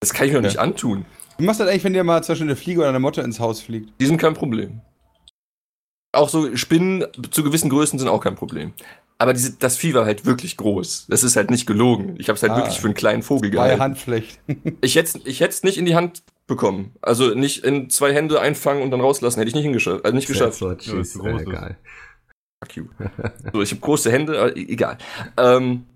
Das 0.00 0.12
kann 0.12 0.26
ich 0.26 0.32
mir 0.32 0.38
doch 0.40 0.48
nicht 0.48 0.58
antun. 0.58 1.06
Wie 1.38 1.44
machst 1.46 1.60
du 1.60 1.64
das 1.64 1.70
eigentlich, 1.72 1.84
wenn 1.84 1.94
dir 1.94 2.04
mal 2.04 2.22
zum 2.22 2.32
Beispiel 2.34 2.46
eine 2.48 2.56
Fliege 2.56 2.80
oder 2.80 2.90
eine 2.90 3.00
Motte 3.00 3.22
ins 3.22 3.40
Haus 3.40 3.60
fliegt? 3.60 3.92
Die 4.00 4.06
sind 4.06 4.18
kein 4.18 4.34
Problem. 4.34 4.82
Auch 6.12 6.28
so 6.28 6.54
Spinnen 6.56 7.04
zu 7.30 7.42
gewissen 7.42 7.70
Größen 7.70 7.98
sind 7.98 8.08
auch 8.08 8.20
kein 8.20 8.36
Problem. 8.36 8.72
Aber 9.18 9.32
diese, 9.32 9.52
das 9.52 9.76
Vieh 9.76 9.94
war 9.94 10.04
halt 10.04 10.26
wirklich 10.26 10.56
groß. 10.56 11.06
Das 11.08 11.24
ist 11.24 11.36
halt 11.36 11.50
nicht 11.50 11.66
gelogen. 11.66 12.16
Ich 12.18 12.28
habe 12.28 12.36
es 12.36 12.42
halt 12.42 12.52
Ah. 12.52 12.56
wirklich 12.58 12.78
für 12.78 12.86
einen 12.86 12.94
kleinen 12.94 13.22
Vogel 13.22 13.50
Bei 13.50 13.56
gehalten. 13.56 13.80
Handflächen. 13.80 14.38
Ich 14.80 14.96
hätte 14.96 15.20
ich 15.24 15.40
hätt's 15.40 15.62
nicht 15.62 15.78
in 15.78 15.86
die 15.86 15.94
Hand 15.96 16.22
bekommen. 16.46 16.94
Also 17.00 17.34
nicht 17.34 17.64
in 17.64 17.88
zwei 17.90 18.12
Hände 18.12 18.40
einfangen 18.40 18.82
und 18.82 18.90
dann 18.90 19.00
rauslassen. 19.00 19.38
Hätte 19.38 19.48
ich 19.48 19.54
nicht 19.54 19.64
hingeschafft. 19.64 20.04
Also 20.04 20.14
nicht 20.14 20.28
geschafft. 20.28 20.60
Ja, 20.60 20.72
ist 20.72 21.18
groß, 21.18 21.42
äh, 21.42 21.44
geil. 21.44 21.78
Fuck 22.62 22.76
you. 22.76 22.84
So, 23.52 23.62
ich 23.62 23.70
habe 23.70 23.80
große 23.80 24.10
Hände, 24.12 24.38
aber 24.38 24.56
e- 24.56 24.66
egal. 24.68 24.98
Ähm, 25.36 25.86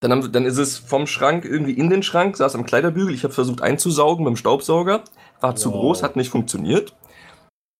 dann, 0.00 0.12
haben, 0.12 0.32
dann 0.32 0.44
ist 0.44 0.58
es 0.58 0.78
vom 0.78 1.06
Schrank 1.06 1.44
irgendwie 1.44 1.72
in 1.72 1.90
den 1.90 2.02
Schrank, 2.02 2.36
saß 2.36 2.54
am 2.54 2.64
Kleiderbügel. 2.66 3.14
Ich 3.14 3.24
habe 3.24 3.34
versucht 3.34 3.62
einzusaugen 3.62 4.24
mit 4.24 4.32
dem 4.32 4.36
Staubsauger. 4.36 5.04
War 5.40 5.54
zu 5.56 5.70
Wow. 5.72 5.80
groß, 5.80 6.02
hat 6.02 6.16
nicht 6.16 6.30
funktioniert. 6.30 6.96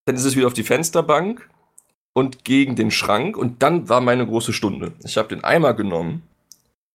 Dann 0.05 0.15
ist 0.15 0.25
es 0.25 0.35
wieder 0.35 0.47
auf 0.47 0.53
die 0.53 0.63
Fensterbank 0.63 1.49
und 2.13 2.43
gegen 2.45 2.75
den 2.75 2.91
Schrank. 2.91 3.37
Und 3.37 3.61
dann 3.63 3.89
war 3.89 4.01
meine 4.01 4.25
große 4.25 4.53
Stunde. 4.53 4.93
Ich 5.03 5.17
habe 5.17 5.29
den 5.29 5.43
Eimer 5.43 5.73
genommen. 5.73 6.23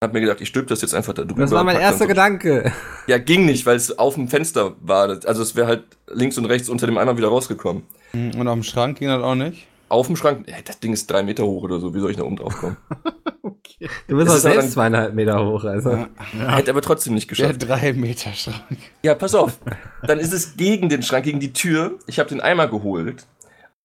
Hab 0.02 0.12
mir 0.12 0.20
gedacht, 0.20 0.40
ich 0.40 0.48
stülp 0.48 0.68
das 0.68 0.80
jetzt 0.80 0.94
einfach 0.94 1.12
da 1.12 1.24
drüber. 1.24 1.40
Das 1.42 1.50
war 1.50 1.64
mein 1.64 1.76
erster 1.76 2.04
so- 2.04 2.06
Gedanke. 2.08 2.72
Ja, 3.08 3.18
ging 3.18 3.46
nicht, 3.46 3.66
weil 3.66 3.74
es 3.76 3.98
auf 3.98 4.14
dem 4.14 4.28
Fenster 4.28 4.76
war. 4.80 5.18
Also 5.26 5.42
es 5.42 5.56
wäre 5.56 5.66
halt 5.66 5.82
links 6.06 6.38
und 6.38 6.44
rechts 6.46 6.68
unter 6.68 6.86
dem 6.86 6.98
Eimer 6.98 7.16
wieder 7.16 7.28
rausgekommen. 7.28 7.82
Und 8.12 8.46
auf 8.46 8.54
dem 8.54 8.62
Schrank 8.62 8.98
ging 9.00 9.08
das 9.08 9.20
auch 9.22 9.34
nicht. 9.34 9.66
Auf 9.88 10.06
dem 10.06 10.14
Schrank, 10.14 10.44
ey, 10.46 10.62
das 10.64 10.78
Ding 10.78 10.92
ist 10.92 11.10
drei 11.10 11.22
Meter 11.24 11.44
hoch 11.44 11.64
oder 11.64 11.80
so. 11.80 11.94
Wie 11.94 12.00
soll 12.00 12.12
ich 12.12 12.16
da 12.16 12.22
oben 12.22 12.36
drauf 12.36 12.56
kommen? 12.58 12.76
okay. 13.42 13.88
Du 14.06 14.16
bist 14.16 14.28
auch 14.28 14.32
aber 14.34 14.38
selbst 14.40 14.58
dann- 14.66 14.70
zweieinhalb 14.70 15.14
Meter 15.14 15.44
hoch, 15.44 15.64
also. 15.64 15.90
Ja. 15.90 16.08
Hätte 16.56 16.70
aber 16.70 16.82
trotzdem 16.82 17.14
nicht 17.14 17.28
Der 17.30 17.48
geschafft. 17.54 17.68
drei 17.68 17.92
Meter 17.94 18.32
Schrank. 18.34 18.78
Ja, 19.02 19.14
pass 19.16 19.34
auf. 19.34 19.58
Dann 20.06 20.20
ist 20.20 20.32
es 20.32 20.56
gegen 20.56 20.88
den 20.90 21.02
Schrank, 21.02 21.24
gegen 21.24 21.40
die 21.40 21.52
Tür. 21.52 21.98
Ich 22.06 22.20
habe 22.20 22.28
den 22.28 22.40
Eimer 22.40 22.68
geholt, 22.68 23.26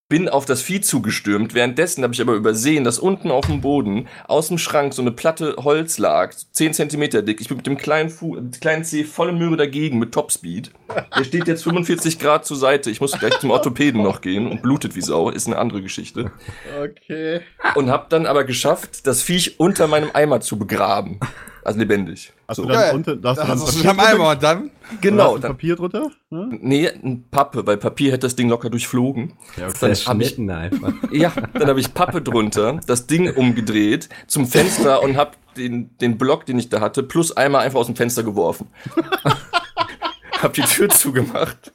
bin 0.09 0.29
auf 0.29 0.45
das 0.45 0.61
Vieh 0.61 0.81
zugestürmt. 0.81 1.53
Währenddessen 1.53 2.03
habe 2.03 2.13
ich 2.13 2.21
aber 2.21 2.33
übersehen, 2.33 2.83
dass 2.83 2.99
unten 2.99 3.31
auf 3.31 3.47
dem 3.47 3.61
Boden 3.61 4.07
aus 4.27 4.49
dem 4.49 4.57
Schrank 4.57 4.93
so 4.93 5.01
eine 5.01 5.11
Platte 5.11 5.55
Holz 5.57 5.97
lag, 5.97 6.33
10 6.51 6.73
Zentimeter 6.73 7.21
dick. 7.21 7.41
Ich 7.41 7.47
bin 7.47 7.57
mit 7.57 7.65
dem 7.65 7.77
kleinen, 7.77 8.09
Fu 8.09 8.37
kleinen 8.61 8.83
Zeh 8.83 9.03
volle 9.05 9.31
Möhre 9.31 9.57
dagegen 9.57 9.99
mit 9.99 10.11
Topspeed. 10.11 10.71
Der 11.17 11.23
steht 11.23 11.47
jetzt 11.47 11.63
45 11.63 12.19
Grad 12.19 12.45
zur 12.45 12.57
Seite. 12.57 12.91
Ich 12.91 13.01
muss 13.01 13.17
gleich 13.17 13.39
zum 13.39 13.51
Orthopäden 13.51 14.03
noch 14.03 14.21
gehen 14.21 14.47
und 14.47 14.61
blutet 14.61 14.95
wie 14.95 15.01
Sau. 15.01 15.29
Ist 15.29 15.47
eine 15.47 15.57
andere 15.57 15.81
Geschichte. 15.81 16.31
Okay. 16.79 17.41
Und 17.75 17.89
habe 17.89 18.05
dann 18.09 18.25
aber 18.25 18.43
geschafft, 18.43 19.07
das 19.07 19.23
Viech 19.23 19.59
unter 19.59 19.87
meinem 19.87 20.11
Eimer 20.13 20.41
zu 20.41 20.59
begraben. 20.59 21.19
Also 21.65 21.79
lebendig. 21.79 22.33
Hast 22.47 22.57
So. 22.57 22.63
du 22.63 22.69
dann 22.69 22.77
Geil. 22.77 22.95
unter, 22.95 23.15
da 23.15 23.29
hast 23.29 23.37
du 23.37 23.41
Das 23.41 23.47
dann 23.47 23.59
hast 23.59 23.75
Papier 23.75 23.89
am 23.91 23.99
Eimer 23.99 24.29
und 24.31 24.43
dann? 24.43 24.71
Genau. 25.01 25.35
Du 25.35 25.41
Dann, 25.41 25.51
Papier 25.51 25.75
drunter? 25.75 26.11
Ja? 26.29 26.47
nee, 26.49 26.89
ein 26.89 27.25
Pappe, 27.31 27.65
weil 27.65 27.77
Papier 27.77 28.11
hätte 28.11 28.21
das 28.27 28.35
Ding 28.35 28.49
locker 28.49 28.69
durchflogen. 28.69 29.33
Ja, 29.57 29.67
okay. 29.67 29.77
Dann 29.81 29.95
hab 29.95 30.21
ich, 30.21 30.37
einfach. 30.39 30.93
ja, 31.11 31.31
dann 31.53 31.67
habe 31.67 31.79
ich 31.79 31.93
Pappe 31.93 32.21
drunter, 32.21 32.79
das 32.85 33.07
Ding 33.07 33.33
umgedreht 33.33 34.09
zum 34.27 34.45
Fenster 34.45 35.01
und 35.01 35.15
habe 35.15 35.31
den, 35.57 35.95
den 35.99 36.17
Block, 36.17 36.45
den 36.45 36.59
ich 36.59 36.69
da 36.69 36.81
hatte, 36.81 37.03
plus 37.03 37.35
einmal 37.35 37.65
einfach 37.65 37.79
aus 37.79 37.85
dem 37.87 37.95
Fenster 37.95 38.23
geworfen. 38.23 38.67
hab 40.41 40.53
die 40.53 40.61
Tür 40.61 40.89
zugemacht 40.89 41.71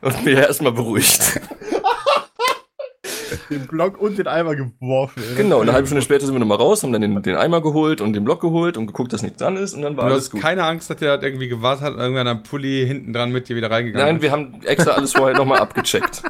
und 0.00 0.24
mir 0.24 0.38
erstmal 0.38 0.72
beruhigt. 0.72 1.40
Den 3.50 3.66
Block 3.66 4.00
und 4.00 4.18
den 4.18 4.26
Eimer 4.26 4.54
geworfen. 4.56 5.22
ey. 5.30 5.36
Genau, 5.36 5.60
eine 5.60 5.72
halbe 5.72 5.86
Stunde 5.86 6.02
später 6.02 6.24
sind 6.26 6.34
wir 6.34 6.38
nochmal 6.40 6.58
raus, 6.58 6.82
haben 6.82 6.92
dann 6.92 7.02
den, 7.02 7.22
den 7.22 7.36
Eimer 7.36 7.60
geholt 7.60 8.00
und 8.00 8.12
den 8.12 8.24
Block 8.24 8.40
geholt 8.40 8.76
und 8.76 8.86
geguckt, 8.86 9.12
dass 9.12 9.22
nichts 9.22 9.38
dran 9.38 9.56
ist 9.56 9.74
und 9.74 9.82
dann 9.82 9.96
war 9.96 10.06
Du 10.06 10.12
alles 10.12 10.24
hast 10.24 10.30
gut. 10.32 10.40
keine 10.42 10.64
Angst, 10.64 10.90
dass 10.90 10.96
der 10.98 11.16
das 11.16 11.24
irgendwie 11.24 11.48
gewartet 11.48 11.84
hat 11.84 11.94
und 11.94 12.00
irgendwann 12.00 12.28
am 12.28 12.42
Pulli 12.42 12.84
hinten 12.86 13.12
dran 13.12 13.30
mit 13.32 13.48
dir 13.48 13.56
wieder 13.56 13.70
reingegangen 13.70 14.06
Nein, 14.06 14.16
ist? 14.16 14.22
wir 14.22 14.30
haben 14.32 14.60
extra 14.64 14.92
alles 14.92 15.12
vorher 15.12 15.36
nochmal 15.36 15.58
abgecheckt. 15.58 16.22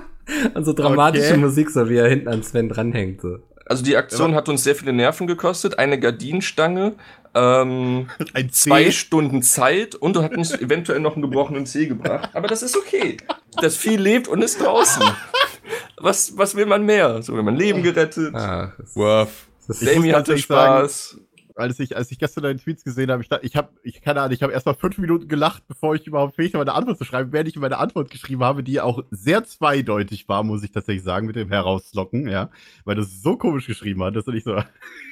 Und 0.55 0.65
so 0.65 0.73
dramatische 0.73 1.31
Okay. 1.33 1.37
Musik, 1.39 1.71
so 1.71 1.89
wie 1.89 1.97
er 1.97 2.09
hinten 2.09 2.29
an 2.29 2.43
Sven 2.43 2.69
dranhängt. 2.69 3.21
So. 3.21 3.39
Also 3.67 3.85
die 3.85 3.97
Aktion 3.97 4.35
hat 4.35 4.49
uns 4.49 4.65
sehr 4.65 4.75
viele 4.75 4.93
Nerven 4.93 5.27
gekostet, 5.27 5.79
eine 5.79 5.99
Gardinenstange, 5.99 6.95
ähm, 7.35 8.09
Ein 8.35 8.51
zwei. 8.53 8.91
Stunden 8.91 9.41
Zeit 9.43 9.95
und 9.95 10.19
hat 10.19 10.37
uns 10.37 10.53
eventuell 10.53 11.01
noch 11.01 11.15
einen 11.15 11.23
gebrochenen 11.23 11.65
Zeh 11.65 11.87
gebracht. 11.87 12.29
Aber 12.35 12.47
das 12.49 12.63
ist 12.63 12.77
okay. 12.77 13.17
Das 13.61 13.77
Vieh 13.77 13.97
lebt 13.97 14.29
und 14.29 14.43
ist 14.43 14.61
draußen. 14.61 15.03
Was, 15.99 16.37
was 16.37 16.55
will 16.55 16.67
man 16.67 16.85
mehr? 16.85 17.23
So, 17.23 17.33
wir 17.33 17.39
haben 17.39 17.49
ein 17.49 17.57
Leben 17.57 17.83
gerettet. 17.83 18.35
Ah, 18.35 18.73
das, 18.79 18.97
Wurf. 18.97 19.49
das 19.67 19.83
ist, 19.83 19.93
Jamie 19.93 20.09
hatte 20.09 20.19
tatsächlich 20.19 20.47
sagen, 20.47 20.89
Spaß. 20.89 21.21
Als 21.55 21.79
ich, 21.81 21.95
als 21.97 22.11
ich 22.11 22.19
gestern 22.19 22.45
deine 22.45 22.59
Tweets 22.59 22.83
gesehen 22.83 23.11
habe, 23.11 23.23
ich 23.23 23.29
dachte, 23.29 23.45
ich 23.45 23.57
habe, 23.57 23.69
ich 23.83 24.01
keine 24.01 24.23
Ahnung, 24.23 24.33
ich 24.33 24.43
habe 24.43 24.55
erst 24.55 24.65
mal 24.65 24.75
fünf 24.75 24.97
Minuten 24.97 25.29
gelacht, 25.29 25.63
bevor 25.69 25.95
ich 25.95 26.07
überhaupt 26.07 26.37
fähig 26.37 26.55
war, 26.55 26.61
meine 26.61 26.73
Antwort 26.73 26.97
zu 26.97 27.05
schreiben, 27.05 27.31
während 27.33 27.49
ich 27.49 27.57
meine 27.57 27.77
Antwort 27.77 28.11
geschrieben 28.11 28.43
habe, 28.43 28.63
die 28.63 28.81
auch 28.81 29.05
sehr 29.11 29.45
zweideutig 29.45 30.29
war, 30.29 30.43
muss 30.45 30.65
ich 30.65 30.73
tatsächlich 30.73 31.05
sagen, 31.05 31.27
mit 31.27 31.37
dem 31.37 31.51
Herauslocken, 31.51 32.27
ja, 32.27 32.49
weil 32.85 32.97
das 32.97 33.21
so 33.21 33.37
komisch 33.37 33.67
geschrieben 33.67 34.03
hat, 34.03 34.17
dass 34.17 34.27
ich 34.29 34.45
so, 34.45 34.63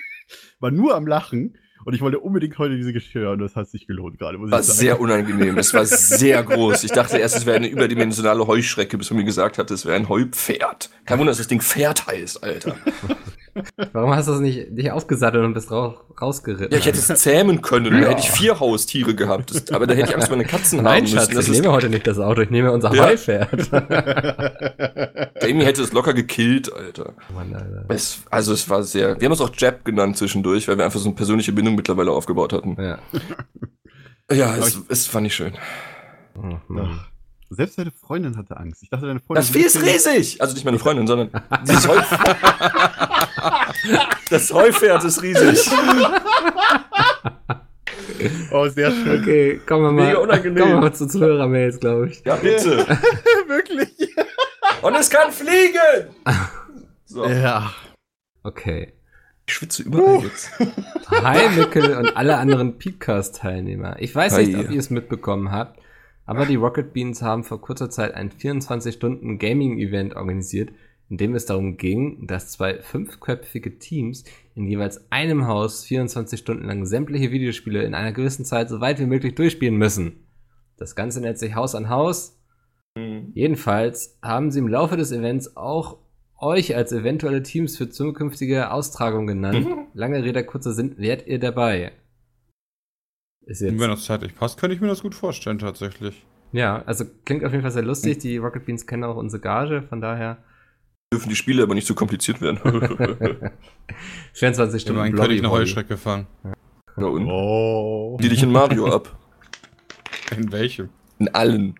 war 0.60 0.70
nur 0.70 0.94
am 0.94 1.06
Lachen 1.06 1.59
und 1.85 1.94
ich 1.94 2.01
wollte 2.01 2.20
unbedingt 2.20 2.59
heute 2.59 2.77
diese 2.77 2.93
Geschichte 2.93 3.20
hören, 3.20 3.39
das 3.39 3.57
hat 3.57 3.69
sich 3.69 3.86
gelohnt 3.86 4.19
gerade, 4.19 4.39
muss 4.39 4.51
War 4.51 4.62
sehr 4.62 5.01
unangenehm. 5.01 5.59
Es 5.59 5.73
war 5.74 5.86
sehr 5.86 6.43
groß. 6.43 6.85
Ich 6.85 6.93
dachte 6.93 7.19
erst, 7.19 7.36
es 7.36 7.47
wäre 7.47 7.57
eine 7.57 7.69
überdimensionale 7.69 8.47
Heuschrecke, 8.47 8.98
bis 8.98 9.11
man 9.11 9.19
mir 9.19 9.24
gesagt 9.24 9.59
hat, 9.59 9.70
es 9.70 9.86
wäre 9.86 9.97
ein 9.97 10.09
Heupferd. 10.09 10.90
Kein 11.05 11.19
Wunder, 11.19 11.31
dass 11.31 11.39
das 11.39 11.48
Ding 11.48 11.61
Pferd 11.61 12.07
heißt, 12.07 12.43
Alter. 12.43 12.77
Warum 13.93 14.14
hast 14.14 14.28
du 14.28 14.32
das 14.32 14.40
nicht, 14.40 14.70
nicht 14.70 14.90
aufgesattelt 14.93 15.44
und 15.44 15.55
bist 15.55 15.70
rau, 15.70 16.01
rausgeritten? 16.20 16.70
Ja, 16.70 16.78
ich 16.78 16.86
hätte 16.86 16.98
es 16.98 17.06
zähmen 17.20 17.62
können. 17.62 18.01
Da 18.01 18.09
hätte 18.09 18.20
ich 18.20 18.31
vier 18.31 18.59
Haustiere 18.60 19.14
gehabt. 19.14 19.55
Das, 19.55 19.70
aber 19.72 19.86
da 19.86 19.94
hätte 19.94 20.09
ich 20.10 20.14
Angst, 20.14 20.31
meine 20.31 20.44
Katzen 20.44 20.82
Nein, 20.82 21.02
haben 21.02 21.06
Schatz, 21.06 21.28
müssen. 21.28 21.35
Das 21.36 21.47
ich 21.47 21.52
ist, 21.52 21.60
nehme 21.60 21.72
heute 21.72 21.89
nicht 21.89 22.06
das 22.06 22.18
Auto, 22.18 22.43
ich 22.43 22.51
nehme 22.51 22.72
unser 22.72 22.94
Ja. 22.94 23.05
Heupferd. 23.05 23.51
Jamie 25.43 25.64
hätte 25.64 25.82
es 25.82 25.93
locker 25.93 26.14
gekillt, 26.14 26.72
Alter. 26.72 27.14
Mann, 27.35 27.55
Alter. 27.55 27.85
Es, 27.89 28.20
also 28.31 28.52
es 28.52 28.68
war 28.68 28.82
sehr. 28.82 29.20
Wir 29.20 29.27
haben 29.27 29.32
es 29.32 29.40
auch 29.40 29.51
Jab 29.56 29.85
genannt 29.85 30.16
zwischendurch, 30.16 30.68
weil 30.68 30.78
wir 30.78 30.85
einfach 30.85 31.01
so 31.01 31.09
eine 31.09 31.16
persönliche 31.16 31.52
Bindung 31.52 31.74
mittlerweile 31.74 32.12
aufgebaut 32.12 32.52
hatten. 32.52 32.77
Ja. 32.81 32.98
Ja, 34.32 34.56
es, 34.56 34.81
es 34.89 35.06
fand 35.06 35.27
ich 35.27 35.35
schön. 35.35 35.55
Oh, 36.36 36.56
Mann. 36.68 37.01
Selbst 37.52 37.78
deine 37.78 37.90
Freundin 37.90 38.36
hatte 38.36 38.56
Angst. 38.56 38.81
Ich 38.85 38.90
dachte, 38.90 39.06
deine 39.06 39.18
Freundin. 39.18 39.43
Das 39.43 39.51
Vieh 39.51 39.64
ist 39.64 39.82
riesig! 39.82 40.40
Also 40.40 40.55
nicht 40.55 40.64
meine 40.64 40.78
Freundin, 40.78 41.09
sondern 41.09 41.31
das, 41.66 41.89
Heu 41.89 41.98
das 44.31 44.52
Heupferd 44.52 45.05
ist 45.05 45.23
riesig. 45.23 45.70
Oh, 48.52 48.69
sehr 48.69 48.90
schön. 48.90 49.23
Okay, 49.23 49.61
kommen 49.66 49.85
wir 49.85 49.93
mal, 49.93 50.07
Mega 50.09 50.19
unangenehm. 50.19 50.59
kommen 50.59 50.73
wir 50.74 50.81
mal 50.81 50.93
zu 50.93 51.07
Zuhörermails, 51.07 51.81
glaube 51.81 52.09
ich. 52.09 52.23
Ja, 52.24 52.36
bitte. 52.36 52.86
Wirklich? 53.47 54.15
Und 54.82 54.94
es 54.94 55.09
kann 55.11 55.32
fliegen! 55.32 56.15
So. 57.07 57.27
Ja. 57.27 57.73
Okay. 58.44 58.93
Ich 59.44 59.55
schwitze 59.55 59.82
überall 59.82 60.23
jetzt. 60.23 60.48
Hi 61.11 61.48
Mickel 61.57 61.97
und 61.97 62.16
alle 62.16 62.36
anderen 62.36 62.78
Peakcast-Teilnehmer. 62.78 63.97
Ich 63.98 64.15
weiß 64.15 64.35
Hi. 64.35 64.47
nicht, 64.47 64.57
ob 64.57 64.70
ihr 64.70 64.78
es 64.78 64.90
mitbekommen 64.90 65.51
habt, 65.51 65.81
aber 66.24 66.47
die 66.47 66.55
Rocket 66.55 66.93
Beans 66.93 67.20
haben 67.20 67.43
vor 67.43 67.61
kurzer 67.61 67.90
Zeit 67.90 68.15
ein 68.15 68.31
24-Stunden-Gaming-Event 68.31 70.15
organisiert, 70.15 70.70
in 71.11 71.16
dem 71.16 71.35
es 71.35 71.45
darum 71.45 71.77
ging, 71.77 72.27
dass 72.28 72.53
zwei 72.53 72.81
fünfköpfige 72.81 73.78
Teams 73.78 74.24
in 74.55 74.66
jeweils 74.66 75.11
einem 75.11 75.47
Haus 75.49 75.85
24 75.85 76.39
Stunden 76.39 76.65
lang 76.66 76.87
sämtliche 76.87 77.32
Videospiele 77.32 77.82
in 77.82 77.95
einer 77.95 78.12
gewissen 78.12 78.45
Zeit 78.45 78.69
so 78.69 78.81
weit 78.81 79.01
wie 79.01 79.07
möglich 79.07 79.35
durchspielen 79.35 79.77
müssen. 79.77 80.28
Das 80.77 80.95
Ganze 80.95 81.20
nennt 81.20 81.39
sich 81.39 81.55
Haus 81.57 81.74
an 81.74 81.89
Haus. 81.89 82.41
Jedenfalls 83.35 84.19
haben 84.23 84.51
sie 84.51 84.61
im 84.61 84.69
Laufe 84.69 84.97
des 84.97 85.12
Events 85.12 85.57
auch 85.57 85.99
euch 86.39 86.74
als 86.74 86.93
eventuelle 86.93 87.43
Teams 87.43 87.77
für 87.77 87.91
zukünftige 87.91 88.70
Austragungen 88.70 89.27
genannt. 89.27 89.66
Lange 89.95 90.23
Rede, 90.24 90.45
kurzer 90.45 90.73
Sinn, 90.73 90.95
wärt 90.97 91.27
ihr 91.27 91.39
dabei? 91.39 91.93
Ist 93.47 93.61
jetzt, 93.61 93.78
Wenn 93.78 93.91
das 93.91 94.05
zeitlich 94.05 94.35
passt, 94.35 94.59
könnte 94.59 94.74
ich 94.74 94.81
mir 94.81 94.89
das 94.89 95.03
gut 95.03 95.15
vorstellen, 95.15 95.59
tatsächlich. 95.59 96.24
ja, 96.53 96.82
also 96.85 97.05
klingt 97.24 97.45
auf 97.45 97.53
jeden 97.53 97.62
Fall 97.62 97.73
sehr 97.73 97.82
lustig. 97.82 98.19
Die 98.19 98.37
Rocket 98.39 98.65
Beans 98.65 98.87
kennen 98.87 99.05
auch 99.05 99.16
unsere 99.16 99.41
Gage, 99.41 99.82
von 99.82 100.01
daher 100.01 100.39
Dürfen 101.12 101.28
die 101.28 101.37
Spiele 101.37 101.65
aber 101.65 101.74
nicht 101.74 101.87
zu 101.87 101.95
kompliziert 101.95 102.41
werden. 102.41 102.59
24 104.35 104.81
Stunden 104.81 104.99
Immerhin 104.99 105.16
könnte 105.16 105.35
ich 105.35 105.41
eine. 105.41 105.51
Heuschrecke 105.51 105.97
fangen. 105.97 106.28
Ja, 106.97 107.07
und? 107.07 107.27
Oh. 107.27 108.16
Die 108.20 108.28
dich 108.28 108.43
in 108.43 108.53
Mario 108.53 108.95
ab. 108.95 109.16
In 110.37 110.53
welchem? 110.53 110.91
In 111.19 111.35
allen. 111.35 111.74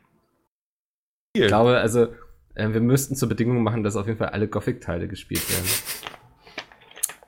Ich 1.35 1.47
glaube, 1.47 1.79
also, 1.79 2.09
äh, 2.55 2.73
wir 2.73 2.81
müssten 2.81 3.15
zur 3.15 3.29
Bedingung 3.29 3.63
machen, 3.63 3.85
dass 3.85 3.95
auf 3.95 4.07
jeden 4.07 4.19
Fall 4.19 4.31
alle 4.31 4.49
Gothic-Teile 4.49 5.07
gespielt 5.07 5.49
werden. 5.53 5.69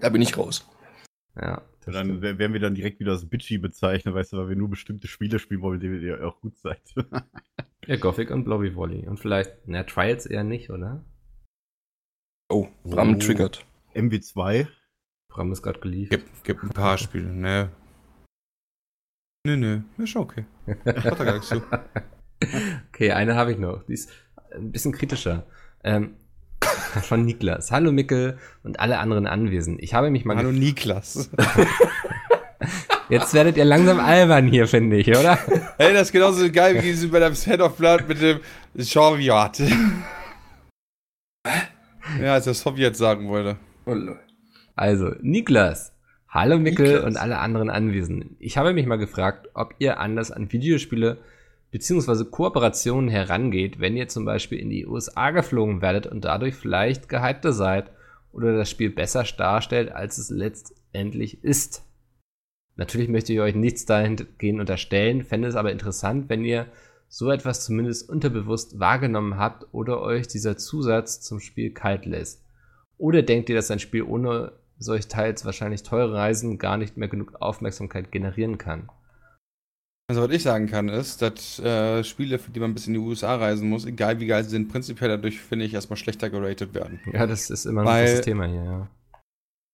Da 0.00 0.08
bin 0.08 0.20
ich 0.20 0.36
raus. 0.36 0.68
Ja. 1.40 1.62
Dann 1.86 1.94
stimmt. 1.94 2.22
werden 2.22 2.52
wir 2.52 2.60
dann 2.60 2.74
direkt 2.74 2.98
wieder 2.98 3.12
als 3.12 3.28
Bitchy 3.28 3.58
bezeichnet, 3.58 4.14
weißt 4.14 4.32
du, 4.32 4.38
weil 4.38 4.48
wir 4.48 4.56
nur 4.56 4.68
bestimmte 4.68 5.06
Spiele 5.06 5.38
spielen 5.38 5.62
wollen, 5.62 5.78
die 5.78 5.86
ihr 5.86 6.26
auch 6.26 6.40
gut 6.40 6.56
seid. 6.58 6.82
Ja, 7.86 7.96
Gothic 7.96 8.30
und 8.30 8.44
Blobby 8.44 8.74
Volley. 8.76 9.08
Und 9.08 9.18
vielleicht, 9.18 9.52
na, 9.66 9.82
Trials 9.82 10.26
eher 10.26 10.44
nicht, 10.44 10.70
oder? 10.70 11.04
Oh, 12.52 12.68
Bram 12.84 13.14
Oh. 13.14 13.18
triggert. 13.18 13.64
MW2. 13.94 14.66
Bram 15.28 15.52
ist 15.52 15.62
gerade 15.62 15.80
geliefert. 15.80 16.20
Gibt, 16.20 16.44
gibt 16.44 16.62
ein 16.62 16.68
paar 16.68 16.98
Spiele, 16.98 17.28
ne. 17.32 17.70
Nö, 19.46 19.56
nö, 19.56 19.80
ist 19.98 20.10
schon 20.10 20.22
okay. 20.22 20.44
Hat 20.84 21.18
da 21.18 21.24
gar 21.24 21.32
nichts 21.32 21.48
zu. 21.48 21.62
Okay, 22.92 23.12
eine 23.12 23.34
habe 23.36 23.52
ich 23.52 23.58
noch. 23.58 23.82
Die 23.84 23.94
ist 23.94 24.10
ein 24.54 24.70
bisschen 24.70 24.92
kritischer. 24.92 25.46
Ähm, 25.82 26.14
von 27.02 27.24
Niklas. 27.24 27.72
Hallo 27.72 27.90
Mickel 27.90 28.38
und 28.62 28.78
alle 28.80 28.98
anderen 28.98 29.26
Anwesend. 29.26 29.82
Ich 29.82 29.94
habe 29.94 30.10
mich 30.10 30.24
mal. 30.26 30.36
Hallo 30.36 30.52
Niklas. 30.52 31.30
Jetzt 33.08 33.34
werdet 33.34 33.56
ihr 33.56 33.64
langsam 33.64 33.98
albern 33.98 34.46
hier, 34.46 34.66
finde 34.68 34.96
ich, 34.96 35.08
oder? 35.08 35.38
Hey, 35.78 35.92
das 35.92 36.08
ist 36.08 36.12
genauso 36.12 36.50
geil 36.52 36.76
wie 36.76 36.82
dieses 36.82 37.10
bei 37.10 37.18
deinem 37.18 37.34
Set 37.34 37.60
of 37.60 37.76
Blood 37.76 38.06
mit 38.08 38.20
dem 38.20 38.40
Jean-Viat. 38.78 39.62
Ja, 42.20 42.34
als 42.34 42.46
er 42.46 42.54
Sowjet 42.54 42.96
sagen 42.96 43.28
wollte. 43.28 43.56
Oh. 43.86 43.96
Also, 44.74 45.12
Niklas. 45.20 45.92
Hallo 46.28 46.58
Mickel 46.58 46.86
Niklas. 46.86 47.04
und 47.04 47.16
alle 47.16 47.38
anderen 47.38 47.70
Anwesenden. 47.70 48.36
Ich 48.38 48.56
habe 48.56 48.72
mich 48.72 48.86
mal 48.86 48.96
gefragt, 48.96 49.48
ob 49.54 49.74
ihr 49.78 50.00
anders 50.00 50.30
an 50.30 50.50
Videospiele 50.50 51.18
bzw. 51.70 52.24
Kooperationen 52.24 53.08
herangeht, 53.08 53.80
wenn 53.80 53.96
ihr 53.96 54.08
zum 54.08 54.24
Beispiel 54.24 54.58
in 54.58 54.70
die 54.70 54.86
USA 54.86 55.30
geflogen 55.30 55.82
werdet 55.82 56.06
und 56.06 56.24
dadurch 56.24 56.54
vielleicht 56.54 57.08
gehypter 57.08 57.52
seid 57.52 57.90
oder 58.32 58.56
das 58.56 58.70
Spiel 58.70 58.90
besser 58.90 59.24
darstellt, 59.36 59.92
als 59.92 60.18
es 60.18 60.30
letztendlich 60.30 61.44
ist. 61.44 61.84
Natürlich 62.76 63.08
möchte 63.08 63.32
ich 63.32 63.40
euch 63.40 63.54
nichts 63.54 63.84
dahingehend 63.84 64.60
unterstellen, 64.60 65.24
fände 65.24 65.48
es 65.48 65.56
aber 65.56 65.72
interessant, 65.72 66.30
wenn 66.30 66.44
ihr 66.44 66.66
so 67.14 67.30
etwas 67.30 67.62
zumindest 67.62 68.08
unterbewusst 68.08 68.80
wahrgenommen 68.80 69.36
habt 69.36 69.66
oder 69.72 70.00
euch 70.00 70.28
dieser 70.28 70.56
Zusatz 70.56 71.20
zum 71.20 71.40
Spiel 71.40 71.70
kalt 71.70 72.06
lässt. 72.06 72.42
Oder 72.96 73.20
denkt 73.20 73.50
ihr, 73.50 73.54
dass 73.54 73.70
ein 73.70 73.80
Spiel 73.80 74.02
ohne 74.02 74.52
solch 74.78 75.08
teils 75.08 75.44
wahrscheinlich 75.44 75.82
teure 75.82 76.14
Reisen 76.14 76.56
gar 76.56 76.78
nicht 76.78 76.96
mehr 76.96 77.08
genug 77.08 77.34
Aufmerksamkeit 77.42 78.12
generieren 78.12 78.56
kann? 78.56 78.88
Also 80.08 80.22
was 80.22 80.30
ich 80.30 80.42
sagen 80.42 80.68
kann, 80.68 80.88
ist, 80.88 81.20
dass 81.20 81.58
äh, 81.58 82.02
Spiele, 82.02 82.38
für 82.38 82.50
die 82.50 82.60
man 82.60 82.72
bis 82.72 82.86
in 82.86 82.94
die 82.94 82.98
USA 82.98 83.36
reisen 83.36 83.68
muss, 83.68 83.84
egal 83.84 84.18
wie 84.18 84.26
geil 84.26 84.42
sie 84.44 84.50
sind, 84.50 84.70
prinzipiell 84.70 85.10
dadurch, 85.10 85.38
finde 85.38 85.66
ich, 85.66 85.74
erstmal 85.74 85.98
schlechter 85.98 86.30
geratet 86.30 86.72
werden. 86.72 86.98
Ja, 87.12 87.26
das 87.26 87.50
ist 87.50 87.66
immer 87.66 87.82
ein 87.82 88.06
großes 88.06 88.22
Thema 88.22 88.46
hier, 88.46 88.64
ja. 88.64 88.88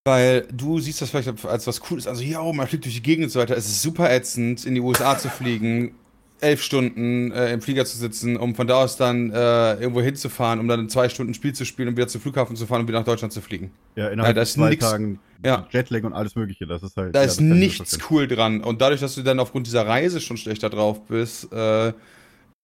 Weil 0.04 0.48
du 0.52 0.80
siehst 0.80 1.00
das 1.02 1.10
vielleicht 1.10 1.44
als 1.44 1.68
was 1.68 1.80
Cooles, 1.80 2.08
also 2.08 2.24
ja, 2.24 2.42
man 2.52 2.66
fliegt 2.66 2.84
durch 2.84 2.96
die 2.96 3.02
Gegend 3.02 3.26
und 3.26 3.30
so 3.30 3.38
weiter. 3.38 3.56
Es 3.56 3.66
ist 3.66 3.80
super 3.80 4.10
ätzend, 4.10 4.66
in 4.66 4.74
die 4.74 4.80
USA 4.80 5.16
zu 5.16 5.28
fliegen, 5.28 5.94
elf 6.40 6.62
Stunden 6.62 7.32
äh, 7.32 7.52
im 7.52 7.60
Flieger 7.60 7.84
zu 7.84 7.98
sitzen, 7.98 8.36
um 8.36 8.54
von 8.54 8.66
da 8.66 8.82
aus 8.82 8.96
dann 8.96 9.30
äh, 9.30 9.74
irgendwo 9.74 10.00
hinzufahren, 10.00 10.60
um 10.60 10.68
dann 10.68 10.80
in 10.80 10.88
zwei 10.88 11.08
Stunden 11.08 11.32
ein 11.32 11.34
Spiel 11.34 11.52
zu 11.52 11.64
spielen 11.64 11.88
und 11.88 11.96
wieder 11.96 12.08
zum 12.08 12.20
Flughafen 12.20 12.56
zu 12.56 12.66
fahren 12.66 12.82
und 12.82 12.88
wieder 12.88 12.98
nach 12.98 13.06
Deutschland 13.06 13.32
zu 13.32 13.40
fliegen. 13.40 13.72
Ja, 13.96 14.08
innerhalb 14.08 14.36
ist 14.36 14.52
zwei 14.52 14.70
nix- 14.70 14.84
Tagen 14.84 15.18
ja. 15.44 15.66
Jetlag 15.70 16.02
und 16.04 16.12
alles 16.12 16.34
mögliche. 16.34 16.66
Das 16.66 16.82
ist 16.82 16.96
halt. 16.96 17.14
Da 17.14 17.20
ja, 17.20 17.26
ist 17.26 17.36
das 17.36 17.40
nichts 17.40 17.98
cool 18.10 18.26
dran. 18.26 18.60
Und 18.62 18.80
dadurch, 18.80 19.00
dass 19.00 19.14
du 19.14 19.22
dann 19.22 19.38
aufgrund 19.40 19.66
dieser 19.66 19.86
Reise 19.86 20.20
schon 20.20 20.36
schlechter 20.36 20.70
drauf 20.70 21.06
bist, 21.06 21.52
äh, 21.52 21.92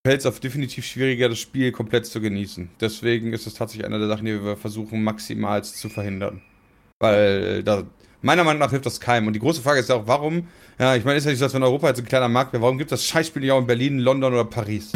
fällt 0.06 0.20
es 0.20 0.26
auf 0.26 0.40
definitiv 0.40 0.84
schwieriger, 0.84 1.28
das 1.28 1.38
Spiel 1.38 1.72
komplett 1.72 2.06
zu 2.06 2.20
genießen. 2.20 2.70
Deswegen 2.80 3.32
ist 3.32 3.46
es 3.46 3.54
tatsächlich 3.54 3.86
eine 3.86 3.98
der 3.98 4.08
Sachen, 4.08 4.26
die 4.26 4.42
wir 4.44 4.56
versuchen, 4.56 5.02
maximal 5.02 5.64
zu 5.64 5.88
verhindern. 5.88 6.42
Weil 7.00 7.62
da, 7.62 7.84
meiner 8.24 8.42
Meinung 8.42 8.60
nach 8.60 8.70
hilft 8.70 8.86
das 8.86 9.00
keinem. 9.00 9.26
Und 9.26 9.34
die 9.34 9.40
große 9.40 9.62
Frage 9.62 9.80
ist 9.80 9.88
ja 9.88 9.96
auch, 9.96 10.06
warum, 10.06 10.48
ja, 10.78 10.96
ich 10.96 11.04
meine, 11.04 11.18
ist 11.18 11.24
ja 11.24 11.30
nicht 11.30 11.38
so, 11.38 11.44
als 11.44 11.54
wenn 11.54 11.62
Europa 11.62 11.88
jetzt 11.88 12.00
ein 12.00 12.06
kleiner 12.06 12.28
Markt 12.28 12.52
wäre, 12.52 12.62
warum 12.62 12.78
gibt 12.78 12.90
es 12.90 13.00
das 13.00 13.06
Scheißspiel 13.06 13.42
nicht 13.42 13.52
auch 13.52 13.60
in 13.60 13.66
Berlin, 13.66 13.98
London 13.98 14.32
oder 14.32 14.44
Paris? 14.44 14.92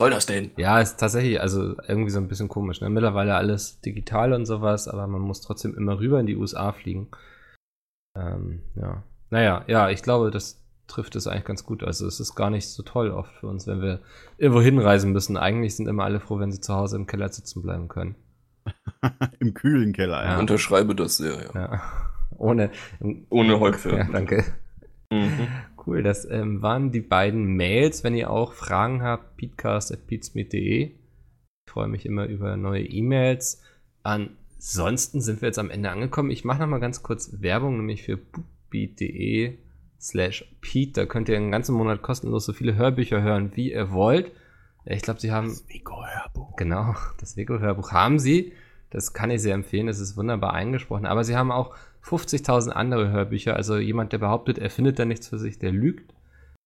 soll 0.00 0.10
das 0.10 0.26
denn? 0.26 0.52
Ja, 0.56 0.80
ist 0.80 0.98
tatsächlich, 0.98 1.40
also 1.40 1.76
irgendwie 1.88 2.10
so 2.10 2.18
ein 2.18 2.28
bisschen 2.28 2.48
komisch. 2.48 2.80
Ne? 2.80 2.90
Mittlerweile 2.90 3.34
alles 3.34 3.80
digital 3.80 4.32
und 4.32 4.46
sowas, 4.46 4.86
aber 4.86 5.06
man 5.06 5.22
muss 5.22 5.40
trotzdem 5.40 5.74
immer 5.76 5.98
rüber 5.98 6.20
in 6.20 6.26
die 6.26 6.36
USA 6.36 6.72
fliegen. 6.72 7.08
Ähm, 8.14 8.62
ja. 8.76 9.02
Naja, 9.30 9.64
ja, 9.66 9.90
ich 9.90 10.02
glaube, 10.02 10.30
das 10.30 10.62
trifft 10.86 11.16
es 11.16 11.26
eigentlich 11.26 11.44
ganz 11.44 11.64
gut. 11.64 11.82
Also 11.82 12.06
es 12.06 12.20
ist 12.20 12.34
gar 12.34 12.50
nicht 12.50 12.68
so 12.68 12.82
toll 12.82 13.10
oft 13.10 13.32
für 13.34 13.46
uns, 13.46 13.66
wenn 13.66 13.80
wir 13.82 14.00
irgendwo 14.36 14.60
hinreisen 14.62 15.12
müssen. 15.12 15.36
Eigentlich 15.36 15.76
sind 15.76 15.86
immer 15.86 16.04
alle 16.04 16.20
froh, 16.20 16.38
wenn 16.38 16.52
sie 16.52 16.60
zu 16.60 16.74
Hause 16.74 16.96
im 16.96 17.06
Keller 17.06 17.28
sitzen 17.28 17.62
bleiben 17.62 17.88
können. 17.88 18.14
Im 19.38 19.54
kühlen 19.54 19.92
Keller, 19.92 20.24
ja. 20.24 20.38
Unterschreibe 20.38 20.94
das 20.94 21.16
sehr, 21.16 21.42
ja. 21.42 21.60
Ja. 21.60 21.82
Ohne. 22.36 22.70
Ohne 23.30 23.60
Häufe. 23.60 23.90
Ja, 23.90 24.04
danke. 24.04 24.44
Mhm. 25.10 25.48
Cool, 25.86 26.02
das 26.02 26.28
ähm, 26.30 26.60
waren 26.62 26.92
die 26.92 27.00
beiden 27.00 27.56
Mails. 27.56 28.04
Wenn 28.04 28.14
ihr 28.14 28.30
auch 28.30 28.52
Fragen 28.52 29.02
habt, 29.02 29.36
peatcast.peatsmeet.de. 29.36 30.82
Ich 30.84 31.72
freue 31.72 31.88
mich 31.88 32.06
immer 32.06 32.26
über 32.26 32.56
neue 32.56 32.84
E-Mails. 32.84 33.62
Ansonsten 34.02 35.20
sind 35.20 35.40
wir 35.40 35.48
jetzt 35.48 35.58
am 35.58 35.70
Ende 35.70 35.90
angekommen. 35.90 36.30
Ich 36.30 36.44
mache 36.44 36.60
nochmal 36.60 36.80
ganz 36.80 37.02
kurz 37.02 37.40
Werbung, 37.40 37.78
nämlich 37.78 38.02
für 38.02 38.16
bookbeat.de 38.16 39.56
slash 40.00 40.44
Pete. 40.60 40.92
Da 41.00 41.06
könnt 41.06 41.28
ihr 41.28 41.36
einen 41.36 41.50
ganzen 41.50 41.74
Monat 41.74 42.02
kostenlos 42.02 42.44
so 42.44 42.52
viele 42.52 42.76
Hörbücher 42.76 43.22
hören, 43.22 43.52
wie 43.54 43.72
ihr 43.72 43.90
wollt. 43.90 44.30
Ich 44.90 45.02
glaube, 45.02 45.20
sie 45.20 45.32
haben... 45.32 45.58
Vico-Hörbuch. 45.68 46.56
Genau, 46.56 46.94
das 47.20 47.36
Vico-Hörbuch 47.36 47.92
haben 47.92 48.18
sie. 48.18 48.52
Das 48.90 49.12
kann 49.12 49.30
ich 49.30 49.42
sehr 49.42 49.54
empfehlen, 49.54 49.86
das 49.86 49.98
ist 49.98 50.16
wunderbar 50.16 50.54
eingesprochen. 50.54 51.04
Aber 51.04 51.24
sie 51.24 51.36
haben 51.36 51.52
auch 51.52 51.74
50.000 52.04 52.70
andere 52.70 53.10
Hörbücher. 53.10 53.54
Also 53.54 53.76
jemand, 53.76 54.12
der 54.12 54.18
behauptet, 54.18 54.58
er 54.58 54.70
findet 54.70 54.98
da 54.98 55.04
nichts 55.04 55.28
für 55.28 55.38
sich, 55.38 55.58
der 55.58 55.72
lügt. 55.72 56.14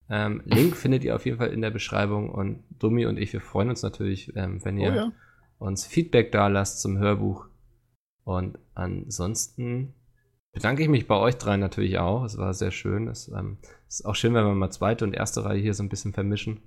Ähm, 0.09 0.43
Link 0.45 0.77
findet 0.77 1.03
ihr 1.05 1.17
auf 1.17 1.25
jeden 1.27 1.39
Fall 1.39 1.53
in 1.53 1.63
der 1.63 1.71
Beschreibung. 1.71 2.31
Und 2.31 2.63
Dummi 2.79 3.07
und 3.07 3.19
ich, 3.19 3.33
wir 3.33 3.41
freuen 3.41 3.71
uns 3.71 3.83
natürlich, 3.83 4.37
ähm, 4.37 4.65
wenn 4.65 4.79
Oh 4.79 4.83
ihr 4.83 4.95
ja. 4.95 5.13
uns 5.59 5.85
Feedback 5.85 6.31
da 6.31 6.47
lasst 6.47 6.81
zum 6.81 6.99
Hörbuch. 6.99 7.47
Und 8.23 8.59
ansonsten 8.75 9.95
bedanke 10.53 10.83
ich 10.83 10.89
mich 10.89 11.09
bei 11.09 11.17
euch 11.17 11.39
dreien 11.39 11.61
natürlich 11.61 11.99
auch. 11.99 12.25
Es 12.25 12.39
war 12.39 12.55
sehr 12.55 12.71
schön. 12.71 13.09
Es 13.09 13.27
ähm, 13.29 13.59
ist 13.89 14.05
auch 14.05 14.15
schön, 14.15 14.35
wenn 14.35 14.45
wir 14.45 14.55
mal 14.55 14.71
zweite 14.71 15.05
und 15.05 15.15
erste 15.15 15.45
Reihe 15.45 15.61
hier 15.61 15.75
so 15.75 15.83
ein 15.83 15.89
bisschen 15.89 16.13
vermischen. 16.13 16.61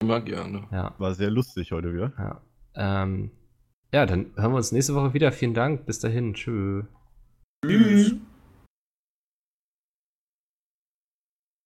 Immer 0.00 0.20
gerne. 0.20 0.66
Ja. 0.72 0.94
War 0.98 1.14
sehr 1.14 1.30
lustig 1.30 1.72
heute 1.72 1.92
wieder. 1.92 2.12
Ja. 2.18 2.40
Ähm, 2.74 3.30
ja, 3.92 4.06
dann 4.06 4.26
hören 4.36 4.52
wir 4.52 4.56
uns 4.56 4.72
nächste 4.72 4.94
Woche 4.94 5.14
wieder. 5.14 5.30
Vielen 5.32 5.54
Dank. 5.54 5.86
Bis 5.86 5.98
dahin. 5.98 6.34
Tschö. 6.34 6.84
Tschüss. 7.64 8.14